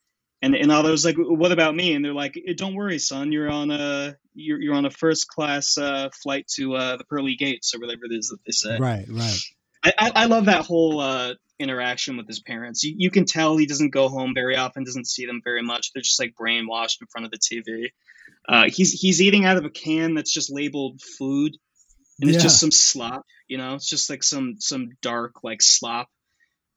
And, 0.43 0.55
and 0.55 0.71
I 0.71 0.81
was 0.83 1.05
like, 1.05 1.17
"What 1.19 1.51
about 1.51 1.75
me?" 1.75 1.95
And 1.95 2.05
they're 2.05 2.13
like, 2.13 2.37
"Eh, 2.37 2.53
"Don't 2.57 2.75
worry, 2.75 2.99
son. 2.99 3.33
You're 3.33 3.51
on 3.51 3.71
a 3.71 4.17
you're, 4.35 4.61
you're 4.61 4.75
on 4.75 4.85
a 4.85 4.91
first 4.91 5.29
class 5.29 5.79
uh, 5.79 6.11
flight 6.23 6.47
to 6.57 6.75
uh, 6.75 6.97
the 6.99 7.05
pearly 7.05 7.37
gates 7.37 7.75
or 7.75 7.81
whatever 7.81 8.05
it 8.05 8.15
is 8.15 8.29
that 8.29 8.39
they 8.45 8.53
say." 8.53 8.79
right, 8.79 9.07
right. 9.09 9.39
I, 9.83 9.93
I, 9.99 10.13
I 10.15 10.25
love 10.27 10.47
that 10.47 10.65
whole 10.67 11.01
uh, 11.01 11.35
interaction 11.59 12.17
with 12.17 12.27
his 12.27 12.41
parents. 12.41 12.83
You, 12.83 12.95
you 12.99 13.11
can 13.11 13.25
tell 13.25 13.57
he 13.57 13.67
doesn't 13.67 13.91
go 13.91 14.09
home 14.09 14.33
very 14.35 14.57
often, 14.57 14.85
doesn't 14.85 15.07
see 15.07 15.27
them 15.27 15.41
very 15.45 15.63
much. 15.63 15.93
They're 15.93 16.03
just 16.03 16.21
like 16.21 16.35
brainwashed 16.35 17.01
in 17.01 17.07
front 17.07 17.25
of 17.25 17.31
the 17.31 17.39
TV. 17.39 17.91
Uh, 18.49 18.69
he's 18.69 18.93
he's 18.93 19.23
eating 19.23 19.45
out 19.45 19.57
of 19.57 19.65
a 19.65 19.71
can 19.71 20.15
that's 20.15 20.33
just 20.33 20.53
labeled 20.53 21.01
food, 21.01 21.57
and 22.21 22.31
it's 22.31 22.43
just 22.43 22.61
some 22.61 22.71
slop. 22.71 23.25
You 23.49 23.59
know, 23.59 23.75
it's 23.75 23.89
just 23.89 24.11
like 24.11 24.23
some 24.23 24.57
some 24.59 24.91
dark 25.03 25.43
like 25.43 25.63
slop. 25.63 26.09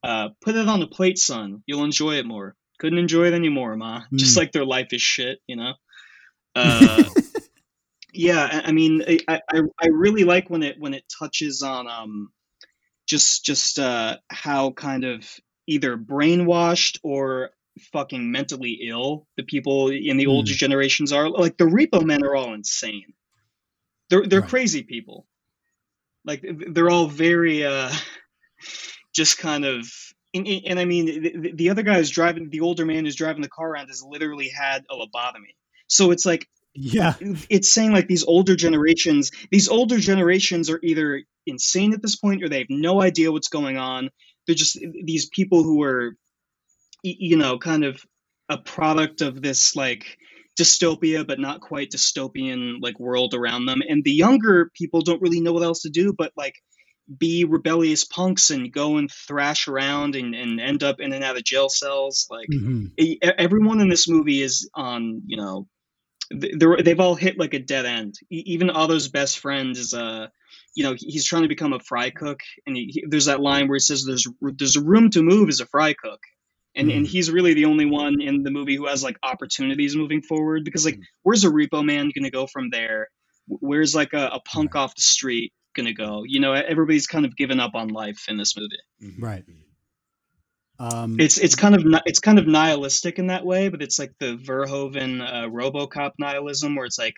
Uh, 0.03 0.29
put 0.41 0.55
it 0.55 0.67
on 0.67 0.79
the 0.79 0.87
plate, 0.87 1.17
son. 1.17 1.63
You'll 1.65 1.83
enjoy 1.83 2.15
it 2.15 2.25
more. 2.25 2.55
Couldn't 2.79 2.97
enjoy 2.99 3.27
it 3.27 3.33
anymore, 3.33 3.75
ma. 3.75 4.03
Just 4.15 4.35
Mm. 4.35 4.39
like 4.39 4.51
their 4.51 4.65
life 4.65 4.91
is 4.93 5.01
shit. 5.01 5.39
You 5.47 5.55
know. 5.57 5.73
Uh, 6.55 7.03
yeah, 8.11 8.49
I- 8.51 8.69
I 8.69 8.71
mean, 8.71 9.03
I, 9.07 9.19
I 9.27 9.61
I 9.79 9.87
really 9.91 10.23
like 10.23 10.49
when 10.49 10.63
it 10.63 10.79
when 10.79 10.93
it 10.95 11.03
touches 11.19 11.61
on 11.61 11.87
um 11.87 12.31
just 13.07 13.45
just 13.45 13.77
uh 13.79 14.17
how 14.29 14.71
kind 14.71 15.03
of 15.03 15.25
either 15.67 15.95
brainwashed 15.95 16.99
or 17.03 17.51
fucking 17.93 18.31
mentally 18.31 18.79
ill 18.89 19.27
the 19.37 19.43
people 19.43 19.89
in 19.89 20.17
the 20.17 20.25
older 20.25 20.51
generations 20.51 21.13
are. 21.13 21.29
Like 21.29 21.55
the 21.57 21.65
repo 21.65 22.03
men 22.03 22.23
are 22.23 22.35
all 22.35 22.53
insane. 22.55 23.13
They're 24.09 24.25
they're 24.25 24.41
Right. 24.41 24.49
crazy 24.49 24.81
people. 24.83 25.27
Like 26.25 26.43
they're 26.43 26.89
all 26.89 27.07
very 27.07 27.63
uh 27.63 27.91
just 29.15 29.37
kind 29.37 29.65
of 29.65 29.87
and, 30.33 30.47
and- 30.47 30.63
and 30.67 30.79
I 30.79 30.85
mean 30.85 31.07
the, 31.23 31.53
the 31.55 31.71
other 31.71 31.83
guy 31.83 31.99
is 31.99 32.11
driving 32.11 32.49
the 32.51 32.61
older 32.61 32.85
man 32.85 33.05
who's 33.05 33.17
driving 33.17 33.43
the 33.43 33.49
car 33.49 33.71
around 33.71 33.89
has 33.89 34.03
literally 34.03 34.49
had 34.49 34.85
a 34.91 34.95
lobotomy. 34.95 35.55
So 35.87 36.11
it's 36.11 36.25
like 36.25 36.47
Yeah, 36.75 37.15
it's 37.49 37.69
saying 37.73 37.93
like 37.93 38.07
these 38.07 38.23
older 38.25 38.55
generations 38.55 39.31
these 39.51 39.69
older 39.69 39.99
generations 39.99 40.69
are 40.71 40.79
either 40.83 41.23
insane 41.47 41.93
at 41.93 42.01
this 42.01 42.15
point 42.17 42.43
or 42.43 42.49
they 42.49 42.59
have 42.59 42.67
no 42.69 43.01
idea 43.01 43.31
what's 43.31 43.49
going 43.49 43.77
on. 43.77 44.09
They're 44.47 44.55
just 44.55 44.79
these 45.05 45.27
people 45.29 45.63
who 45.63 45.83
are 45.83 46.15
you 47.03 47.37
know 47.37 47.59
kind 47.59 47.85
of 47.85 48.01
a 48.49 48.57
product 48.59 49.21
of 49.21 49.41
this 49.41 49.75
like 49.75 50.17
dystopia 50.59 51.25
but 51.27 51.39
not 51.39 51.61
quite 51.61 51.91
dystopian 51.91 52.77
like 52.81 52.99
world 52.99 53.33
around 53.35 53.65
them. 53.65 53.81
And 53.87 54.03
the 54.03 54.11
younger 54.13 54.71
people 54.75 55.01
don't 55.01 55.21
really 55.21 55.41
know 55.41 55.53
what 55.53 55.63
else 55.63 55.81
to 55.83 55.89
do 55.89 56.13
but 56.17 56.33
like 56.37 56.55
be 57.17 57.43
rebellious 57.45 58.03
punks 58.05 58.49
and 58.51 58.71
go 58.71 58.97
and 58.97 59.09
thrash 59.11 59.67
around 59.67 60.15
and, 60.15 60.35
and 60.35 60.59
end 60.59 60.83
up 60.83 60.99
in 60.99 61.11
and 61.13 61.23
out 61.23 61.37
of 61.37 61.43
jail 61.43 61.67
cells 61.69 62.27
like 62.29 62.47
Mhm. 62.49 62.91
e- 62.97 63.17
everyone 63.21 63.79
in 63.81 63.89
this 63.89 64.07
movie 64.07 64.41
is 64.41 64.69
on 64.75 65.23
you 65.25 65.37
know 65.37 65.67
they're, 66.31 66.77
they've 66.77 66.99
all 66.99 67.15
hit 67.15 67.39
like 67.39 67.55
a 67.55 67.59
dead 67.59 67.85
end. 67.87 68.13
Even 68.29 68.69
otto's 68.69 69.07
best 69.07 69.39
friend 69.39 69.75
is 69.75 69.93
uh 69.93 70.27
you 70.75 70.83
know 70.83 70.93
he's 70.97 71.25
trying 71.25 71.41
to 71.41 71.47
become 71.47 71.73
a 71.73 71.79
fry 71.79 72.11
cook 72.11 72.41
and 72.67 72.77
he, 72.77 72.85
he- 72.93 73.05
there's 73.07 73.25
that 73.25 73.39
line 73.41 73.67
where 73.67 73.75
he 73.77 73.79
says 73.79 74.05
there's 74.05 74.27
there's 74.41 74.75
a 74.75 74.83
room 74.83 75.09
to 75.11 75.23
move 75.23 75.49
as 75.49 75.59
a 75.61 75.65
fry 75.65 75.93
cook. 75.93 76.19
And 76.75 76.91
and 76.91 77.07
he's 77.07 77.31
really 77.31 77.55
the 77.55 77.65
only 77.65 77.85
one 77.87 78.21
in 78.21 78.43
the 78.43 78.51
movie 78.51 78.75
who 78.75 78.85
has 78.85 79.03
like 79.03 79.17
opportunities 79.23 79.95
moving 79.95 80.21
forward 80.21 80.63
because 80.63 80.85
like 80.85 80.99
where's 81.23 81.43
a 81.43 81.49
repo 81.49 81.83
man 81.83 82.11
gonna 82.15 82.29
go 82.29 82.45
from 82.45 82.69
there? 82.69 83.07
Where's 83.47 83.95
like 83.95 84.13
a, 84.13 84.27
a 84.33 84.39
punk 84.41 84.75
off 84.75 84.93
the 84.95 85.01
street 85.01 85.51
gonna 85.75 85.93
go 85.93 86.23
you 86.25 86.39
know 86.39 86.53
everybody's 86.53 87.07
kind 87.07 87.25
of 87.25 87.35
given 87.35 87.59
up 87.59 87.75
on 87.75 87.87
life 87.89 88.25
in 88.29 88.37
this 88.37 88.55
movie 88.57 88.77
Mhm. 89.03 89.21
right. 89.21 89.45
Um, 90.81 91.19
it's 91.19 91.37
it's 91.37 91.55
kind 91.55 91.75
of 91.75 91.83
it's 92.05 92.19
kind 92.19 92.39
of 92.39 92.47
nihilistic 92.47 93.19
in 93.19 93.27
that 93.27 93.45
way, 93.45 93.67
but 93.67 93.81
it's 93.81 93.99
like 93.99 94.13
the 94.19 94.37
Verhoeven 94.37 95.21
uh, 95.21 95.49
RoboCop 95.49 96.13
nihilism, 96.17 96.75
where 96.75 96.85
it's 96.85 96.97
like 96.97 97.15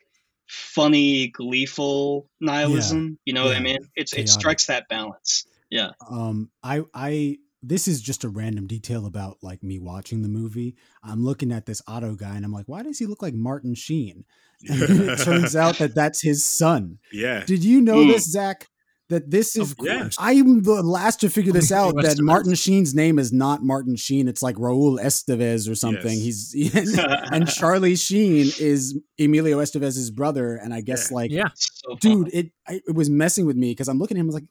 funny, 0.48 1.28
gleeful 1.28 2.28
nihilism. 2.40 3.20
You 3.24 3.34
know 3.34 3.46
what 3.46 3.56
I 3.56 3.60
mean? 3.60 3.78
It's 3.96 4.14
it 4.14 4.30
strikes 4.30 4.66
that 4.66 4.88
balance. 4.90 5.46
Yeah. 5.70 5.92
um 6.10 6.50
i 6.64 6.82
i 6.94 7.38
this 7.64 7.88
is 7.88 8.02
just 8.02 8.26
a 8.26 8.30
random 8.30 8.68
detail 8.68 9.06
about 9.06 9.38
like 9.42 9.64
me 9.64 9.80
watching 9.80 10.22
the 10.22 10.28
movie 10.28 10.76
i'm 11.02 11.24
looking 11.24 11.50
at 11.54 11.66
this 11.66 11.82
otto 11.88 12.14
guy 12.16 12.36
and 12.36 12.44
i'm 12.44 12.52
like 12.52 12.68
why 12.68 12.84
does 12.84 13.00
he 13.00 13.06
look 13.06 13.22
like 13.22 13.34
martin 13.34 13.74
sheen 13.74 14.12
and 14.12 14.26
it 14.64 15.20
turns 15.24 15.56
out 15.56 15.78
that 15.80 15.96
that's 15.96 16.22
his 16.22 16.44
son 16.44 17.00
Yeah. 17.12 17.44
did 17.46 17.64
you 17.64 17.82
know 17.82 17.98
Mm. 17.98 18.14
this 18.14 18.30
zach 18.32 18.68
that 19.10 19.30
this 19.30 19.56
is 19.58 19.76
i'm 20.20 20.64
the 20.64 20.82
last 20.84 21.20
to 21.22 21.30
figure 21.30 21.52
this 21.52 21.70
out 21.82 21.96
that 22.02 22.18
martin 22.20 22.54
sheen's 22.56 22.96
name 22.96 23.20
is 23.20 23.34
not 23.34 23.62
martin 23.62 23.96
sheen 23.98 24.28
it's 24.30 24.42
like 24.42 24.56
raul 24.56 24.98
estevez 25.04 25.70
or 25.70 25.76
something 25.76 26.18
Yes. 26.18 26.52
he's 26.54 26.98
and 27.32 27.48
charlie 27.48 27.96
sheen 27.98 28.52
is 28.60 28.98
emilio 29.20 29.58
estevez's 29.60 30.12
brother 30.12 30.56
and 30.56 30.74
i 30.74 30.80
guess 30.82 31.10
Yeah. 31.12 31.16
like 31.16 31.32
Yeah, 31.32 31.48
So 31.56 31.96
dude 32.00 32.30
it 32.34 32.52
I, 32.68 32.80
it 32.88 32.96
was 32.96 33.10
messing 33.10 33.46
with 33.46 33.58
me 33.58 33.72
because 33.72 33.90
i'm 33.90 34.00
looking 34.00 34.16
at 34.18 34.22
him 34.22 34.28
I 34.28 34.30
was 34.30 34.36
like 34.36 34.46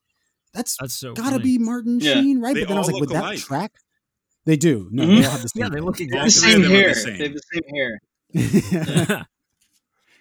that's 0.52 0.76
that's 0.80 0.94
so. 0.94 1.14
gotta 1.14 1.30
funny. 1.36 1.42
be 1.44 1.58
Martin 1.58 2.00
Yeah. 2.00 2.14
Sheen, 2.14 2.40
right? 2.40 2.54
They 2.54 2.62
but 2.62 2.68
then 2.70 2.76
I 2.76 2.80
was 2.80 2.88
like, 2.90 3.00
would 3.00 3.08
look 3.10 3.22
that 3.22 3.38
track? 3.38 3.70
They 4.46 4.56
do. 4.56 4.88
No, 4.90 5.04
Mhm. 5.04 5.20
they 5.20 5.24
all 5.24 5.30
have 5.30 5.42
the 5.42 5.48
same. 5.48 5.62
Yeah, 5.62 5.68
they 5.68 5.80
look 5.80 5.96
They 5.96 6.06
Yeah, 6.10 6.16
have 6.16 6.26
exactly. 6.26 6.62
the 6.62 6.68
three 6.68 6.72
same 6.72 6.74
hair. 6.74 6.88
the 6.88 6.94
same. 6.96 7.18
They 7.18 7.24
have 7.28 7.34
the 8.34 8.80
same 8.82 9.06
hair. 9.06 9.26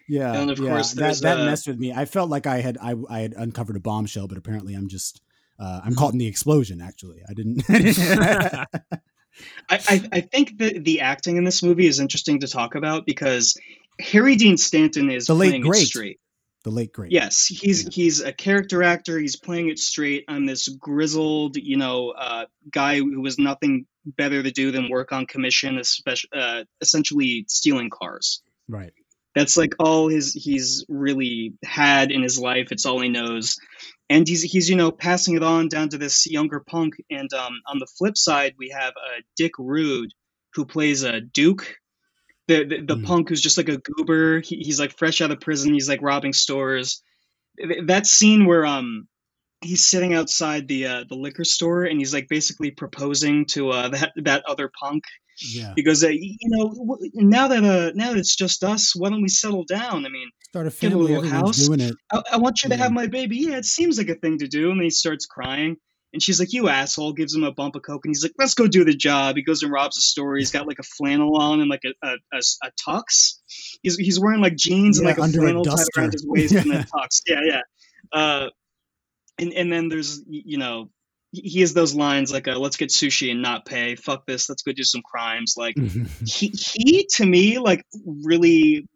Yeah, 0.09 0.33
yeah. 0.33 0.41
And 0.41 0.51
of 0.51 0.57
course 0.59 0.93
that 0.93 1.17
that 1.21 1.39
uh, 1.39 1.45
messed 1.45 1.67
with 1.67 1.79
me. 1.79 1.93
I 1.93 2.05
felt 2.05 2.29
like 2.29 2.47
I 2.47 2.61
had 2.61 2.77
I, 2.81 2.95
I 3.09 3.19
had 3.19 3.33
uncovered 3.33 3.75
a 3.75 3.79
bombshell, 3.79 4.27
but 4.27 4.37
apparently 4.37 4.73
I'm 4.73 4.87
just 4.87 5.21
uh, 5.59 5.81
I'm 5.83 5.95
caught 5.95 6.13
in 6.13 6.19
the 6.19 6.27
explosion. 6.27 6.81
Actually, 6.81 7.21
I 7.27 7.33
didn't. 7.33 7.63
I 7.69 8.65
I, 9.69 10.09
I, 10.11 10.21
think 10.21 10.57
that 10.57 10.83
the 10.83 11.01
acting 11.01 11.37
in 11.37 11.43
this 11.45 11.63
movie 11.63 11.87
is 11.87 11.99
interesting 11.99 12.39
to 12.41 12.47
talk 12.47 12.75
about 12.75 13.05
because 13.05 13.57
Harry 13.99 14.35
Dean 14.35 14.57
Stanton 14.57 15.09
is 15.09 15.27
The 15.27 15.35
late 15.35 15.49
playing 15.49 15.65
it 15.65 15.69
great. 15.69 15.87
straight. 15.87 16.19
the 16.63 16.71
late 16.71 16.91
great. 16.91 17.11
Yes, 17.11 17.45
he's 17.45 17.83
Yeah. 17.83 17.89
he's 17.91 18.21
a 18.21 18.33
character 18.33 18.83
actor. 18.83 19.17
He's 19.19 19.35
playing 19.37 19.69
it 19.69 19.79
straight. 19.79 20.25
I'm 20.27 20.45
this 20.45 20.67
grizzled, 20.67 21.55
you 21.55 21.77
know, 21.77 22.09
uh, 22.09 22.45
guy 22.71 22.97
who 22.97 23.23
has 23.25 23.37
nothing 23.37 23.85
better 24.05 24.41
to 24.41 24.51
do 24.51 24.71
than 24.71 24.89
work 24.89 25.11
on 25.11 25.25
commission, 25.25 25.77
especially 25.77 26.29
uh, 26.33 26.63
essentially 26.81 27.45
stealing 27.47 27.89
cars. 27.89 28.41
Right. 28.67 28.93
That's 29.35 29.57
like 29.57 29.75
all 29.79 30.09
his 30.09 30.33
he's 30.33 30.85
really 30.89 31.53
had 31.63 32.11
in 32.11 32.23
his 32.23 32.39
life. 32.39 32.69
It's 32.71 32.85
all 32.85 32.99
he 33.01 33.09
knows, 33.09 33.57
and 34.09 34.27
he's 34.27 34.41
he's 34.43 34.69
you 34.69 34.75
know 34.75 34.91
passing 34.91 35.35
it 35.35 35.43
on 35.43 35.67
down 35.69 35.89
to 35.89 35.97
this 35.97 36.25
younger 36.29 36.59
punk. 36.59 36.95
And 37.09 37.31
um, 37.33 37.53
on 37.67 37.79
the 37.79 37.87
flip 37.97 38.17
side, 38.17 38.55
we 38.57 38.69
have 38.69 38.93
uh, 38.97 39.21
Dick 39.37 39.53
Rude, 39.59 40.11
who 40.53 40.65
plays 40.65 41.03
a 41.03 41.21
Duke, 41.21 41.77
the 42.47 42.65
the, 42.65 42.81
the 42.81 42.95
Mm. 42.97 43.05
punk 43.05 43.29
who's 43.29 43.41
just 43.41 43.57
like 43.57 43.69
a 43.69 43.77
goober. 43.77 44.39
He, 44.41 44.57
he's 44.57 44.79
like 44.79 44.97
fresh 44.97 45.21
out 45.21 45.31
of 45.31 45.39
prison. 45.39 45.73
He's 45.73 45.89
like 45.89 46.01
robbing 46.01 46.33
stores. 46.33 47.01
that 47.85 48.07
scene 48.07 48.45
where 48.45 48.65
um 48.65 49.07
he's 49.61 49.85
sitting 49.85 50.13
outside 50.13 50.67
the 50.67 50.85
uh, 50.87 51.03
the 51.09 51.15
liquor 51.15 51.43
store 51.43 51.83
and 51.83 51.99
he's 51.99 52.13
like 52.13 52.27
basically 52.29 52.71
proposing 52.71 53.45
to 53.47 53.69
uh 53.69 53.89
that 53.95 54.11
that 54.23 54.43
other 54.47 54.69
punk. 54.79 55.03
Yeah. 55.41 55.71
He 55.77 55.83
goes, 55.83 56.03
uh, 56.03 56.09
you 56.09 56.35
know, 56.43 56.97
now 57.13 57.47
that 57.47 57.63
uh 57.63 57.91
now 57.95 58.09
that 58.11 58.17
it's 58.17 58.35
just 58.35 58.63
us, 58.63 58.93
why 58.95 59.09
don't 59.09 59.21
we 59.21 59.29
settle 59.29 59.63
down? 59.63 60.05
I 60.05 60.09
mean, 60.09 60.29
Start 60.49 60.65
a 60.65 60.67
a 60.67 60.71
family. 60.71 60.97
little 61.13 61.17
Everyone's 61.25 61.57
house. 61.57 61.67
doing 61.67 61.79
it. 61.81 61.95
I, 62.11 62.21
I 62.33 62.37
want 62.37 62.63
you 62.63 62.69
to 62.69 62.75
have 62.77 62.91
my 62.91 63.07
baby. 63.07 63.37
Yeah, 63.37 63.57
it 63.57 63.65
seems 63.65 63.97
like 63.97 64.09
a 64.09 64.15
thing 64.15 64.39
to 64.39 64.47
do. 64.47 64.69
And 64.71 64.79
then 64.79 64.83
he 64.85 64.89
starts 64.89 65.25
crying. 65.25 65.77
And 66.11 66.23
she's 66.23 66.39
like, 66.39 66.51
"You 66.53 66.69
asshole!" 66.69 67.13
Gives 67.13 67.35
him 67.35 67.43
a 67.43 67.51
bump 67.51 67.75
of 67.75 67.83
coke, 67.83 68.03
and 68.03 68.09
he's 68.09 68.23
like, 68.23 68.31
"Let's 68.39 68.55
go 68.55 68.65
do 68.65 68.83
the 68.83 68.95
job." 68.95 69.35
He 69.35 69.43
goes 69.43 69.61
and 69.61 69.71
robs 69.71 69.95
a 69.95 70.01
store. 70.01 70.37
He's 70.37 70.49
got 70.51 70.65
like 70.65 70.79
a 70.79 70.83
flannel 70.97 71.37
on 71.37 71.61
and 71.61 71.69
like 71.69 71.83
a, 71.85 71.93
a, 72.03 72.15
a, 72.33 72.39
a 72.63 72.71
tux. 72.83 73.35
He's, 73.83 73.95
he's 73.95 74.19
wearing 74.19 74.41
like 74.41 74.55
jeans 74.55 74.97
and 74.97 75.05
like 75.07 75.19
a 75.19 75.21
a 75.21 75.27
flannel 75.27 75.63
tied 75.63 75.85
around 75.95 76.13
his 76.13 76.25
waist 76.25 76.55
and 76.55 76.65
Yeah. 76.65 76.79
a 76.79 76.83
tux. 76.97 77.21
Yeah, 77.27 77.39
yeah. 77.45 77.61
Uh, 78.11 78.49
and 79.39 79.53
and 79.53 79.71
then 79.71 79.89
there's 79.89 80.21
you 80.27 80.57
know 80.57 80.89
he 81.31 81.59
has 81.59 81.73
those 81.73 81.93
lines 81.93 82.31
like, 82.31 82.47
uh, 82.47 82.57
"Let's 82.57 82.77
get 82.77 82.89
sushi 82.89 83.31
and 83.31 83.41
not 83.41 83.65
pay. 83.65 83.95
Fuck 83.95 84.25
this. 84.25 84.49
Let's 84.49 84.63
go 84.63 84.71
do 84.71 84.83
some 84.83 85.01
crimes." 85.03 85.55
Like 85.57 85.75
he 86.25 86.47
he 86.47 87.07
to 87.15 87.25
me 87.25 87.59
like 87.59 87.85
really 88.23 88.87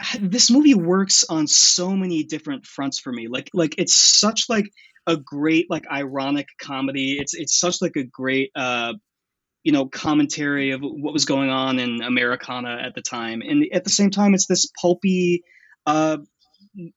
this 0.20 0.50
movie 0.50 0.74
works 0.74 1.24
on 1.28 1.46
so 1.46 1.90
many 1.90 2.24
different 2.24 2.66
fronts 2.66 2.98
for 2.98 3.12
me 3.12 3.28
like 3.28 3.50
like 3.54 3.74
it's 3.78 3.94
such 3.94 4.48
like 4.48 4.70
a 5.06 5.16
great 5.16 5.70
like 5.70 5.84
ironic 5.90 6.48
comedy 6.60 7.16
it's 7.18 7.34
it's 7.34 7.58
such 7.58 7.80
like 7.80 7.96
a 7.96 8.04
great 8.04 8.50
uh 8.56 8.92
you 9.62 9.72
know 9.72 9.86
commentary 9.86 10.72
of 10.72 10.80
what 10.80 11.12
was 11.12 11.24
going 11.24 11.50
on 11.50 11.78
in 11.78 12.02
americana 12.02 12.78
at 12.84 12.94
the 12.94 13.02
time 13.02 13.40
and 13.40 13.64
at 13.72 13.84
the 13.84 13.90
same 13.90 14.10
time 14.10 14.34
it's 14.34 14.46
this 14.46 14.70
pulpy 14.80 15.42
uh 15.86 16.18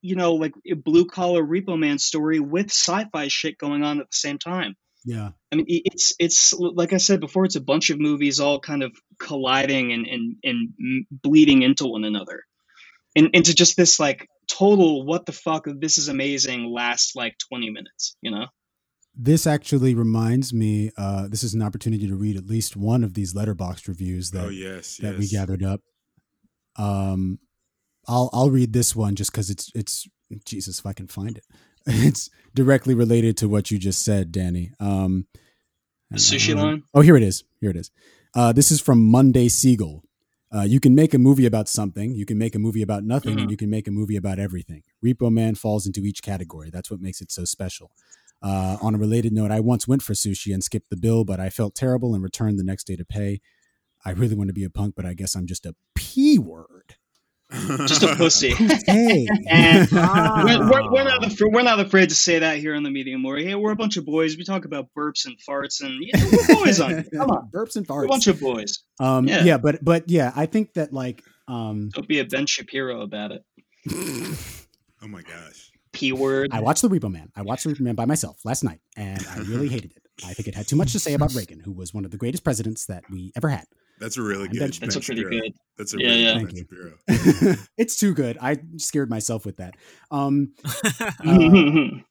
you 0.01 0.15
know 0.15 0.35
like 0.35 0.53
a 0.69 0.75
blue 0.75 1.05
collar 1.05 1.43
repo 1.43 1.77
man 1.77 1.97
story 1.99 2.39
with 2.39 2.67
sci-fi 2.67 3.27
shit 3.27 3.57
going 3.57 3.83
on 3.83 3.99
at 3.99 4.09
the 4.09 4.17
same 4.17 4.37
time 4.37 4.75
yeah. 5.05 5.29
I 5.51 5.55
mean, 5.55 5.65
it's 5.67 6.13
it's 6.19 6.53
like 6.53 6.93
I 6.93 6.97
said 6.97 7.19
before. 7.19 7.45
It's 7.45 7.55
a 7.55 7.61
bunch 7.61 7.89
of 7.89 7.99
movies 7.99 8.39
all 8.39 8.59
kind 8.59 8.83
of 8.83 8.91
colliding 9.19 9.93
and 9.93 10.05
and, 10.05 10.35
and 10.43 11.05
bleeding 11.09 11.61
into 11.61 11.85
one 11.85 12.03
another, 12.03 12.43
and 13.15 13.29
into 13.33 13.55
just 13.55 13.77
this 13.77 13.99
like 13.99 14.27
total 14.47 15.05
what 15.05 15.25
the 15.25 15.31
fuck 15.31 15.65
this 15.79 15.97
is 15.97 16.09
amazing 16.09 16.71
last 16.71 17.15
like 17.15 17.35
twenty 17.37 17.69
minutes. 17.69 18.15
You 18.21 18.31
know? 18.31 18.47
This 19.15 19.47
actually 19.47 19.95
reminds 19.95 20.53
me. 20.53 20.91
Uh, 20.97 21.27
this 21.27 21.43
is 21.43 21.53
an 21.53 21.61
opportunity 21.61 22.07
to 22.07 22.15
read 22.15 22.37
at 22.37 22.45
least 22.45 22.75
one 22.75 23.03
of 23.03 23.13
these 23.13 23.33
Letterboxd 23.33 23.87
reviews 23.87 24.31
that 24.31 24.45
oh 24.45 24.49
yes, 24.49 24.97
that 24.97 25.17
we 25.17 25.27
gathered 25.27 25.63
up. 25.63 25.81
Um, 26.75 27.39
I'll 28.09 28.29
I'll 28.33 28.49
read 28.49 28.73
this 28.73 28.95
one 28.95 29.15
just 29.15 29.31
because 29.31 29.49
it's 29.49 29.71
it's 29.75 30.07
Jesus 30.45 30.79
if 30.79 30.85
I 30.85 30.93
can 30.93 31.07
find 31.07 31.37
it. 31.37 31.45
It's 31.87 32.29
directly 32.53 32.93
related 32.93 33.37
to 33.37 33.47
what 33.47 33.71
you 33.71 33.79
just 33.79 34.03
said, 34.03 34.31
Danny. 34.31 34.71
Um, 34.79 35.25
The 36.11 36.17
sushi 36.17 36.53
uh, 36.53 36.61
line? 36.61 36.83
Oh, 36.93 37.01
here 37.01 37.15
it 37.15 37.23
is. 37.23 37.43
Here 37.61 37.69
it 37.71 37.77
is. 37.77 37.89
Uh, 38.35 38.51
this 38.51 38.69
is 38.71 38.81
from 38.81 38.99
Monday 39.05 39.47
Siegel. 39.47 40.03
Uh, 40.53 40.61
you 40.73 40.79
can 40.79 40.93
make 40.95 41.13
a 41.13 41.17
movie 41.19 41.45
about 41.45 41.67
something. 41.69 42.11
You 42.13 42.25
can 42.25 42.37
make 42.37 42.53
a 42.55 42.59
movie 42.59 42.81
about 42.83 43.03
nothing, 43.03 43.31
Mm-hmm. 43.33 43.41
and 43.43 43.51
you 43.51 43.57
can 43.57 43.69
make 43.69 43.87
a 43.87 43.91
movie 43.91 44.17
about 44.17 44.39
everything. 44.39 44.83
Repo 45.05 45.31
Man 45.31 45.55
falls 45.55 45.85
into 45.87 46.01
each 46.01 46.21
category. 46.21 46.69
That's 46.71 46.91
what 46.91 46.99
makes 47.01 47.21
it 47.21 47.31
so 47.31 47.45
special. 47.45 47.91
Uh, 48.41 48.77
on 48.81 48.93
a 48.95 48.97
related 48.97 49.31
note, 49.33 49.51
I 49.51 49.59
once 49.59 49.87
went 49.87 50.01
for 50.03 50.13
sushi 50.13 50.53
and 50.53 50.63
skipped 50.63 50.89
the 50.89 50.97
bill, 50.97 51.23
but 51.23 51.39
I 51.39 51.49
felt 51.49 51.75
terrible 51.75 52.13
and 52.13 52.21
returned 52.23 52.57
the 52.59 52.63
next 52.71 52.85
day 52.87 52.95
to 52.97 53.05
pay. 53.05 53.41
I 54.05 54.11
really 54.11 54.35
want 54.35 54.49
to 54.49 54.53
be 54.53 54.63
a 54.63 54.69
punk, 54.69 54.93
but 54.95 55.05
I 55.05 55.13
guess 55.13 55.35
I'm 55.35 55.47
just 55.47 55.65
a 55.65 55.75
p 55.95 56.37
word. 56.39 56.95
Just 57.51 58.03
a 58.03 58.15
pussy. 58.15 58.53
Hey, 58.85 59.27
And 59.49 59.89
we're, 59.91 60.69
we're, 60.71 60.91
we're 60.91 61.03
not 61.03 61.25
af- 61.25 61.39
we're 61.41 61.61
not 61.63 61.79
afraid 61.79 62.09
to 62.09 62.15
say 62.15 62.39
that 62.39 62.59
here 62.59 62.75
on 62.75 62.83
the 62.83 62.91
Media 62.91 63.17
Morgue. 63.17 63.43
Hey, 63.43 63.55
we're 63.55 63.71
a 63.71 63.75
bunch 63.75 63.97
of 63.97 64.05
boys. 64.05 64.37
We 64.37 64.43
talk 64.43 64.65
about 64.65 64.87
burps 64.95 65.25
and 65.25 65.35
farts, 65.47 65.81
and 65.81 65.95
you 65.99 66.11
know, 66.15 66.29
we're 66.31 66.63
boys 66.63 66.79
on. 66.79 66.91
it. 66.99 67.07
Come 67.15 67.31
on, 67.31 67.49
burps 67.51 67.75
and 67.75 67.87
we're 67.87 68.05
a 68.05 68.07
bunch 68.07 68.27
of 68.27 68.39
boys. 68.39 68.83
Um, 68.99 69.27
yeah. 69.27 69.43
Yeah. 69.43 69.57
but 69.57 69.83
but 69.83 70.09
yeah, 70.09 70.31
I 70.35 70.45
think 70.45 70.73
that 70.75 70.93
like 70.93 71.23
um, 71.47 71.89
Don't 71.93 72.07
be 72.07 72.19
a 72.19 72.25
Ben 72.25 72.45
Shapiro 72.45 73.01
about 73.01 73.31
it. 73.31 73.43
oh 75.01 75.07
my 75.07 75.21
gosh. 75.21 75.71
P 75.91 76.11
word. 76.11 76.49
I 76.53 76.59
watched 76.59 76.83
The 76.83 76.89
Repo 76.89 77.11
Man. 77.11 77.31
I 77.35 77.41
watched 77.41 77.63
The 77.63 77.71
Repo 77.73 77.79
Man 77.81 77.95
by 77.95 78.05
myself 78.05 78.39
last 78.45 78.63
night, 78.63 78.79
and 78.95 79.25
I 79.31 79.39
really 79.39 79.69
hated 79.69 79.91
it. 79.95 80.03
I 80.23 80.33
think 80.33 80.47
it 80.47 80.53
had 80.55 80.67
too 80.67 80.75
much 80.75 80.91
to 80.91 80.99
say 80.99 81.13
about 81.13 81.33
Reagan, 81.33 81.59
who 81.61 81.71
was 81.71 81.93
one 81.93 82.05
of 82.05 82.11
the 82.11 82.17
greatest 82.17 82.43
presidents 82.43 82.85
that 82.85 83.03
we 83.09 83.31
ever 83.35 83.49
had. 83.49 83.65
That's 83.99 84.17
a 84.17 84.21
really 84.21 84.47
good. 84.47 84.73
That's 84.73 84.95
a 84.95 85.01
pretty 85.01 85.21
Shapiro. 85.21 85.29
good. 85.41 85.53
That's 85.77 85.93
a 85.93 85.97
Yeah, 85.99 86.07
really 86.09 86.23
yeah. 86.23 86.39
good 86.39 86.67
Thank 87.07 87.47
you. 87.51 87.55
It's 87.77 87.95
too 87.97 88.13
good. 88.13 88.37
I 88.41 88.57
scared 88.77 89.09
myself 89.09 89.45
with 89.45 89.57
that. 89.57 89.75
Um, 90.11 90.53
uh, 91.25 92.01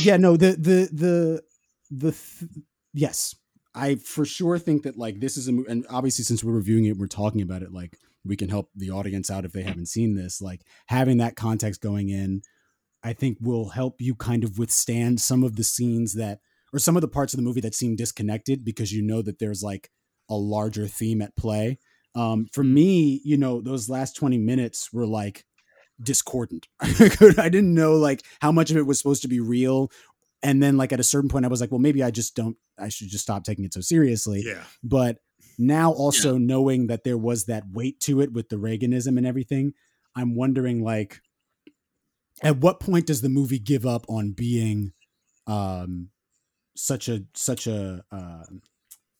yeah, 0.00 0.16
no, 0.16 0.36
the 0.36 0.52
the 0.52 0.88
the 0.92 1.42
the 1.90 2.10
th- 2.12 2.50
yes, 2.92 3.34
I 3.74 3.96
for 3.96 4.24
sure 4.24 4.58
think 4.58 4.82
that 4.82 4.96
like 4.98 5.20
this 5.20 5.36
is 5.36 5.48
a 5.48 5.52
mo- 5.52 5.64
and 5.68 5.86
obviously 5.90 6.24
since 6.24 6.42
we're 6.44 6.52
reviewing 6.52 6.84
it, 6.86 6.96
we're 6.96 7.06
talking 7.06 7.42
about 7.42 7.62
it 7.62 7.72
like 7.72 7.96
we 8.24 8.36
can 8.36 8.48
help 8.48 8.70
the 8.74 8.90
audience 8.90 9.30
out 9.30 9.44
if 9.44 9.52
they 9.52 9.62
haven't 9.62 9.86
seen 9.86 10.14
this. 10.14 10.42
Like 10.42 10.62
having 10.86 11.18
that 11.18 11.36
context 11.36 11.80
going 11.80 12.10
in, 12.10 12.42
I 13.02 13.12
think 13.12 13.38
will 13.40 13.70
help 13.70 14.00
you 14.00 14.14
kind 14.14 14.44
of 14.44 14.58
withstand 14.58 15.20
some 15.20 15.42
of 15.44 15.56
the 15.56 15.64
scenes 15.64 16.14
that 16.14 16.40
or 16.72 16.78
some 16.78 16.96
of 16.96 17.00
the 17.00 17.08
parts 17.08 17.32
of 17.32 17.38
the 17.38 17.44
movie 17.44 17.60
that 17.62 17.74
seem 17.74 17.96
disconnected 17.96 18.64
because 18.64 18.92
you 18.92 19.02
know 19.02 19.22
that 19.22 19.38
there's 19.38 19.62
like 19.62 19.90
a 20.28 20.36
larger 20.36 20.86
theme 20.86 21.22
at 21.22 21.36
play. 21.36 21.78
Um, 22.14 22.46
for 22.52 22.64
me, 22.64 23.20
you 23.24 23.36
know, 23.36 23.60
those 23.60 23.88
last 23.88 24.16
20 24.16 24.38
minutes 24.38 24.92
were 24.92 25.06
like 25.06 25.44
discordant. 26.02 26.66
I 26.80 27.48
didn't 27.48 27.74
know 27.74 27.94
like 27.94 28.22
how 28.40 28.52
much 28.52 28.70
of 28.70 28.76
it 28.76 28.86
was 28.86 28.98
supposed 28.98 29.22
to 29.22 29.28
be 29.28 29.40
real. 29.40 29.90
And 30.42 30.62
then 30.62 30.76
like 30.76 30.92
at 30.92 31.00
a 31.00 31.04
certain 31.04 31.28
point 31.28 31.44
I 31.44 31.48
was 31.48 31.60
like, 31.60 31.70
well, 31.70 31.80
maybe 31.80 32.02
I 32.02 32.10
just 32.10 32.34
don't 32.34 32.56
I 32.78 32.88
should 32.88 33.08
just 33.08 33.24
stop 33.24 33.44
taking 33.44 33.64
it 33.64 33.74
so 33.74 33.80
seriously. 33.80 34.42
Yeah. 34.44 34.62
But 34.82 35.18
now 35.58 35.92
also 35.92 36.38
knowing 36.38 36.86
that 36.86 37.04
there 37.04 37.18
was 37.18 37.46
that 37.46 37.64
weight 37.70 38.00
to 38.00 38.20
it 38.20 38.32
with 38.32 38.48
the 38.48 38.56
Reaganism 38.56 39.18
and 39.18 39.26
everything, 39.26 39.74
I'm 40.14 40.36
wondering 40.36 40.82
like 40.82 41.20
at 42.42 42.58
what 42.58 42.80
point 42.80 43.06
does 43.06 43.20
the 43.20 43.28
movie 43.28 43.58
give 43.58 43.84
up 43.84 44.06
on 44.08 44.32
being 44.32 44.92
um 45.46 46.10
such 46.76 47.08
a 47.08 47.24
such 47.34 47.66
a 47.66 48.04
uh, 48.12 48.44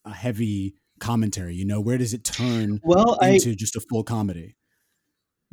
a 0.04 0.12
heavy 0.12 0.74
commentary, 1.00 1.54
you 1.54 1.64
know? 1.64 1.80
Where 1.80 1.98
does 1.98 2.14
it 2.14 2.24
turn 2.24 2.80
well, 2.82 3.18
I 3.20 3.30
into 3.30 3.54
just 3.54 3.76
a 3.76 3.80
full 3.80 4.02
comedy? 4.04 4.56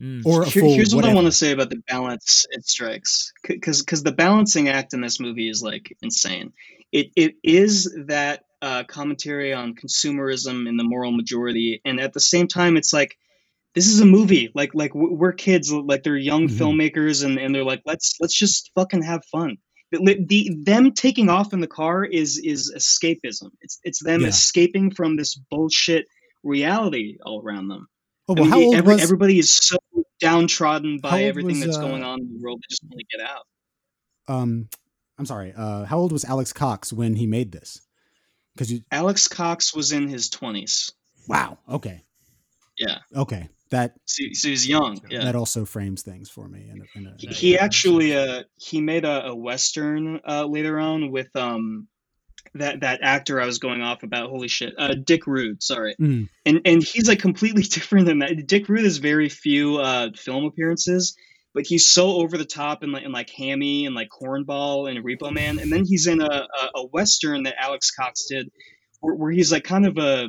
Mm. 0.02 0.26
Or 0.26 0.42
a 0.44 0.50
Here- 0.50 0.62
full 0.62 0.74
here's 0.74 0.94
what 0.94 1.06
I 1.06 1.14
want 1.14 1.26
to 1.28 1.32
say 1.32 1.52
about 1.52 1.70
the 1.70 1.82
balance 1.88 2.46
it 2.52 2.68
strikes, 2.68 3.32
because 3.48 3.80
because 3.82 4.04
the 4.04 4.12
balancing 4.12 4.68
act 4.68 4.94
in 4.94 5.02
this 5.02 5.20
movie 5.22 5.50
is 5.50 5.64
like 5.64 5.96
insane. 6.02 6.52
It 6.92 7.12
it 7.16 7.36
is 7.44 7.96
that 8.08 8.44
uh, 8.62 8.84
commentary 8.84 9.54
on 9.54 9.76
consumerism 9.76 10.68
and 10.68 10.78
the 10.78 10.84
moral 10.84 11.12
majority, 11.12 11.82
and 11.86 12.00
at 12.02 12.12
the 12.14 12.20
same 12.20 12.48
time, 12.48 12.76
it's 12.76 12.92
like 12.92 13.18
this 13.74 13.88
is 13.88 14.02
a 14.02 14.06
movie. 14.06 14.52
Like 14.54 14.72
like 14.74 14.92
we're 14.94 15.32
kids, 15.34 15.72
like 15.72 16.04
they're 16.04 16.18
young 16.18 16.48
Mhm. 16.50 16.58
filmmakers, 16.58 17.24
and, 17.24 17.38
and 17.40 17.56
they're 17.56 17.64
like 17.64 17.82
let's 17.86 18.18
let's 18.20 18.38
just 18.38 18.72
fucking 18.76 19.04
have 19.04 19.24
fun. 19.32 19.58
The, 20.04 20.24
the 20.26 20.56
them 20.64 20.92
taking 20.92 21.30
off 21.30 21.54
in 21.54 21.60
the 21.62 21.68
car 21.68 22.04
is 22.06 22.38
is 22.38 22.72
escapism. 22.76 23.52
It's 23.62 23.80
it's 23.84 24.04
them 24.04 24.22
Yeah. 24.22 24.28
escaping 24.28 24.92
from 24.92 25.16
this 25.16 25.36
bullshit 25.36 26.08
reality 26.44 27.18
all 27.26 27.42
around 27.44 27.68
them. 27.70 27.88
Oh, 28.28 28.34
I 28.36 28.40
well, 28.40 28.44
mean, 28.46 28.52
how 28.52 28.60
old 28.62 28.76
every, 28.76 28.94
was 28.96 29.04
everybody 29.04 29.40
is 29.40 29.50
so 29.54 29.78
downtrodden 30.20 31.00
by 31.00 31.24
everything 31.24 31.58
was, 31.58 31.66
that's 31.66 31.78
uh, 31.78 31.82
going 31.82 32.04
on 32.04 32.20
in 32.22 32.34
the 32.34 32.40
world. 32.42 32.60
They 32.62 32.74
just 32.74 32.84
want 32.84 33.00
to 33.00 33.18
get 33.18 33.28
out. 33.28 33.46
um 34.28 34.70
I'm 35.18 35.26
sorry, 35.26 35.54
uh 35.56 35.86
how 35.86 35.98
old 36.00 36.12
was 36.12 36.26
Alex 36.26 36.52
Cox 36.54 36.92
when 36.92 37.16
he 37.16 37.28
made 37.28 37.52
this? 37.52 37.82
Because 38.54 38.72
you 38.72 38.82
Alex 38.92 39.28
Cox 39.28 39.74
was 39.76 39.92
in 39.92 40.08
his 40.08 40.30
twenties. 40.30 40.92
wow, 41.28 41.58
okay. 41.70 42.04
Yeah, 42.78 43.00
Okay. 43.16 43.48
That 43.72 43.94
so, 44.06 44.24
so 44.34 44.50
he's 44.50 44.68
young. 44.68 45.02
Yeah, 45.10 45.24
that 45.24 45.36
also 45.36 45.66
frames 45.66 46.04
things 46.04 46.30
for 46.30 46.48
me 46.48 46.70
in 46.72 46.82
a, 46.82 46.98
in 47.00 47.08
a, 47.08 47.34
he, 47.34 47.58
actually 47.58 48.16
uh 48.16 48.44
he 48.56 48.80
made 48.80 49.06
a, 49.06 49.28
a 49.28 49.36
western 49.36 50.20
uh 50.28 50.46
later 50.46 50.80
on 50.80 51.12
with 51.12 51.36
um 51.36 51.88
that 52.54 52.82
that 52.82 53.00
actor 53.02 53.42
I 53.42 53.46
was 53.48 53.58
going 53.58 53.82
off 53.82 54.04
about. 54.04 54.30
Holy 54.30 54.48
shit, 54.48 54.76
uh 54.78 54.94
Dick 54.94 55.26
Rude. 55.26 55.64
Sorry, 55.64 55.96
Mm. 56.00 56.30
and 56.46 56.62
and 56.64 56.84
he's 56.84 57.08
like 57.08 57.20
completely 57.20 57.64
different 57.78 58.06
than 58.06 58.20
that. 58.20 58.46
Dick 58.46 58.70
Rude 58.70 58.84
has 58.84 58.98
very 58.98 59.30
few 59.30 59.78
uh 59.78 60.10
film 60.16 60.46
appearances. 60.46 61.16
But 61.54 61.66
he's 61.66 61.88
so 61.88 62.18
over 62.18 62.38
the 62.38 62.44
top 62.44 62.84
and 62.84 62.92
like, 62.92 63.06
and 63.06 63.14
like 63.14 63.30
Hammy 63.30 63.86
and 63.86 63.96
like 63.96 64.10
Cornball 64.10 64.92
and 64.92 65.06
Repo 65.06 65.32
Man, 65.32 65.58
and 65.58 65.72
then 65.72 65.86
he's 65.86 66.06
in 66.06 66.20
a, 66.20 66.26
a, 66.26 66.80
a 66.80 66.86
western 66.88 67.44
that 67.44 67.56
Alex 67.58 67.92
Cox 67.92 68.26
did, 68.30 68.52
where, 69.00 69.16
where 69.16 69.32
he's 69.32 69.54
like 69.54 69.64
kind 69.64 69.86
of 69.88 69.98
a 69.98 70.28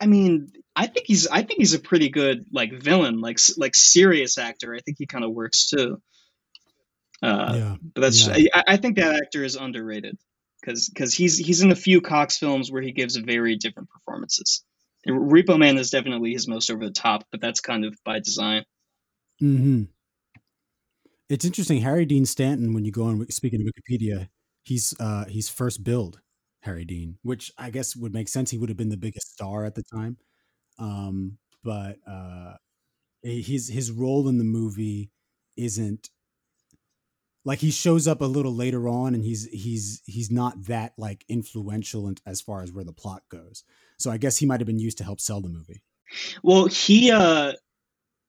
I 0.00 0.06
mean, 0.06 0.48
I 0.78 0.86
think 0.86 1.08
he's 1.08 1.26
I 1.26 1.42
think 1.42 1.58
he's 1.58 1.74
a 1.74 1.80
pretty 1.80 2.08
good 2.08 2.46
like 2.52 2.72
villain, 2.72 3.20
like 3.20 3.40
like 3.56 3.74
serious 3.74 4.38
actor. 4.38 4.76
I 4.76 4.78
think 4.78 4.96
he 4.98 5.06
kind 5.06 5.24
of 5.24 5.32
works 5.32 5.66
too. 5.66 6.00
Uh, 7.20 7.52
yeah. 7.56 7.76
But 7.94 8.00
that's 8.02 8.28
Yeah. 8.28 8.46
I, 8.54 8.62
I 8.68 8.76
think 8.76 8.94
that 8.96 9.16
actor 9.16 9.42
is 9.42 9.56
underrated 9.56 10.16
because 10.60 10.88
because 10.88 11.12
he's 11.12 11.36
he's 11.36 11.62
in 11.62 11.72
a 11.72 11.76
few 11.76 12.00
Cox 12.00 12.38
films 12.38 12.70
where 12.70 12.80
he 12.80 12.92
gives 12.92 13.16
very 13.16 13.56
different 13.56 13.88
performances. 13.90 14.62
And 15.04 15.32
Repo 15.32 15.58
Man 15.58 15.78
is 15.78 15.90
definitely 15.90 16.32
his 16.32 16.46
most 16.46 16.70
over 16.70 16.84
the 16.84 16.92
top, 16.92 17.24
but 17.32 17.40
that's 17.40 17.60
kind 17.60 17.84
of 17.84 17.96
by 18.04 18.20
design. 18.20 18.64
hmm 19.40 19.84
It's 21.28 21.44
interesting. 21.44 21.80
Harry 21.80 22.04
Dean 22.04 22.24
Stanton, 22.24 22.72
when 22.72 22.84
you 22.84 22.92
go 22.92 23.02
on 23.02 23.28
speaking 23.30 23.60
of 23.60 23.66
Wikipedia, 23.66 24.28
he's 24.62 24.94
uh 25.00 25.24
he's 25.24 25.48
first 25.48 25.82
billed 25.82 26.20
Harry 26.62 26.84
Dean, 26.84 27.18
which 27.22 27.50
I 27.58 27.70
guess 27.70 27.96
would 27.96 28.14
make 28.14 28.28
sense. 28.28 28.52
He 28.52 28.58
would 28.58 28.68
have 28.68 28.78
been 28.78 28.90
the 28.90 28.96
biggest 28.96 29.32
star 29.32 29.64
at 29.64 29.74
the 29.74 29.82
time. 29.82 30.18
Um, 30.78 31.38
but 31.64 31.98
uh, 32.06 32.54
his 33.22 33.68
his 33.68 33.90
role 33.90 34.28
in 34.28 34.38
the 34.38 34.44
movie 34.44 35.10
isn't 35.56 36.10
like 37.44 37.60
he 37.60 37.70
shows 37.70 38.06
up 38.06 38.20
a 38.20 38.26
little 38.26 38.54
later 38.54 38.88
on, 38.88 39.14
and 39.14 39.24
he's 39.24 39.46
he's 39.46 40.02
he's 40.04 40.30
not 40.30 40.64
that 40.66 40.92
like 40.96 41.24
influential 41.28 42.08
in, 42.08 42.16
as 42.26 42.40
far 42.40 42.62
as 42.62 42.72
where 42.72 42.84
the 42.84 42.92
plot 42.92 43.22
goes. 43.30 43.64
So 43.98 44.10
I 44.10 44.18
guess 44.18 44.36
he 44.36 44.46
might 44.46 44.60
have 44.60 44.66
been 44.66 44.78
used 44.78 44.98
to 44.98 45.04
help 45.04 45.20
sell 45.20 45.40
the 45.40 45.48
movie. 45.48 45.82
Well, 46.42 46.66
he 46.66 47.10
uh 47.10 47.52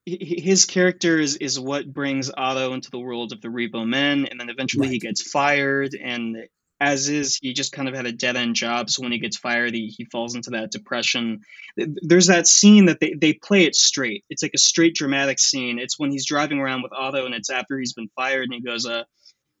his 0.06 0.64
character 0.64 1.18
is, 1.18 1.36
is 1.36 1.60
what 1.60 1.92
brings 1.92 2.30
Otto 2.34 2.72
into 2.72 2.90
the 2.90 2.98
world 2.98 3.32
of 3.32 3.40
the 3.40 3.48
Repo 3.48 3.86
Men, 3.86 4.26
and 4.26 4.40
then 4.40 4.48
eventually 4.48 4.88
he 4.88 4.98
gets 4.98 5.30
fired. 5.30 5.94
And 5.94 6.48
as 6.80 7.08
is, 7.08 7.38
he 7.40 7.52
just 7.52 7.72
kind 7.72 7.88
of 7.88 7.94
had 7.94 8.06
a 8.06 8.12
dead 8.12 8.36
end 8.36 8.54
job. 8.56 8.88
So 8.88 9.02
when 9.02 9.12
he 9.12 9.18
gets 9.18 9.36
fired, 9.36 9.74
he, 9.74 9.88
he 9.88 10.06
falls 10.06 10.34
into 10.34 10.50
that 10.50 10.70
depression. 10.70 11.40
There's 11.76 12.28
that 12.28 12.46
scene 12.46 12.86
that 12.86 13.00
they, 13.00 13.12
they 13.12 13.34
play 13.34 13.64
it 13.64 13.76
straight. 13.76 14.24
It's 14.30 14.42
like 14.42 14.54
a 14.54 14.58
straight 14.58 14.94
dramatic 14.94 15.38
scene. 15.38 15.78
It's 15.78 15.98
when 15.98 16.10
he's 16.10 16.26
driving 16.26 16.58
around 16.58 16.82
with 16.82 16.92
Otto, 16.92 17.26
and 17.26 17.34
it's 17.34 17.50
after 17.50 17.78
he's 17.78 17.92
been 17.92 18.08
fired, 18.16 18.44
and 18.44 18.54
he 18.54 18.60
goes, 18.62 18.86
uh, 18.86 19.04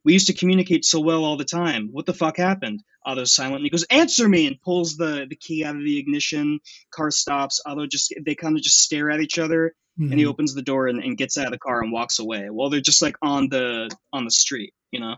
we 0.02 0.14
used 0.14 0.28
to 0.28 0.32
communicate 0.32 0.86
so 0.86 0.98
well 1.00 1.24
all 1.24 1.36
the 1.36 1.44
time. 1.44 1.90
What 1.92 2.06
the 2.06 2.14
fuck 2.14 2.38
happened? 2.38 2.82
Otto's 3.04 3.34
silent. 3.34 3.56
And 3.56 3.64
he 3.64 3.70
goes, 3.70 3.84
"Answer 3.90 4.26
me!" 4.26 4.46
and 4.46 4.60
pulls 4.60 4.96
the 4.96 5.26
the 5.28 5.36
key 5.36 5.62
out 5.62 5.76
of 5.76 5.82
the 5.82 5.98
ignition. 5.98 6.60
Car 6.90 7.10
stops. 7.10 7.60
Otto 7.66 7.86
just 7.86 8.14
they 8.24 8.34
kind 8.34 8.56
of 8.56 8.62
just 8.62 8.78
stare 8.78 9.10
at 9.10 9.20
each 9.20 9.38
other, 9.38 9.74
and 9.98 10.14
he 10.14 10.24
Mhm. 10.24 10.28
opens 10.28 10.54
the 10.54 10.62
door 10.62 10.86
and, 10.88 11.02
and 11.02 11.18
gets 11.18 11.36
out 11.36 11.46
of 11.46 11.52
the 11.52 11.58
car 11.58 11.82
and 11.82 11.92
walks 11.92 12.18
away. 12.18 12.46
While 12.48 12.70
they're 12.70 12.80
just 12.80 13.02
like 13.02 13.16
on 13.20 13.50
the 13.50 13.90
on 14.10 14.24
the 14.24 14.30
street, 14.30 14.72
you 14.90 15.00
know. 15.00 15.16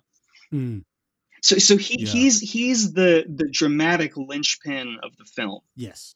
Mm, 0.53 0.83
So 1.43 1.59
so 1.59 1.77
he 1.77 2.01
Yeah. 2.01 2.09
he's 2.09 2.41
he's 2.41 2.93
the 2.93 3.25
the 3.29 3.49
dramatic 3.51 4.17
linchpin 4.17 4.99
of 5.03 5.17
the 5.17 5.25
film 5.25 5.61
yes. 5.77 6.15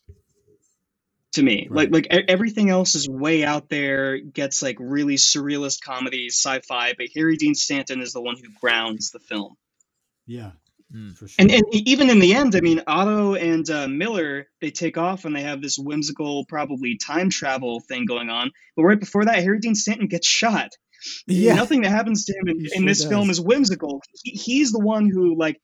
to 1.32 1.42
me. 1.42 1.66
Right. 1.68 1.90
Like 1.90 2.10
like 2.10 2.20
e- 2.20 2.24
everything 2.28 2.70
else 2.70 2.94
is 2.94 3.08
way 3.08 3.44
out 3.44 3.68
there, 3.68 4.18
gets 4.18 4.62
like 4.62 4.76
really 4.78 5.16
surrealist 5.16 5.82
comedy, 5.82 6.28
sci-fi, 6.28 6.94
but 6.96 7.08
Harry 7.14 7.36
Dean 7.36 7.54
Stanton 7.56 8.00
is 8.00 8.12
the 8.12 8.22
one 8.22 8.36
who 8.36 8.48
grounds 8.60 9.10
the 9.10 9.18
film. 9.18 9.56
Yeah. 10.26 10.52
Hmm. 10.92 11.10
For 11.10 11.26
sure. 11.26 11.36
And 11.40 11.50
and 11.50 11.64
even 11.72 12.08
in 12.08 12.20
the 12.20 12.34
end, 12.34 12.54
I 12.54 12.60
mean, 12.60 12.82
Otto 12.86 13.34
and 13.34 13.68
uh, 13.68 13.88
Miller 13.88 14.46
they 14.60 14.70
take 14.70 14.96
off 14.96 15.24
and 15.24 15.34
they 15.34 15.42
have 15.42 15.60
this 15.60 15.76
whimsical, 15.76 16.44
probably 16.44 16.96
time 16.98 17.30
travel 17.30 17.80
thing 17.80 18.06
going 18.06 18.30
on. 18.30 18.52
But 18.76 18.84
right 18.84 19.00
before 19.00 19.24
that, 19.24 19.42
Harry 19.42 19.58
Dean 19.58 19.74
Stanton 19.74 20.06
gets 20.06 20.28
shot. 20.28 20.70
Yeah. 21.26 21.54
Nothing 21.54 21.82
that 21.82 21.90
happens 21.90 22.24
to 22.26 22.32
him 22.32 22.48
in, 22.48 22.66
in 22.72 22.84
this 22.86 23.04
film 23.04 23.30
is 23.30 23.40
whimsical. 23.40 24.00
He, 24.22 24.32
he's 24.32 24.72
the 24.72 24.80
one 24.80 25.08
who 25.08 25.36
like 25.36 25.60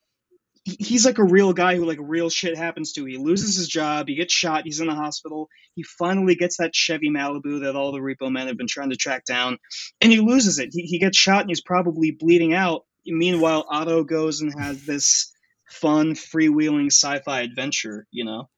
he's 0.65 1.05
like 1.05 1.19
a 1.19 1.25
real 1.25 1.53
guy 1.53 1.77
who 1.77 1.85
like 1.85 1.99
real 2.01 2.31
shit 2.31 2.57
happens 2.57 2.93
to. 2.93 3.05
He 3.05 3.17
loses 3.17 3.57
his 3.57 3.69
job, 3.69 4.09
he 4.09 4.15
gets 4.15 4.33
shot, 4.33 4.65
he's 4.65 4.81
in 4.81 4.87
the 4.87 4.95
hospital. 4.95 5.49
He 5.75 5.83
finally 5.83 6.35
gets 6.35 6.59
that 6.59 6.75
Chevy 6.75 7.11
Malibu 7.11 7.63
that 7.63 7.77
all 7.77 7.93
the 7.93 7.99
repo 7.99 8.31
men 8.31 8.47
have 8.47 8.57
been 8.57 8.67
trying 8.69 8.91
to 8.91 8.97
track 8.97 9.25
down, 9.25 9.59
and 10.01 10.13
he 10.13 10.21
loses 10.21 10.59
it. 10.59 10.71
He, 10.73 10.83
he 10.83 10.99
gets 10.99 11.19
shot 11.19 11.41
and 11.41 11.51
he's 11.51 11.63
probably 11.63 12.11
bleeding 12.13 12.55
out. 12.55 12.85
Meanwhile, 13.05 13.67
Otto 13.69 14.05
goes 14.05 14.41
and 14.41 14.53
has 14.59 14.85
this 14.85 15.33
fun, 15.69 16.15
freewheeling 16.15 16.87
sci-fi 16.87 17.41
adventure. 17.41 18.07
You 18.11 18.25
know, 18.25 18.49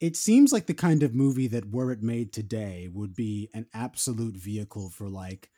it 0.00 0.16
seems 0.16 0.52
like 0.52 0.66
the 0.66 0.74
kind 0.74 1.02
of 1.02 1.14
movie 1.14 1.46
that 1.48 1.70
were 1.70 1.92
it 1.92 2.02
made 2.02 2.32
today 2.32 2.88
would 2.92 3.14
be 3.14 3.48
an 3.54 3.66
absolute 3.72 4.36
vehicle 4.36 4.90
for 4.90 5.08
like 5.08 5.50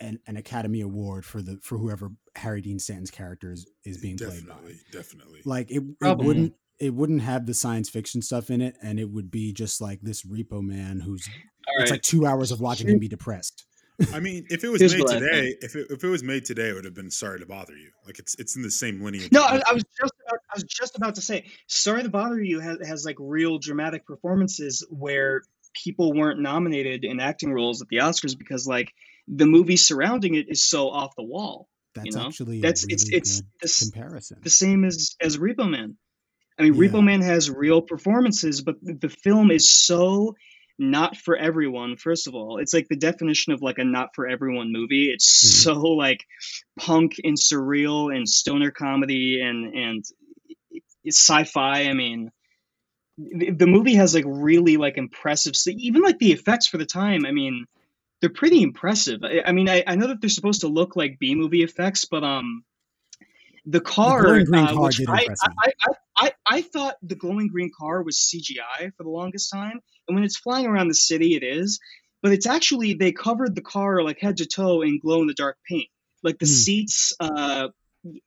an, 0.00 0.18
an 0.26 0.36
Academy 0.36 0.80
Award 0.80 1.24
for 1.24 1.42
the 1.42 1.58
for 1.62 1.78
whoever 1.78 2.10
Harry 2.36 2.60
Dean 2.60 2.78
Stanton's 2.78 3.10
character 3.10 3.52
is, 3.52 3.66
is 3.84 3.98
being 3.98 4.16
played 4.16 4.46
by. 4.46 4.54
Definitely, 4.54 4.80
definitely. 4.92 5.40
Like 5.44 5.70
it, 5.70 5.82
it 6.00 6.18
wouldn't 6.18 6.54
it 6.78 6.94
wouldn't 6.94 7.22
have 7.22 7.46
the 7.46 7.54
science 7.54 7.88
fiction 7.88 8.22
stuff 8.22 8.50
in 8.50 8.60
it, 8.60 8.76
and 8.82 8.98
it 8.98 9.10
would 9.10 9.30
be 9.30 9.52
just 9.52 9.80
like 9.80 10.00
this 10.00 10.24
repo 10.24 10.62
man 10.62 11.00
who's 11.00 11.28
all 11.68 11.82
it's 11.82 11.90
like 11.90 12.02
two 12.02 12.26
hours 12.26 12.50
of 12.50 12.60
watching 12.60 12.88
him 12.88 12.98
be 12.98 13.08
depressed. 13.08 13.64
I 14.14 14.20
mean, 14.20 14.46
if 14.48 14.64
it 14.64 14.70
was 14.70 14.80
Here's 14.80 14.96
made 14.96 15.06
today, 15.06 15.56
if 15.60 15.76
it, 15.76 15.88
if 15.90 16.02
it 16.02 16.08
was 16.08 16.22
made 16.22 16.46
today, 16.46 16.70
it 16.70 16.74
would 16.74 16.86
have 16.86 16.94
been 16.94 17.10
sorry 17.10 17.38
to 17.40 17.46
bother 17.46 17.76
you. 17.76 17.90
Like 18.06 18.18
it's 18.18 18.34
it's 18.36 18.56
in 18.56 18.62
the 18.62 18.70
same 18.70 19.02
lineage. 19.02 19.30
No, 19.30 19.42
I, 19.42 19.60
I 19.66 19.74
was 19.74 19.84
just 20.00 20.14
about, 20.26 20.40
I 20.50 20.54
was 20.54 20.64
just 20.64 20.96
about 20.96 21.14
to 21.16 21.20
say, 21.20 21.44
"Sorry 21.66 22.02
to 22.02 22.08
Bother 22.08 22.40
You" 22.40 22.60
has, 22.60 22.78
has 22.86 23.04
like 23.04 23.16
real 23.18 23.58
dramatic 23.58 24.06
performances 24.06 24.86
where 24.88 25.42
people 25.74 26.12
weren't 26.12 26.40
nominated 26.40 27.04
in 27.04 27.20
acting 27.20 27.52
roles 27.52 27.82
at 27.82 27.88
the 27.88 27.98
Oscars 27.98 28.36
because 28.36 28.66
like 28.66 28.92
the 29.32 29.46
movie 29.46 29.76
surrounding 29.76 30.34
it 30.34 30.46
is 30.48 30.64
so 30.66 30.90
off 30.90 31.14
the 31.16 31.22
wall. 31.24 31.68
That's 31.94 32.14
know, 32.14 32.26
actually 32.26 32.60
That's 32.60 32.84
a 32.84 32.86
really 32.88 32.94
it's 32.94 33.10
it's 33.12 33.42
this, 33.60 33.90
comparison. 33.90 34.38
the 34.42 34.50
same 34.50 34.84
as 34.84 35.16
as 35.20 35.38
Repo 35.38 35.68
Man. 35.70 35.96
I 36.58 36.64
mean, 36.64 36.74
Yeah. 36.74 36.88
Repo 36.88 37.02
Man 37.02 37.22
has 37.22 37.48
real 37.50 37.80
performances, 37.82 38.60
but 38.62 38.76
the 38.82 39.08
film 39.08 39.50
is 39.50 39.68
so 39.70 40.36
not 40.78 41.16
for 41.16 41.36
everyone. 41.36 41.96
First 41.96 42.26
of 42.26 42.34
all, 42.34 42.58
it's 42.58 42.72
like 42.72 42.88
the 42.88 42.96
definition 42.96 43.52
of 43.52 43.60
like 43.62 43.78
a 43.78 43.84
not 43.84 44.10
for 44.14 44.26
everyone 44.28 44.72
movie. 44.72 45.10
It's 45.10 45.26
Mhm. 45.28 45.62
so 45.62 45.74
like 45.80 46.24
punk 46.78 47.16
and 47.22 47.36
surreal 47.36 48.14
and 48.14 48.28
stoner 48.28 48.70
comedy 48.70 49.40
and 49.40 49.74
and 49.74 50.04
it's 51.04 51.18
sci-fi. 51.18 51.84
I 51.84 51.92
mean, 51.94 52.30
the, 53.18 53.50
the 53.50 53.66
movie 53.66 53.94
has 53.94 54.14
like 54.14 54.24
really 54.26 54.76
like 54.76 54.96
impressive, 54.96 55.52
even 55.66 56.02
like 56.02 56.18
the 56.18 56.32
effects 56.32 56.66
for 56.66 56.78
the 56.78 56.86
time. 56.86 57.26
I 57.26 57.32
mean, 57.32 57.66
they're 58.20 58.30
pretty 58.30 58.62
impressive. 58.62 59.20
I, 59.22 59.42
I 59.46 59.52
mean, 59.52 59.68
I, 59.68 59.82
I 59.86 59.96
know 59.96 60.08
that 60.08 60.20
they're 60.20 60.30
supposed 60.30 60.62
to 60.62 60.68
look 60.68 60.96
like 60.96 61.18
B 61.18 61.34
movie 61.34 61.62
effects, 61.62 62.04
but 62.04 62.22
um, 62.22 62.64
the 63.66 63.80
car, 63.80 64.22
glowing 64.22 64.44
green 64.44 64.64
uh, 64.64 64.74
car 64.74 64.84
which 64.84 65.00
I. 65.08 65.26
I, 65.42 65.72
I, 66.16 66.32
I, 66.46 66.62
thought 66.62 66.96
the 67.02 67.14
glowing 67.14 67.48
green 67.48 67.70
car 67.76 68.02
was 68.02 68.16
CGI 68.18 68.94
for 68.94 69.04
the 69.04 69.08
longest 69.08 69.50
time, 69.50 69.80
and 70.06 70.14
when 70.14 70.24
it's 70.24 70.36
flying 70.36 70.66
around 70.66 70.88
the 70.88 70.94
city, 70.94 71.34
it 71.34 71.42
is. 71.42 71.80
But 72.22 72.32
it's 72.32 72.46
actually 72.46 72.94
they 72.94 73.12
covered 73.12 73.54
the 73.54 73.62
car 73.62 74.02
like 74.02 74.18
head 74.18 74.36
to 74.38 74.46
toe 74.46 74.82
in 74.82 74.98
glow 74.98 75.22
in 75.22 75.26
the 75.26 75.34
dark 75.34 75.56
paint, 75.66 75.88
like 76.22 76.38
the 76.38 76.44
Hmm. 76.44 76.50
seats, 76.50 77.14
uh, 77.20 77.68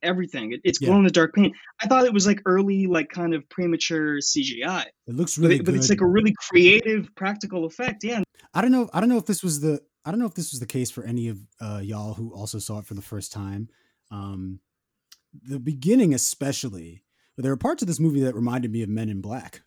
everything. 0.02 0.52
It, 0.52 0.60
it's 0.64 0.80
Yeah. 0.80 0.88
glow 0.88 0.98
in 0.98 1.04
the 1.04 1.10
dark 1.10 1.34
paint. 1.34 1.54
I 1.82 1.86
thought 1.88 2.04
it 2.04 2.12
was 2.12 2.26
like 2.26 2.40
early, 2.46 2.86
like 2.86 3.08
kind 3.08 3.34
of 3.34 3.48
premature 3.48 4.18
CGI, 4.18 4.84
It 5.06 5.14
looks 5.16 5.36
really 5.38 5.56
it, 5.56 5.64
but 5.64 5.72
good. 5.72 5.76
it's 5.80 5.90
like 5.90 6.00
a 6.00 6.06
really 6.06 6.34
creative, 6.48 7.08
practical 7.16 7.64
effect. 7.64 8.04
Yeah, 8.04 8.22
I 8.52 8.60
don't 8.60 8.72
know. 8.72 8.88
I 8.92 9.00
don't 9.00 9.08
know 9.08 9.18
if 9.18 9.26
this 9.26 9.42
was 9.42 9.60
the. 9.60 9.80
I 10.04 10.10
don't 10.10 10.20
know 10.20 10.26
if 10.26 10.34
this 10.34 10.50
was 10.52 10.60
the 10.60 10.66
case 10.66 10.90
for 10.90 11.02
any 11.04 11.28
of 11.28 11.38
uh, 11.60 11.80
y'all 11.82 12.12
who 12.14 12.34
also 12.34 12.58
saw 12.58 12.78
it 12.78 12.86
for 12.86 12.94
the 12.94 13.00
first 13.02 13.32
time. 13.32 13.68
Um, 14.10 14.60
the 15.42 15.58
beginning, 15.58 16.12
especially, 16.14 17.02
but 17.36 17.42
there 17.42 17.52
are 17.52 17.56
parts 17.56 17.82
of 17.82 17.88
this 17.88 17.98
movie 17.98 18.20
that 18.20 18.34
reminded 18.34 18.70
me 18.70 18.82
of 18.82 18.88
Men 18.90 19.08
in 19.08 19.20
Black. 19.22 19.62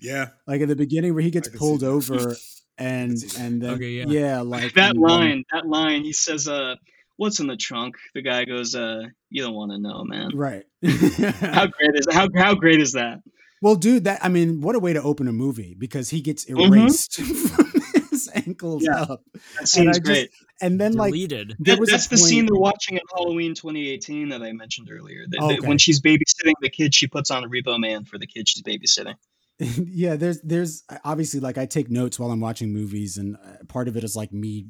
yeah, 0.00 0.30
Like 0.46 0.60
at 0.60 0.68
the 0.68 0.76
beginning 0.76 1.14
where 1.14 1.22
he 1.22 1.30
gets 1.30 1.48
I 1.48 1.50
can 1.52 1.58
see 1.58 1.64
pulled 1.64 1.84
over 1.84 2.34
and 2.78 3.16
and 3.38 3.62
then 3.62 3.74
Okay, 3.74 3.90
yeah. 3.90 4.04
yeah. 4.08 4.40
like 4.40 4.74
that 4.74 4.96
in 4.96 5.00
one- 5.00 5.10
line, 5.20 5.44
that 5.52 5.66
line. 5.68 6.02
He 6.02 6.12
says, 6.12 6.48
"Uh, 6.48 6.74
what's 7.16 7.40
in 7.40 7.46
the 7.46 7.56
trunk?" 7.56 7.96
The 8.14 8.22
guy 8.22 8.44
goes, 8.44 8.74
"Uh, 8.74 9.02
you 9.30 9.42
don't 9.42 9.54
want 9.54 9.72
to 9.72 9.78
know, 9.78 10.04
man." 10.04 10.30
right. 10.34 10.64
How 10.82 11.66
great 11.66 11.94
is 11.94 12.06
how 12.10 12.28
how 12.36 12.54
great 12.54 12.80
is 12.80 12.92
that? 12.92 13.20
well, 13.62 13.74
dude, 13.74 14.04
that 14.04 14.20
I 14.24 14.28
mean, 14.28 14.60
what 14.60 14.76
a 14.76 14.78
way 14.78 14.92
to 14.92 15.02
open 15.02 15.28
a 15.28 15.32
movie 15.32 15.74
because 15.78 16.10
he 16.10 16.20
gets 16.20 16.44
Mhm. 16.44 16.66
erased 16.68 17.14
from 17.22 17.72
his 18.10 18.28
ankles 18.34 18.84
Yeah. 18.84 19.02
up, 19.02 19.22
That 19.32 19.42
and 19.60 19.68
scene's 19.68 19.98
just 19.98 20.04
great. 20.04 20.30
and 20.60 20.78
then 20.80 20.92
like 20.92 21.12
Deleted. 21.12 21.56
there 21.58 21.74
That- 21.74 21.80
was 21.80 21.90
that's 21.90 22.06
the 22.08 22.18
scene 22.18 22.42
point- 22.42 22.50
they're 22.52 22.60
watching 22.60 22.96
at 22.96 23.02
Halloween 23.16 23.54
2018 23.54 24.28
that 24.28 24.42
I 24.42 24.52
mentioned 24.52 24.88
earlier. 24.90 25.24
The- 25.28 25.38
the- 25.38 25.44
Okay. 25.58 25.66
when 25.66 25.78
she's 25.78 26.00
babysitting 26.00 26.52
the 26.60 26.70
kid, 26.70 26.94
she 26.94 27.06
puts 27.08 27.30
on 27.30 27.44
a 27.44 27.48
Repo 27.48 27.78
Man 27.80 28.04
for 28.04 28.18
the 28.18 28.26
kid 28.26 28.48
she's 28.48 28.62
babysitting. 28.62 29.14
yeah 29.90 30.16
there's 30.16 30.38
there's 30.42 30.84
obviously 31.02 31.40
like 31.40 31.56
i 31.56 31.64
take 31.64 31.88
notes 31.90 32.18
while 32.18 32.30
i'm 32.30 32.40
watching 32.40 32.74
movies 32.74 33.16
and 33.16 33.36
uh, 33.36 33.64
part 33.68 33.88
of 33.88 33.96
it 33.96 34.04
is 34.04 34.14
like 34.14 34.30
me 34.30 34.66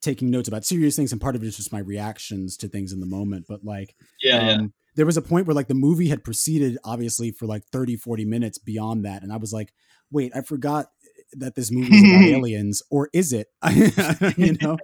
taking 0.00 0.30
notes 0.30 0.48
about 0.48 0.64
serious 0.64 0.96
things 0.96 1.12
and 1.12 1.20
part 1.20 1.36
of 1.36 1.42
it 1.42 1.46
is 1.46 1.56
just 1.56 1.72
my 1.72 1.80
reactions 1.80 2.56
to 2.56 2.68
things 2.68 2.92
in 2.92 3.00
the 3.00 3.06
moment 3.06 3.46
but 3.48 3.64
like 3.64 3.94
Yeah, 4.22 4.46
yeah. 4.46 4.52
um, 4.54 4.72
there 4.94 5.06
was 5.06 5.16
a 5.16 5.22
point 5.22 5.46
where 5.46 5.54
like 5.54 5.68
the 5.68 5.74
movie 5.74 6.08
had 6.08 6.24
proceeded 6.24 6.78
obviously 6.84 7.30
for 7.30 7.46
like 7.46 7.64
30 7.72 7.96
40 7.96 8.24
minutes 8.24 8.58
beyond 8.58 9.04
that 9.04 9.22
and 9.22 9.32
i 9.32 9.36
was 9.36 9.52
like 9.52 9.72
wait 10.10 10.32
i 10.34 10.40
forgot 10.40 10.86
that 11.32 11.54
this 11.54 11.70
movie 11.70 11.94
is 11.94 12.02
about 12.04 12.24
aliens 12.36 12.82
or 12.90 13.10
is 13.12 13.32
it 13.32 13.48
you 14.36 14.56
know 14.62 14.78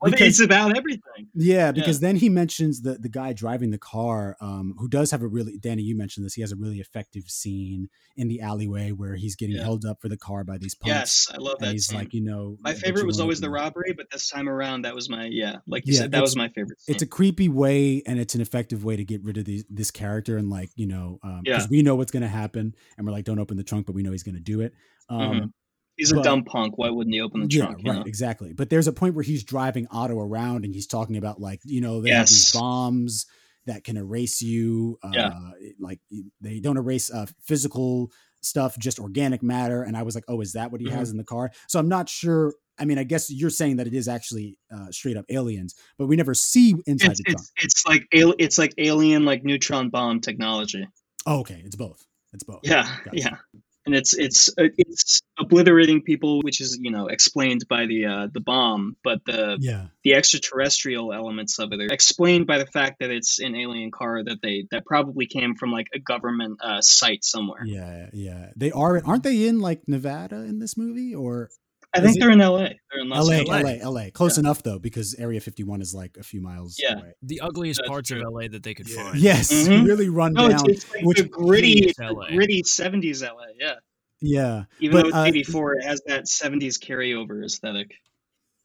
Well, 0.00 0.10
because- 0.10 0.28
it's 0.28 0.40
about 0.40 0.76
everything. 0.76 1.28
yeah, 1.34 1.72
because 1.72 2.00
then 2.00 2.16
he 2.16 2.28
mentions 2.28 2.80
the 2.82 2.94
the 2.94 3.08
guy 3.08 3.32
driving 3.32 3.70
the 3.70 3.78
car, 3.78 4.36
um, 4.40 4.74
who 4.78 4.88
does 4.88 5.10
have 5.10 5.22
a 5.22 5.28
really 5.28 5.58
Danny. 5.58 5.82
You 5.82 5.96
mentioned 5.96 6.24
this. 6.24 6.34
He 6.34 6.40
has 6.40 6.52
a 6.52 6.56
really 6.56 6.80
effective 6.80 7.24
scene 7.28 7.88
in 8.16 8.28
the 8.28 8.40
alleyway 8.40 8.92
where 8.92 9.14
he's 9.16 9.36
getting 9.36 9.56
Yeah. 9.56 9.62
held 9.64 9.84
up 9.84 10.00
for 10.00 10.08
the 10.08 10.16
car 10.16 10.42
by 10.44 10.56
these 10.58 10.74
punks. 10.74 10.88
Yes, 10.94 11.28
I 11.32 11.36
love 11.38 11.58
that 11.60 11.72
he's 11.72 11.86
scene. 11.88 11.98
like, 11.98 12.14
you 12.14 12.22
know, 12.22 12.56
my 12.60 12.72
favorite 12.74 13.06
was 13.06 13.20
always 13.20 13.40
the 13.40 13.50
robbery, 13.50 13.92
but 13.94 14.10
this 14.10 14.28
time 14.30 14.48
around, 14.48 14.82
that 14.82 14.94
was 14.94 15.08
my 15.10 15.26
yeah, 15.26 15.56
like 15.66 15.86
you 15.86 15.92
Yeah, 15.94 16.00
said, 16.00 16.12
that 16.12 16.22
was 16.22 16.34
my 16.36 16.48
favorite. 16.48 16.80
Scene. 16.80 16.94
It's 16.94 17.02
a 17.02 17.06
creepy 17.06 17.48
way, 17.48 18.02
and 18.06 18.18
it's 18.18 18.34
an 18.34 18.40
effective 18.40 18.84
way 18.84 18.96
to 18.96 19.04
get 19.04 19.22
rid 19.22 19.36
of 19.36 19.44
these, 19.44 19.64
this 19.68 19.90
character, 19.90 20.36
and 20.38 20.48
like 20.48 20.70
you 20.76 20.86
know, 20.86 21.18
because 21.44 21.64
Yeah. 21.64 21.66
we 21.70 21.82
know 21.82 21.94
what's 21.96 22.10
going 22.10 22.22
to 22.22 22.28
happen, 22.28 22.74
and 22.96 23.06
we're 23.06 23.12
like, 23.12 23.24
don't 23.26 23.38
open 23.38 23.56
the 23.58 23.64
trunk, 23.64 23.86
but 23.86 23.94
we 23.94 24.02
know 24.02 24.12
he's 24.12 24.22
going 24.22 24.34
to 24.36 24.40
do 24.40 24.60
it. 24.62 24.72
Um, 25.10 25.20
Mhm. 25.20 25.52
He's 26.00 26.12
a 26.12 26.22
dumb 26.22 26.44
punk. 26.44 26.78
Why 26.78 26.88
wouldn't 26.88 27.12
he 27.14 27.20
open 27.20 27.42
the 27.42 27.46
Yeah, 27.54 27.66
trunk? 27.66 27.78
right, 27.84 27.96
know? 27.96 28.02
exactly. 28.06 28.54
But 28.54 28.70
there's 28.70 28.86
a 28.86 28.92
point 28.92 29.14
where 29.14 29.22
he's 29.22 29.44
driving 29.44 29.86
Otto 29.90 30.18
around 30.18 30.64
and 30.64 30.74
he's 30.74 30.86
talking 30.86 31.18
about 31.18 31.40
like, 31.40 31.60
you 31.64 31.82
know, 31.82 32.00
they 32.00 32.10
have 32.10 32.28
these 32.28 32.50
bombs 32.52 33.26
that 33.66 33.84
can 33.84 33.98
erase 33.98 34.40
you. 34.40 34.98
Uh, 35.02 35.10
Yeah. 35.14 35.32
Like 35.78 36.00
they 36.40 36.60
don't 36.60 36.78
erase 36.78 37.10
uh, 37.12 37.26
physical 37.42 38.10
stuff, 38.40 38.78
just 38.78 38.98
organic 38.98 39.42
matter. 39.42 39.82
And 39.82 39.94
I 39.94 40.02
was 40.02 40.14
like, 40.14 40.24
oh, 40.26 40.40
is 40.40 40.54
that 40.54 40.72
what 40.72 40.80
he 40.80 40.86
Mm-hmm. 40.88 40.96
has 40.98 41.10
in 41.10 41.18
the 41.18 41.24
car? 41.24 41.50
So 41.68 41.78
I'm 41.78 41.88
not 41.88 42.08
sure. 42.08 42.54
I 42.78 42.86
mean, 42.86 42.96
I 42.96 43.04
guess 43.04 43.30
you're 43.30 43.50
saying 43.50 43.76
that 43.76 43.86
it 43.86 43.92
is 43.92 44.08
actually 44.08 44.56
uh, 44.74 44.90
straight 44.90 45.18
up 45.18 45.26
aliens, 45.28 45.74
but 45.98 46.06
we 46.06 46.16
never 46.16 46.32
see 46.32 46.74
inside 46.86 47.10
It's, 47.10 47.18
the 47.18 47.24
trunk. 47.24 47.46
it's 47.58 47.84
it's 47.84 47.86
like 47.86 48.06
it's 48.12 48.58
like 48.58 48.72
alien 48.78 49.26
like 49.26 49.44
neutron 49.44 49.90
bomb 49.90 50.20
technology. 50.22 50.88
Oh, 51.26 51.40
okay, 51.40 51.60
it's 51.62 51.76
both. 51.76 52.02
It's 52.32 52.44
both. 52.44 52.60
Yeah, 52.62 52.84
Gotcha. 53.04 53.18
yeah. 53.18 53.36
And 53.86 53.94
it's 53.94 54.12
it's 54.14 54.50
uh, 54.58 54.68
it's 54.76 55.22
obliterating 55.38 56.02
people, 56.02 56.40
which 56.42 56.60
is 56.60 56.78
you 56.80 56.90
know 56.90 57.06
explained 57.06 57.66
by 57.68 57.86
the 57.86 58.04
uh, 58.06 58.28
the 58.32 58.40
bomb, 58.40 58.96
but 59.02 59.24
the 59.24 59.56
Yeah. 59.58 59.86
the 60.04 60.14
extraterrestrial 60.14 61.12
elements 61.12 61.58
of 61.58 61.72
it 61.72 61.80
are 61.80 61.92
explained 61.92 62.46
by 62.46 62.58
the 62.58 62.66
fact 62.66 63.00
that 63.00 63.10
it's 63.10 63.38
an 63.38 63.54
alien 63.54 63.90
car 63.90 64.22
that 64.22 64.42
they 64.42 64.66
that 64.70 64.84
probably 64.84 65.26
came 65.26 65.54
from 65.54 65.72
like 65.72 65.86
a 65.94 65.98
government 65.98 66.58
uh, 66.62 66.82
site 66.82 67.24
somewhere. 67.24 67.64
Yeah, 67.64 68.10
yeah. 68.12 68.50
They 68.54 68.70
are 68.70 69.02
aren't 69.04 69.22
they 69.22 69.46
in 69.46 69.60
like 69.60 69.88
Nevada 69.88 70.36
in 70.36 70.58
this 70.58 70.76
movie 70.76 71.14
or 71.14 71.48
I 71.92 72.00
think 72.00 72.16
it- 72.16 72.20
they're 72.20 72.30
in 72.30 72.40
L.A. 72.40 72.78
They're 72.90 73.00
in 73.02 73.08
Las 73.08 73.26
LA, 73.26 73.38
Vegas. 73.38 73.82
LA, 73.82 73.90
LA. 73.90 74.10
Close 74.10 74.38
enough 74.38 74.62
though, 74.62 74.78
because 74.78 75.14
Area 75.16 75.40
51 75.40 75.80
is 75.82 75.92
like 75.94 76.16
a 76.18 76.22
few 76.22 76.40
miles 76.40 76.78
Yeah. 76.82 76.94
away. 76.98 77.12
The 77.22 77.40
ugliest 77.40 77.80
That's 77.80 77.88
parts 77.88 78.08
true. 78.10 78.18
of 78.20 78.32
LA 78.32 78.48
that 78.48 78.62
they 78.62 78.74
could 78.74 78.88
Yeah. 78.88 79.02
find. 79.10 79.18
Yes, 79.18 79.52
Mhm. 79.52 79.86
really 79.86 80.08
run 80.08 80.32
No, 80.34 80.46
it's, 80.46 80.62
down. 80.62 80.70
it's 80.70 80.90
like 80.94 81.04
which 81.04 81.18
the 81.18 81.24
gritty, 81.28 81.74
hates 81.80 81.86
it's 81.88 81.98
the 81.98 82.26
gritty 82.32 82.62
'70s 82.62 83.22
LA. 83.22 83.46
Yeah, 83.58 83.74
Yeah, 84.22 84.64
even 84.80 84.92
But, 84.96 85.02
though 85.02 85.08
it's 85.08 85.16
uh, 85.16 85.24
'84, 85.26 85.74
it 85.78 85.84
has 85.84 86.00
that 86.06 86.28
'70s 86.28 86.78
carryover 86.78 87.44
aesthetic. 87.44 87.92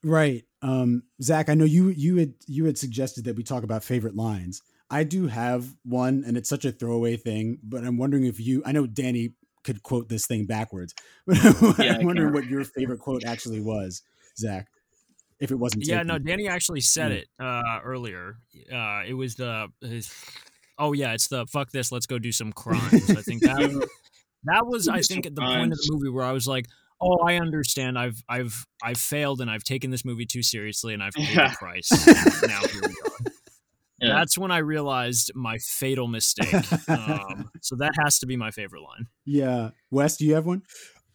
right. 0.04 0.44
Um, 0.62 1.04
Zach, 1.22 1.48
I 1.50 1.54
know 1.54 1.66
you 1.66 1.90
you 1.90 2.18
had 2.18 2.34
you 2.48 2.66
had 2.66 2.78
suggested 2.78 3.24
that 3.26 3.36
we 3.36 3.44
talk 3.44 3.64
about 3.64 3.84
favorite 3.84 4.16
lines. 4.16 4.62
I 4.90 5.04
do 5.04 5.28
have 5.28 5.76
one, 5.84 6.24
and 6.28 6.38
it's 6.38 6.50
such 6.50 6.66
a 6.66 6.72
throwaway 6.72 7.18
thing, 7.18 7.58
but 7.64 7.84
I'm 7.84 7.98
wondering 7.98 8.26
if 8.26 8.40
you. 8.40 8.62
I 8.66 8.72
know 8.72 8.86
Danny 8.88 9.34
could 9.66 9.84
quote 9.84 10.08
this 10.08 10.26
thing 10.28 10.46
backwards, 10.46 10.94
but 11.28 11.38
Yeah, 11.80 11.94
I 11.96 11.98
I'm 12.00 12.06
wondering 12.06 12.34
what 12.34 12.46
your 12.46 12.64
favorite 12.64 13.00
quote 13.00 13.26
actually 13.26 13.60
was, 13.60 14.02
Zach. 14.38 14.68
If 15.42 15.52
it 15.52 15.56
wasn't, 15.56 15.86
Yeah, 15.86 15.96
taken. 15.96 16.08
no, 16.08 16.18
Danny 16.20 16.48
actually 16.48 16.80
said 16.82 17.12
Yeah. 17.12 17.18
it 17.18 17.28
uh, 17.40 17.80
earlier. 17.84 18.38
Uh, 18.72 19.02
it 19.06 19.14
was 19.16 19.36
the. 19.36 19.68
his- 19.82 20.14
oh 20.80 20.94
yeah, 20.94 21.12
it's 21.14 21.28
the 21.28 21.46
fuck 21.48 21.72
this. 21.72 21.92
Let's 21.92 22.06
go 22.06 22.18
do 22.20 22.32
some 22.32 22.54
crimes. 22.54 23.10
I 23.10 23.22
think 23.22 23.42
that 23.42 23.58
that 24.46 24.66
was. 24.66 24.88
I 24.88 25.02
think 25.02 25.26
at 25.26 25.36
the 25.36 25.42
point 25.42 25.74
of 25.74 25.78
the 25.78 25.90
movie 25.92 26.10
where 26.10 26.24
I 26.26 26.32
was 26.32 26.48
like, 26.48 26.68
oh, 27.02 27.18
I 27.26 27.36
understand. 27.36 28.00
I've 28.00 28.24
I've 28.30 28.66
I've 28.82 28.98
failed 28.98 29.42
and 29.42 29.52
I've 29.52 29.64
taken 29.66 29.92
this 29.92 30.06
movie 30.06 30.26
too 30.26 30.42
seriously 30.44 30.94
and 30.94 31.04
I've 31.04 31.14
paid 31.14 31.36
Yeah. 31.36 31.50
the 31.50 31.56
price. 31.58 31.90
Now 32.48 32.62
here 32.62 32.82
we 32.84 32.88
are. 32.88 32.94
Yeah. 34.08 34.14
That's 34.14 34.38
when 34.38 34.52
I 34.52 34.58
realized 34.60 35.32
my 35.36 35.58
fatal 35.58 36.08
mistake. 36.08 36.54
Um, 36.90 37.50
so 37.62 37.76
that 37.78 37.94
has 38.04 38.20
to 38.20 38.26
be 38.26 38.36
my 38.38 38.52
favorite 38.52 38.82
line. 38.82 39.08
yeah. 39.26 39.70
Wes, 39.92 40.18
do 40.18 40.26
you 40.26 40.36
have 40.36 40.46
one? 40.46 40.62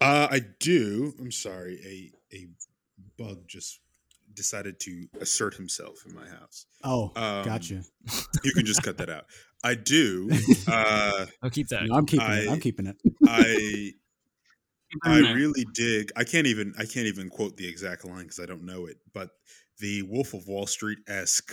Uh, 0.00 0.28
I 0.30 0.40
do. 0.60 1.12
I'm 1.18 1.30
sorry. 1.32 1.78
A 2.32 2.36
a 2.36 2.46
bug 3.18 3.46
just 3.46 3.80
decided 4.32 4.78
to 4.80 5.06
assert 5.20 5.54
himself 5.54 6.04
in 6.06 6.14
my 6.14 6.26
house. 6.28 6.64
Oh, 6.84 7.12
Um, 7.16 7.44
gotcha. 7.44 7.82
You 8.44 8.52
can 8.52 8.64
just 8.64 8.82
cut 8.82 8.96
that 8.98 9.10
out. 9.10 9.24
I 9.62 9.74
do. 9.74 10.30
Uh, 10.68 11.26
I'll 11.42 11.50
keep 11.50 11.68
that. 11.68 11.84
No, 11.86 11.96
I'm 11.96 12.06
keeping 12.06 12.26
it. 12.26 12.48
I- 12.48 12.52
I'm 12.52 12.60
keeping 12.60 12.86
it. 12.86 12.96
I 13.26 13.92
I 15.04 15.18
really 15.34 15.64
dig. 15.74 16.10
I 16.16 16.24
can't 16.24 16.46
even. 16.46 16.72
I 16.78 16.84
can't 16.84 17.06
even 17.06 17.28
quote 17.28 17.56
the 17.56 17.68
exact 17.68 18.04
line 18.04 18.22
because 18.22 18.40
I 18.40 18.46
don't 18.46 18.64
know 18.64 18.86
it. 18.86 18.96
But 19.12 19.30
the 19.78 20.02
Wolf 20.02 20.34
of 20.34 20.46
Wall 20.48 20.66
Street 20.66 20.98
esque 21.08 21.52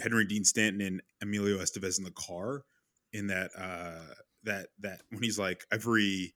Harry 0.00 0.26
Dean 0.26 0.44
Stanton 0.44 0.80
and 0.82 1.02
Emilio 1.22 1.58
Estevez 1.58 1.98
in 1.98 2.04
the 2.04 2.10
car 2.12 2.62
in 3.12 3.28
that 3.28 3.50
uh 3.56 4.14
that 4.44 4.68
that 4.80 5.00
when 5.10 5.22
he's 5.22 5.38
like 5.38 5.64
every 5.72 6.34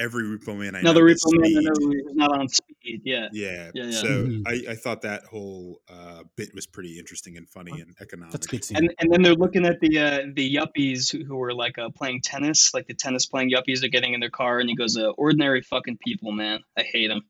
every 0.00 0.24
repo 0.24 0.56
man 0.58 0.74
I 0.74 0.80
Another 0.80 1.04
know 1.06 1.12
Repo 1.12 1.38
Man, 1.38 1.44
speed." 1.44 1.56
another 1.58 1.96
is 1.96 2.14
not 2.16 2.38
on 2.38 2.48
speed. 2.48 3.02
Yeah. 3.04 3.28
Yeah. 3.32 3.70
Yeah, 3.74 3.84
yeah. 3.84 3.90
So 3.90 4.08
Mhm. 4.08 4.42
I, 4.46 4.72
I 4.72 4.74
thought 4.74 5.02
that 5.02 5.24
whole 5.24 5.80
uh, 5.88 6.24
bit 6.36 6.54
was 6.54 6.66
pretty 6.66 6.98
interesting 6.98 7.36
and 7.36 7.48
funny 7.48 7.80
and 7.80 7.94
economic. 8.00 8.32
That's 8.32 8.46
a 8.46 8.48
good 8.48 8.64
scene. 8.64 8.76
And 8.78 8.94
and 8.98 9.12
then 9.12 9.22
they're 9.22 9.34
looking 9.34 9.66
at 9.66 9.80
the 9.80 9.98
uh, 9.98 10.20
the 10.34 10.54
yuppies 10.54 11.12
who, 11.12 11.24
who 11.24 11.36
were 11.36 11.54
like 11.54 11.78
uh, 11.78 11.90
playing 11.90 12.22
tennis, 12.22 12.74
like 12.74 12.86
the 12.86 12.94
tennis 12.94 13.26
playing 13.26 13.50
yuppies 13.50 13.84
are 13.84 13.88
getting 13.88 14.14
in 14.14 14.20
their 14.20 14.30
car, 14.30 14.58
and 14.58 14.68
he 14.68 14.74
goes, 14.74 14.96
uh, 14.96 15.10
"Ordinary 15.10 15.62
fucking 15.62 15.98
people, 16.04 16.32
man. 16.32 16.60
I 16.76 16.82
hate 16.82 17.08
them. 17.08 17.22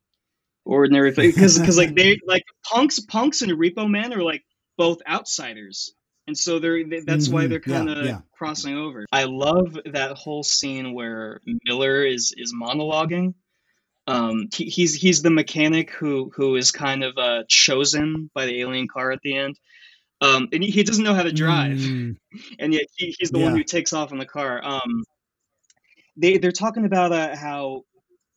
Ordinary 0.65 1.13
because 1.13 1.59
because 1.59 1.77
like 1.77 1.95
they 1.95 2.19
like 2.27 2.45
punks 2.65 2.99
punks 3.01 3.43
and 3.43 3.53
Repo 3.53 3.89
Man 3.89 4.15
are 4.15 4.23
like 4.23 4.43
both 4.77 4.99
outsiders, 5.09 5.95
and 6.27 6.37
so 6.37 6.59
they're 6.59 6.85
they, 6.85 7.01
that's 7.01 7.29
why 7.29 7.45
Mhm. 7.45 7.49
they're 7.51 7.61
kind 7.61 7.91
of 7.91 8.07
yeah. 8.07 8.21
crossing 8.33 8.77
over. 8.77 9.07
I 9.13 9.25
love 9.25 9.79
that 9.87 10.17
whole 10.17 10.43
scene 10.43 10.93
where 10.95 11.41
Miller 11.65 12.05
is 12.05 12.33
is 12.37 12.55
monologuing. 12.55 13.35
Um, 14.07 14.49
he, 14.55 14.67
he's 14.67 14.95
he's 14.95 15.23
the 15.23 15.31
mechanic 15.31 15.91
who 15.91 16.31
who 16.35 16.57
is 16.57 16.71
kind 16.71 17.03
of 17.03 17.17
uh, 17.17 17.45
chosen 17.49 18.31
by 18.35 18.47
the 18.47 18.61
alien 18.61 18.89
car 18.89 19.13
at 19.13 19.21
the 19.23 19.37
end. 19.37 19.59
Um, 20.21 20.49
and 20.53 20.63
he, 20.63 20.71
he 20.71 20.83
doesn't 20.85 21.05
know 21.05 21.15
how 21.15 21.23
to 21.25 21.33
drive, 21.33 21.77
Mm, 21.79 22.17
and 22.59 22.73
yet 22.73 22.85
he, 22.97 23.15
he's 23.19 23.31
the 23.31 23.39
one 23.39 23.57
who 23.57 23.65
takes 23.65 23.93
off 23.93 24.13
in 24.13 24.19
the 24.19 24.27
car. 24.27 24.65
Um, 24.65 25.05
they 26.17 26.39
they're 26.39 26.53
talking 26.53 26.85
about 26.85 27.13
uh, 27.13 27.37
how 27.37 27.83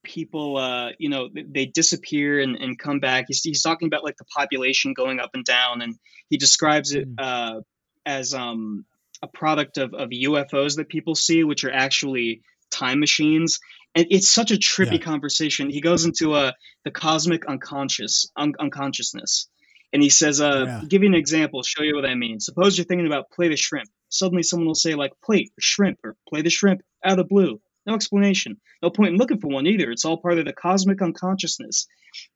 people 0.08 0.58
uh, 0.58 0.90
you 0.98 1.10
know 1.10 1.30
they 1.34 1.66
disappear 1.66 2.40
and, 2.40 2.56
and 2.56 2.80
come 2.80 3.00
back. 3.00 3.26
He's, 3.28 3.42
he's 3.44 3.62
talking 3.62 3.88
about 3.88 4.04
like 4.04 4.18
the 4.18 4.26
population 4.26 4.94
going 4.94 5.20
up 5.20 5.32
and 5.34 5.46
down, 5.46 5.82
and 5.82 5.96
he 6.30 6.38
describes 6.38 6.92
it 6.94 7.08
uh, 7.18 7.60
as 8.06 8.34
um, 8.34 8.86
a 9.22 9.28
product 9.28 9.78
of, 9.78 9.94
of 9.94 10.10
UFOs 10.10 10.78
that 10.78 10.90
people 10.90 11.16
see, 11.16 11.44
which 11.44 11.64
are 11.64 11.72
actually 11.72 12.42
time 12.72 13.00
machines. 13.00 13.60
And 13.96 14.06
it's 14.12 14.30
such 14.30 14.52
a 14.52 14.56
trippy 14.56 15.00
Yeah. 15.00 15.06
conversation. 15.12 15.70
He 15.70 15.82
goes 15.82 16.06
into 16.06 16.34
uh, 16.34 16.52
the 16.86 16.92
cosmic 16.92 17.46
unconscious 17.48 18.30
un- 18.36 18.54
unconsciousness. 18.60 19.48
And 19.94 20.04
he 20.04 20.10
says, 20.10 20.40
uh, 20.42 20.66
Yeah. 20.68 20.82
give 20.88 21.02
you 21.02 21.10
an 21.10 21.16
example, 21.16 21.64
show 21.64 21.82
you 21.84 21.96
what 21.96 22.06
I 22.06 22.14
mean. 22.14 22.40
Suppose 22.40 22.78
you're 22.78 22.86
thinking 22.86 23.08
about 23.08 23.32
plate 23.32 23.52
of 23.54 23.60
shrimp. 23.60 23.90
Suddenly 24.10 24.44
someone 24.44 24.68
will 24.68 24.76
say 24.76 24.94
like 24.96 25.14
plate 25.24 25.50
or 25.58 25.62
shrimp 25.62 25.98
or 26.04 26.16
plate 26.30 26.44
the 26.44 26.50
shrimp 26.50 26.82
out 27.04 27.14
of 27.14 27.18
the 27.18 27.24
blue. 27.24 27.60
No 27.88 27.96
explanation. 27.96 28.58
No 28.84 28.90
point 28.90 29.14
in 29.14 29.18
looking 29.18 29.40
for 29.40 29.48
one 29.48 29.66
either. 29.68 29.90
It's 29.92 30.06
all 30.06 30.18
part 30.22 30.38
of 30.40 30.46
the 30.46 30.54
cosmic 30.54 31.02
unconsciousness. 31.02 31.88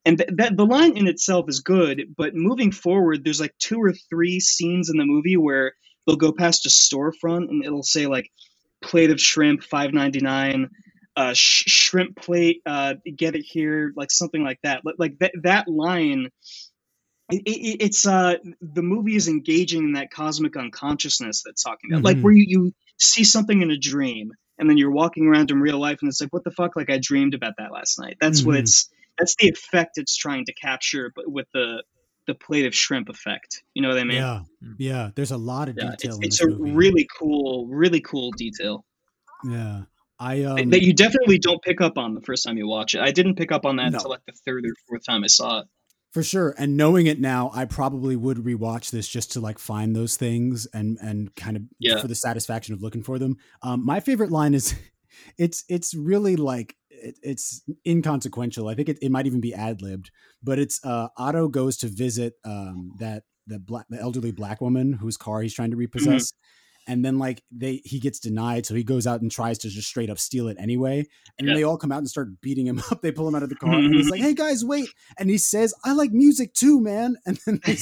And 0.06 0.18
th- 0.18 0.30
that 0.38 0.56
the 0.58 0.66
line 0.66 0.98
in 0.98 1.08
itself 1.08 1.46
is 1.50 1.60
good, 1.60 2.14
but 2.18 2.34
moving 2.36 2.72
forward, 2.72 3.24
there's 3.24 3.42
like 3.42 3.54
two 3.60 3.80
or 3.82 3.94
three 4.10 4.40
scenes 4.40 4.90
in 4.90 4.98
the 4.98 5.06
movie 5.06 5.38
where 5.38 5.74
they'll 6.08 6.16
go 6.16 6.32
past 6.32 6.66
a 6.66 6.70
storefront 6.70 7.50
and 7.50 7.66
it'll 7.66 7.84
say 7.84 8.08
like 8.08 8.32
plate 8.82 9.12
of 9.12 9.20
shrimp, 9.20 9.64
five 9.64 9.94
ninety 9.94 10.20
nine, 10.22 10.70
uh, 11.18 11.34
sh- 11.34 11.66
shrimp 11.68 12.16
plate, 12.16 12.62
uh, 12.66 12.96
get 13.18 13.36
it 13.36 13.44
here, 13.46 13.92
like 13.96 14.12
something 14.12 14.44
like 14.44 14.60
that. 14.64 14.82
Like- 14.86 14.96
Like 15.00 15.20
that 15.20 15.32
that 15.44 15.68
line. 15.68 16.30
It, 17.30 17.44
it, 17.46 17.78
it's 17.86 18.06
uh 18.06 18.36
the 18.62 18.82
movie 18.84 19.16
is 19.16 19.30
engaging 19.30 19.84
in 19.86 19.94
that 19.94 20.12
cosmic 20.12 20.58
unconsciousness 20.58 21.44
that's 21.46 21.64
talking 21.64 21.92
about, 21.94 22.04
like 22.04 22.18
Mhm. 22.18 22.24
where 22.24 22.34
you, 22.34 22.46
you 22.48 22.72
see 23.00 23.24
something 23.24 23.62
in 23.62 23.72
a 23.72 23.78
dream 23.78 24.32
and 24.58 24.70
then 24.70 24.78
you're 24.78 24.92
walking 24.92 25.28
around 25.28 25.52
in 25.52 25.60
real 25.60 25.80
life 25.80 26.00
and 26.02 26.10
it's 26.10 26.22
like 26.22 26.32
what 26.34 26.44
the 26.44 26.52
fuck 26.52 26.76
like 26.76 26.90
I 26.90 27.00
dreamed 27.02 27.34
about 27.34 27.54
that 27.58 27.72
last 27.72 28.00
night. 28.00 28.18
That's 28.22 28.44
what 28.44 28.56
Mhm. 28.56 28.60
it's 28.60 28.90
that's 29.18 29.36
the 29.36 29.50
effect 29.50 29.98
it's 29.98 30.16
trying 30.16 30.46
to 30.46 30.54
capture, 30.54 31.12
but 31.16 31.30
with 31.32 31.48
the 31.54 31.84
the 32.28 32.36
plate 32.36 32.66
of 32.68 32.76
shrimp 32.76 33.10
effect. 33.10 33.64
You 33.74 33.82
know 33.82 33.90
what 33.90 33.98
I 33.98 34.04
mean? 34.04 34.18
yeah, 34.18 34.42
yeah. 34.78 35.10
There's 35.16 35.32
a 35.32 35.38
lot 35.38 35.70
of 35.70 35.76
Yeah, 35.78 35.92
detail 35.92 36.12
it's, 36.12 36.18
in 36.18 36.24
it's 36.24 36.42
a 36.42 36.48
movie. 36.48 36.72
really 36.72 37.08
cool, 37.20 37.68
really 37.68 38.00
cool 38.02 38.32
detail 38.32 38.86
yeah. 39.44 39.84
I 40.20 40.44
um, 40.44 40.56
that- 40.58 40.70
that 40.72 40.84
you 40.84 40.94
definitely 40.94 41.40
don't 41.40 41.62
pick 41.64 41.82
up 41.82 41.98
on 41.98 42.14
the 42.14 42.22
first 42.22 42.46
time 42.46 42.58
you 42.58 42.68
watch 42.68 42.94
it. 42.94 43.02
I 43.02 43.12
didn't 43.12 43.36
pick 43.36 43.52
up 43.52 43.66
on 43.66 43.78
that 43.78 43.92
No. 43.92 43.98
until 43.98 44.12
like 44.12 44.26
the 44.28 44.34
third 44.46 44.66
or 44.66 44.74
fourth 44.88 45.04
time 45.04 45.24
I 45.24 45.28
saw 45.28 45.62
it. 45.62 45.68
For 46.12 46.24
sure. 46.24 46.54
And 46.58 46.76
knowing 46.76 47.08
it 47.08 47.20
now, 47.22 47.52
I 47.54 47.64
probably 47.66 48.16
would 48.18 48.38
rewatch 48.38 48.92
this 48.92 49.08
just 49.08 49.32
to 49.34 49.40
like 49.40 49.58
find 49.58 49.96
those 49.96 50.18
things 50.18 50.66
and 50.74 50.98
and 51.02 51.34
kind 51.36 51.56
of 51.56 51.64
Yeah. 51.80 52.02
for 52.02 52.08
the 52.08 52.16
satisfaction 52.16 52.74
of 52.74 52.82
looking 52.82 53.02
for 53.04 53.18
them. 53.18 53.38
Um, 53.64 53.86
my 53.86 54.00
favorite 54.02 54.32
line 54.32 54.54
is 54.54 54.76
it's 55.38 55.64
it's 55.70 55.94
really 55.94 56.36
like 56.36 56.76
it, 56.90 57.18
it's 57.24 57.64
inconsequential. 57.88 58.68
I 58.68 58.76
think 58.76 58.90
it, 58.90 59.00
it 59.02 59.10
might 59.12 59.26
even 59.26 59.40
be 59.42 59.54
ad 59.54 59.82
libbed, 59.82 60.12
but 60.44 60.60
it's 60.60 60.84
uh, 60.84 61.08
Otto 61.18 61.48
goes 61.48 61.78
to 61.78 61.88
visit 61.88 62.34
um, 62.44 62.92
that 63.00 63.24
the 63.48 63.58
black 63.60 63.86
the 63.90 64.00
elderly 64.00 64.32
black 64.32 64.60
woman 64.62 64.94
whose 64.94 65.16
car 65.18 65.42
he's 65.42 65.54
trying 65.54 65.72
to 65.72 65.78
repossess. 65.78 66.34
And 66.92 67.06
then 67.06 67.18
like 67.18 67.42
they 67.52 67.82
he 67.86 68.00
gets 68.00 68.20
denied, 68.20 68.66
so 68.66 68.76
he 68.76 68.84
goes 68.84 69.08
out 69.08 69.22
and 69.22 69.32
tries 69.32 69.58
to 69.60 69.70
just 69.70 69.88
straight 69.88 70.10
up 70.10 70.20
steal 70.20 70.48
it 70.50 70.58
anyway. 70.60 71.08
And 71.40 71.48
Yeah. 71.48 71.54
they 71.56 71.64
all 71.64 71.78
come 71.78 71.92
out 71.92 72.00
and 72.00 72.10
start 72.10 72.42
beating 72.42 72.68
him 72.68 72.82
up. 72.92 73.02
They 73.02 73.12
pull 73.12 73.28
him 73.28 73.36
out 73.36 73.44
of 73.44 73.50
the 73.50 73.56
car, 73.56 73.74
and 73.74 73.96
he's 73.96 74.10
like, 74.14 74.22
"Hey 74.22 74.34
guys, 74.34 74.64
wait!" 74.66 74.90
And 75.18 75.30
he 75.30 75.38
says, 75.38 75.74
"I 75.86 75.94
like 75.94 76.12
music 76.12 76.54
too, 76.54 76.82
man." 76.82 77.16
And 77.26 77.40
then 77.46 77.62
they 77.66 77.76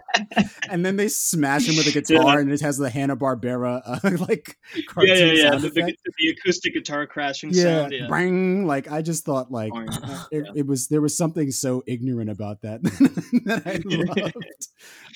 and 0.70 0.84
then 0.84 0.96
they 0.96 1.08
smash 1.08 1.68
him 1.68 1.76
with 1.76 1.86
a 1.86 1.92
guitar, 1.92 2.34
Yeah. 2.34 2.40
and 2.40 2.52
it 2.52 2.60
has 2.60 2.78
the 2.78 2.90
Hanna 2.90 3.16
Barbera 3.16 3.82
uh, 3.84 4.10
like 4.28 4.56
yeah, 4.98 5.14
yeah, 5.14 5.32
yeah. 5.32 5.50
The, 5.56 5.70
the, 5.70 5.96
the 6.18 6.28
acoustic 6.30 6.74
guitar 6.74 7.06
crashing 7.06 7.50
yeah, 7.52 7.62
sound. 7.62 7.92
Yeah. 7.92 8.06
bang! 8.08 8.66
Like 8.66 8.90
I 8.90 9.02
just 9.02 9.24
thought, 9.24 9.50
like 9.50 9.72
Boing. 9.72 10.26
it, 10.32 10.46
it 10.54 10.66
was 10.66 10.88
there 10.88 11.00
was 11.00 11.16
something 11.16 11.50
so 11.50 11.82
ignorant 11.86 12.30
about 12.30 12.62
that 12.62 12.82
that 12.82 13.62
I 13.66 13.80
loved. 13.84 14.36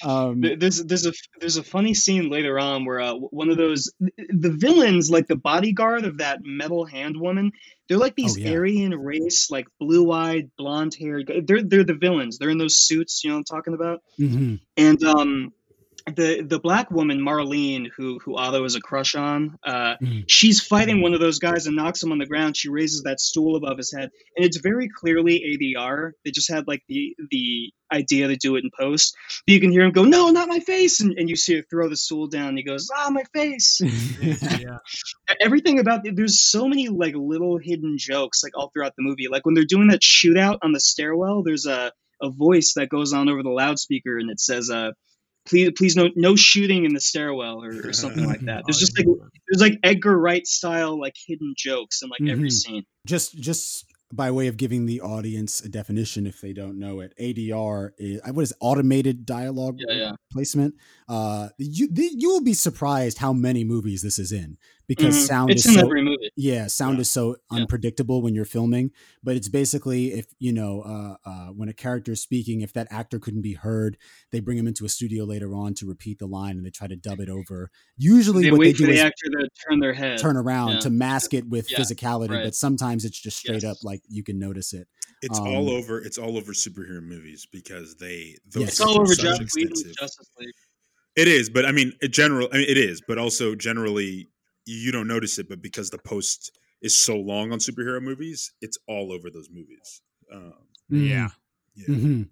Um, 0.05 0.40
There's 0.40 0.85
there's 0.85 1.07
a 1.07 1.12
there's 1.40 1.57
a 1.57 1.62
funny 1.62 1.94
scene 1.94 2.31
later 2.31 2.59
on 2.59 2.85
where 2.85 3.01
uh, 3.01 3.15
one 3.15 3.51
of 3.51 3.57
those 3.57 3.93
the 3.98 4.51
villains 4.57 5.11
like 5.11 5.27
the 5.27 5.36
bodyguard 5.36 6.05
of 6.05 6.19
that 6.19 6.40
metal 6.44 6.85
hand 6.85 7.16
woman 7.19 7.53
they're 7.88 7.98
like 7.98 8.14
these 8.14 8.36
Oh, 8.36 8.40
yeah. 8.40 8.52
Aryan 8.52 8.94
race 8.94 9.50
like 9.50 9.66
blue 9.78 10.10
eyed 10.12 10.50
blonde 10.56 10.94
haired 10.98 11.30
they're 11.46 11.62
they're 11.62 11.84
the 11.84 11.94
villains 11.94 12.38
they're 12.38 12.50
in 12.50 12.58
those 12.58 12.78
suits 12.78 13.22
you 13.24 13.30
know 13.30 13.36
what 13.36 13.50
I'm 13.50 13.56
talking 13.56 13.74
about 13.74 14.02
mhm. 14.18 14.60
and 14.76 15.04
um 15.04 15.52
the 16.14 16.42
the 16.48 16.60
black 16.60 16.90
woman 16.90 17.18
Marlene 17.20 17.88
who 17.96 18.20
who 18.24 18.36
Otto 18.36 18.62
is 18.64 18.76
a 18.76 18.80
crush 18.80 19.16
on 19.16 19.58
uh 19.64 19.96
Mhm. 20.00 20.24
she's 20.28 20.60
fighting 20.60 21.02
one 21.02 21.14
of 21.14 21.20
those 21.20 21.40
guys 21.40 21.66
and 21.66 21.74
knocks 21.74 22.00
him 22.02 22.12
on 22.12 22.18
the 22.18 22.26
ground. 22.26 22.56
She 22.56 22.68
raises 22.68 23.02
that 23.02 23.18
stool 23.20 23.56
above 23.56 23.76
his 23.76 23.92
head. 23.92 24.10
And 24.36 24.44
it's 24.46 24.58
very 24.58 24.88
clearly 24.88 25.42
ADR 25.42 26.12
they 26.24 26.30
just 26.30 26.48
had 26.50 26.68
like 26.68 26.82
the 26.88 27.16
the 27.30 27.72
idea 27.92 28.28
to 28.28 28.36
do 28.36 28.54
it 28.56 28.62
in 28.64 28.70
post. 28.78 29.16
But 29.46 29.52
you 29.54 29.60
can 29.60 29.72
hear 29.72 29.82
him 29.82 29.90
go 29.90 30.04
no 30.04 30.30
not 30.30 30.48
my 30.48 30.60
face. 30.60 31.00
And, 31.00 31.12
and 31.18 31.28
you 31.28 31.34
see 31.34 31.56
her 31.56 31.62
throw 31.68 31.88
the 31.88 31.96
stool 31.96 32.28
down. 32.28 32.50
And 32.50 32.58
he 32.58 32.64
goes 32.64 32.88
ah 32.96 33.10
my 33.10 33.24
face. 33.34 33.80
Yeah. 34.22 34.78
everything 35.40 35.78
about 35.80 36.00
there's 36.04 36.40
so 36.48 36.68
many 36.68 36.88
like 36.88 37.14
little 37.16 37.58
hidden 37.58 37.96
jokes 37.98 38.42
like 38.44 38.56
all 38.56 38.70
throughout 38.72 38.94
the 38.96 39.02
movie. 39.02 39.26
Like 39.28 39.44
when 39.44 39.54
they're 39.54 39.64
doing 39.64 39.88
that 39.88 40.02
shootout 40.02 40.58
on 40.62 40.70
the 40.72 40.80
stairwell 40.80 41.42
there's 41.42 41.66
a 41.66 41.90
a 42.22 42.30
voice 42.30 42.74
that 42.76 42.88
goes 42.88 43.12
on 43.12 43.28
over 43.28 43.42
the 43.42 43.50
loudspeaker 43.50 44.16
and 44.18 44.30
it 44.30 44.40
says 44.40 44.70
uh 44.70 44.92
please 45.47 45.70
please 45.77 45.97
no 45.97 46.09
no 46.16 46.36
shooting 46.36 46.85
in 46.85 46.93
the 46.94 47.01
stairwell 47.01 47.62
or, 47.62 47.89
or 47.89 47.93
something 47.93 48.24
like 48.27 48.40
that 48.47 48.64
there's 48.66 48.78
just 48.78 48.98
like 48.98 49.06
there's 49.48 49.60
like 49.60 49.78
edgar 49.82 50.18
wright 50.18 50.47
style 50.47 50.98
like 51.01 51.14
hidden 51.27 51.55
jokes 51.56 52.02
in 52.02 52.09
like 52.10 52.20
every 52.31 52.48
Mhm. 52.48 52.52
scene 52.52 52.85
just 53.06 53.36
just 53.40 53.86
by 54.12 54.31
way 54.31 54.47
of 54.47 54.56
giving 54.56 54.86
the 54.86 55.01
audience 55.01 55.60
a 55.62 55.68
definition 55.68 56.27
if 56.27 56.40
they 56.40 56.52
don't 56.52 56.78
know 56.78 57.01
it 57.01 57.12
adr 57.20 57.90
is 57.98 58.20
what 58.32 58.43
is 58.43 58.52
it, 58.52 58.56
automated 58.60 59.27
dialogue 59.27 59.78
Yeah, 59.89 59.94
yeah. 59.97 60.12
Placement 60.36 60.74
uh 61.08 61.48
you 61.58 61.88
the, 61.90 62.10
you 62.14 62.28
will 62.28 62.42
be 62.44 62.54
surprised 62.54 63.18
how 63.18 63.32
many 63.32 63.64
movies 63.64 64.02
this 64.02 64.18
is 64.18 64.32
in 64.32 64.58
because 64.86 65.16
Mhm. 65.16 65.26
sound 65.26 65.50
it's 65.50 65.66
is 65.66 65.74
so 65.74 65.90
yeah 66.36 66.66
sound 66.66 66.96
Yeah. 66.96 67.00
is 67.00 67.10
so 67.10 67.36
Yeah. 67.50 67.56
unpredictable 67.58 68.20
when 68.22 68.34
you're 68.34 68.44
filming 68.44 68.90
but 69.24 69.34
it's 69.36 69.48
basically 69.48 70.12
if 70.12 70.26
you 70.38 70.52
know 70.52 70.82
uh, 70.82 71.16
uh, 71.30 71.46
when 71.58 71.68
a 71.68 71.72
character 71.72 72.12
is 72.12 72.20
speaking 72.22 72.60
if 72.60 72.72
that 72.74 72.86
actor 72.90 73.18
couldn't 73.18 73.42
be 73.42 73.54
heard 73.54 73.96
they 74.32 74.40
bring 74.40 74.58
him 74.58 74.66
into 74.66 74.84
a 74.84 74.88
studio 74.88 75.24
later 75.24 75.54
on 75.54 75.72
to 75.74 75.86
repeat 75.86 76.18
the 76.18 76.26
line 76.26 76.56
and 76.58 76.66
they 76.66 76.70
try 76.70 76.86
to 76.86 76.96
dub 76.96 77.20
it 77.20 77.30
over 77.30 77.70
usually 77.96 78.44
they 78.44 78.50
what 78.50 78.60
wait 78.60 78.66
they 78.68 78.72
for 78.72 78.86
do 78.86 78.92
the 78.92 78.98
is 78.98 79.00
actor 79.00 79.28
to 79.30 79.48
turn 79.68 79.80
their 79.80 79.94
head 79.94 80.18
turn 80.18 80.36
around 80.36 80.72
Yeah. 80.74 80.78
to 80.80 80.90
mask 80.90 81.32
it 81.34 81.48
with 81.48 81.70
Yeah, 81.70 81.78
physicality 81.78 82.28
right. 82.30 82.44
but 82.44 82.54
sometimes 82.54 83.04
it's 83.06 83.18
just 83.18 83.38
straight 83.38 83.62
Yes. 83.62 83.72
up 83.72 83.78
like 83.82 84.02
you 84.08 84.22
can 84.22 84.38
notice 84.38 84.72
it 84.74 84.88
It's 85.27 85.40
Um, 85.40 85.47
all 85.48 85.70
over. 85.70 86.01
It's 86.01 86.19
all 86.19 86.36
over 86.39 86.53
superhero 86.53 87.03
movies 87.03 87.47
because 87.51 87.97
they. 87.97 88.36
Those 88.47 88.62
Yes. 88.62 88.70
it's 88.74 88.81
all 88.81 89.01
over 89.01 89.12
such 89.15 89.24
Joss 89.24 89.55
Whedon's 89.57 89.82
Justice 89.97 90.31
League 90.39 90.55
It 91.16 91.27
is, 91.28 91.51
but 91.51 91.66
I 91.66 91.73
mean, 91.73 91.93
it 92.01 92.09
general. 92.09 92.48
I 92.53 92.59
mean, 92.59 92.69
it 92.69 92.78
is, 92.78 93.03
but 93.09 93.19
also 93.19 93.55
generally, 93.57 94.28
you 94.66 94.93
don't 94.93 95.09
notice 95.09 95.39
it. 95.40 95.48
But 95.48 95.61
because 95.62 95.90
the 95.90 95.98
post 95.98 96.57
is 96.81 96.97
so 96.97 97.16
long 97.16 97.53
on 97.53 97.59
superhero 97.59 98.01
movies, 98.01 98.53
it's 98.61 98.78
all 98.86 99.12
over 99.12 99.31
those 99.31 99.48
movies. 99.51 100.01
Um, 100.32 100.55
Yeah. 100.89 101.28
yeah. 101.74 101.86
hmm 101.86 102.23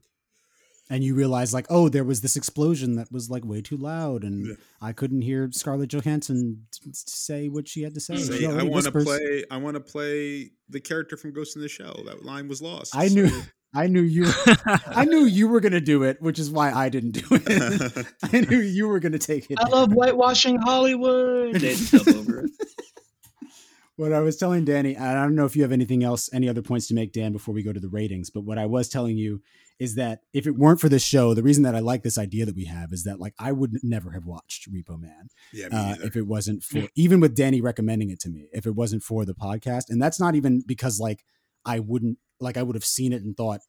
and 0.90 1.02
you 1.02 1.14
realize 1.14 1.54
like 1.54 1.66
oh 1.70 1.88
there 1.88 2.04
was 2.04 2.20
this 2.20 2.36
explosion 2.36 2.96
that 2.96 3.10
was 3.10 3.30
like 3.30 3.44
way 3.44 3.62
too 3.62 3.76
loud 3.76 4.22
and 4.22 4.46
Yeah. 4.48 4.54
i 4.82 4.92
couldn't 4.92 5.22
hear 5.22 5.48
scarlett 5.52 5.88
johansson 5.90 6.66
t- 6.72 6.90
t- 6.90 6.90
say 6.94 7.48
what 7.48 7.66
she 7.68 7.82
had 7.82 7.94
to 7.94 8.00
say 8.00 8.16
Say, 8.16 8.46
I 8.46 8.62
want 8.64 8.84
to 8.84 8.92
play. 8.92 9.44
I 9.50 9.56
want 9.56 9.74
to 9.76 9.80
play 9.80 10.50
the 10.68 10.80
character 10.80 11.16
from 11.16 11.32
Ghost 11.32 11.56
in 11.56 11.62
the 11.62 11.68
Shell. 11.68 12.04
That 12.06 12.24
line 12.24 12.48
was 12.48 12.60
lost. 12.60 12.94
i 12.96 13.08
knew 13.08 13.30
i 13.74 13.86
knew 13.88 14.02
you 14.02 14.26
i 14.86 15.04
knew 15.04 15.24
you 15.24 15.48
were 15.48 15.60
gonna 15.60 15.80
do 15.80 16.02
it 16.04 16.20
which 16.22 16.38
is 16.38 16.48
why 16.50 16.70
i 16.72 16.88
didn't 16.88 17.10
do 17.12 17.26
it 17.32 18.06
i 18.32 18.40
knew 18.42 18.58
you 18.60 18.86
were 18.86 19.00
gonna 19.00 19.18
take 19.18 19.50
it 19.50 19.58
i 19.58 19.66
love 19.68 19.90
whitewashing 19.92 20.58
hollywood 20.58 21.56
they 21.56 21.74
dub 21.90 22.06
over 22.08 22.44
it 22.44 22.50
what 23.96 24.12
I 24.12 24.18
was 24.20 24.36
telling 24.36 24.64
Danny, 24.64 24.96
I 24.98 25.14
don't 25.14 25.36
know 25.36 25.44
if 25.44 25.54
you 25.54 25.62
have 25.62 25.70
anything 25.70 26.02
else, 26.02 26.28
any 26.32 26.48
other 26.48 26.62
points 26.62 26.88
to 26.88 26.94
make, 26.94 27.12
Dan, 27.12 27.30
before 27.32 27.54
we 27.54 27.62
go 27.62 27.72
to 27.72 27.78
the 27.78 27.88
ratings, 27.88 28.28
but 28.28 28.40
what 28.40 28.58
I 28.58 28.66
was 28.66 28.88
telling 28.88 29.16
you 29.16 29.40
is 29.78 29.96
that 29.96 30.20
if 30.32 30.46
it 30.46 30.56
weren't 30.56 30.80
for 30.80 30.88
this 30.88 31.02
show, 31.02 31.34
the 31.34 31.42
reason 31.42 31.62
that 31.64 31.74
I 31.74 31.80
like 31.80 32.02
this 32.02 32.18
idea 32.18 32.46
that 32.46 32.54
we 32.56 32.64
have 32.66 32.92
is 32.92 33.04
that 33.04 33.18
like 33.20 33.34
I 33.38 33.52
would 33.52 33.78
never 33.82 34.12
have 34.12 34.24
watched 34.24 34.72
Repo 34.72 35.00
Man 35.00 35.28
yeah, 35.52 35.68
uh, 35.72 35.96
if 36.02 36.16
it 36.16 36.26
wasn't 36.26 36.62
for 36.70 36.88
even 36.94 37.20
with 37.20 37.34
Danny 37.34 37.60
recommending 37.60 38.10
it 38.10 38.20
to 38.20 38.28
me, 38.28 38.48
if 38.52 38.66
it 38.66 38.74
wasn't 38.74 39.02
for 39.02 39.24
the 39.24 39.34
podcast, 39.34 39.84
and 39.90 40.00
that's 40.00 40.20
not 40.20 40.34
even 40.34 40.62
because 40.66 41.00
like 41.00 41.24
I 41.64 41.80
wouldn't 41.80 42.18
like 42.40 42.56
I 42.56 42.62
would 42.62 42.76
have 42.76 42.84
seen 42.84 43.12
it 43.12 43.22
and 43.22 43.36
thought. 43.36 43.60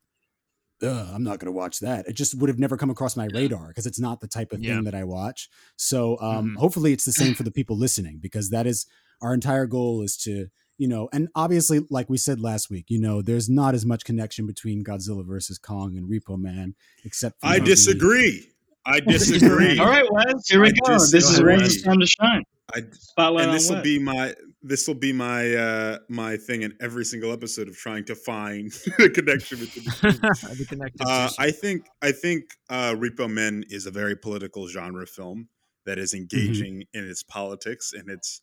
Ugh, 0.83 1.07
I'm 1.13 1.23
not 1.23 1.39
going 1.39 1.45
to 1.45 1.53
watch 1.57 1.79
that. 1.79 2.05
It 2.05 2.17
just 2.17 2.35
would 2.35 2.49
have 2.49 2.59
never 2.59 2.75
come 2.75 2.89
across 2.89 3.15
my 3.15 3.27
radar 3.33 3.69
because 3.69 3.85
it's 3.85 3.99
not 3.99 4.19
the 4.19 4.27
type 4.27 4.51
of 4.51 4.61
Yeah. 4.61 4.75
thing 4.75 4.83
that 4.83 4.93
I 4.93 5.05
watch. 5.05 5.49
So, 5.77 6.19
um, 6.19 6.49
Mhm. 6.49 6.55
hopefully, 6.57 6.91
it's 6.91 7.05
the 7.05 7.13
same 7.13 7.33
for 7.33 7.43
the 7.43 7.51
people 7.51 7.77
listening 7.77 8.19
because 8.21 8.49
that 8.49 8.67
is 8.67 8.85
our 9.21 9.33
entire 9.33 9.67
goal 9.67 10.01
is 10.01 10.17
to 10.17 10.47
you 10.77 10.87
know 10.87 11.07
and 11.13 11.27
obviously 11.35 11.81
like 11.89 12.09
we 12.09 12.17
said 12.17 12.39
last 12.39 12.69
week 12.69 12.85
you 12.89 12.99
know 12.99 13.21
there's 13.21 13.49
not 13.49 13.73
as 13.73 13.85
much 13.85 14.03
connection 14.03 14.45
between 14.45 14.83
godzilla 14.83 15.25
versus 15.25 15.57
kong 15.57 15.95
and 15.97 16.09
repo 16.09 16.37
man 16.37 16.75
except 17.03 17.39
for 17.39 17.47
I 17.47 17.53
maybe- 17.59 17.65
disagree. 17.65 18.49
I 18.87 18.99
disagree. 19.07 19.79
all 19.79 19.87
right 19.87 20.05
wes 20.11 20.47
here 20.47 20.61
we 20.61 20.67
I 20.67 20.71
go 20.85 20.93
this 20.93 21.03
is 21.03 21.11
disagree. 21.11 21.57
Wes's 21.57 21.81
time 21.81 21.99
to 21.99 22.05
shine 22.07 22.43
I, 22.73 22.81
spotlight 22.91 23.45
and 23.45 23.53
this 23.53 23.69
will 23.69 23.81
be 23.81 23.99
my 23.99 24.33
this 24.63 24.87
will 24.87 24.95
be 24.95 25.13
my 25.13 25.53
uh 25.55 25.99
my 26.09 26.35
thing 26.37 26.63
in 26.63 26.75
every 26.81 27.05
single 27.05 27.31
episode 27.31 27.67
of 27.67 27.75
trying 27.77 28.05
to 28.05 28.15
find 28.15 28.71
the 28.97 29.09
connection 29.09 29.59
between 29.59 29.85
the 29.85 30.69
two. 30.69 30.79
Uh. 31.05 31.29
I 31.39 31.51
think 31.51 31.85
I 32.01 32.11
think 32.11 32.45
uh, 32.69 32.93
Repo 32.93 33.29
Men 33.31 33.63
is 33.69 33.85
a 33.85 33.91
very 33.91 34.15
political 34.15 34.67
genre 34.67 35.05
film 35.05 35.49
that 35.85 35.97
is 35.99 36.13
engaging 36.15 36.83
in 36.93 37.07
its 37.07 37.21
politics 37.23 37.93
and 37.93 38.09
it's 38.09 38.41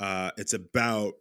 uh, 0.00 0.30
it's 0.36 0.52
about 0.52 1.14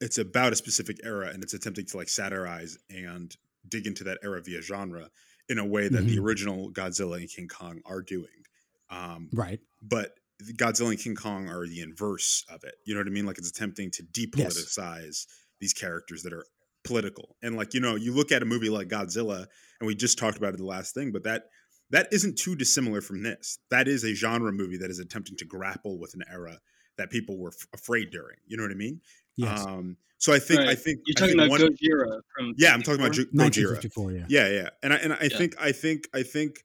it's 0.00 0.18
about 0.18 0.52
a 0.52 0.56
specific 0.56 0.98
era 1.04 1.28
and 1.32 1.42
it's 1.42 1.54
attempting 1.54 1.86
to 1.86 1.96
like 1.96 2.08
satirize 2.08 2.76
and 2.90 3.36
dig 3.68 3.86
into 3.86 4.04
that 4.04 4.18
era 4.22 4.40
via 4.42 4.60
genre 4.62 5.10
in 5.48 5.58
a 5.58 5.64
way 5.64 5.88
that 5.88 6.02
the 6.06 6.16
Mhm. 6.16 6.22
original 6.24 6.72
Godzilla 6.72 7.18
and 7.18 7.28
King 7.30 7.48
Kong 7.48 7.80
are 7.86 8.02
doing. 8.02 8.44
Um, 8.90 9.28
right 9.32 9.60
but 9.82 10.14
Godzilla 10.56 10.90
and 10.90 10.98
King 10.98 11.14
Kong 11.16 11.48
are 11.48 11.66
the 11.66 11.80
inverse 11.80 12.44
of 12.48 12.62
it. 12.64 12.74
You 12.84 12.94
know 12.94 13.00
what 13.00 13.06
I 13.06 13.10
mean? 13.10 13.24
Like 13.26 13.38
it's 13.38 13.48
attempting 13.50 13.90
to 13.92 14.02
depoliticize 14.02 15.26
these 15.60 15.72
characters 15.72 16.22
that 16.22 16.32
are 16.32 16.44
political. 16.84 17.36
And 17.42 17.56
like, 17.56 17.74
you 17.74 17.80
know, 17.80 17.94
you 17.96 18.12
look 18.12 18.32
at 18.32 18.42
a 18.42 18.44
movie 18.46 18.68
like 18.68 18.88
Godzilla, 18.88 19.46
and 19.80 19.86
we 19.86 19.94
just 19.94 20.18
talked 20.18 20.36
about 20.38 20.54
it 20.54 20.58
the 20.58 20.64
last 20.64 20.94
thing, 20.94 21.10
but 21.12 21.24
that 21.24 21.44
that 21.90 22.08
isn't 22.12 22.36
too 22.36 22.56
dissimilar 22.56 23.00
from 23.00 23.22
this. 23.22 23.58
That 23.70 23.86
is 23.88 24.02
a 24.04 24.12
genre 24.14 24.52
movie 24.52 24.76
that 24.78 24.90
is 24.90 24.98
attempting 24.98 25.36
to 25.38 25.44
grapple 25.44 25.98
with 25.98 26.14
an 26.14 26.22
era 26.30 26.58
that 26.98 27.10
people 27.10 27.38
were 27.38 27.50
f- 27.52 27.66
afraid 27.72 28.10
during. 28.10 28.36
You 28.46 28.56
know 28.56 28.64
what 28.64 28.72
I 28.72 28.76
mean? 28.76 29.00
Yes 29.36 29.60
Um, 29.66 29.96
so 30.18 30.32
I 30.32 30.38
think 30.38 30.60
I 30.60 30.74
think 30.74 31.00
you're 31.06 31.14
talking 31.14 31.36
think 31.36 31.48
about 31.48 31.50
one- 31.50 31.60
Gojira 31.60 32.20
from 32.34 32.54
yeah, 32.56 32.72
I'm 32.72 32.82
talking 32.82 33.00
about 33.00 33.14
54? 33.14 33.14
Ju- 33.14 33.26
Gojira. 33.26 33.76
1954 33.76 34.12
yeah 34.12 34.26
Yeah, 34.28 34.48
yeah, 34.48 34.68
and 34.82 34.92
I 34.92 34.96
and 34.96 35.12
I 35.12 35.18
Yeah. 35.30 35.38
think 35.38 35.54
I 35.60 35.72
think 35.72 36.08
I 36.14 36.22
think 36.22 36.64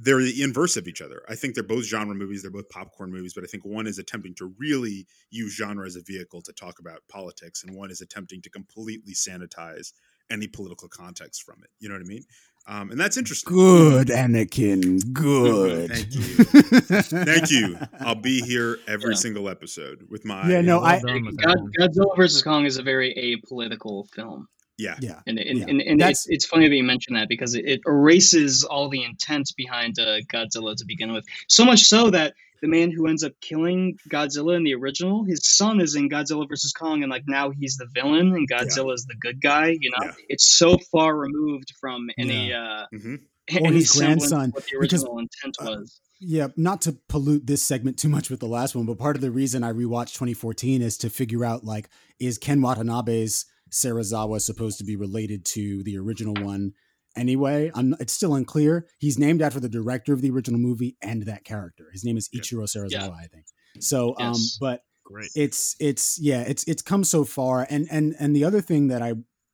they're 0.00 0.22
the 0.22 0.42
inverse 0.42 0.76
of 0.76 0.86
each 0.86 1.00
other. 1.02 1.22
I 1.28 1.34
think 1.34 1.54
they're 1.54 1.64
both 1.64 1.84
genre 1.84 2.14
movies. 2.14 2.42
They're 2.42 2.52
both 2.52 2.68
popcorn 2.68 3.10
movies, 3.10 3.34
but 3.34 3.42
I 3.42 3.48
think 3.48 3.64
one 3.64 3.86
is 3.88 3.98
attempting 3.98 4.34
to 4.36 4.54
really 4.58 5.06
use 5.30 5.54
genre 5.56 5.84
as 5.86 5.96
a 5.96 6.02
vehicle 6.02 6.40
to 6.42 6.52
talk 6.52 6.78
about 6.78 7.00
politics, 7.08 7.64
and 7.64 7.74
one 7.74 7.90
is 7.90 8.00
attempting 8.00 8.40
to 8.42 8.50
completely 8.50 9.12
sanitize 9.14 9.92
any 10.30 10.46
political 10.46 10.88
context 10.88 11.42
from 11.42 11.64
it. 11.64 11.70
You 11.80 11.88
know 11.88 11.96
what 11.96 12.02
I 12.02 12.04
mean? 12.08 12.22
Um, 12.70 12.90
and 12.90 13.00
that's 13.00 13.16
interesting. 13.16 13.50
good 13.54 14.08
anakin 14.08 15.12
good 15.14 15.90
Thank 15.90 16.14
you. 16.14 16.20
Thank 17.24 17.50
you. 17.50 17.78
I'll 18.00 18.14
be 18.14 18.40
here 18.42 18.78
every 18.86 19.12
Yeah. 19.12 19.16
single 19.16 19.48
episode 19.48 20.06
with 20.10 20.24
my 20.26 20.48
Yeah, 20.50 20.60
no, 20.60 20.80
I- 20.80 21.00
done 21.00 21.24
with 21.24 21.38
that 21.38 21.46
God. 21.46 21.58
Godzilla 21.80 22.14
versus 22.16 22.42
Kong 22.42 22.66
is 22.66 22.76
a 22.76 22.82
very 22.82 23.14
apolitical 23.14 24.08
film. 24.10 24.48
yeah. 24.76 24.96
yeah 25.00 25.20
And, 25.26 25.38
and, 25.38 25.58
Yeah. 25.58 25.64
and, 25.68 25.80
and 25.80 26.00
That's- 26.00 26.26
it's, 26.26 26.28
it's 26.28 26.46
funny 26.46 26.68
that 26.68 26.74
you 26.76 26.84
mention 26.84 27.14
that 27.14 27.28
because 27.28 27.54
it, 27.54 27.64
it 27.64 27.80
erases 27.86 28.64
all 28.64 28.88
the 28.90 29.02
intent 29.02 29.50
behind 29.56 29.98
uh, 29.98 30.20
Godzilla 30.32 30.76
to 30.76 30.84
begin 30.84 31.12
with. 31.12 31.24
So 31.48 31.64
much 31.64 31.84
so 31.84 32.10
that 32.10 32.34
the 32.62 32.68
man 32.68 32.90
who 32.90 33.06
ends 33.06 33.22
up 33.24 33.32
killing 33.40 33.96
Godzilla 34.10 34.56
in 34.56 34.64
the 34.64 34.74
original, 34.74 35.24
his 35.24 35.40
son 35.46 35.80
is 35.80 35.94
in 35.94 36.08
Godzilla 36.08 36.48
versus 36.48 36.72
Kong, 36.72 37.02
and 37.02 37.10
like 37.10 37.24
now 37.26 37.50
he's 37.50 37.76
the 37.76 37.86
villain 37.94 38.34
and 38.34 38.48
Godzilla 38.50 38.94
is 38.94 39.04
the 39.06 39.14
good 39.20 39.40
guy. 39.40 39.76
You 39.80 39.90
know, 39.90 40.06
Yeah. 40.06 40.12
it's 40.28 40.46
so 40.46 40.78
far 40.92 41.16
removed 41.16 41.72
from 41.80 42.08
any 42.18 42.52
uh, 42.52 42.86
hmm 42.90 43.16
any 43.50 43.76
his 43.76 43.92
grandson, 43.92 44.50
what 44.50 44.64
the 44.66 44.78
because- 44.80 45.04
intent 45.04 45.56
was. 45.60 46.00
Yeah, 46.20 46.48
not 46.56 46.82
to 46.82 46.96
pollute 47.08 47.46
this 47.46 47.62
segment 47.62 47.96
too 47.96 48.08
much 48.08 48.28
with 48.28 48.40
the 48.40 48.48
last 48.48 48.74
one, 48.74 48.86
but 48.86 48.98
part 48.98 49.14
of 49.14 49.22
the 49.22 49.30
reason 49.30 49.62
I 49.62 49.72
rewatched 49.72 50.14
2014 50.14 50.82
is 50.82 50.98
to 50.98 51.10
figure 51.10 51.44
out 51.44 51.64
like, 51.64 51.88
is 52.18 52.38
Ken 52.38 52.60
Watanabe's 52.60 53.46
Serizawa 53.70 54.40
supposed 54.40 54.78
to 54.78 54.84
be 54.84 54.96
related 54.96 55.44
to 55.46 55.82
the 55.84 55.96
original 55.96 56.34
one 56.44 56.72
anyway? 57.16 57.70
I'm, 57.74 57.94
it's 58.00 58.12
still 58.12 58.34
unclear. 58.34 58.86
He's 58.98 59.18
named 59.18 59.42
after 59.42 59.60
the 59.60 59.68
director 59.68 60.12
of 60.12 60.20
the 60.22 60.30
original 60.30 60.60
movie 60.60 60.96
and 61.02 61.22
that 61.24 61.44
character. 61.44 61.88
His 61.92 62.04
name 62.04 62.16
is 62.16 62.28
Ichiro 62.30 62.64
Serizawa, 62.64 62.90
Yeah. 62.90 63.08
I 63.10 63.26
think. 63.26 63.46
So, 63.80 64.14
um, 64.18 64.34
but 64.60 64.82
Great. 65.04 65.30
it's 65.34 65.74
it's 65.80 66.18
yeah 66.20 66.40
it's 66.42 66.64
it's 66.64 66.82
come 66.82 67.02
so 67.04 67.24
far 67.24 67.66
and 67.70 67.86
and 67.90 68.14
and 68.20 68.36
the 68.36 68.44
other 68.44 68.60
thing 68.60 68.88
that 68.88 69.00
i 69.00 69.12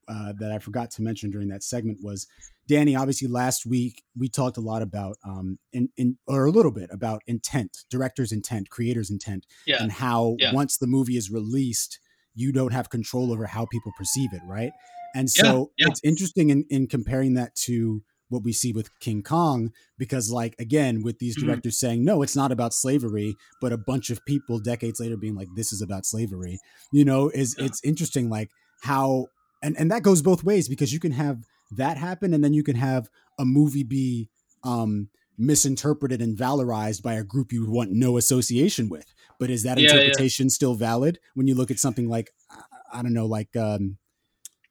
uh, 0.09 0.33
that 0.41 0.51
i 0.51 0.59
forgot 0.59 0.91
to 0.91 1.03
mention 1.03 1.31
during 1.31 1.47
that 1.47 1.63
segment 1.63 1.99
was 2.03 2.27
danny 2.67 2.97
obviously 2.97 3.29
last 3.29 3.65
week 3.65 4.03
we 4.19 4.29
talked 4.29 4.57
a 4.57 4.61
lot 4.61 4.83
about 4.83 5.17
um 5.25 5.57
in, 5.73 5.89
in 5.97 6.19
or 6.27 6.47
a 6.47 6.51
little 6.51 6.73
bit 6.73 6.91
about 6.93 7.23
intent 7.29 7.85
director's 7.89 8.33
intent 8.33 8.69
creator's 8.69 9.11
intent 9.11 9.47
Yeah. 9.65 9.81
and 9.81 9.93
how 9.93 10.35
Yeah. 10.41 10.53
once 10.53 10.77
the 10.79 10.89
movie 10.89 11.17
is 11.17 11.31
released 11.31 12.01
you 12.35 12.51
don't 12.51 12.73
have 12.73 12.91
control 12.91 13.31
over 13.33 13.47
how 13.47 13.65
people 13.67 13.93
perceive 13.97 14.33
it 14.33 14.43
right 14.49 14.73
and 15.15 15.31
so 15.31 15.71
yeah. 15.79 15.87
it's 15.89 16.01
interesting 16.05 16.51
in, 16.51 16.65
in 16.71 16.87
comparing 16.87 17.35
that 17.35 17.55
to 17.67 18.03
what 18.31 18.43
we 18.43 18.53
see 18.53 18.73
with 18.73 18.89
King 19.01 19.23
Kong, 19.23 19.71
because 19.99 20.31
like 20.31 20.55
again, 20.59 21.03
with 21.03 21.19
these 21.19 21.37
Mhm. 21.37 21.47
directors 21.47 21.79
saying, 21.79 22.05
no, 22.05 22.23
it's 22.23 22.35
not 22.35 22.51
about 22.51 22.75
slavery, 22.75 23.37
but 23.61 23.73
a 23.73 23.77
bunch 23.79 24.11
of 24.11 24.25
people 24.27 24.59
decades 24.59 24.99
later 24.99 25.17
being 25.17 25.35
like, 25.37 25.49
this 25.55 25.73
is 25.73 25.81
about 25.83 26.05
slavery, 26.07 26.59
you 26.93 27.05
know, 27.05 27.29
is 27.31 27.55
Yeah. 27.59 27.67
it's 27.67 27.81
interesting 27.85 28.29
like 28.31 28.51
how 28.83 29.27
and, 29.63 29.77
and 29.79 29.91
that 29.91 30.03
goes 30.03 30.21
both 30.21 30.43
ways 30.45 30.69
because 30.69 30.93
you 30.93 31.01
can 31.01 31.13
have 31.13 31.39
that 31.71 31.97
happen 31.97 32.35
and 32.35 32.43
then 32.45 32.53
you 32.53 32.63
can 32.63 32.77
have 32.77 33.09
a 33.39 33.45
movie 33.45 33.85
be 33.85 34.29
um 34.63 35.09
misinterpreted 35.39 36.21
and 36.23 36.37
valorized 36.39 37.03
by 37.03 37.15
a 37.15 37.25
group 37.25 37.53
you 37.53 37.61
would 37.61 37.71
want 37.71 37.91
no 37.93 38.17
association 38.17 38.89
with. 38.89 39.07
But 39.39 39.51
is 39.51 39.63
that 39.65 39.79
Yeah, 39.79 39.85
yeah. 39.85 39.91
interpretation 40.01 40.49
still 40.51 40.75
valid 40.75 41.19
when 41.35 41.47
you 41.47 41.55
look 41.55 41.71
at 41.71 41.79
something 41.79 42.09
like 42.09 42.31
I- 42.51 42.63
I 42.99 43.03
don't 43.03 43.13
know, 43.13 43.27
like 43.27 43.55
um 43.57 43.99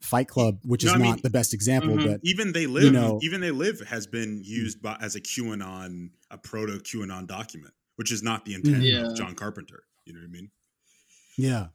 Fight 0.04 0.28
Club, 0.28 0.60
which 0.64 0.84
No, 0.84 0.90
is 0.92 0.96
I 0.96 0.98
mean- 0.98 1.10
not 1.12 1.22
the 1.24 1.30
best 1.30 1.54
example, 1.54 1.96
Mhm. 1.96 2.06
but 2.06 2.20
even 2.24 2.52
they 2.52 2.68
live 2.68 2.84
you 2.84 2.92
know- 2.92 3.20
even 3.24 3.40
they 3.42 3.52
live 3.52 3.80
has 3.82 4.06
been 4.06 4.42
used 4.44 4.82
by 4.82 4.98
as 5.02 5.16
a 5.16 5.22
qanon 5.22 6.10
a 6.30 6.38
proto 6.38 6.78
qanon 6.80 7.26
document 7.28 7.74
which 7.96 8.12
is 8.12 8.22
not 8.22 8.44
the 8.46 8.54
intent 8.54 8.84
Yeah. 8.84 9.08
of 9.12 9.16
john 9.16 9.34
carpenter 9.36 9.84
you 10.06 10.14
know 10.14 10.20
what 10.20 10.26
i 10.28 10.32
mean 10.32 10.52
Yeah. 11.38 11.68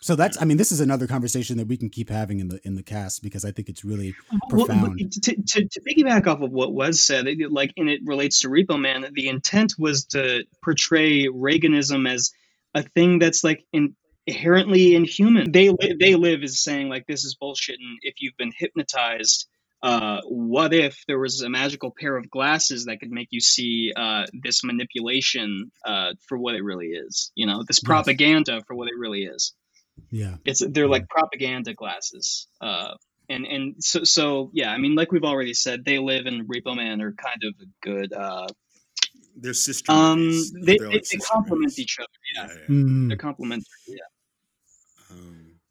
So 0.00 0.16
that's 0.16 0.40
I 0.40 0.46
mean 0.46 0.56
this 0.56 0.72
is 0.72 0.80
another 0.80 1.06
conversation 1.06 1.58
that 1.58 1.66
we 1.68 1.76
can 1.76 1.90
keep 1.90 2.08
having 2.08 2.40
in 2.40 2.48
the 2.48 2.58
in 2.64 2.76
the 2.76 2.82
cast 2.82 3.22
because 3.22 3.44
I 3.44 3.50
think 3.50 3.68
it's 3.68 3.84
really 3.84 4.14
Well, 4.50 4.64
profound. 4.66 4.98
to, 4.98 5.34
to, 5.36 5.64
to 5.68 5.80
piggyback 5.82 6.26
off 6.26 6.40
of 6.40 6.50
what 6.50 6.72
was 6.72 6.98
said, 6.98 7.26
it, 7.26 7.52
like, 7.52 7.74
and 7.76 7.90
it 7.90 8.00
relates 8.06 8.40
to 8.40 8.48
Repo 8.48 8.80
Man, 8.80 9.04
the 9.12 9.28
intent 9.28 9.74
was 9.78 10.06
to 10.06 10.44
portray 10.64 11.26
Reaganism 11.26 12.08
as 12.08 12.30
a 12.74 12.82
thing 12.82 13.18
that's 13.18 13.44
like 13.44 13.66
in, 13.74 13.94
inherently 14.26 14.94
inhuman. 14.94 15.52
They 15.52 15.70
li- 15.70 15.96
they 15.98 16.14
live 16.16 16.42
is 16.42 16.62
saying 16.62 16.88
like 16.88 17.06
this 17.06 17.24
is 17.24 17.36
bullshit, 17.40 17.76
and 17.80 17.98
if 18.02 18.14
you've 18.20 18.36
been 18.36 18.52
hypnotized, 18.56 19.48
uh, 19.82 20.20
what 20.28 20.72
if 20.74 21.02
there 21.08 21.18
was 21.18 21.42
a 21.42 21.48
magical 21.50 21.92
pair 21.98 22.16
of 22.16 22.30
glasses 22.30 22.84
that 22.86 22.98
could 23.00 23.10
make 23.10 23.28
you 23.30 23.40
see 23.40 23.92
uh, 23.96 24.26
this 24.42 24.62
manipulation 24.64 25.70
uh, 25.86 26.12
for 26.28 26.38
what 26.38 26.54
it 26.54 26.62
really 26.64 26.88
is? 26.88 27.32
You 27.34 27.46
know, 27.46 27.64
this 27.66 27.80
Yes. 27.82 27.86
propaganda 27.86 28.62
for 28.66 28.74
what 28.76 28.88
it 28.88 28.94
really 28.98 29.24
is 29.24 29.54
yeah. 30.10 30.36
it's 30.44 30.62
they're 30.70 30.88
like 30.88 31.08
propaganda 31.08 31.74
glasses 31.74 32.48
uh 32.60 32.94
and 33.28 33.46
and 33.46 33.74
so 33.80 34.04
so 34.04 34.50
yeah 34.54 34.70
i 34.72 34.78
mean 34.78 34.94
like 34.94 35.12
we've 35.12 35.24
already 35.24 35.54
said 35.54 35.84
they 35.84 35.98
live 35.98 36.26
and 36.26 36.48
repo 36.48 36.76
man 36.76 37.00
are 37.02 37.12
kind 37.12 37.42
of 37.44 37.54
a 37.60 37.66
good 37.82 38.12
uh 38.12 38.46
they're 39.36 39.54
sister 39.54 39.92
um 39.92 40.30
they, 40.64 40.78
They're 40.78 40.90
like 40.90 41.04
they 41.10 41.18
complement 41.18 41.78
each 41.78 41.98
other 41.98 42.08
yeah 42.34 42.46
yeah, 42.46 42.54
yeah. 42.62 42.66
Mm. 42.74 43.08
they're 43.08 43.16
complementary 43.16 43.66
yeah 43.88 43.96
Um, 43.96 44.11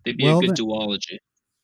they'd 0.06 0.18
be 0.18 0.24
Well, 0.24 0.40
a 0.40 0.42
good 0.42 0.56
then- 0.58 0.66
duology 0.66 1.18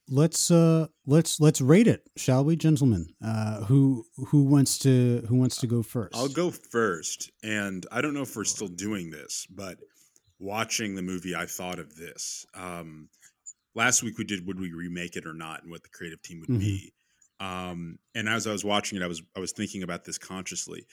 Let's 0.10 0.50
uh 0.52 0.88
let's 1.06 1.38
let's 1.42 1.60
rate 1.60 1.86
it, 1.88 2.10
shall 2.16 2.46
we, 2.46 2.56
gentlemen? 2.56 3.14
Uh 3.22 3.66
who 3.66 4.06
who 4.28 4.44
wants 4.46 4.80
to 4.80 5.22
who 5.28 5.36
wants 5.36 5.58
to 5.58 5.68
go 5.68 5.84
first? 5.84 6.16
I'll 6.16 6.30
go 6.30 6.50
first, 6.50 7.30
and 7.44 7.86
I 7.92 8.00
don't 8.00 8.14
know 8.14 8.22
if 8.22 8.34
we're 8.34 8.46
still 8.46 8.70
doing 8.70 9.10
this, 9.10 9.46
but 9.50 9.80
watching 10.40 10.96
the 10.96 11.02
movie, 11.02 11.36
I 11.36 11.46
thought 11.46 11.78
of 11.80 11.94
this. 11.98 12.46
Um, 12.54 13.10
last 13.76 14.02
week 14.02 14.18
we 14.18 14.24
did 14.24 14.48
would 14.48 14.58
we 14.62 14.72
remake 14.72 15.18
it 15.18 15.26
or 15.26 15.34
not, 15.34 15.64
and 15.64 15.72
what 15.72 15.84
the 15.84 15.90
creative 15.90 16.22
team 16.22 16.40
would 16.40 16.50
Mhm. 16.52 16.60
be. 16.60 16.94
Um, 17.42 18.00
and 18.16 18.30
as 18.30 18.48
I 18.48 18.54
was 18.54 18.64
watching 18.64 18.98
it, 18.98 19.04
I 19.04 19.08
was 19.08 19.22
I 19.36 19.42
was 19.42 19.52
thinking 19.52 19.84
about 19.84 20.06
this 20.06 20.18
consciously, 20.18 20.88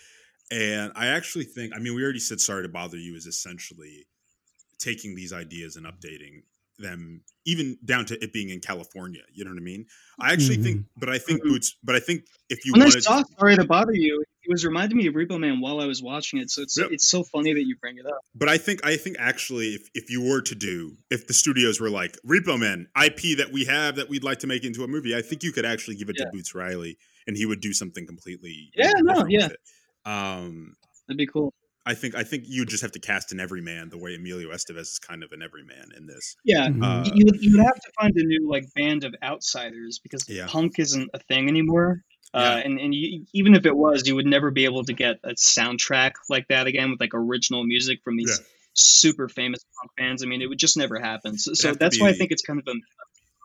and 0.51 0.91
I 0.97 1.07
actually 1.07 1.45
think 1.45 1.73
I 1.73 1.79
mean 1.79 1.95
we 1.95 2.03
already 2.03 2.19
said 2.19 2.41
sorry 2.41 2.65
to 2.65 2.69
bother 2.69 2.99
you 2.99 3.15
is 3.15 3.27
essentially 3.27 4.09
taking 4.81 5.15
these 5.15 5.33
ideas 5.33 5.77
and 5.77 5.87
updating 5.87 6.43
them 6.79 7.23
even 7.47 7.77
down 7.85 8.05
to 8.07 8.23
it 8.25 8.33
being 8.33 8.49
in 8.49 8.61
California. 8.61 9.21
You 9.33 9.45
know 9.45 9.51
what 9.51 9.59
I 9.59 9.63
mean? 9.63 9.87
I 10.19 10.33
actually 10.33 10.57
think, 10.57 10.87
but 10.97 11.09
I 11.09 11.19
think 11.19 11.41
Mhm. 11.43 11.49
Boots. 11.49 11.77
But 11.85 11.95
I 11.95 12.01
think 12.01 12.25
if 12.49 12.65
you 12.65 12.73
when 12.73 12.83
i 12.83 12.89
saw 12.89 13.23
sorry 13.39 13.57
to 13.57 13.65
bother 13.65 13.93
you 13.95 14.23
it 14.43 14.51
was 14.51 14.65
reminding 14.67 14.99
me 14.99 15.07
of 15.07 15.15
repo 15.15 15.41
man 15.41 15.61
while 15.61 15.81
i 15.81 15.87
was 15.87 16.03
watching 16.03 16.39
it 16.39 16.51
so 16.51 16.61
it's 16.61 16.77
Yep. 16.77 16.89
it's 16.93 17.09
so 17.09 17.23
funny 17.25 17.55
that 17.55 17.65
you 17.65 17.75
bring 17.81 17.97
it 17.97 18.05
up 18.07 18.19
But 18.35 18.49
I 18.51 18.59
think 18.59 18.85
I 18.85 18.97
think 18.97 19.17
actually, 19.19 19.69
if 19.75 19.89
if 19.95 20.11
you 20.11 20.21
were 20.23 20.43
to 20.43 20.55
do, 20.55 20.97
if 21.11 21.27
the 21.27 21.33
studios 21.35 21.81
were 21.81 21.91
like 21.91 22.17
Repo 22.27 22.59
Man 22.59 22.89
IP 23.03 23.37
that 23.39 23.51
we 23.53 23.65
have 23.65 23.97
that 23.97 24.09
we'd 24.09 24.25
like 24.25 24.41
to 24.41 24.47
make 24.47 24.65
into 24.65 24.85
a 24.85 24.89
movie, 24.89 25.15
I 25.17 25.23
think 25.23 25.43
you 25.43 25.53
could 25.53 25.65
actually 25.65 25.97
give 25.97 26.09
it 26.11 26.17
Yeah. 26.19 26.27
to 26.27 26.31
Boots 26.33 26.55
Riley 26.55 26.99
and 27.27 27.37
he 27.37 27.47
would 27.47 27.61
do 27.61 27.73
something 27.73 28.07
completely 28.07 28.71
Yeah, 28.77 28.93
no, 29.03 29.27
yeah. 29.29 29.49
Um, 30.05 30.77
that'd 31.09 31.17
be 31.19 31.27
cool 31.27 31.55
I 31.87 31.95
think 31.95 32.15
I 32.15 32.23
think 32.25 32.45
you 32.47 32.65
just 32.65 32.83
have 32.83 32.93
to 32.93 32.99
cast 32.99 33.33
an 33.33 33.41
everyman 33.41 33.91
the 33.91 33.99
way 33.99 34.15
Emilio 34.15 34.51
Estevez 34.51 34.81
is 34.81 34.99
kind 34.99 35.23
of 35.23 35.33
an 35.33 35.43
everyman 35.43 35.91
in 35.97 36.07
this. 36.07 36.35
yeah 36.45 36.69
Mhm. 36.69 36.83
Uh, 36.83 37.11
you, 37.15 37.25
would- 37.27 37.43
you 37.43 37.53
would 37.57 37.65
have 37.65 37.75
to 37.75 37.91
find 38.01 38.17
a 38.17 38.25
new 38.25 38.49
like 38.49 38.65
band 38.75 39.05
of 39.05 39.15
outsiders 39.23 39.99
because 40.03 40.27
Yeah. 40.29 40.47
punk 40.49 40.79
isn't 40.79 41.11
a 41.13 41.19
thing 41.19 41.49
anymore. 41.49 42.03
Uh, 42.33 42.39
Yeah. 42.59 42.67
and 42.67 42.81
and 42.81 42.95
you, 42.95 43.27
even 43.35 43.55
if 43.55 43.65
it 43.67 43.77
was, 43.77 44.07
you 44.09 44.15
would 44.17 44.27
never 44.27 44.51
be 44.51 44.65
able 44.65 44.83
to 44.85 44.93
get 44.93 45.17
a 45.25 45.35
soundtrack 45.35 46.13
like 46.31 46.49
that 46.49 46.67
again 46.67 46.91
with 46.91 47.01
like 47.01 47.13
original 47.15 47.65
music 47.65 48.01
from 48.03 48.17
these 48.17 48.39
Yeah. 48.41 48.47
super 48.73 49.29
famous 49.29 49.61
punk 49.79 49.91
bands. 49.97 50.23
I 50.23 50.27
mean, 50.27 50.43
it 50.43 50.47
would 50.49 50.59
just 50.59 50.77
never 50.77 50.99
happen. 50.99 51.39
So, 51.39 51.53
so 51.55 51.69
have 51.69 51.77
to 51.77 51.79
that's 51.79 52.01
why 52.01 52.09
I 52.09 52.13
think 52.15 52.33
it's 52.33 52.43
kind 52.43 52.59
of 52.59 52.67
a 52.67 52.77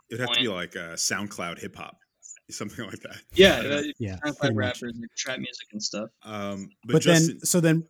It'd 0.09 0.21
have 0.21 0.31
to 0.35 0.41
be 0.41 0.47
like 0.47 0.75
uh, 0.75 0.95
SoundCloud 0.95 1.59
hip 1.59 1.75
hop, 1.75 1.97
something 2.49 2.83
like 2.85 3.01
that. 3.01 3.21
yeah, 3.35 3.59
I 3.59 3.63
don't 3.63 3.95
yeah. 3.99 4.15
sounds 4.25 4.39
like 4.41 4.53
rappers 4.55 4.93
like 4.99 5.09
trap 5.15 5.37
music 5.37 5.67
and 5.71 5.83
stuff. 5.83 6.09
Um, 6.23 6.69
but, 6.85 6.93
But 6.93 7.01
Justin, 7.03 7.37
then 7.37 7.45
so 7.45 7.59
then 7.59 7.75
Some 7.81 7.89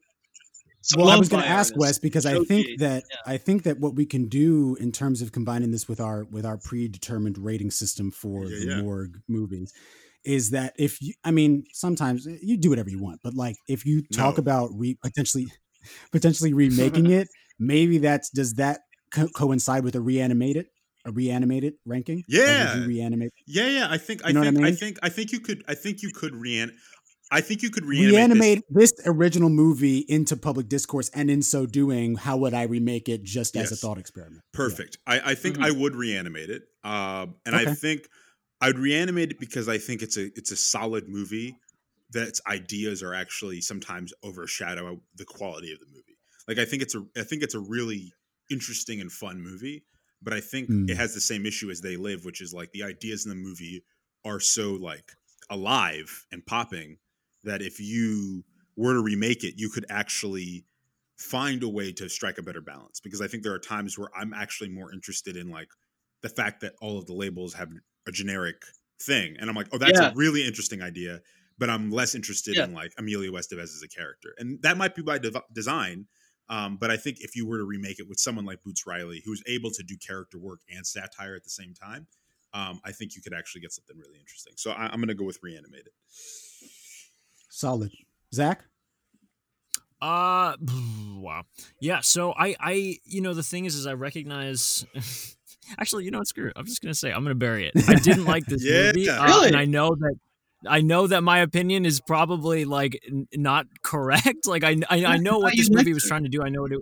well, 0.98 1.10
I 1.10 1.18
was 1.18 1.30
going 1.30 1.44
to 1.44 1.50
ask. 1.50 1.74
Wes 1.76 2.00
because 2.00 2.26
I 2.26 2.34
Shoji, 2.34 2.46
think 2.46 2.80
that 2.80 3.04
yeah. 3.10 3.18
I 3.34 3.38
think 3.38 3.64
that 3.64 3.80
what 3.80 3.96
we 3.96 4.06
can 4.06 4.28
do 4.30 4.76
in 4.80 4.92
terms 4.92 5.22
of 5.22 5.32
combining 5.32 5.72
this 5.72 5.88
with 5.88 6.00
our 6.00 6.26
with 6.26 6.46
our 6.46 6.58
predetermined 6.58 7.38
rating 7.38 7.72
system 7.72 8.12
for 8.12 8.46
Yeah, 8.46 8.60
the 8.60 8.66
yeah. 8.66 8.82
morgue 8.82 9.18
movies 9.28 9.74
is 10.26 10.52
that 10.52 10.74
if 10.78 11.02
you 11.02 11.14
I 11.24 11.32
mean 11.32 11.64
sometimes 11.74 12.28
eh, 12.28 12.38
you 12.42 12.58
do 12.58 12.70
whatever 12.70 12.90
you 12.90 13.00
want, 13.00 13.20
but 13.24 13.34
like 13.34 13.56
if 13.68 13.86
you 13.86 14.04
talk 14.14 14.38
No. 14.38 14.42
about 14.42 14.70
re, 14.74 14.98
potentially 15.04 15.48
potentially 16.12 16.54
remaking 16.54 17.10
it, 17.12 17.28
maybe 17.60 17.98
that's 17.98 18.30
does 18.30 18.54
that 18.56 18.82
co- 19.14 19.30
coincide 19.30 19.84
with 19.84 19.96
a 19.96 20.02
reanimated 20.02 20.68
a 21.06 21.12
reanimated 21.12 21.76
ranking? 21.86 22.24
Yeah. 22.28 22.86
reanimate 22.86 23.32
yeah, 23.48 23.68
yeah, 23.68 23.88
I 23.90 23.98
think 23.98 24.26
I 24.26 24.30
You 24.30 24.34
know 24.34 24.42
what 24.42 24.48
I 24.48 24.52
think 24.52 24.64
I 24.66 24.72
mean? 24.72 24.76
think 24.76 25.00
I 25.04 25.10
think 25.10 25.32
you 25.32 25.40
could 25.40 25.64
I 25.68 25.76
think 25.76 26.02
you 26.02 26.12
could 26.14 26.36
rean. 26.36 26.72
I 27.32 27.42
think 27.42 27.62
you 27.62 27.70
could 27.70 27.86
reanimate, 27.86 28.16
reanimate 28.16 28.64
this. 28.70 28.92
this. 28.94 29.08
original 29.08 29.50
movie 29.50 30.00
into 30.08 30.36
public 30.36 30.68
discourse, 30.68 31.10
and 31.14 31.30
in 31.30 31.42
so 31.42 31.66
doing, 31.66 32.16
how 32.16 32.38
would 32.38 32.54
I 32.54 32.64
remake 32.64 33.08
it 33.08 33.24
just 33.24 33.56
as 33.56 33.72
a 33.72 33.76
thought 33.76 33.98
experiment? 34.00 34.42
Perfect. 34.52 34.98
I, 35.06 35.32
I 35.32 35.36
think 35.36 35.58
Mhm. 35.58 35.66
I 35.66 35.72
would 35.72 35.96
reanimate 35.96 36.50
it, 36.50 36.64
um, 36.84 37.36
and 37.46 37.56
I 37.56 37.74
think 37.76 38.08
I'd 38.62 38.80
reanimate 38.80 39.32
it 39.32 39.40
because 39.40 39.70
I 39.70 39.78
think 39.78 40.02
it's 40.02 40.18
a 40.18 40.26
it's 40.38 40.52
a 40.52 40.56
solid 40.58 41.08
movie. 41.08 41.56
That 42.12 42.40
ideas 42.48 43.04
are 43.04 43.14
actually 43.14 43.62
sometimes 43.62 44.12
overshadow 44.24 45.00
the 45.16 45.26
quality 45.26 45.72
of 45.72 45.80
the 45.80 45.86
movie. 45.86 46.18
Like 46.48 46.58
I 46.58 46.66
think 46.66 46.82
it's 46.82 46.96
a 46.96 47.06
I 47.16 47.22
think 47.24 47.44
it's 47.44 47.54
a 47.54 47.60
really 47.60 48.12
interesting 48.50 49.00
and 49.00 49.12
fun 49.12 49.40
movie, 49.40 49.84
but 50.20 50.34
I 50.34 50.42
think 50.42 50.70
Mm. 50.72 50.90
it 50.90 50.98
has 50.98 51.14
the 51.14 51.22
same 51.22 51.46
issue 51.46 51.70
as 51.70 51.82
They 51.82 51.96
Live, 51.98 52.26
which 52.26 52.42
is 52.42 52.52
like 52.52 52.72
the 52.72 52.82
ideas 52.82 53.26
in 53.26 53.30
the 53.30 53.36
movie 53.36 53.84
are 54.26 54.40
so 54.40 54.72
like 54.74 55.12
alive 55.52 56.26
and 56.32 56.44
popping 56.46 56.98
that 57.44 57.61
if 57.61 57.80
you 57.80 58.44
were 58.76 58.94
to 58.94 59.02
remake 59.02 59.44
it, 59.44 59.56
you 59.57 59.70
could 59.70 59.86
actually 59.90 60.66
find 61.18 61.64
a 61.64 61.70
way 61.70 61.91
to 61.94 62.10
strike 62.10 62.38
a 62.38 62.44
better 62.44 62.61
balance. 62.61 62.99
Because 62.99 63.22
I 63.22 63.28
think 63.28 63.44
there 63.44 63.53
are 63.53 63.60
times 63.60 63.98
where 63.98 64.10
I'm 64.16 64.34
actually 64.34 64.70
more 64.70 64.94
interested 64.94 65.36
in 65.36 65.49
like 65.49 65.70
the 66.22 66.30
fact 66.30 66.61
that 66.61 66.74
all 66.82 66.98
of 66.98 67.06
the 67.06 67.14
labels 67.14 67.53
have 67.53 67.72
a 68.07 68.11
generic 68.11 68.64
thing, 69.02 69.36
and 69.40 69.49
I'm 69.49 69.56
like, 69.56 69.68
oh, 69.72 69.78
that's 69.78 70.02
Yeah. 70.02 70.11
a 70.11 70.14
really 70.14 70.45
interesting 70.45 70.82
idea. 70.82 71.22
But 71.57 71.70
I'm 71.70 71.91
less 71.91 72.16
interested 72.16 72.57
Yeah. 72.57 72.68
in 72.70 72.72
like 72.74 72.94
Emilio 72.98 73.34
Estevez 73.34 73.64
as 73.64 73.82
a 73.84 73.88
character, 73.90 74.34
and 74.38 74.61
that 74.61 74.78
might 74.78 74.95
be 74.95 75.02
by 75.02 75.20
design. 75.53 76.07
Um, 76.48 76.78
but 76.78 76.90
I 76.90 76.98
think 76.98 77.18
if 77.20 77.36
you 77.36 77.45
were 77.45 77.57
to 77.57 77.66
remake 77.66 77.99
it 77.99 78.07
with 78.07 78.18
someone 78.20 78.45
like 78.45 78.64
Boots 78.64 78.88
Riley, 78.88 79.22
who's 79.26 79.44
able 79.45 79.70
to 79.72 79.84
do 79.84 79.98
character 79.98 80.40
work 80.40 80.61
and 80.70 80.88
satire 80.88 81.36
at 81.36 81.44
the 81.44 81.49
same 81.49 81.74
time, 81.74 82.07
um, 82.53 82.80
I 82.84 82.91
think 82.91 83.16
you 83.16 83.22
could 83.22 83.34
actually 83.34 83.61
get 83.61 83.72
something 83.74 83.98
really 83.98 84.20
interesting. 84.20 84.53
So 84.57 84.72
I, 84.72 84.86
I'm 84.86 84.99
going 84.99 85.10
to 85.10 85.16
go 85.16 85.26
with 85.26 85.38
reanimated. 85.44 85.91
Solid, 87.50 87.92
Zach. 88.34 88.64
Uh, 90.02 90.56
wow. 91.18 91.44
Yeah. 91.82 92.00
So 92.02 92.34
I, 92.34 92.56
I, 92.60 92.98
you 93.06 93.22
know, 93.22 93.34
the 93.34 93.44
thing 93.44 93.66
is, 93.66 93.76
is 93.76 93.86
I 93.88 93.94
recognize. 93.94 94.86
Actually, 95.78 96.06
you 96.06 96.12
know 96.12 96.18
what? 96.20 96.28
Screw 96.28 96.48
it. 96.48 96.54
I'm 96.56 96.66
just 96.66 96.82
gonna 96.82 96.96
say 96.96 97.12
I'm 97.12 97.22
gonna 97.24 97.36
bury 97.36 97.68
it. 97.68 97.74
I 97.88 97.96
didn't 97.96 98.26
like 98.26 98.46
this 98.46 98.64
Yeah. 98.66 98.88
movie, 98.88 99.08
uh, 99.10 99.24
Really? 99.26 99.48
and 99.50 99.56
I 99.58 99.66
know 99.66 99.90
that. 99.96 100.16
I 100.68 100.82
know 100.82 101.08
that 101.08 101.22
my 101.22 101.40
opinion 101.40 101.86
is 101.86 102.02
probably 102.02 102.66
like 102.66 103.00
n- 103.08 103.28
not 103.34 103.68
correct. 103.82 104.40
Like 104.46 104.64
I, 104.66 104.76
I, 104.90 105.06
I 105.06 105.18
know 105.18 105.38
what 105.40 105.56
this 105.56 105.70
movie 105.72 105.94
was 105.94 106.04
trying 106.04 106.24
to 106.24 106.30
do. 106.30 106.42
I 106.44 106.50
know 106.50 106.66
it. 106.66 106.74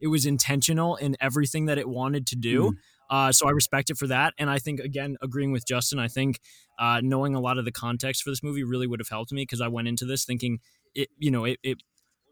It 0.00 0.06
was 0.08 0.24
intentional 0.26 0.94
in 0.96 1.16
everything 1.20 1.64
that 1.66 1.78
it 1.78 1.88
wanted 1.88 2.26
to 2.28 2.36
do. 2.36 2.74
Uh, 3.14 3.30
so 3.30 3.46
I 3.46 3.52
respect 3.52 3.90
it 3.90 3.96
for 3.96 4.08
that. 4.08 4.34
And 4.38 4.50
I 4.50 4.58
think 4.58 4.80
again, 4.80 5.16
agreeing 5.22 5.52
with 5.52 5.64
Justin, 5.64 6.00
I 6.00 6.08
think 6.08 6.40
uh, 6.80 7.00
knowing 7.00 7.36
a 7.36 7.40
lot 7.40 7.58
of 7.58 7.64
the 7.64 7.70
context 7.70 8.24
for 8.24 8.30
this 8.30 8.42
movie 8.42 8.64
really 8.64 8.88
would 8.88 8.98
have 8.98 9.08
helped 9.08 9.30
me 9.30 9.42
because 9.42 9.60
I 9.60 9.68
went 9.68 9.86
into 9.86 10.04
this 10.04 10.24
thinking 10.24 10.58
it, 10.96 11.10
you 11.16 11.30
know, 11.30 11.44
it, 11.44 11.60
it 11.62 11.78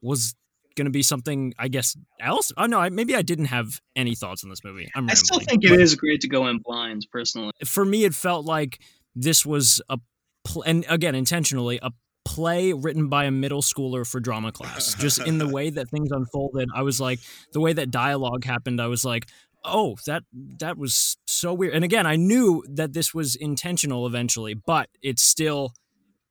was 0.03 0.35
going 0.75 0.87
to 0.87 0.91
be 0.91 1.05
something, 1.05 1.55
I 1.57 1.69
guess, 1.69 1.97
else. 2.21 2.51
Oh 2.57 2.67
no, 2.67 2.81
I, 2.81 2.89
maybe 2.89 3.15
I 3.15 3.23
didn't 3.23 3.45
have 3.45 3.81
any 3.95 4.17
thoughts 4.17 4.43
on 4.43 4.51
this 4.51 4.65
movie. 4.65 4.91
I'm 4.97 5.09
I 5.09 5.15
still 5.15 5.39
think 5.39 5.65
it 5.65 5.81
is 5.81 5.95
great 5.95 6.21
to 6.23 6.29
go 6.29 6.49
in 6.49 6.59
blind, 6.59 7.07
personally. 7.13 7.53
For 7.65 7.85
me, 7.85 8.03
it 8.03 8.13
felt 8.13 8.45
like 8.45 8.81
this 9.15 9.47
was 9.47 9.81
a, 9.89 9.99
pl- 10.45 10.63
and 10.63 10.85
again, 10.89 11.15
intentionally 11.15 11.79
a 11.81 11.93
play 12.25 12.73
written 12.73 13.09
by 13.09 13.25
a 13.27 13.31
middle 13.31 13.63
schooler 13.63 14.05
for 14.05 14.19
drama 14.19 14.51
class. 14.51 14.95
Just 14.95 15.25
in 15.25 15.39
the 15.39 15.49
way 15.57 15.71
that 15.71 15.89
things 15.91 16.11
unfolded, 16.11 16.71
I 16.75 16.83
was 16.83 17.01
like, 17.01 17.21
the 17.53 17.61
way 17.61 17.73
that 17.73 17.93
dialogue 17.93 18.45
happened, 18.45 18.81
I 18.81 18.89
was 18.89 19.05
like, 19.05 19.29
oh, 19.65 19.97
that 20.07 20.23
that 20.59 20.77
was 20.79 21.17
so 21.27 21.53
weird. 21.55 21.75
And 21.75 21.85
again, 21.85 22.07
I 22.07 22.17
knew 22.17 22.63
that 22.69 22.93
this 22.93 23.13
was 23.15 23.35
intentional 23.37 24.07
eventually, 24.07 24.55
but 24.55 24.89
it 25.03 25.19
still 25.19 25.73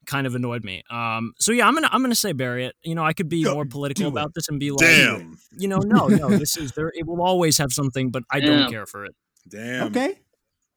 kind 0.07 0.25
of 0.25 0.33
annoyed 0.35 0.63
me. 0.63 0.83
Um, 0.89 1.33
so 1.39 1.51
yeah, 1.51 1.67
I'm 1.67 1.73
gonna 1.73 1.89
I'm 1.91 2.01
gonna 2.01 2.15
say 2.15 2.31
bury 2.33 2.65
it. 2.65 2.75
You 2.83 2.95
know, 2.95 3.03
I 3.03 3.13
could 3.13 3.29
be 3.29 3.43
Go- 3.43 3.53
more 3.53 3.65
political 3.65 4.03
do 4.03 4.07
it. 4.07 4.11
about 4.19 4.33
this 4.33 4.49
and 4.49 4.59
be 4.59 4.71
like, 4.71 4.79
Damn. 4.79 5.37
you 5.57 5.67
know, 5.67 5.77
no, 5.79 6.07
no, 6.07 6.29
this 6.37 6.57
is 6.57 6.71
there. 6.73 6.91
It 6.95 7.05
will 7.05 7.21
always 7.21 7.57
have 7.59 7.71
something, 7.71 8.09
but 8.11 8.23
I 8.31 8.39
don't 8.39 8.69
care 8.71 8.85
for 8.85 9.05
it. 9.05 9.15
Damn. 9.49 9.87
Okay, 9.87 10.19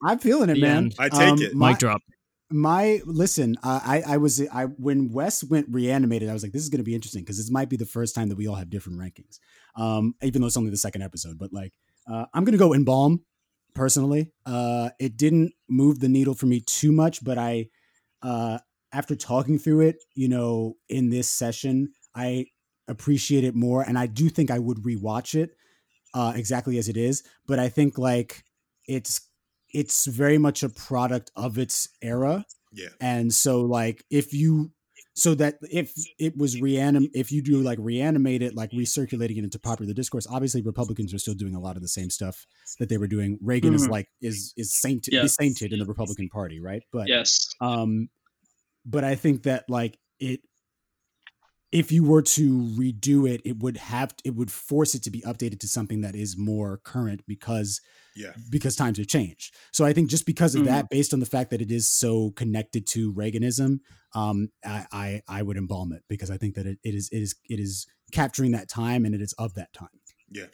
I'm 0.03 0.19
feeling 0.19 0.49
it, 0.49 0.55
The 0.55 0.61
man. 0.61 0.77
end. 0.77 0.95
I 0.99 1.09
take 1.09 1.21
Um, 1.21 1.41
it. 1.41 1.53
My, 1.55 1.69
Mic 1.71 1.79
drop. 1.79 2.01
my 2.51 3.01
listen, 3.05 3.55
uh, 3.63 3.79
I 3.83 4.03
I 4.07 4.17
was 4.17 4.41
I 4.53 4.65
when 4.65 5.11
Wes 5.11 5.43
went 5.43 5.67
reanimated, 5.69 6.29
I 6.29 6.33
was 6.33 6.43
like, 6.43 6.51
this 6.51 6.61
is 6.63 6.69
going 6.69 6.79
to 6.79 6.83
be 6.83 6.93
interesting 6.95 7.23
because 7.23 7.37
this 7.37 7.49
might 7.51 7.69
be 7.69 7.77
the 7.77 7.85
first 7.85 8.13
time 8.15 8.29
that 8.29 8.37
we 8.37 8.47
all 8.47 8.55
have 8.55 8.69
different 8.69 8.99
rankings. 8.99 9.39
Um, 9.75 10.13
even 10.21 10.41
though 10.41 10.47
it's 10.47 10.57
only 10.57 10.69
the 10.71 10.77
second 10.77 11.01
episode, 11.01 11.37
but 11.37 11.51
like, 11.51 11.73
uh, 12.07 12.25
I'm 12.33 12.43
going 12.45 12.53
to 12.53 12.57
go 12.59 12.73
embalm 12.73 13.25
personally. 13.73 14.31
Uh, 14.45 14.89
it 14.99 15.17
didn't 15.17 15.53
move 15.69 15.99
the 15.99 16.09
needle 16.09 16.33
for 16.33 16.45
me 16.45 16.61
too 16.61 16.91
much, 16.91 17.23
but 17.23 17.37
I, 17.37 17.69
uh, 18.21 18.59
after 18.93 19.15
talking 19.15 19.59
through 19.59 19.81
it, 19.81 19.97
you 20.15 20.29
know, 20.29 20.75
in 20.89 21.09
this 21.09 21.29
session, 21.29 21.93
I 22.15 22.47
appreciate 22.87 23.43
it 23.43 23.55
more, 23.55 23.81
and 23.83 23.97
I 23.97 24.07
do 24.07 24.29
think 24.29 24.51
I 24.51 24.59
would 24.59 24.77
rewatch 24.79 25.35
it 25.35 25.51
uh, 26.13 26.33
exactly 26.35 26.77
as 26.77 26.89
it 26.89 26.97
is. 26.97 27.23
But 27.47 27.59
I 27.59 27.69
think 27.69 27.97
like 27.97 28.43
it's 28.87 29.29
it's 29.69 30.05
very 30.05 30.37
much 30.37 30.63
a 30.63 30.69
product 30.69 31.31
of 31.35 31.57
its 31.57 31.89
era 32.01 32.45
Yeah. 32.71 32.89
and 33.01 33.33
so 33.33 33.61
like 33.61 34.05
if 34.09 34.33
you 34.33 34.71
so 35.17 35.33
that 35.33 35.55
if 35.71 35.93
it 36.19 36.35
was 36.37 36.59
reanim 36.61 37.09
if 37.13 37.31
you 37.31 37.41
do 37.41 37.57
like 37.61 37.79
reanimate 37.81 38.41
it 38.41 38.53
like 38.55 38.69
recirculating 38.71 39.37
it 39.37 39.43
into 39.43 39.57
popular 39.59 39.93
discourse 39.93 40.27
obviously 40.29 40.61
republicans 40.61 41.13
are 41.13 41.19
still 41.19 41.33
doing 41.33 41.55
a 41.55 41.59
lot 41.59 41.75
of 41.77 41.81
the 41.81 41.87
same 41.87 42.09
stuff 42.09 42.45
that 42.79 42.89
they 42.89 42.97
were 42.97 43.07
doing 43.07 43.37
reagan 43.41 43.73
is 43.73 43.87
Mhm. 43.87 43.91
like 43.91 44.07
is 44.21 44.53
is 44.57 44.73
sainted 44.79 45.13
Yeah. 45.13 45.23
is 45.23 45.33
sainted 45.35 45.71
in 45.73 45.79
the 45.79 45.85
republican 45.85 46.29
party 46.29 46.59
right 46.59 46.83
but 46.91 47.07
Yes. 47.07 47.49
um 47.61 48.09
but 48.85 49.03
i 49.03 49.15
think 49.15 49.43
that 49.43 49.63
like 49.69 49.97
it 50.19 50.41
if 51.75 51.91
you 51.91 52.03
were 52.03 52.21
to 52.21 52.61
redo 52.79 53.29
it 53.29 53.41
it 53.43 53.57
would 53.59 53.75
have 53.77 54.13
it 54.23 54.33
would 54.35 54.49
force 54.51 54.95
it 54.95 55.03
to 55.03 55.11
be 55.11 55.21
updated 55.21 55.59
to 55.59 55.67
something 55.67 55.99
that 56.01 56.15
is 56.15 56.37
more 56.37 56.77
current 56.83 57.21
because 57.27 57.81
Yeah. 58.15 58.33
because 58.49 58.77
times 58.77 58.97
have 58.97 59.07
changed. 59.07 59.53
So 59.73 59.83
I 59.83 59.91
think 59.91 60.09
just 60.09 60.25
because 60.25 60.55
of 60.55 60.61
Mhm. 60.61 60.65
that, 60.71 60.89
based 60.89 61.13
on 61.13 61.19
the 61.19 61.25
fact 61.25 61.49
that 61.51 61.61
it 61.61 61.69
is 61.69 61.89
so 61.89 62.31
connected 62.31 62.87
to 62.93 63.11
Reaganism, 63.13 63.79
um, 64.13 64.49
I, 64.63 64.85
I 64.91 65.21
I 65.27 65.41
would 65.43 65.57
embalm 65.57 65.91
it 65.91 66.03
because 66.07 66.31
I 66.31 66.37
think 66.37 66.55
that 66.55 66.65
it, 66.65 66.79
it 66.83 66.95
is 66.95 67.09
it 67.11 67.21
is 67.21 67.35
it 67.49 67.59
is 67.59 67.85
capturing 68.13 68.51
that 68.51 68.69
time 68.69 69.03
and 69.05 69.13
it 69.13 69.21
is 69.21 69.33
of 69.33 69.53
that 69.55 69.73
time. 69.73 69.99
Yeah. 70.31 70.45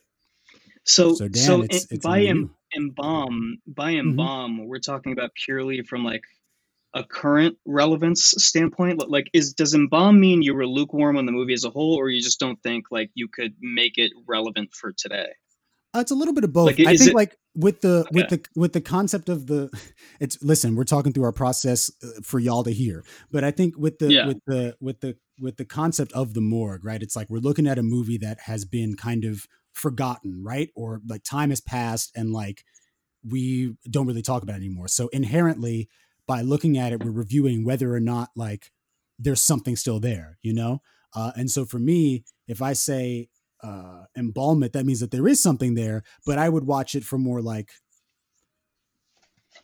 So, 0.86 1.14
So, 1.14 1.28
so, 1.28 1.28
Dan, 1.28 1.64
it's- 1.66 1.88
it's 1.92 2.04
by 2.04 2.22
on 2.22 2.28
em, 2.28 2.38
you. 2.38 2.56
embalm, 2.76 3.58
by 3.68 3.94
Mhm. 3.94 4.00
embalm, 4.00 4.68
we're 4.68 4.80
talking 4.80 5.12
about 5.12 5.32
purely 5.36 5.84
from 5.84 6.04
like 6.04 6.24
a 6.94 7.04
current 7.04 7.58
relevance 7.66 8.34
standpoint. 8.38 9.00
Like, 9.10 9.30
is 9.34 9.54
does 9.54 9.74
embalm 9.74 10.20
mean 10.20 10.42
you 10.42 10.54
were 10.54 10.68
lukewarm 10.68 11.18
on 11.18 11.26
the 11.26 11.32
movie 11.32 11.54
as 11.54 11.64
a 11.64 11.70
whole, 11.70 11.96
or 11.96 12.10
you 12.10 12.22
just 12.22 12.40
don't 12.40 12.62
think 12.64 12.86
like 12.92 13.12
you 13.14 13.28
could 13.28 13.54
make 13.62 13.98
it 13.98 14.12
relevant 14.28 14.74
for 14.74 14.92
today? 14.92 15.30
Uh, 15.94 16.00
it's 16.00 16.12
a 16.12 16.16
little 16.16 16.34
bit 16.34 16.46
of 16.46 16.54
both. 16.54 16.78
Like, 16.78 16.88
I 16.88 16.96
think 16.96 17.12
it- 17.12 17.16
like 17.16 17.36
with 17.56 17.82
the 17.82 18.06
with 18.12 18.30
the 18.30 18.42
with 18.56 18.72
the 18.74 18.80
concept 18.82 19.28
of 19.28 19.48
the 19.48 19.70
it's 20.22 20.42
listen, 20.42 20.76
we're 20.76 20.86
talking 20.86 21.12
through 21.12 21.26
our 21.26 21.34
process 21.34 21.92
uh, 22.04 22.22
for 22.24 22.40
y'all 22.40 22.64
to 22.64 22.72
hear. 22.72 23.04
But 23.32 23.44
I 23.44 23.52
think 23.52 23.78
with 23.78 24.00
the 24.00 24.12
Yeah. 24.12 24.28
with 24.28 24.40
the 24.48 24.76
with 24.80 25.02
the 25.02 25.18
with 25.40 25.58
the 25.58 25.66
concept 25.66 26.14
of 26.14 26.34
the 26.34 26.42
morgue, 26.42 26.86
right? 26.86 27.02
It's 27.02 27.16
like 27.16 27.30
we're 27.30 27.40
looking 27.40 27.68
at 27.68 27.78
a 27.78 27.84
movie 27.84 28.18
that 28.20 28.42
has 28.42 28.64
been 28.64 28.96
kind 28.96 29.26
of 29.26 29.46
forgotten, 29.74 30.42
right? 30.44 30.70
Or 30.76 31.02
like 31.08 31.24
time 31.24 31.50
has 31.50 31.60
passed 31.62 32.12
and 32.16 32.32
like 32.32 32.64
we 33.28 33.76
don't 33.90 34.08
really 34.08 34.22
talk 34.22 34.44
about 34.44 34.54
it 34.54 34.58
anymore. 34.58 34.88
So 34.88 35.10
inherently 35.10 35.90
by 36.32 36.40
looking 36.40 36.78
at 36.78 36.94
it, 36.94 37.04
we're 37.04 37.12
reviewing 37.12 37.66
whether 37.66 37.94
or 37.94 38.00
not 38.00 38.30
like 38.38 38.72
there's 39.20 39.44
something 39.44 39.76
still 39.76 40.00
there, 40.00 40.38
you 40.42 40.54
know? 40.54 40.82
Uh, 41.14 41.34
and 41.36 41.52
so 41.52 41.66
for 41.66 41.78
me, 41.78 42.24
if 42.48 42.62
I 42.62 42.72
say 42.72 43.28
uh, 43.62 44.06
embalm 44.16 44.64
it, 44.64 44.72
that 44.72 44.86
means 44.86 45.02
that 45.02 45.12
there 45.12 45.28
is 45.28 45.44
something 45.44 45.74
there, 45.74 46.04
but 46.26 46.38
I 46.38 46.48
would 46.48 46.66
watch 46.66 46.96
it 46.96 47.04
for 47.04 47.18
more 47.18 47.42
like, 47.42 47.72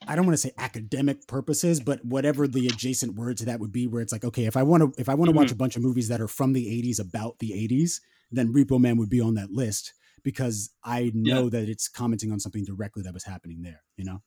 I 0.10 0.18
don't 0.18 0.26
want 0.26 0.34
to 0.34 0.41
say 0.45 0.52
academic 0.57 1.26
purposes, 1.26 1.80
but 1.80 2.03
whatever 2.03 2.49
the 2.49 2.68
adjacent 2.68 3.15
word 3.15 3.38
to 3.38 3.45
that 3.45 3.61
would 3.61 3.72
be, 3.72 3.88
where 3.88 4.02
it's 4.02 4.11
like, 4.11 4.26
okay, 4.26 4.44
if 4.44 4.57
I 4.57 4.64
want 4.64 4.84
to, 4.84 5.02
if 5.02 5.07
I 5.07 5.14
want 5.14 5.30
to 5.31 5.38
watch 5.38 5.53
a 5.53 5.56
bunch 5.56 5.77
of 5.77 5.84
movies 5.84 6.10
that 6.10 6.19
are 6.19 6.27
from 6.27 6.52
the 6.52 6.65
'80s 6.65 6.99
about 6.99 7.39
the 7.39 7.52
'80s, 7.52 8.02
then 8.30 8.52
Repo 8.52 8.77
Man 8.77 8.98
would 8.98 9.10
be 9.10 9.22
on 9.22 9.35
that 9.35 9.52
list 9.52 9.94
because 10.22 10.69
I 10.84 11.11
know 11.14 11.49
that 11.49 11.69
it's 11.69 11.88
commenting 11.88 12.34
on 12.34 12.41
something 12.41 12.65
directly 12.65 13.03
that 13.03 13.14
was 13.14 13.23
happening 13.23 13.61
there, 13.61 13.84
you 13.95 14.03
know. 14.03 14.22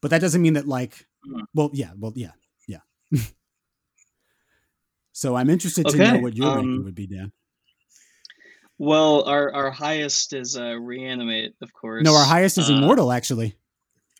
But 0.00 0.12
that 0.12 0.20
doesn't 0.20 0.40
mean 0.40 0.52
that, 0.52 0.68
like. 0.68 1.04
Well, 1.54 1.70
yeah, 1.72 1.90
well, 1.98 2.12
yeah, 2.14 2.32
yeah. 2.66 2.78
so 5.12 5.36
I'm 5.36 5.50
interested 5.50 5.86
to 5.86 5.96
know 5.96 6.18
what 6.18 6.36
your 6.36 6.54
ranking 6.54 6.78
um, 6.78 6.84
would 6.84 6.94
be, 6.94 7.06
Dan. 7.06 7.32
Well, 8.78 9.24
our 9.24 9.52
our 9.54 9.70
highest 9.70 10.34
is 10.34 10.56
uh, 10.56 10.74
reanimate, 10.74 11.54
of 11.62 11.72
course. 11.72 12.04
No, 12.04 12.14
our 12.14 12.26
highest 12.26 12.58
is 12.58 12.70
Uh, 12.70 12.74
Immortal, 12.74 13.10
actually. 13.10 13.56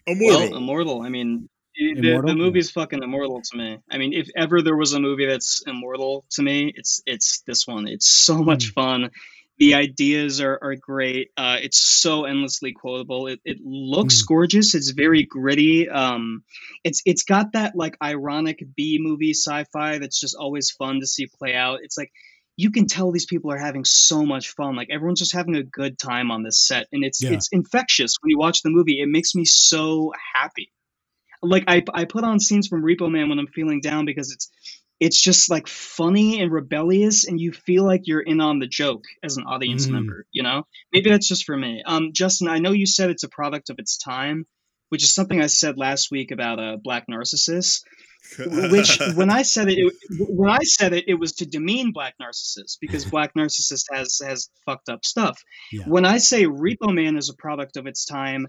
Immortal. 0.07 0.51
Well, 0.51 0.57
immortal. 0.57 1.03
I 1.03 1.09
mean, 1.09 1.49
the, 1.77 2.23
the 2.24 2.35
movie's 2.35 2.70
fucking 2.70 3.03
immortal 3.03 3.43
to 3.43 3.59
me. 3.59 3.78
I 3.91 3.99
mean, 3.99 4.12
if 4.12 4.28
ever 4.37 4.62
there 4.62 4.77
was 4.77 4.95
a 4.95 5.01
movie 5.01 5.27
that's 5.27 5.62
immortal 5.66 6.24
to 6.31 6.43
me, 6.43 6.73
it's 6.74 7.03
it's 7.07 7.41
this 7.47 7.66
one. 7.66 7.87
It's 7.87 8.09
so 8.09 8.43
much 8.43 8.73
fun. 8.73 9.11
The 9.59 9.74
ideas 9.74 10.41
are, 10.43 10.59
are 10.61 10.74
great. 10.77 11.31
Uh, 11.37 11.57
it's 11.62 11.81
so 11.81 12.24
endlessly 12.24 12.73
quotable. 12.73 13.27
It, 13.27 13.41
it 13.45 13.59
looks 13.65 14.20
gorgeous. 14.23 14.74
It's 14.74 14.91
very 14.91 15.23
gritty. 15.23 15.89
Um, 15.89 16.45
it's 16.85 17.01
it's 17.07 17.23
got 17.23 17.53
that 17.53 17.74
like 17.74 17.97
ironic 18.03 18.62
B 18.77 18.99
movie 19.01 19.31
sci-fi 19.33 19.99
that's 19.99 20.20
just 20.20 20.37
always 20.39 20.70
fun 20.70 21.01
to 21.01 21.07
see 21.07 21.27
play 21.27 21.55
out. 21.55 21.78
It's 21.83 21.97
like 21.97 22.12
you 22.59 22.70
can 22.70 22.87
tell 22.87 23.12
these 23.12 23.27
people 23.27 23.51
are 23.51 23.59
having 23.59 23.85
so 23.85 24.27
much 24.27 24.51
fun. 24.51 24.77
Like 24.77 24.89
everyone's 24.91 25.20
just 25.20 25.35
having 25.35 25.57
a 25.57 25.62
good 25.62 25.99
time 25.99 26.31
on 26.31 26.43
this 26.43 26.61
set, 26.66 26.87
and 26.93 27.03
it's 27.05 27.23
Yeah. 27.23 27.33
it's 27.33 27.49
infectious 27.51 28.16
when 28.20 28.31
you 28.31 28.39
watch 28.39 28.62
the 28.62 28.70
movie. 28.70 29.01
It 29.01 29.09
makes 29.09 29.35
me 29.35 29.45
so 29.47 30.12
happy. 30.35 30.70
Like 31.43 31.65
I 31.66 31.83
I 31.95 32.05
put 32.05 32.24
on 32.24 32.41
scenes 32.41 32.69
from 32.69 32.83
Repo 32.83 33.11
Man 33.11 33.28
when 33.31 33.39
I'm 33.39 33.47
feeling 33.47 33.81
down 33.81 34.05
because 34.05 34.33
it's 34.33 34.51
it's 34.98 35.20
just 35.20 35.51
like 35.51 35.68
funny 35.68 36.40
and 36.40 36.51
rebellious, 36.51 37.27
and 37.27 37.40
you 37.40 37.52
feel 37.52 37.85
like 37.85 38.02
you're 38.05 38.20
in 38.20 38.40
on 38.40 38.59
the 38.59 38.66
joke 38.66 39.05
as 39.23 39.36
an 39.36 39.44
audience 39.44 39.86
Mm. 39.86 39.93
member. 39.93 40.27
You 40.32 40.43
know, 40.43 40.64
maybe 40.93 41.10
that's 41.10 41.28
just 41.28 41.44
for 41.44 41.56
me. 41.56 41.82
Um, 41.85 42.12
Justin, 42.12 42.48
I 42.48 42.59
know 42.59 42.73
you 42.73 42.86
said 42.86 43.10
it's 43.10 43.24
a 43.24 43.28
product 43.28 43.70
of 43.70 43.78
its 43.78 43.98
time, 43.98 44.47
which 44.89 45.02
is 45.02 45.14
something 45.14 45.40
I 45.40 45.47
said 45.47 45.77
last 45.78 46.10
week 46.10 46.31
about 46.31 46.59
a 46.59 46.62
uh, 46.62 46.77
Black 46.77 47.05
Narcissus 47.09 47.82
which 48.70 48.98
when 49.14 49.31
I 49.31 49.43
said 49.43 49.68
it, 49.68 49.78
it, 49.78 49.93
when 50.28 50.51
I 50.51 50.59
said 50.62 50.93
it, 50.93 51.05
it 51.09 51.14
was 51.14 51.35
to 51.35 51.47
demean 51.47 51.93
black 51.93 52.14
narcissists 52.20 52.77
because 52.81 53.05
Black 53.10 53.32
Narcissus 53.36 53.85
has 53.93 54.20
has 54.27 54.51
fucked 54.64 54.89
up 54.89 55.05
stuff. 55.05 55.40
Yeah. 55.73 55.85
When 55.86 56.05
I 56.05 56.18
say 56.18 56.44
Repo 56.44 56.93
Man 56.93 57.16
is 57.16 57.31
a 57.31 57.35
product 57.35 57.77
of 57.77 57.86
its 57.86 58.05
time, 58.05 58.47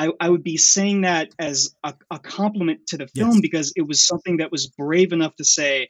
I, 0.00 0.10
I 0.20 0.28
would 0.28 0.44
be 0.44 0.56
saying 0.56 1.02
that 1.02 1.34
as 1.38 1.74
a, 1.82 1.92
a 2.10 2.18
compliment 2.20 2.86
to 2.88 2.96
the 2.98 3.08
film 3.08 3.32
Yes. 3.32 3.40
because 3.40 3.72
it 3.76 3.86
was 3.86 4.00
something 4.00 4.36
that 4.38 4.52
was 4.52 4.68
brave 4.68 5.12
enough 5.12 5.34
to 5.36 5.44
say, 5.44 5.88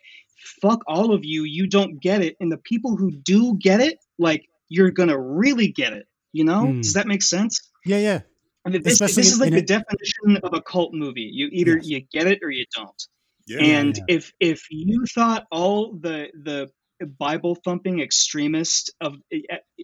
"Fuck 0.62 0.80
all 0.86 1.12
of 1.12 1.24
you, 1.24 1.44
you 1.44 1.66
don't 1.66 2.01
get 2.01 2.22
it," 2.22 2.36
and 2.40 2.51
the 2.51 2.56
people 2.59 2.97
who 2.97 3.10
do 3.10 3.56
get 3.59 3.80
it, 3.80 3.98
like 4.18 4.43
you're 4.68 4.90
gonna 4.90 5.18
really 5.18 5.68
get 5.68 5.93
it. 5.93 6.06
You 6.32 6.44
know? 6.44 6.64
Mm. 6.64 6.82
Does 6.82 6.94
that 6.94 7.06
make 7.06 7.22
sense? 7.22 7.60
Yeah, 7.85 7.98
yeah. 7.98 8.20
I 8.64 8.70
mean, 8.70 8.82
this, 8.82 8.98
this 8.98 9.16
is 9.18 9.40
like 9.40 9.52
the 9.52 9.59
a- 9.59 9.62
definition 9.62 10.39
of 10.43 10.52
a 10.55 10.60
cult 10.60 10.93
movie. 10.94 11.30
You 11.32 11.48
either 11.52 11.76
Yes. 11.76 11.86
you 11.89 12.01
get 12.12 12.26
it 12.26 12.40
or 12.43 12.51
you 12.51 12.64
don't 12.74 13.02
yeah. 13.47 13.60
and 13.78 13.97
yeah. 13.97 14.16
if 14.16 14.32
if 14.40 14.62
you 14.70 15.05
thought 15.06 15.47
all 15.51 15.93
the 15.93 16.28
the 16.35 16.70
Bible 17.18 17.55
thumping 17.64 18.01
extremist 18.01 18.93
of 19.01 19.14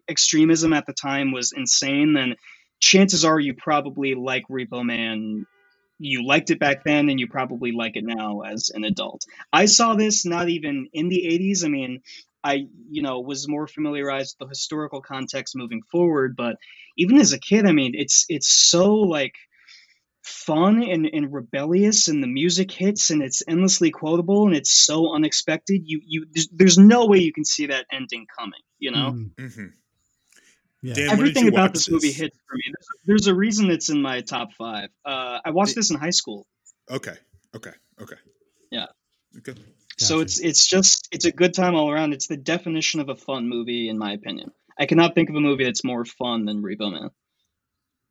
extremism 0.09 0.73
at 0.73 0.87
the 0.87 0.93
time 0.93 1.33
was 1.33 1.53
insane, 1.57 2.13
then 2.13 2.35
chances 2.85 3.25
are 3.25 3.41
you 3.41 3.55
probably 3.55 4.15
like 4.17 4.45
Repo 4.51 4.85
Man. 4.85 5.47
You 5.99 6.27
liked 6.27 6.51
it 6.51 6.61
back 6.61 6.85
then, 6.85 7.11
and 7.11 7.21
you 7.21 7.29
probably 7.29 7.73
like 7.73 7.97
it 7.97 8.05
now 8.07 8.43
as 8.43 8.71
an 8.75 8.85
adult. 8.85 9.23
I 9.53 9.67
saw 9.67 9.95
this 9.97 10.27
not 10.27 10.49
even 10.51 10.89
in 10.93 11.09
the 11.09 11.25
'80s. 11.27 11.65
I 11.65 11.69
mean, 11.69 12.03
I 12.45 12.67
you 12.91 13.03
know 13.03 13.21
was 13.21 13.49
more 13.49 13.69
familiarized 13.69 14.37
with 14.41 14.49
the 14.49 14.51
historical 14.51 15.03
context 15.03 15.57
moving 15.57 15.83
forward, 15.93 16.37
but 16.37 16.57
even 16.99 17.19
as 17.19 17.33
a 17.35 17.41
kid, 17.41 17.67
I 17.67 17.73
mean, 17.73 17.93
it's 17.97 18.27
it's 18.31 18.49
so 18.49 18.95
like 18.97 19.35
fun 20.25 20.83
and, 20.85 21.07
and 21.13 21.33
rebellious 21.33 22.09
and 22.09 22.23
the 22.23 22.29
music 22.29 22.71
hits 22.73 23.11
and 23.11 23.23
it's 23.23 23.43
endlessly 23.49 23.91
quotable 23.91 24.47
and 24.47 24.57
it's 24.57 24.73
so 24.73 25.15
unexpected 25.15 25.83
you 25.87 26.01
you 26.07 26.27
there's, 26.33 26.49
there's 26.53 26.79
no 26.79 27.07
way 27.07 27.19
you 27.21 27.33
can 27.33 27.45
see 27.47 27.67
that 27.69 27.87
ending 27.93 28.27
coming 28.39 28.61
you 28.79 28.93
know 28.93 29.15
Mm, 29.17 29.35
Mhm. 29.37 29.75
Yeah. 30.85 30.95
Dan, 30.95 31.11
everything 31.11 31.49
about 31.49 31.71
watch 31.71 31.73
this 31.75 31.91
movie 31.91 32.13
hits 32.13 32.37
for 32.49 32.55
me 32.57 32.63
there's, 32.67 32.89
there's 33.07 33.27
a 33.27 33.35
reason 33.35 33.71
it's 33.71 33.89
in 33.89 34.01
my 34.01 34.21
top 34.21 34.53
five 34.53 34.89
uh, 35.05 35.39
i 35.45 35.51
watched 35.51 35.75
this 35.75 35.91
in 35.91 35.97
high 35.99 36.11
school 36.21 36.47
Okay. 36.91 37.17
Okay. 37.57 37.73
Okay. 38.03 38.17
Yeah. 38.71 38.87
Okay. 39.39 39.55
so 39.99 40.21
it's 40.21 40.39
it's 40.41 40.67
just 40.67 41.09
it's 41.11 41.25
a 41.25 41.33
good 41.33 41.55
time 41.55 41.75
all 41.75 41.91
around 41.91 42.13
it's 42.13 42.27
the 42.29 42.37
definition 42.37 43.01
of 43.01 43.09
a 43.09 43.17
fun 43.17 43.49
movie 43.49 43.89
in 43.89 43.97
my 43.99 44.13
opinion 44.13 44.51
i 44.79 44.85
cannot 44.87 45.15
think 45.15 45.31
of 45.31 45.35
a 45.37 45.41
movie 45.41 45.65
that's 45.65 45.83
more 45.85 46.05
fun 46.05 46.45
than 46.45 46.63
repo 46.63 46.93
man 46.93 47.11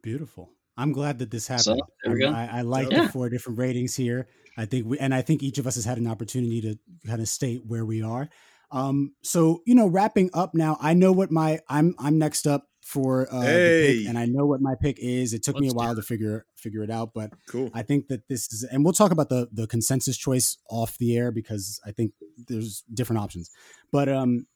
Beautiful. 0.01 0.49
I'm 0.75 0.91
glad 0.91 1.19
that 1.19 1.31
this 1.31 1.47
happened. 1.47 1.63
So, 1.63 1.87
there 2.03 2.13
we 2.13 2.25
I'm- 2.25 2.33
go. 2.33 2.37
I, 2.37 2.59
I 2.59 2.61
like 2.61 2.91
Yeah. 2.91 3.03
the 3.03 3.09
four 3.09 3.29
different 3.29 3.59
ratings 3.59 3.95
here. 3.95 4.27
I 4.57 4.65
think 4.65 4.85
we, 4.85 4.99
and 4.99 5.13
I 5.13 5.21
think 5.21 5.41
each 5.43 5.57
of 5.57 5.65
us 5.67 5.75
has 5.75 5.85
had 5.85 5.97
an 5.97 6.07
opportunity 6.07 6.61
to 6.61 6.77
kind 7.07 7.21
of 7.21 7.27
state 7.29 7.61
where 7.65 7.85
we 7.85 8.01
are. 8.01 8.27
Um, 8.73 9.13
so 9.21 9.61
you 9.65 9.75
know, 9.75 9.87
wrapping 9.87 10.31
up 10.33 10.55
now, 10.55 10.77
I 10.81 10.93
know 10.95 11.11
what 11.11 11.31
my 11.31 11.59
I'm 11.69 11.95
I'm 11.99 12.17
next 12.17 12.47
up 12.47 12.67
for 12.83 13.31
uh, 13.31 13.39
the 13.39 13.45
Hey. 13.45 13.99
pick, 13.99 14.09
and 14.09 14.17
I 14.17 14.25
know 14.25 14.45
what 14.45 14.61
my 14.61 14.73
pick 14.81 14.97
is. 14.99 15.33
It 15.33 15.43
took 15.43 15.59
me 15.59 15.67
a 15.67 15.69
Let's 15.69 15.73
do 15.73 15.77
while 15.77 15.95
to 15.95 16.01
figure 16.01 16.45
figure 16.55 16.81
it 16.81 16.89
out, 16.89 17.11
but 17.13 17.31
Cool. 17.47 17.69
I 17.73 17.83
think 17.83 18.07
that 18.07 18.27
this 18.27 18.51
is, 18.51 18.63
and 18.63 18.83
we'll 18.83 18.93
talk 18.93 19.11
about 19.11 19.29
the 19.29 19.47
the 19.53 19.67
consensus 19.67 20.17
choice 20.17 20.57
off 20.69 20.97
the 20.97 21.15
air 21.15 21.31
because 21.31 21.79
I 21.85 21.91
think 21.91 22.13
there's 22.47 22.83
different 22.91 23.21
options. 23.21 23.51
But 23.91 24.09
um, 24.09 24.47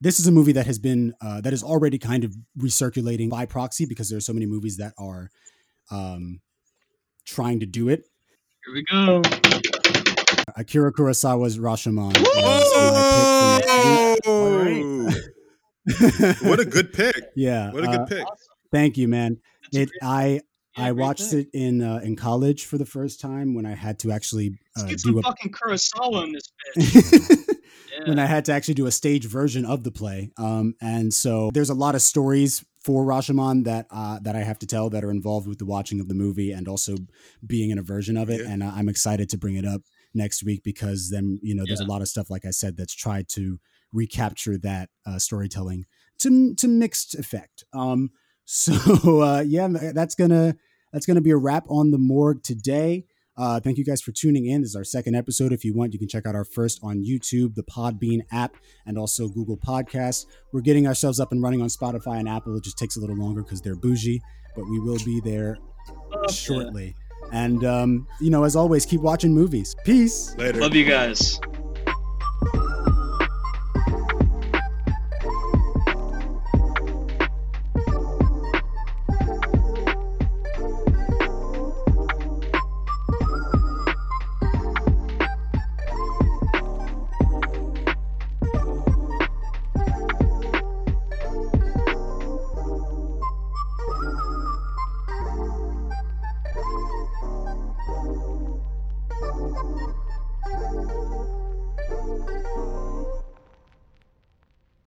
this 0.00 0.20
is 0.20 0.26
a 0.26 0.32
movie 0.32 0.52
that 0.52 0.66
has 0.66 0.78
been 0.78 1.14
uh, 1.22 1.40
that 1.40 1.54
is 1.54 1.62
already 1.62 1.98
kind 1.98 2.22
of 2.22 2.34
recirculating 2.58 3.30
by 3.30 3.46
proxy 3.46 3.86
because 3.86 4.10
there 4.10 4.18
are 4.18 4.20
so 4.22 4.34
many 4.34 4.46
movies 4.46 4.76
that 4.76 4.92
are 4.98 5.30
um, 5.90 6.40
trying 7.24 7.60
to 7.60 7.66
do 7.66 7.88
it. 7.88 8.04
here 8.66 8.74
we 8.74 8.84
go 8.84 9.22
Akira 10.56 10.92
Kurosawa's 10.92 11.58
Rashomon. 11.58 12.14
is 12.16 12.22
my 12.22 13.60
pick 13.60 14.24
for 14.24 14.64
next 14.64 15.16
week. 15.16 16.42
what 16.42 16.60
a 16.60 16.64
good 16.64 16.92
pick. 16.92 17.16
yeah. 17.36 17.72
What 17.72 17.84
a 17.84 17.88
good 17.88 18.00
uh, 18.00 18.06
pick. 18.06 18.24
Thank 18.72 18.96
you, 18.96 19.08
man. 19.08 19.38
That's 19.72 19.90
It 19.92 19.98
I 20.02 20.40
yeah, 20.76 20.86
I 20.86 20.92
watched 20.92 21.30
pick. 21.30 21.48
it 21.52 21.58
in 21.58 21.82
uh, 21.82 22.00
in 22.02 22.16
college 22.16 22.64
for 22.66 22.78
the 22.78 22.86
first 22.86 23.20
time 23.20 23.54
when 23.54 23.66
I 23.66 23.74
had 23.74 23.98
to 24.00 24.12
actually 24.12 24.58
let's 24.76 24.84
uh, 24.84 24.88
get 24.88 24.98
do 24.98 25.08
some 25.10 25.18
a 25.18 25.22
fucking 25.22 25.52
kurosawa 25.52 26.24
in 26.24 26.32
this 26.32 26.52
bitch 26.76 27.54
when 28.06 28.16
yeah. 28.18 28.22
I 28.24 28.26
had 28.26 28.44
to 28.46 28.52
actually 28.52 28.74
do 28.74 28.86
a 28.86 28.90
stage 28.92 29.26
version 29.26 29.64
of 29.64 29.84
the 29.84 29.90
play. 29.92 30.30
Um, 30.36 30.74
and 30.80 31.12
so 31.12 31.50
there's 31.52 31.70
a 31.70 31.74
lot 31.74 31.94
of 31.94 32.02
stories 32.02 32.64
for 32.82 33.04
Rashomon 33.04 33.64
that 33.64 33.86
uh, 33.90 34.18
that 34.22 34.34
I 34.36 34.40
have 34.42 34.58
to 34.60 34.66
tell 34.66 34.90
that 34.90 35.04
are 35.04 35.10
involved 35.10 35.46
with 35.48 35.58
the 35.58 35.64
watching 35.66 36.00
of 36.00 36.08
the 36.08 36.14
movie 36.14 36.52
and 36.52 36.66
also 36.68 36.96
being 37.46 37.70
in 37.70 37.78
a 37.78 37.82
version 37.82 38.16
of 38.16 38.28
it. 38.30 38.40
Yeah. 38.40 38.50
And 38.50 38.62
I- 38.64 38.76
I'm 38.78 38.88
excited 38.88 39.28
to 39.30 39.38
bring 39.38 39.56
it 39.56 39.64
up 39.64 39.82
next 40.14 40.44
week 40.44 40.62
because 40.64 41.10
then 41.10 41.38
you 41.42 41.54
know 41.54 41.64
there's 41.66 41.80
a 41.80 41.86
lot 41.86 42.02
of 42.02 42.08
stuff 42.08 42.30
like 42.30 42.44
I 42.44 42.50
said 42.50 42.76
that's 42.76 42.94
tried 42.94 43.28
to 43.30 43.58
recapture 43.92 44.58
that 44.58 44.90
uh, 45.06 45.18
storytelling 45.18 45.86
to 46.18 46.54
to 46.54 46.68
mixed 46.68 47.14
effect. 47.14 47.64
Um, 47.72 48.10
so 48.44 49.22
uh, 49.22 49.44
yeah, 49.46 49.68
that's 49.68 50.14
gonna 50.14 50.56
that's 50.92 51.06
gonna 51.06 51.20
be 51.20 51.30
a 51.30 51.36
wrap 51.36 51.64
on 51.68 51.90
the 51.90 51.98
morgue 51.98 52.42
today. 52.42 53.06
Uh, 53.36 53.58
thank 53.58 53.78
you 53.78 53.84
guys 53.84 54.00
for 54.00 54.12
tuning 54.12 54.46
in. 54.46 54.60
This 54.60 54.70
is 54.70 54.76
our 54.76 54.84
second 54.84 55.16
episode. 55.16 55.52
If 55.52 55.64
you 55.64 55.74
want, 55.74 55.92
you 55.92 55.98
can 55.98 56.06
check 56.06 56.24
out 56.24 56.36
our 56.36 56.44
first 56.44 56.78
on 56.84 57.04
YouTube, 57.04 57.56
the 57.56 57.64
Podbean 57.64 58.20
app, 58.30 58.54
and 58.86 58.96
also 58.96 59.28
Google 59.28 59.56
Podcasts. 59.56 60.26
We're 60.52 60.60
getting 60.60 60.86
ourselves 60.86 61.18
up 61.18 61.32
and 61.32 61.42
running 61.42 61.60
on 61.60 61.68
Spotify 61.68 62.20
and 62.20 62.28
Apple. 62.28 62.56
It 62.56 62.62
just 62.62 62.78
takes 62.78 62.96
a 62.96 63.00
little 63.00 63.16
longer 63.16 63.42
because 63.42 63.60
they're 63.60 63.74
bougie, 63.74 64.20
but 64.54 64.66
we 64.70 64.78
will 64.78 64.98
be 65.04 65.20
there 65.20 65.58
shortly. 66.30 66.94
And, 67.34 67.64
um, 67.64 68.06
you 68.20 68.30
know, 68.30 68.44
as 68.44 68.54
always, 68.54 68.86
keep 68.86 69.00
watching 69.00 69.34
movies. 69.34 69.74
Peace. 69.84 70.36
Later. 70.38 70.60
Love 70.60 70.74
you 70.74 70.84
guys. 70.84 71.40